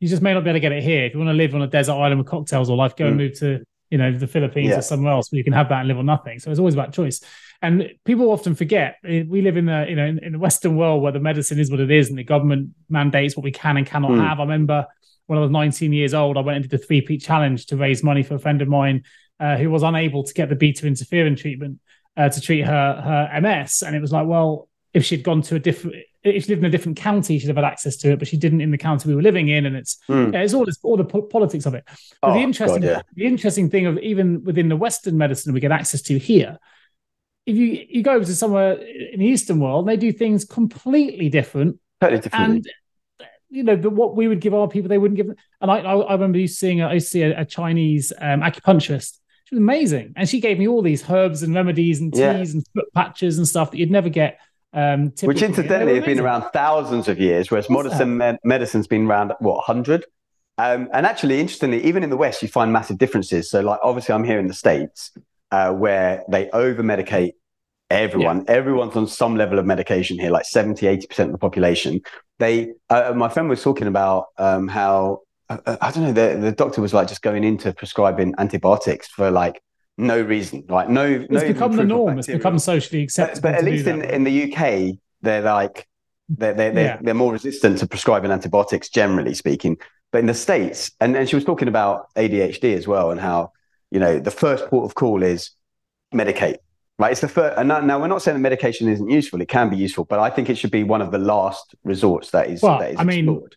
You 0.00 0.08
just 0.08 0.22
may 0.22 0.32
not 0.34 0.44
be 0.44 0.50
able 0.50 0.56
to 0.56 0.60
get 0.60 0.72
it 0.72 0.82
here. 0.82 1.04
If 1.04 1.12
you 1.12 1.18
want 1.18 1.30
to 1.30 1.34
live 1.34 1.54
on 1.54 1.62
a 1.62 1.66
desert 1.66 1.94
island 1.94 2.18
with 2.18 2.28
cocktails 2.28 2.70
or 2.70 2.76
life, 2.76 2.94
go 2.96 3.04
mm. 3.04 3.08
and 3.08 3.16
move 3.16 3.38
to 3.40 3.64
you 3.90 3.98
know 3.98 4.16
the 4.16 4.26
Philippines 4.26 4.70
yeah. 4.70 4.78
or 4.78 4.82
somewhere 4.82 5.12
else 5.12 5.32
where 5.32 5.38
you 5.38 5.44
can 5.44 5.52
have 5.52 5.68
that 5.70 5.80
and 5.80 5.88
live 5.88 5.98
on 5.98 6.06
nothing. 6.06 6.38
So 6.38 6.50
it's 6.50 6.60
always 6.60 6.74
about 6.74 6.92
choice. 6.92 7.20
And 7.60 7.90
people 8.04 8.30
often 8.30 8.54
forget 8.54 8.96
eh, 9.04 9.24
we 9.26 9.42
live 9.42 9.56
in 9.56 9.66
the 9.66 9.86
you 9.88 9.96
know 9.96 10.06
in, 10.06 10.18
in, 10.22 10.32
the 10.32 10.38
Western 10.38 10.76
world 10.76 11.02
where 11.02 11.12
the 11.12 11.20
medicine 11.20 11.58
is 11.58 11.70
what 11.70 11.80
it 11.80 11.90
is, 11.90 12.08
and 12.08 12.18
the 12.18 12.24
government 12.24 12.70
mandates 12.88 13.36
what 13.36 13.44
we 13.44 13.50
can 13.50 13.76
and 13.76 13.86
cannot 13.86 14.12
mm. 14.12 14.26
have. 14.26 14.38
I 14.38 14.42
remember 14.42 14.86
when 15.26 15.38
I 15.38 15.42
was 15.42 15.50
19 15.50 15.92
years 15.92 16.14
old, 16.14 16.38
I 16.38 16.40
went 16.40 16.56
into 16.58 16.68
the 16.68 16.78
Three 16.78 17.00
Peaks 17.00 17.24
challenge 17.24 17.66
to 17.66 17.76
raise 17.76 18.02
money 18.02 18.22
for 18.22 18.34
a 18.34 18.38
friend 18.38 18.62
of 18.62 18.68
mine 18.68 19.04
uh, 19.40 19.56
who 19.56 19.70
was 19.70 19.82
unable 19.82 20.24
to 20.24 20.32
get 20.32 20.48
the 20.48 20.56
beta 20.56 20.86
interferon 20.86 21.36
treatment 21.36 21.80
uh, 22.16 22.28
to 22.28 22.40
treat 22.40 22.64
her 22.64 23.00
her 23.00 23.40
MS, 23.40 23.82
and 23.82 23.96
it 23.96 24.00
was 24.00 24.12
like, 24.12 24.26
well, 24.26 24.68
if 24.94 25.04
she'd 25.04 25.24
gone 25.24 25.42
to 25.42 25.56
a 25.56 25.58
different 25.58 25.96
if 26.34 26.44
she 26.44 26.50
lived 26.50 26.60
in 26.60 26.66
a 26.66 26.70
different 26.70 26.96
county, 26.96 27.38
she'd 27.38 27.48
have 27.48 27.56
had 27.56 27.64
access 27.64 27.96
to 27.98 28.12
it, 28.12 28.18
but 28.18 28.28
she 28.28 28.36
didn't 28.36 28.60
in 28.60 28.70
the 28.70 28.78
county 28.78 29.08
we 29.08 29.14
were 29.14 29.22
living 29.22 29.48
in, 29.48 29.66
and 29.66 29.76
it's 29.76 29.98
mm. 30.08 30.32
yeah, 30.32 30.40
it's 30.40 30.54
all 30.54 30.64
this, 30.64 30.78
all 30.82 30.96
the 30.96 31.04
po- 31.04 31.22
politics 31.22 31.66
of 31.66 31.74
it. 31.74 31.84
But 32.20 32.30
oh, 32.30 32.34
the 32.34 32.40
interesting 32.40 32.82
God, 32.82 32.88
yeah. 32.88 33.02
the 33.14 33.26
interesting 33.26 33.70
thing 33.70 33.86
of 33.86 33.98
even 33.98 34.44
within 34.44 34.68
the 34.68 34.76
Western 34.76 35.18
medicine 35.18 35.52
we 35.52 35.60
get 35.60 35.72
access 35.72 36.02
to 36.02 36.18
here 36.18 36.58
if 37.48 37.56
you 37.56 37.86
you 37.88 38.02
go 38.02 38.12
over 38.12 38.24
to 38.26 38.34
somewhere 38.34 38.74
in 38.74 39.20
the 39.20 39.26
Eastern 39.26 39.58
world, 39.58 39.88
they 39.88 39.96
do 39.96 40.12
things 40.12 40.44
completely 40.44 41.30
different. 41.30 41.78
Totally 42.00 42.20
different. 42.20 42.44
And 42.44 42.68
you 43.48 43.62
know, 43.62 43.76
but 43.76 43.92
what 43.92 44.14
we 44.14 44.28
would 44.28 44.42
give 44.42 44.52
our 44.52 44.68
people, 44.68 44.90
they 44.90 44.98
wouldn't 44.98 45.16
give. 45.16 45.28
Them. 45.28 45.36
And 45.62 45.70
I, 45.70 45.78
I, 45.78 45.96
I 45.96 46.12
remember 46.12 46.46
seeing, 46.46 46.82
I 46.82 46.98
see 46.98 47.22
a, 47.22 47.40
a 47.40 47.44
Chinese 47.46 48.12
um, 48.20 48.42
acupuncturist. 48.42 49.18
She 49.46 49.54
was 49.54 49.62
amazing, 49.62 50.12
and 50.14 50.28
she 50.28 50.40
gave 50.40 50.58
me 50.58 50.68
all 50.68 50.82
these 50.82 51.08
herbs 51.08 51.42
and 51.42 51.54
remedies 51.54 52.00
and 52.00 52.12
teas 52.12 52.20
yeah. 52.20 52.40
and 52.40 52.66
foot 52.74 52.92
patches 52.94 53.38
and 53.38 53.48
stuff 53.48 53.70
that 53.70 53.78
you'd 53.78 53.90
never 53.90 54.10
get. 54.10 54.38
Um, 54.72 55.12
Which 55.22 55.42
incidentally 55.42 55.94
have 55.96 56.04
been 56.04 56.20
around 56.20 56.50
thousands 56.52 57.08
of 57.08 57.18
years, 57.18 57.50
whereas 57.50 57.70
modern 57.70 58.18
med- 58.18 58.38
medicine's 58.44 58.86
been 58.86 59.06
around 59.06 59.32
what 59.40 59.64
hundred. 59.64 60.04
Um, 60.58 60.88
and 60.92 61.06
actually, 61.06 61.40
interestingly, 61.40 61.82
even 61.84 62.02
in 62.02 62.10
the 62.10 62.16
West, 62.16 62.42
you 62.42 62.48
find 62.48 62.72
massive 62.72 62.98
differences. 62.98 63.48
So, 63.48 63.60
like, 63.60 63.78
obviously, 63.82 64.14
I'm 64.14 64.24
here 64.24 64.40
in 64.40 64.48
the 64.48 64.54
States, 64.54 65.12
uh, 65.50 65.72
where 65.72 66.24
they 66.28 66.50
over 66.50 66.82
medicate 66.82 67.32
everyone. 67.90 68.44
Yeah. 68.46 68.54
Everyone's 68.54 68.96
on 68.96 69.06
some 69.06 69.36
level 69.36 69.58
of 69.58 69.66
medication 69.66 70.18
here, 70.18 70.30
like 70.30 70.44
70, 70.44 70.84
80% 70.84 71.18
of 71.26 71.32
the 71.32 71.38
population. 71.38 72.00
They, 72.38 72.72
uh, 72.90 73.12
my 73.16 73.28
friend 73.28 73.48
was 73.48 73.62
talking 73.62 73.86
about 73.86 74.26
um, 74.36 74.68
how, 74.68 75.20
uh, 75.48 75.58
uh, 75.64 75.76
I 75.80 75.90
don't 75.90 76.02
know, 76.02 76.12
the, 76.12 76.38
the 76.38 76.52
doctor 76.52 76.80
was 76.80 76.92
like 76.92 77.08
just 77.08 77.22
going 77.22 77.44
into 77.44 77.72
prescribing 77.72 78.34
antibiotics 78.38 79.08
for 79.08 79.30
like 79.30 79.62
no 79.98 80.20
reason, 80.20 80.64
like 80.68 80.88
no. 80.88 81.04
It's 81.04 81.30
no 81.30 81.46
become 81.46 81.76
the 81.76 81.84
norm. 81.84 82.18
It's 82.18 82.28
become 82.28 82.58
socially 82.58 83.02
accepted. 83.02 83.42
But, 83.42 83.52
but 83.52 83.58
at 83.58 83.64
least 83.64 83.86
in, 83.86 84.02
in 84.02 84.24
the 84.24 84.52
UK, 84.52 84.96
they're 85.20 85.42
like, 85.42 85.86
they're, 86.28 86.54
they're, 86.54 86.72
they're, 86.72 86.84
yeah. 86.84 86.98
they're 87.00 87.14
more 87.14 87.32
resistant 87.32 87.78
to 87.78 87.86
prescribing 87.86 88.30
antibiotics, 88.30 88.88
generally 88.88 89.34
speaking. 89.34 89.76
But 90.10 90.18
in 90.18 90.26
the 90.26 90.34
States, 90.34 90.92
and, 91.00 91.14
and 91.16 91.28
she 91.28 91.36
was 91.36 91.44
talking 91.44 91.68
about 91.68 92.14
ADHD 92.14 92.74
as 92.74 92.88
well, 92.88 93.10
and 93.10 93.20
how, 93.20 93.52
you 93.90 94.00
know, 94.00 94.18
the 94.18 94.30
first 94.30 94.68
port 94.68 94.86
of 94.86 94.94
call 94.94 95.22
is 95.22 95.50
medicate 96.14 96.56
Right. 96.98 97.12
It's 97.12 97.20
the 97.20 97.28
first. 97.28 97.56
And 97.56 97.68
now, 97.68 98.00
we're 98.00 98.08
not 98.08 98.22
saying 98.22 98.34
that 98.34 98.40
medication 98.40 98.88
isn't 98.88 99.08
useful. 99.08 99.40
It 99.40 99.48
can 99.48 99.70
be 99.70 99.76
useful, 99.76 100.04
but 100.04 100.18
I 100.18 100.30
think 100.30 100.50
it 100.50 100.58
should 100.58 100.72
be 100.72 100.82
one 100.82 101.00
of 101.00 101.12
the 101.12 101.18
last 101.18 101.76
resorts 101.84 102.32
that 102.32 102.50
is. 102.50 102.60
Well, 102.60 102.80
that 102.80 102.90
is 102.90 102.98
I 102.98 103.04
mean, 103.04 103.20
explored. 103.20 103.56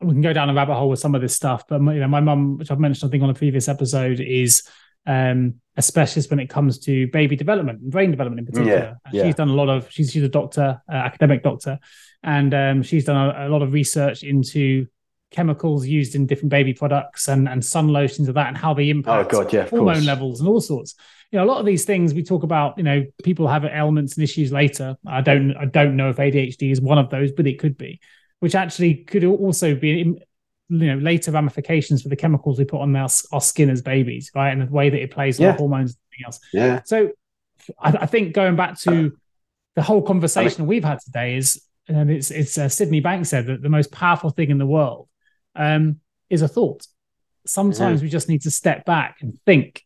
we 0.00 0.12
can 0.12 0.20
go 0.20 0.32
down 0.32 0.50
a 0.50 0.54
rabbit 0.54 0.74
hole 0.74 0.88
with 0.88 0.98
some 0.98 1.14
of 1.14 1.20
this 1.20 1.36
stuff, 1.36 1.62
but 1.68 1.80
you 1.80 2.00
know, 2.00 2.08
my 2.08 2.20
mum, 2.20 2.58
which 2.58 2.68
I've 2.72 2.80
mentioned, 2.80 3.08
I 3.08 3.10
think 3.12 3.22
on 3.22 3.30
a 3.30 3.34
previous 3.34 3.68
episode, 3.68 4.18
is 4.18 4.64
um, 5.06 5.54
a 5.76 5.82
specialist 5.82 6.30
when 6.30 6.40
it 6.40 6.48
comes 6.48 6.78
to 6.80 7.06
baby 7.08 7.36
development 7.36 7.80
and 7.80 7.90
brain 7.90 8.10
development 8.10 8.40
in 8.40 8.46
particular. 8.46 8.98
Yeah, 9.06 9.10
yeah. 9.12 9.24
She's 9.24 9.34
done 9.34 9.48
a 9.48 9.54
lot 9.54 9.68
of. 9.68 9.90
She's 9.90 10.10
she's 10.10 10.22
a 10.22 10.28
doctor, 10.28 10.80
uh, 10.90 10.94
academic 10.94 11.42
doctor, 11.42 11.78
and 12.22 12.52
um, 12.54 12.82
she's 12.82 13.04
done 13.04 13.16
a, 13.16 13.46
a 13.46 13.48
lot 13.48 13.62
of 13.62 13.72
research 13.72 14.22
into 14.22 14.86
chemicals 15.30 15.86
used 15.86 16.16
in 16.16 16.26
different 16.26 16.50
baby 16.50 16.74
products 16.74 17.28
and, 17.28 17.48
and 17.48 17.64
sun 17.64 17.86
lotions 17.86 18.26
of 18.26 18.34
that 18.34 18.48
and 18.48 18.56
how 18.56 18.74
they 18.74 18.88
oh, 18.88 18.90
impact 18.90 19.32
oh 19.32 19.42
God, 19.42 19.52
yeah, 19.52 19.68
hormone 19.68 20.04
levels 20.04 20.40
and 20.40 20.48
all 20.48 20.60
sorts 20.60 20.96
you 21.30 21.38
know, 21.38 21.44
a 21.44 21.46
lot 21.46 21.60
of 21.60 21.66
these 21.66 21.84
things 21.84 22.12
we 22.12 22.24
talk 22.24 22.42
about, 22.42 22.76
you 22.76 22.82
know, 22.82 23.04
people 23.22 23.46
have 23.46 23.64
ailments 23.64 24.16
and 24.16 24.24
issues 24.24 24.50
later. 24.50 24.96
I 25.06 25.20
don't, 25.20 25.56
I 25.56 25.64
don't 25.64 25.96
know 25.96 26.10
if 26.10 26.16
ADHD 26.16 26.72
is 26.72 26.80
one 26.80 26.98
of 26.98 27.08
those, 27.10 27.30
but 27.30 27.46
it 27.46 27.58
could 27.60 27.78
be, 27.78 28.00
which 28.40 28.56
actually 28.56 28.96
could 28.96 29.24
also 29.24 29.76
be, 29.76 30.20
you 30.70 30.86
know, 30.86 30.98
later 30.98 31.32
ramifications 31.32 32.02
for 32.02 32.08
the 32.08 32.16
chemicals 32.16 32.58
we 32.58 32.64
put 32.64 32.80
on 32.80 32.94
our, 32.94 33.08
our 33.32 33.40
skin 33.40 33.68
as 33.68 33.82
babies, 33.82 34.30
right? 34.34 34.50
And 34.50 34.62
the 34.62 34.72
way 34.72 34.88
that 34.88 35.02
it 35.02 35.10
plays 35.10 35.38
yeah. 35.38 35.56
hormones 35.56 35.90
and 35.90 35.98
everything 36.08 36.26
else. 36.26 36.40
Yeah. 36.52 36.80
So 36.84 37.10
I, 37.78 37.98
I 38.02 38.06
think 38.06 38.34
going 38.34 38.56
back 38.56 38.78
to 38.80 39.16
the 39.74 39.82
whole 39.82 40.02
conversation 40.02 40.60
I 40.60 40.62
mean, 40.62 40.68
we've 40.68 40.84
had 40.84 41.00
today 41.00 41.36
is, 41.36 41.62
and 41.88 42.10
it's, 42.10 42.30
it's 42.30 42.56
uh, 42.56 42.68
Sydney 42.68 43.00
Banks 43.00 43.28
said 43.28 43.46
that 43.46 43.62
the 43.62 43.68
most 43.68 43.90
powerful 43.90 44.30
thing 44.30 44.50
in 44.50 44.58
the 44.58 44.66
world 44.66 45.08
um, 45.56 46.00
is 46.28 46.42
a 46.42 46.48
thought. 46.48 46.86
Sometimes 47.46 48.00
yeah. 48.00 48.06
we 48.06 48.10
just 48.10 48.28
need 48.28 48.42
to 48.42 48.50
step 48.50 48.84
back 48.84 49.18
and 49.20 49.38
think 49.44 49.84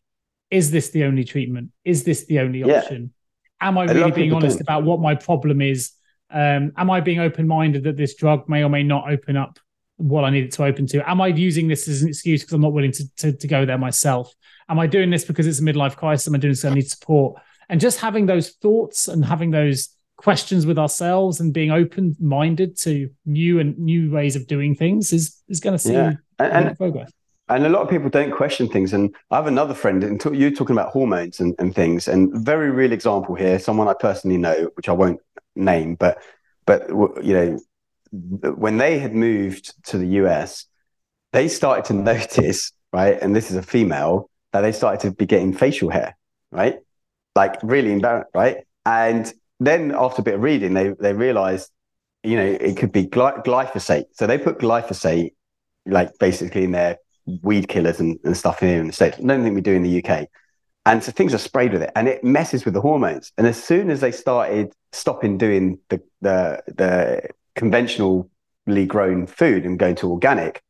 is 0.51 0.71
this 0.71 0.91
the 0.91 1.05
only 1.05 1.25
treatment? 1.25 1.71
Is 1.85 2.05
this 2.05 2.27
the 2.27 2.41
only 2.41 2.63
option? 2.63 3.13
Yeah. 3.61 3.69
Am 3.69 3.79
I 3.79 3.85
really 3.85 4.11
being 4.13 4.33
honest 4.33 4.59
think. 4.59 4.69
about 4.69 4.85
what 4.85 5.01
my 5.01 5.15
problem 5.15 5.61
is? 5.63 5.93
Um, 6.31 6.73
am 6.77 6.91
I 6.91 7.01
being 7.01 7.21
open 7.21 7.49
minded 7.49 7.85
that 7.85 7.97
this 7.97 8.15
drug 8.15 8.49
may 8.49 8.63
or 8.63 8.69
may 8.69 8.83
not 8.83 9.11
open 9.11 9.37
up 9.37 9.59
what 9.97 10.25
I 10.25 10.31
need 10.31 10.45
it 10.45 10.53
to 10.53 10.65
open 10.65 10.87
to? 10.89 11.09
Am 11.09 11.21
I 11.21 11.29
using 11.29 11.69
this 11.69 11.89
as 11.89 12.03
an 12.03 12.09
excuse 12.09 12.43
because 12.43 12.55
I'm 12.55 12.61
not 12.61 12.73
willing 12.73 12.93
to, 12.93 13.17
to, 13.17 13.33
to, 13.33 13.47
go 13.47 13.65
there 13.65 13.79
myself? 13.79 14.33
Am 14.69 14.79
I 14.79 14.87
doing 14.87 15.11
this 15.11 15.25
because 15.25 15.47
it's 15.47 15.61
a 15.61 15.63
midlife 15.63 15.97
crisis? 15.97 16.27
Am 16.27 16.35
I 16.35 16.39
doing 16.39 16.53
this 16.53 16.61
because 16.61 16.73
I 16.73 16.75
need 16.75 16.89
support? 16.89 17.41
And 17.69 17.81
just 17.81 18.01
having 18.01 18.27
those 18.27 18.51
thoughts 18.51 19.09
and 19.09 19.25
having 19.25 19.51
those 19.51 19.91
questions 20.17 20.67
with 20.67 20.79
ourselves 20.79 21.41
and 21.41 21.53
being 21.53 21.71
open 21.71 22.17
minded 22.21 22.79
to 22.79 23.11
new 23.27 23.61
and 23.61 23.79
new 23.79 24.11
ways 24.11 24.37
of 24.37 24.47
doing 24.47 24.75
things 24.75 25.13
is 25.13 25.43
is 25.49 25.61
going 25.61 25.75
to 25.75 25.79
see 25.79 25.93
yeah. 25.93 26.13
and, 26.39 26.77
progress 26.79 27.11
and 27.49 27.67
a 27.67 27.69
lot 27.69 27.83
of 27.83 27.91
people 27.91 28.09
don't 28.09 28.31
question 28.31 28.69
things. 28.69 28.93
And 28.93 29.15
I 29.31 29.37
have 29.37 29.47
another 29.47 29.75
friend, 29.75 30.03
and 30.03 30.23
you're 30.33 30.51
talking 30.51 30.75
about 30.75 30.91
hormones 30.91 31.41
and, 31.41 31.55
and 31.59 31.75
things, 31.75 32.09
and 32.09 32.33
very 32.35 32.71
real 32.71 32.93
example 32.93 33.35
here, 33.35 33.59
someone 33.59 33.89
I 33.89 33.95
personally 33.95 34.39
know, 34.39 34.71
which 34.75 34.89
I 34.89 34.93
won't 34.93 35.21
name, 35.55 35.95
but 35.95 36.23
but 36.67 36.89
you 36.89 37.35
know, 37.35 37.59
when 38.57 38.79
they 38.79 38.99
had 38.99 39.15
moved 39.15 39.75
to 39.87 39.99
the 39.99 40.07
US, 40.23 40.67
they 41.33 41.49
started 41.49 41.85
to 41.87 41.93
notice, 42.13 42.73
right, 42.93 43.21
and 43.21 43.35
this 43.35 43.51
is 43.51 43.57
a 43.57 43.63
female, 43.63 44.31
that 44.53 44.61
they 44.61 44.73
started 44.73 45.01
to 45.01 45.15
be 45.15 45.27
getting 45.27 45.53
facial 45.53 45.91
hair, 45.91 46.17
right, 46.51 46.79
like 47.35 47.57
really 47.63 47.93
embarrassed, 47.93 48.31
right, 48.35 48.59
and 48.87 49.33
then 49.61 49.95
after 49.97 50.21
a 50.21 50.25
bit 50.25 50.35
of 50.35 50.43
reading, 50.43 50.75
they 50.75 50.91
they 51.01 51.13
realized, 51.13 51.71
you 52.23 52.37
know, 52.37 52.45
it 52.45 52.77
could 52.77 52.93
be 52.93 53.07
glyphosate. 53.07 54.05
So 54.13 54.27
they 54.27 54.39
put 54.39 54.59
glyphosate, 54.59 55.33
like 55.87 56.19
basically 56.19 56.65
in 56.65 56.73
their 56.73 56.99
weed 57.43 57.69
killers 57.69 58.01
and, 58.01 58.19
and 58.25 58.37
stuff 58.37 58.61
here 58.61 58.81
in 58.81 58.87
the 58.87 58.93
States. 58.93 59.19
I 59.19 59.23
don't 59.23 59.55
we 59.55 59.61
do 59.61 59.73
in 59.73 59.83
the 59.83 60.05
UK. 60.05 60.29
And 60.87 61.03
so 61.03 61.13
things 61.13 61.33
are 61.33 61.39
sprayed 61.39 61.73
with 61.73 61.83
it 61.83 61.91
and 61.97 62.09
it 62.09 62.23
messes 62.23 62.65
with 62.65 62.75
the 62.75 62.81
hormones. 62.81 63.33
And 63.39 63.47
as 63.47 63.63
soon 63.63 63.91
as 63.91 64.01
they 64.01 64.13
started 64.13 64.73
stopping 64.93 65.39
doing 65.39 65.79
the, 65.89 66.03
the, 66.21 66.63
the 66.67 67.29
conventionally 67.55 68.87
grown 68.87 69.27
food 69.27 69.65
and 69.65 69.79
going 69.79 69.97
to 69.97 70.11
organic, 70.11 70.63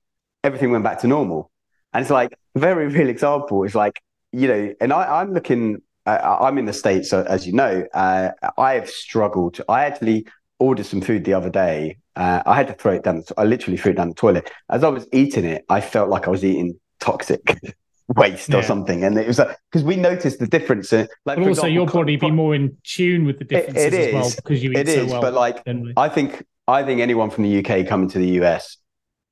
everything 0.43 0.71
went 0.71 0.85
back 0.85 1.01
to 1.01 1.07
normal. 1.07 1.51
And 1.93 2.03
it's 2.03 2.11
like 2.11 2.33
a 2.55 2.59
very 2.59 2.89
real 2.89 3.09
example 3.09 3.65
is 3.65 3.75
like, 3.75 4.01
you 4.33 4.49
know, 4.49 4.75
and 4.81 4.93
I, 4.93 5.21
I'm 5.21 5.33
looking, 5.33 5.81
uh, 6.07 6.39
I'm 6.41 6.59
in 6.59 6.65
the 6.65 6.73
States, 6.73 7.13
as 7.13 7.47
you 7.47 7.53
know, 7.53 7.87
uh, 7.95 8.31
I 8.59 8.75
have 8.75 8.91
struggled. 8.91 9.61
I 9.69 9.85
actually 9.85 10.27
ordered 10.59 10.87
some 10.87 11.01
food 11.01 11.25
the 11.25 11.35
other 11.35 11.51
day 11.51 11.99
uh, 12.17 12.43
I 12.47 12.55
had 12.55 12.69
to 12.69 12.75
throw 12.75 12.93
it 12.93 13.03
down. 13.03 13.25
I 13.37 13.45
literally 13.45 13.77
threw 13.77 13.93
it 13.93 13.97
down 13.97 14.09
the 14.09 14.15
toilet. 14.15 14.51
As 14.71 14.85
I 14.85 14.89
was 14.89 15.07
eating 15.13 15.45
it, 15.45 15.65
I 15.69 15.81
felt 15.81 16.11
like 16.11 16.27
I 16.27 16.31
was 16.31 16.45
eating 16.45 16.79
toxic 17.01 17.59
waste 18.09 18.51
yeah. 18.51 18.59
or 18.59 18.63
something. 18.63 19.03
And 19.03 19.19
it 19.19 19.27
was 19.27 19.39
like, 19.39 19.57
because 19.71 19.85
we 19.85 19.97
noticed 19.97 20.39
the 20.39 20.47
difference. 20.47 20.93
In, 20.93 21.09
like, 21.25 21.39
but 21.39 21.39
also, 21.39 21.51
example, 21.51 21.71
your 21.71 21.87
body 21.87 22.17
be 22.17 22.31
more 22.31 22.55
in 22.55 22.77
tune 22.85 23.25
with 23.25 23.39
the 23.39 23.45
differences 23.45 23.85
it, 23.85 23.95
it 23.95 24.01
is, 24.01 24.07
as 24.07 24.15
well 24.15 24.33
because 24.37 24.63
you 24.63 24.71
eat 24.73 24.79
it 24.79 24.87
so 24.89 24.93
is, 24.93 25.11
well. 25.11 25.21
But 25.21 25.35
like, 25.35 25.65
generally. 25.65 25.95
I 25.97 26.09
think 26.09 26.45
I 26.67 26.83
think 26.83 27.01
anyone 27.01 27.31
from 27.31 27.45
the 27.45 27.65
UK 27.65 27.87
coming 27.87 28.09
to 28.11 28.19
the 28.19 28.41
US 28.43 28.79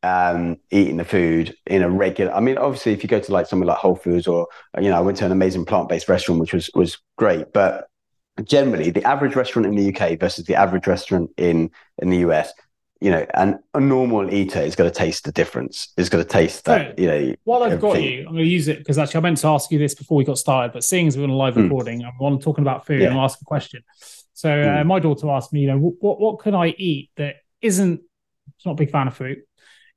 um, 0.02 0.56
eating 0.70 0.96
the 0.96 1.04
food 1.04 1.54
in 1.66 1.82
a 1.82 1.90
regular. 1.90 2.32
I 2.32 2.40
mean, 2.40 2.58
obviously, 2.58 2.92
if 2.92 3.02
you 3.02 3.08
go 3.08 3.20
to 3.20 3.32
like 3.32 3.46
somewhere 3.46 3.68
like 3.68 3.78
Whole 3.78 3.94
Foods 3.94 4.26
or 4.26 4.48
you 4.80 4.90
know, 4.90 4.96
I 4.96 5.00
went 5.00 5.18
to 5.18 5.26
an 5.26 5.32
amazing 5.32 5.64
plant 5.64 5.88
based 5.88 6.08
restaurant, 6.08 6.40
which 6.40 6.52
was 6.52 6.70
was 6.74 6.98
great, 7.16 7.52
but 7.52 7.88
generally, 8.42 8.90
the 8.90 9.04
average 9.04 9.36
restaurant 9.36 9.66
in 9.66 9.76
the 9.76 9.94
UK 9.94 10.18
versus 10.18 10.44
the 10.46 10.54
average 10.54 10.86
restaurant 10.86 11.30
in 11.36 11.70
in 11.98 12.10
the 12.10 12.18
US. 12.18 12.52
You 13.00 13.10
know, 13.10 13.26
and 13.34 13.58
a 13.74 13.80
normal 13.80 14.32
eater 14.32 14.60
is 14.60 14.76
going 14.76 14.88
to 14.88 14.96
taste 14.96 15.24
the 15.24 15.32
difference. 15.32 15.92
Is 15.96 16.08
going 16.08 16.22
to 16.22 16.28
taste 16.28 16.66
that. 16.66 16.96
You 16.98 17.06
know, 17.08 17.34
while 17.42 17.64
I've 17.64 17.80
got 17.80 18.00
you, 18.00 18.20
I'm 18.20 18.34
going 18.34 18.44
to 18.44 18.50
use 18.50 18.68
it 18.68 18.78
because 18.78 18.96
actually 18.96 19.18
I 19.18 19.20
meant 19.22 19.38
to 19.38 19.48
ask 19.48 19.72
you 19.72 19.78
this 19.78 19.94
before 19.94 20.16
we 20.16 20.24
got 20.24 20.38
started. 20.38 20.72
But 20.72 20.84
seeing 20.84 21.08
as 21.08 21.16
we're 21.16 21.24
on 21.24 21.30
a 21.30 21.36
live 21.36 21.54
mm. 21.54 21.64
recording, 21.64 22.04
I'm 22.04 22.38
talking 22.38 22.62
about 22.62 22.86
food, 22.86 23.00
yeah. 23.00 23.08
and 23.08 23.18
I'll 23.18 23.24
ask 23.24 23.40
a 23.40 23.44
question. 23.44 23.82
So 24.42 24.80
uh, 24.80 24.82
my 24.82 24.98
daughter 24.98 25.30
asked 25.30 25.52
me, 25.52 25.60
you 25.60 25.68
know, 25.68 25.78
what 25.78 26.18
what 26.18 26.40
can 26.40 26.52
I 26.54 26.74
eat 26.76 27.10
that 27.16 27.36
isn't? 27.60 28.00
She's 28.56 28.66
not 28.66 28.72
a 28.72 28.74
big 28.74 28.90
fan 28.90 29.06
of 29.06 29.14
fruit 29.14 29.38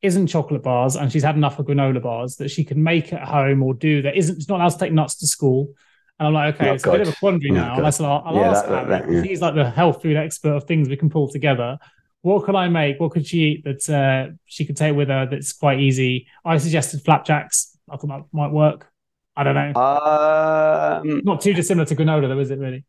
isn't 0.01 0.27
chocolate 0.27 0.61
bars 0.61 0.95
and 0.95 1.11
she's 1.11 1.23
had 1.23 1.35
enough 1.35 1.57
of 1.57 1.65
granola 1.65 1.99
bars 1.99 2.35
that 2.35 2.49
she 2.49 2.63
can 2.63 2.83
make 2.83 3.11
at 3.11 3.23
home 3.23 3.63
or 3.63 3.73
do 3.73 4.03
that 4.03 4.15
isn't 4.15 4.35
she's 4.35 4.47
not 4.47 4.59
allowed 4.59 4.69
to 4.69 4.77
take 4.77 4.93
nuts 4.93 5.15
to 5.15 5.25
school. 5.25 5.73
And 6.19 6.27
I'm 6.27 6.33
like, 6.33 6.55
okay, 6.55 6.69
oh, 6.69 6.73
it's 6.73 6.83
God. 6.83 6.95
a 6.95 6.97
bit 6.99 7.07
of 7.07 7.13
a 7.15 7.17
quandary 7.17 7.49
oh, 7.51 7.55
now. 7.55 7.75
Unless 7.77 7.99
I'll, 7.99 8.21
I'll 8.23 8.35
yeah, 8.35 8.51
ask 8.51 8.67
that, 8.67 8.87
that, 8.87 9.11
yeah. 9.11 9.23
She's 9.23 9.41
like 9.41 9.55
the 9.55 9.67
health 9.67 10.03
food 10.03 10.15
expert 10.15 10.53
of 10.53 10.65
things 10.65 10.87
we 10.87 10.95
can 10.95 11.09
pull 11.09 11.27
together. 11.27 11.79
What 12.21 12.45
could 12.45 12.55
I 12.55 12.69
make? 12.69 12.99
What 12.99 13.11
could 13.11 13.25
she 13.25 13.39
eat 13.39 13.63
that 13.65 13.89
uh, 13.89 14.33
she 14.45 14.63
could 14.65 14.77
take 14.77 14.95
with 14.95 15.09
her 15.09 15.25
that's 15.25 15.53
quite 15.53 15.79
easy? 15.79 16.27
I 16.45 16.57
suggested 16.57 17.03
flapjacks. 17.03 17.77
I 17.89 17.97
thought 17.97 18.07
that 18.07 18.25
might 18.31 18.51
work. 18.51 18.87
I 19.35 19.43
don't 19.43 19.55
know. 19.55 19.81
Um, 19.81 21.21
Not 21.25 21.41
too 21.41 21.53
dissimilar 21.53 21.85
to 21.85 21.95
granola, 21.95 22.29
though, 22.29 22.39
is 22.39 22.51
it 22.51 22.59
really? 22.59 22.85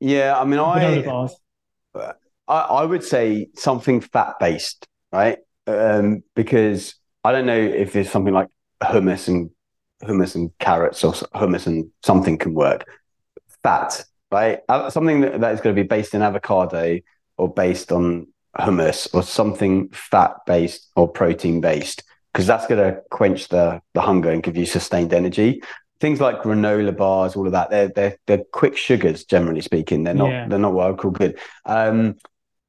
Yeah, 0.00 0.38
I 0.38 0.44
mean, 0.44 0.58
I, 0.58 1.04
I, 2.48 2.58
I 2.58 2.84
would 2.84 3.04
say 3.04 3.48
something 3.54 4.00
fat 4.00 4.34
based, 4.40 4.86
right? 5.12 5.38
um, 5.70 6.22
because 6.34 6.94
I 7.24 7.32
don't 7.32 7.46
know 7.46 7.58
if 7.58 7.94
it's 7.96 8.10
something 8.10 8.34
like 8.34 8.48
hummus 8.82 9.28
and 9.28 9.50
hummus 10.02 10.34
and 10.34 10.50
carrots 10.58 11.04
or 11.04 11.12
hummus 11.12 11.66
and 11.66 11.90
something 12.02 12.38
can 12.38 12.54
work. 12.54 12.86
Fat, 13.62 14.04
right? 14.30 14.60
Uh, 14.68 14.90
something 14.90 15.20
that, 15.20 15.40
that 15.40 15.54
is 15.54 15.60
going 15.60 15.74
to 15.74 15.82
be 15.82 15.86
based 15.86 16.14
in 16.14 16.22
avocado 16.22 16.98
or 17.36 17.52
based 17.52 17.92
on 17.92 18.26
hummus 18.58 19.12
or 19.14 19.22
something 19.22 19.88
fat 19.90 20.32
based 20.46 20.88
or 20.96 21.08
protein 21.08 21.60
based 21.60 22.02
because 22.32 22.46
that's 22.46 22.66
going 22.66 22.82
to 22.82 23.00
quench 23.10 23.48
the 23.48 23.80
the 23.94 24.00
hunger 24.00 24.30
and 24.30 24.42
give 24.42 24.56
you 24.56 24.66
sustained 24.66 25.12
energy. 25.12 25.62
Things 26.00 26.20
like 26.20 26.42
granola 26.42 26.96
bars, 26.96 27.36
all 27.36 27.46
of 27.46 27.52
that, 27.52 27.70
they're 27.70 27.88
they're, 27.88 28.16
they're 28.26 28.44
quick 28.52 28.76
sugars. 28.76 29.24
Generally 29.24 29.60
speaking, 29.60 30.04
they're 30.04 30.14
not 30.14 30.30
yeah. 30.30 30.48
they're 30.48 30.58
not 30.58 30.72
what 30.72 30.86
I 30.86 30.90
would 30.90 30.98
call 30.98 31.10
good. 31.10 31.38
Um, 31.66 32.16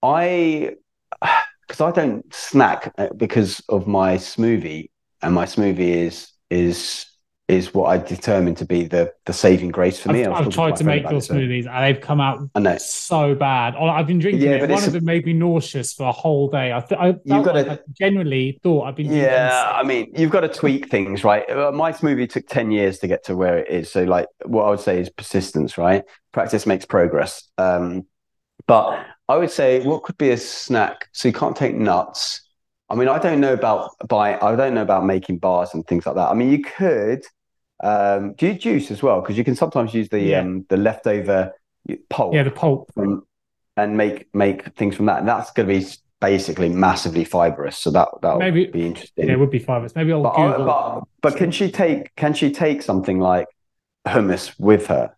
I 0.03 0.75
because 1.67 1.81
I 1.81 1.91
don't 1.91 2.33
snack 2.33 2.93
uh, 2.97 3.07
because 3.15 3.61
of 3.69 3.87
my 3.87 4.15
smoothie, 4.15 4.89
and 5.21 5.33
my 5.33 5.45
smoothie 5.45 6.05
is 6.05 6.31
is 6.49 7.05
is 7.51 7.73
what 7.73 7.85
I 7.85 7.97
determined 7.97 8.57
to 8.57 8.65
be 8.65 8.85
the 8.85 9.13
the 9.25 9.33
saving 9.33 9.69
grace 9.69 9.99
for 9.99 10.11
me. 10.11 10.25
I've, 10.25 10.47
I've 10.47 10.53
tried 10.53 10.75
to 10.77 10.83
make 10.83 11.07
those 11.07 11.27
smoothies, 11.27 11.67
and 11.67 11.83
they've 11.83 12.01
come 12.01 12.21
out 12.21 12.49
so 12.81 13.35
bad. 13.35 13.75
I've 13.75 14.07
been 14.07 14.19
drinking 14.19 14.43
yeah, 14.43 14.63
it. 14.63 14.69
One 14.69 14.83
of 14.83 14.93
them 14.93 15.05
made 15.05 15.25
me 15.25 15.33
nauseous 15.33 15.93
for 15.93 16.07
a 16.07 16.11
whole 16.11 16.49
day. 16.49 16.73
I, 16.73 16.79
th- 16.79 16.99
I 16.99 17.07
you've 17.07 17.45
got 17.45 17.55
like 17.55 17.65
to, 17.65 17.71
I 17.73 17.79
genuinely 17.93 18.59
thought 18.63 18.83
I've 18.83 18.95
been. 18.95 19.11
Yeah, 19.11 19.71
I 19.73 19.83
mean, 19.83 20.11
you've 20.15 20.31
got 20.31 20.41
to 20.41 20.49
tweak 20.49 20.89
things, 20.89 21.23
right? 21.23 21.49
Uh, 21.49 21.71
my 21.71 21.91
smoothie 21.91 22.29
took 22.29 22.47
ten 22.47 22.71
years 22.71 22.99
to 22.99 23.07
get 23.07 23.25
to 23.25 23.35
where 23.35 23.57
it 23.57 23.69
is. 23.69 23.91
So, 23.91 24.03
like, 24.03 24.27
what 24.45 24.63
I 24.63 24.69
would 24.69 24.79
say 24.79 24.99
is 24.99 25.09
persistence, 25.09 25.77
right? 25.77 26.03
Practice 26.31 26.65
makes 26.65 26.85
progress. 26.85 27.49
Um, 27.57 28.05
but 28.67 29.05
I 29.27 29.37
would 29.37 29.51
say 29.51 29.81
what 29.81 30.03
could 30.03 30.17
be 30.17 30.29
a 30.31 30.37
snack. 30.37 31.09
So 31.13 31.27
you 31.27 31.33
can't 31.33 31.55
take 31.55 31.75
nuts. 31.75 32.41
I 32.89 32.95
mean, 32.95 33.07
I 33.07 33.19
don't 33.19 33.39
know 33.39 33.53
about 33.53 33.91
buy. 34.09 34.37
I 34.37 34.55
don't 34.55 34.73
know 34.73 34.81
about 34.81 35.05
making 35.05 35.37
bars 35.37 35.73
and 35.73 35.87
things 35.87 36.05
like 36.05 36.15
that. 36.15 36.29
I 36.29 36.33
mean, 36.33 36.51
you 36.51 36.61
could 36.61 37.25
um, 37.83 38.33
do 38.33 38.47
you 38.47 38.53
juice 38.53 38.91
as 38.91 39.01
well 39.01 39.21
because 39.21 39.37
you 39.37 39.43
can 39.43 39.55
sometimes 39.55 39.93
use 39.93 40.09
the 40.09 40.19
yeah. 40.19 40.39
um, 40.41 40.65
the 40.69 40.77
leftover 40.77 41.53
pulp. 42.09 42.33
Yeah, 42.33 42.43
the 42.43 42.51
pulp. 42.51 42.93
From, 42.93 43.25
and 43.77 43.97
make 43.97 44.33
make 44.33 44.75
things 44.75 44.95
from 44.95 45.05
that. 45.07 45.19
And 45.19 45.27
that's 45.27 45.51
going 45.51 45.67
to 45.67 45.79
be 45.79 45.85
basically 46.19 46.69
massively 46.69 47.23
fibrous. 47.23 47.77
So 47.77 47.91
that 47.91 48.09
that 48.21 48.37
would 48.37 48.53
be 48.71 48.85
interesting. 48.85 49.27
Yeah, 49.27 49.33
it 49.33 49.39
would 49.39 49.49
be 49.49 49.59
fibrous. 49.59 49.95
Maybe 49.95 50.13
I'll 50.13 50.23
but, 50.23 50.35
Google. 50.35 50.65
but, 50.65 51.03
but 51.21 51.37
can 51.37 51.51
she 51.51 51.71
take 51.71 52.15
can 52.15 52.33
she 52.33 52.51
take 52.51 52.81
something 52.81 53.19
like 53.19 53.47
hummus 54.07 54.53
with 54.59 54.87
her? 54.87 55.15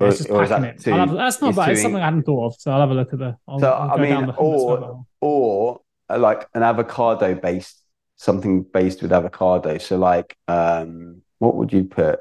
Or, 0.00 0.06
or 0.30 0.46
that 0.46 0.80
too, 0.80 0.92
have, 0.92 1.12
that's 1.12 1.42
not 1.42 1.54
bad. 1.54 1.72
It's 1.72 1.82
something 1.82 2.00
I 2.00 2.06
hadn't 2.06 2.22
thought 2.22 2.46
of. 2.46 2.54
So 2.58 2.70
I'll 2.70 2.80
have 2.80 2.90
a 2.90 2.94
look 2.94 3.12
at 3.12 3.18
the. 3.18 3.36
I'll, 3.46 3.60
so 3.60 3.70
I'll 3.70 3.98
I 3.98 4.02
mean, 4.02 4.30
or 4.38 5.04
or 5.20 5.80
uh, 6.08 6.18
like 6.18 6.48
an 6.54 6.62
avocado 6.62 7.34
based 7.34 7.76
something 8.16 8.62
based 8.62 9.02
with 9.02 9.12
avocado. 9.12 9.76
So 9.76 9.98
like, 9.98 10.36
um, 10.48 11.20
what 11.40 11.56
would 11.56 11.72
you 11.72 11.84
put? 11.84 12.20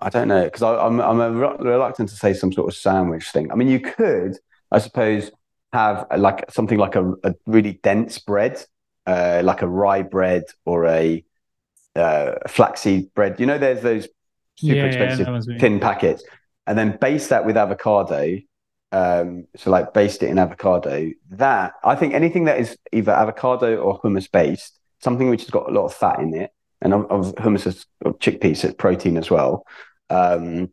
I 0.00 0.08
don't 0.08 0.28
know 0.28 0.44
because 0.44 0.62
I'm 0.62 1.00
I'm 1.00 1.20
a 1.20 1.30
reluctant 1.30 2.08
to 2.08 2.16
say 2.16 2.32
some 2.32 2.52
sort 2.52 2.68
of 2.68 2.76
sandwich 2.76 3.28
thing. 3.30 3.50
I 3.52 3.56
mean, 3.56 3.68
you 3.68 3.80
could, 3.80 4.38
I 4.70 4.78
suppose, 4.78 5.30
have 5.72 6.06
like 6.16 6.50
something 6.50 6.78
like 6.78 6.94
a, 6.94 7.12
a 7.24 7.34
really 7.46 7.80
dense 7.82 8.18
bread, 8.18 8.64
uh, 9.06 9.42
like 9.44 9.62
a 9.62 9.68
rye 9.68 10.02
bread 10.02 10.44
or 10.64 10.86
a 10.86 11.24
uh, 11.96 12.32
flaxseed 12.48 13.12
bread. 13.12 13.40
You 13.40 13.46
know, 13.46 13.58
there's 13.58 13.82
those 13.82 14.08
super 14.56 14.76
yeah, 14.76 14.84
expensive 14.84 15.26
yeah, 15.48 15.58
thin 15.58 15.80
packets 15.80 16.22
and 16.66 16.78
then 16.78 16.96
base 17.00 17.28
that 17.28 17.44
with 17.44 17.56
avocado. 17.56 18.38
Um, 18.92 19.46
so 19.56 19.70
like 19.70 19.92
based 19.92 20.22
it 20.22 20.30
in 20.30 20.38
avocado. 20.38 21.10
That 21.30 21.74
I 21.84 21.94
think 21.94 22.14
anything 22.14 22.44
that 22.44 22.60
is 22.60 22.76
either 22.92 23.12
avocado 23.12 23.76
or 23.76 24.00
hummus 24.00 24.30
based, 24.30 24.78
something 25.02 25.28
which 25.28 25.42
has 25.42 25.50
got 25.50 25.68
a 25.68 25.72
lot 25.72 25.86
of 25.86 25.94
fat 25.94 26.20
in 26.20 26.34
it, 26.34 26.52
and 26.80 26.94
of, 26.94 27.10
of 27.10 27.34
hummus 27.36 27.66
is 27.66 27.86
chickpeas, 28.04 28.64
it's 28.64 28.74
protein 28.74 29.16
as 29.16 29.30
well, 29.30 29.66
um, 30.08 30.70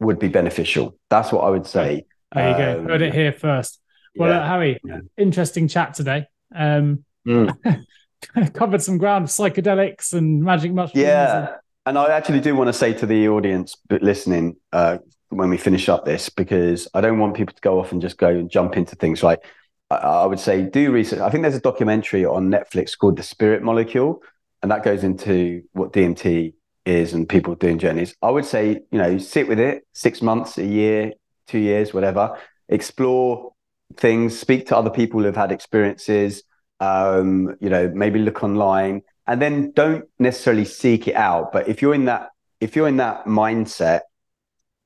would 0.00 0.18
be 0.18 0.28
beneficial. 0.28 0.96
That's 1.08 1.32
what 1.32 1.42
I 1.42 1.50
would 1.50 1.66
say. 1.66 2.06
There 2.32 2.50
you 2.50 2.56
go. 2.56 2.80
Um, 2.80 2.86
Heard 2.86 3.02
it 3.02 3.14
here 3.14 3.32
first. 3.32 3.80
Well, 4.16 4.30
yeah, 4.30 4.40
uh, 4.40 4.46
Hari, 4.46 4.80
yeah. 4.84 5.00
interesting 5.16 5.68
chat 5.68 5.94
today. 5.94 6.26
Um, 6.54 7.04
mm. 7.26 7.84
covered 8.54 8.82
some 8.82 8.98
ground, 8.98 9.26
psychedelics 9.26 10.12
and 10.12 10.42
magic 10.42 10.72
mushrooms. 10.72 11.02
Yeah. 11.02 11.38
And- 11.38 11.56
and 11.86 11.96
I 11.98 12.08
actually 12.12 12.40
do 12.40 12.54
want 12.54 12.68
to 12.68 12.74
say 12.74 12.92
to 12.92 13.06
the 13.06 13.28
audience 13.28 13.74
listening, 13.90 14.56
uh, 14.70 14.98
when 15.30 15.48
we 15.48 15.56
finish 15.56 15.88
up 15.88 16.04
this 16.04 16.28
because 16.28 16.88
I 16.92 17.00
don't 17.00 17.18
want 17.18 17.34
people 17.34 17.54
to 17.54 17.60
go 17.60 17.78
off 17.80 17.92
and 17.92 18.02
just 18.02 18.18
go 18.18 18.28
and 18.28 18.50
jump 18.50 18.76
into 18.76 18.96
things. 18.96 19.22
Like 19.22 19.44
I, 19.88 19.96
I 19.96 20.26
would 20.26 20.40
say, 20.40 20.62
do 20.62 20.92
research. 20.92 21.20
I 21.20 21.30
think 21.30 21.42
there's 21.42 21.56
a 21.56 21.60
documentary 21.60 22.24
on 22.24 22.50
Netflix 22.50 22.98
called 22.98 23.16
The 23.16 23.22
Spirit 23.22 23.62
Molecule, 23.62 24.22
and 24.62 24.70
that 24.70 24.82
goes 24.82 25.04
into 25.04 25.62
what 25.72 25.92
DMT 25.92 26.54
is 26.86 27.12
and 27.12 27.28
people 27.28 27.54
doing 27.54 27.78
journeys. 27.78 28.14
I 28.22 28.30
would 28.30 28.44
say, 28.44 28.80
you 28.90 28.98
know, 28.98 29.18
sit 29.18 29.48
with 29.48 29.60
it 29.60 29.86
six 29.92 30.22
months, 30.22 30.58
a 30.58 30.66
year, 30.66 31.12
two 31.46 31.58
years, 31.58 31.94
whatever. 31.94 32.38
Explore 32.68 33.52
things, 33.96 34.38
speak 34.38 34.66
to 34.68 34.76
other 34.76 34.90
people 34.90 35.22
who've 35.22 35.36
had 35.36 35.52
experiences. 35.52 36.42
Um, 36.80 37.56
you 37.60 37.68
know, 37.68 37.90
maybe 37.94 38.18
look 38.18 38.42
online, 38.42 39.02
and 39.26 39.40
then 39.40 39.72
don't 39.72 40.06
necessarily 40.18 40.64
seek 40.64 41.08
it 41.08 41.14
out. 41.14 41.52
But 41.52 41.68
if 41.68 41.82
you're 41.82 41.94
in 41.94 42.06
that, 42.06 42.30
if 42.60 42.74
you're 42.74 42.88
in 42.88 42.96
that 42.96 43.26
mindset 43.26 44.00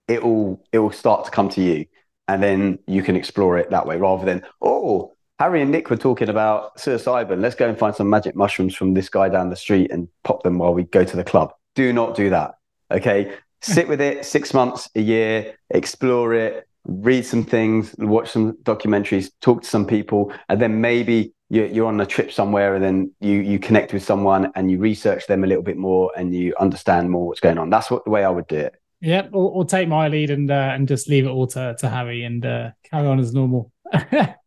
it 0.09 0.23
will 0.23 0.63
it 0.73 0.79
will 0.79 0.93
start 0.93 1.25
to 1.25 1.31
come 1.31 1.49
to 1.51 1.63
you 1.63 1.87
and 2.29 2.43
then 2.43 2.79
you 2.87 3.03
can 3.03 3.17
explore 3.17 3.59
it 3.59 3.71
that 3.71 3.87
way 3.87 3.97
rather 3.97 4.25
than 4.25 4.43
oh 4.61 5.14
Hari 5.41 5.63
and 5.63 5.71
nick 5.71 5.91
were 5.91 5.97
talking 5.97 6.29
about 6.29 6.77
psilocybin. 6.77 7.41
Let's 7.41 7.57
go 7.57 7.69
and 7.69 7.77
find 7.77 7.95
some 7.95 8.09
magic 8.09 8.37
mushrooms 8.37 8.75
from 8.75 8.95
this 8.95 9.09
guy 9.09 9.29
down 9.29 9.51
the 9.51 9.57
street 9.57 9.91
and 9.91 10.09
pop 10.23 10.43
them 10.45 10.59
while 10.59 10.75
we 10.75 10.85
go 10.85 11.05
to 11.05 11.17
the 11.17 11.25
club. 11.25 11.53
Do 11.75 11.93
not 11.93 12.15
do 12.15 12.31
that 12.31 12.55
okay? 12.91 13.35
Sit 13.61 13.89
with 13.89 14.01
it 14.01 14.25
six 14.27 14.53
months 14.53 14.91
a 14.95 15.01
year 15.01 15.57
explore 15.71 16.35
it 16.35 16.69
read 16.87 17.25
some 17.25 17.43
things 17.43 17.95
watch 17.99 18.31
some 18.31 18.53
documentaries 18.63 19.31
talk 19.41 19.63
to 19.63 19.69
some 19.69 19.87
people 19.87 20.31
and 20.51 20.61
then 20.61 20.83
maybe 20.83 21.33
you're 21.49 21.87
on 21.87 21.99
a 22.01 22.07
trip 22.07 22.31
somewhere 22.31 22.75
and 22.75 22.85
then 22.85 23.11
you 23.21 23.41
you 23.41 23.59
connect 23.59 23.93
with 23.93 24.03
someone 24.03 24.53
and 24.55 24.71
you 24.71 24.79
research 24.79 25.27
them 25.27 25.45
a 25.45 25.47
little 25.47 25.63
bit 25.63 25.77
more 25.77 26.13
and 26.17 26.35
you 26.35 26.55
understand 26.59 27.11
more 27.11 27.27
what's 27.27 27.41
going 27.41 27.59
on. 27.59 27.71
That's 27.71 27.91
what 27.91 28.05
the 28.05 28.11
way 28.11 28.25
i 28.25 28.29
would 28.29 28.47
do 28.49 28.57
it. 28.57 28.75
Yep, 29.01 29.31
or, 29.33 29.51
or 29.51 29.65
take 29.65 29.89
my 29.89 30.09
lead 30.09 30.31
and 30.31 30.51
uh, 30.51 30.73
and 30.75 30.89
just 30.89 31.09
leave 31.09 31.27
it 31.27 31.29
all 31.29 31.47
to, 31.49 31.77
to 31.79 31.89
Hari 31.89 32.25
and 32.25 32.45
uh, 32.45 32.71
carry 32.91 33.07
on 33.07 33.21
as 33.21 33.33
normal. 33.33 33.71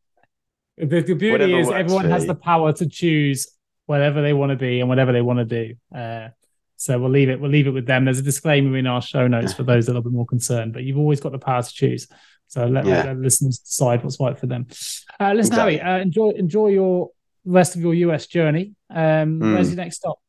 the, 0.77 1.01
the, 1.01 1.13
beauty 1.13 1.31
whatever 1.31 1.59
is 1.59 1.69
everyone 1.69 2.05
has 2.09 2.25
the 2.25 2.35
power 2.35 2.71
to 2.73 2.87
choose 2.87 3.47
whatever 3.85 4.21
they 4.21 4.33
want 4.33 4.51
to 4.51 4.55
be 4.55 4.79
and 4.79 4.89
whatever 4.89 5.11
they 5.11 5.21
want 5.21 5.39
to 5.39 5.45
do. 5.45 5.75
Uh, 5.95 6.29
so 6.75 6.99
we'll 6.99 7.09
leave 7.09 7.29
it. 7.29 7.39
We'll 7.39 7.49
leave 7.49 7.67
it 7.67 7.71
with 7.71 7.87
them. 7.87 8.05
There's 8.05 8.19
a 8.19 8.23
disclaimer 8.23 8.77
in 8.77 8.85
our 8.85 9.01
show 9.01 9.27
notes 9.27 9.53
for 9.53 9.63
those 9.63 9.87
that 9.87 9.95
are 9.95 9.99
a 9.99 10.01
bit 10.01 10.11
more 10.11 10.27
concerned, 10.27 10.73
but 10.73 10.83
you've 10.83 10.99
always 10.99 11.19
got 11.19 11.31
the 11.31 11.39
power 11.39 11.63
to 11.63 11.73
choose. 11.73 12.07
So 12.47 12.65
let, 12.65 12.85
yeah. 12.85 13.03
let 13.03 13.17
listeners 13.17 13.57
decide 13.59 14.03
what's 14.03 14.19
right 14.19 14.37
for 14.37 14.45
them. 14.45 14.67
Uh, 15.19 15.33
listen, 15.33 15.53
exactly. 15.53 15.77
Hari, 15.79 15.99
uh, 15.99 16.01
enjoy 16.01 16.29
enjoy 16.31 16.67
your 16.67 17.09
rest 17.45 17.75
of 17.75 17.81
your 17.81 17.93
US 17.95 18.27
journey. 18.27 18.75
Um, 18.89 19.39
mm. 19.39 19.53
Where's 19.55 19.69
your 19.69 19.77
next 19.77 19.97
stop? 19.97 20.19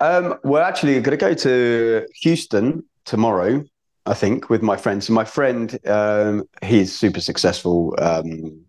Um, 0.00 0.38
we're 0.42 0.62
actually 0.62 0.94
going 0.94 1.16
to 1.16 1.24
go 1.24 1.34
to 1.34 2.06
Houston 2.22 2.84
tomorrow 3.04 3.64
I 4.04 4.14
think, 4.14 4.50
with 4.50 4.62
my 4.62 4.76
friends. 4.76 5.06
So 5.06 5.12
my 5.12 5.24
friend, 5.24 5.78
um, 5.86 6.48
he's 6.62 6.98
super 6.98 7.20
successful 7.20 7.94
um, 7.98 8.64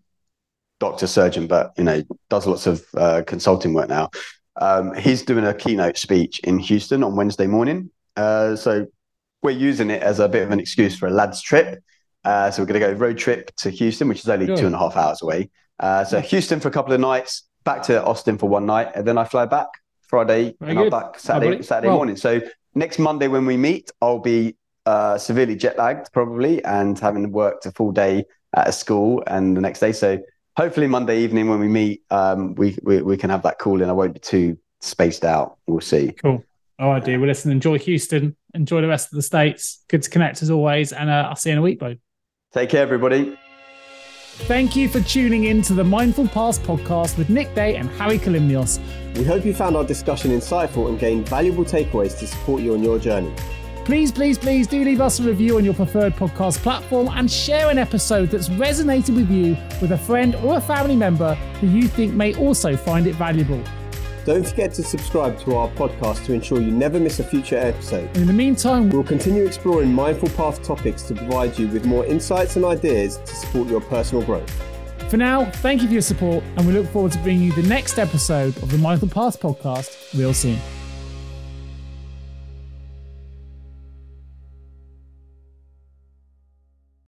doctor 0.84 1.06
surgeon, 1.06 1.46
but 1.46 1.72
you 1.78 1.84
know 1.84 2.02
does 2.28 2.46
lots 2.46 2.66
of 2.66 2.84
uh, 2.96 3.22
consulting 3.26 3.72
work 3.72 3.88
now. 3.88 4.10
Um, 4.56 4.94
he's 4.94 5.22
doing 5.22 5.44
a 5.44 5.54
keynote 5.54 5.96
speech 5.96 6.40
in 6.40 6.58
Houston 6.58 7.02
on 7.02 7.16
Wednesday 7.16 7.46
morning. 7.46 7.90
Uh, 8.16 8.54
so 8.54 8.86
we're 9.42 9.50
using 9.50 9.90
it 9.90 10.02
as 10.02 10.20
a 10.20 10.28
bit 10.28 10.42
of 10.42 10.50
an 10.50 10.60
excuse 10.60 10.96
for 10.96 11.06
a 11.08 11.10
lads 11.10 11.42
trip. 11.42 11.82
Uh, 12.24 12.50
so 12.50 12.62
we're 12.62 12.66
going 12.66 12.80
to 12.80 12.86
go 12.86 12.92
road 12.92 13.18
trip 13.18 13.54
to 13.56 13.70
Houston, 13.70 14.08
which 14.08 14.20
is 14.20 14.28
only 14.28 14.46
two 14.46 14.66
and 14.66 14.74
a 14.74 14.78
half 14.78 14.96
hours 14.96 15.20
away. 15.22 15.50
Uh, 15.80 16.04
so 16.04 16.20
Houston 16.20 16.60
for 16.60 16.68
a 16.68 16.70
couple 16.70 16.92
of 16.92 17.00
nights, 17.00 17.44
back 17.64 17.82
to 17.82 18.02
Austin 18.04 18.38
for 18.38 18.48
one 18.48 18.64
night, 18.64 18.92
and 18.94 19.06
then 19.06 19.18
I 19.18 19.24
fly 19.24 19.46
back 19.46 19.68
Friday 20.02 20.54
Very 20.60 20.70
and 20.70 20.78
good. 20.78 20.94
I'm 20.94 21.02
back 21.02 21.18
Saturday, 21.18 21.62
Saturday 21.62 21.88
well, 21.88 21.96
morning. 21.96 22.16
So 22.16 22.40
next 22.74 22.98
Monday 22.98 23.28
when 23.28 23.44
we 23.44 23.56
meet, 23.56 23.90
I'll 24.00 24.20
be 24.20 24.56
uh, 24.86 25.18
severely 25.18 25.56
jet 25.56 25.76
lagged 25.76 26.12
probably 26.12 26.64
and 26.64 26.98
having 26.98 27.32
worked 27.32 27.66
a 27.66 27.72
full 27.72 27.92
day 27.92 28.24
at 28.54 28.68
a 28.68 28.72
school 28.72 29.22
and 29.26 29.56
the 29.56 29.60
next 29.60 29.80
day. 29.80 29.92
So 29.92 30.18
hopefully 30.56 30.86
Monday 30.86 31.20
evening 31.20 31.48
when 31.48 31.60
we 31.60 31.68
meet, 31.68 32.02
um, 32.10 32.54
we, 32.54 32.76
we, 32.82 33.02
we 33.02 33.16
can 33.16 33.30
have 33.30 33.42
that 33.42 33.58
call 33.58 33.82
in. 33.82 33.88
I 33.88 33.92
won't 33.92 34.14
be 34.14 34.20
too 34.20 34.58
spaced 34.80 35.24
out. 35.24 35.58
We'll 35.66 35.80
see. 35.80 36.12
Cool. 36.12 36.44
All 36.78 36.90
right, 36.90 37.04
dear. 37.04 37.18
Well, 37.18 37.28
listen, 37.28 37.50
enjoy 37.50 37.78
Houston. 37.78 38.36
Enjoy 38.54 38.80
the 38.80 38.88
rest 38.88 39.12
of 39.12 39.16
the 39.16 39.22
states. 39.22 39.84
Good 39.88 40.02
to 40.02 40.10
connect 40.10 40.42
as 40.42 40.50
always. 40.50 40.92
And 40.92 41.08
uh, 41.08 41.26
I'll 41.28 41.36
see 41.36 41.50
you 41.50 41.54
in 41.54 41.58
a 41.58 41.62
week, 41.62 41.78
bro. 41.78 41.96
Take 42.52 42.70
care, 42.70 42.82
everybody. 42.82 43.36
Thank 44.36 44.74
you 44.74 44.88
for 44.88 45.00
tuning 45.00 45.44
in 45.44 45.62
to 45.62 45.74
the 45.74 45.84
Mindful 45.84 46.26
Paths 46.26 46.58
podcast 46.58 47.16
with 47.16 47.30
Nick 47.30 47.54
Day 47.54 47.76
and 47.76 47.88
Hari 47.90 48.18
Kalymnios. 48.18 48.80
We 49.16 49.22
hope 49.22 49.44
you 49.44 49.54
found 49.54 49.76
our 49.76 49.84
discussion 49.84 50.32
insightful 50.32 50.88
and 50.88 50.98
gained 50.98 51.28
valuable 51.28 51.64
takeaways 51.64 52.18
to 52.18 52.26
support 52.26 52.60
you 52.60 52.74
on 52.74 52.82
your 52.82 52.98
journey. 52.98 53.32
Please, 53.84 54.10
please, 54.10 54.38
please 54.38 54.66
do 54.66 54.82
leave 54.82 55.02
us 55.02 55.20
a 55.20 55.22
review 55.22 55.58
on 55.58 55.64
your 55.64 55.74
preferred 55.74 56.14
podcast 56.14 56.62
platform 56.62 57.10
and 57.12 57.30
share 57.30 57.68
an 57.68 57.76
episode 57.76 58.30
that's 58.30 58.48
resonated 58.48 59.14
with 59.14 59.30
you 59.30 59.58
with 59.82 59.92
a 59.92 59.98
friend 59.98 60.34
or 60.36 60.56
a 60.56 60.60
family 60.60 60.96
member 60.96 61.34
who 61.60 61.66
you 61.66 61.86
think 61.86 62.14
may 62.14 62.34
also 62.36 62.78
find 62.78 63.06
it 63.06 63.14
valuable. 63.16 63.62
Don't 64.24 64.46
forget 64.46 64.72
to 64.74 64.82
subscribe 64.82 65.38
to 65.40 65.54
our 65.56 65.68
podcast 65.72 66.24
to 66.24 66.32
ensure 66.32 66.62
you 66.62 66.70
never 66.70 66.98
miss 66.98 67.20
a 67.20 67.24
future 67.24 67.58
episode. 67.58 68.16
In 68.16 68.26
the 68.26 68.32
meantime, 68.32 68.88
we'll 68.88 69.04
continue 69.04 69.44
exploring 69.44 69.92
mindful 69.92 70.30
path 70.30 70.62
topics 70.62 71.02
to 71.02 71.14
provide 71.14 71.58
you 71.58 71.68
with 71.68 71.84
more 71.84 72.06
insights 72.06 72.56
and 72.56 72.64
ideas 72.64 73.18
to 73.18 73.34
support 73.34 73.68
your 73.68 73.82
personal 73.82 74.24
growth. 74.24 74.50
For 75.10 75.18
now, 75.18 75.44
thank 75.44 75.82
you 75.82 75.88
for 75.88 75.92
your 75.92 76.02
support, 76.02 76.42
and 76.56 76.66
we 76.66 76.72
look 76.72 76.88
forward 76.88 77.12
to 77.12 77.18
bringing 77.18 77.42
you 77.42 77.52
the 77.52 77.68
next 77.68 77.98
episode 77.98 78.56
of 78.62 78.70
the 78.70 78.78
Mindful 78.78 79.10
Path 79.10 79.38
podcast 79.38 80.18
real 80.18 80.32
soon. 80.32 80.58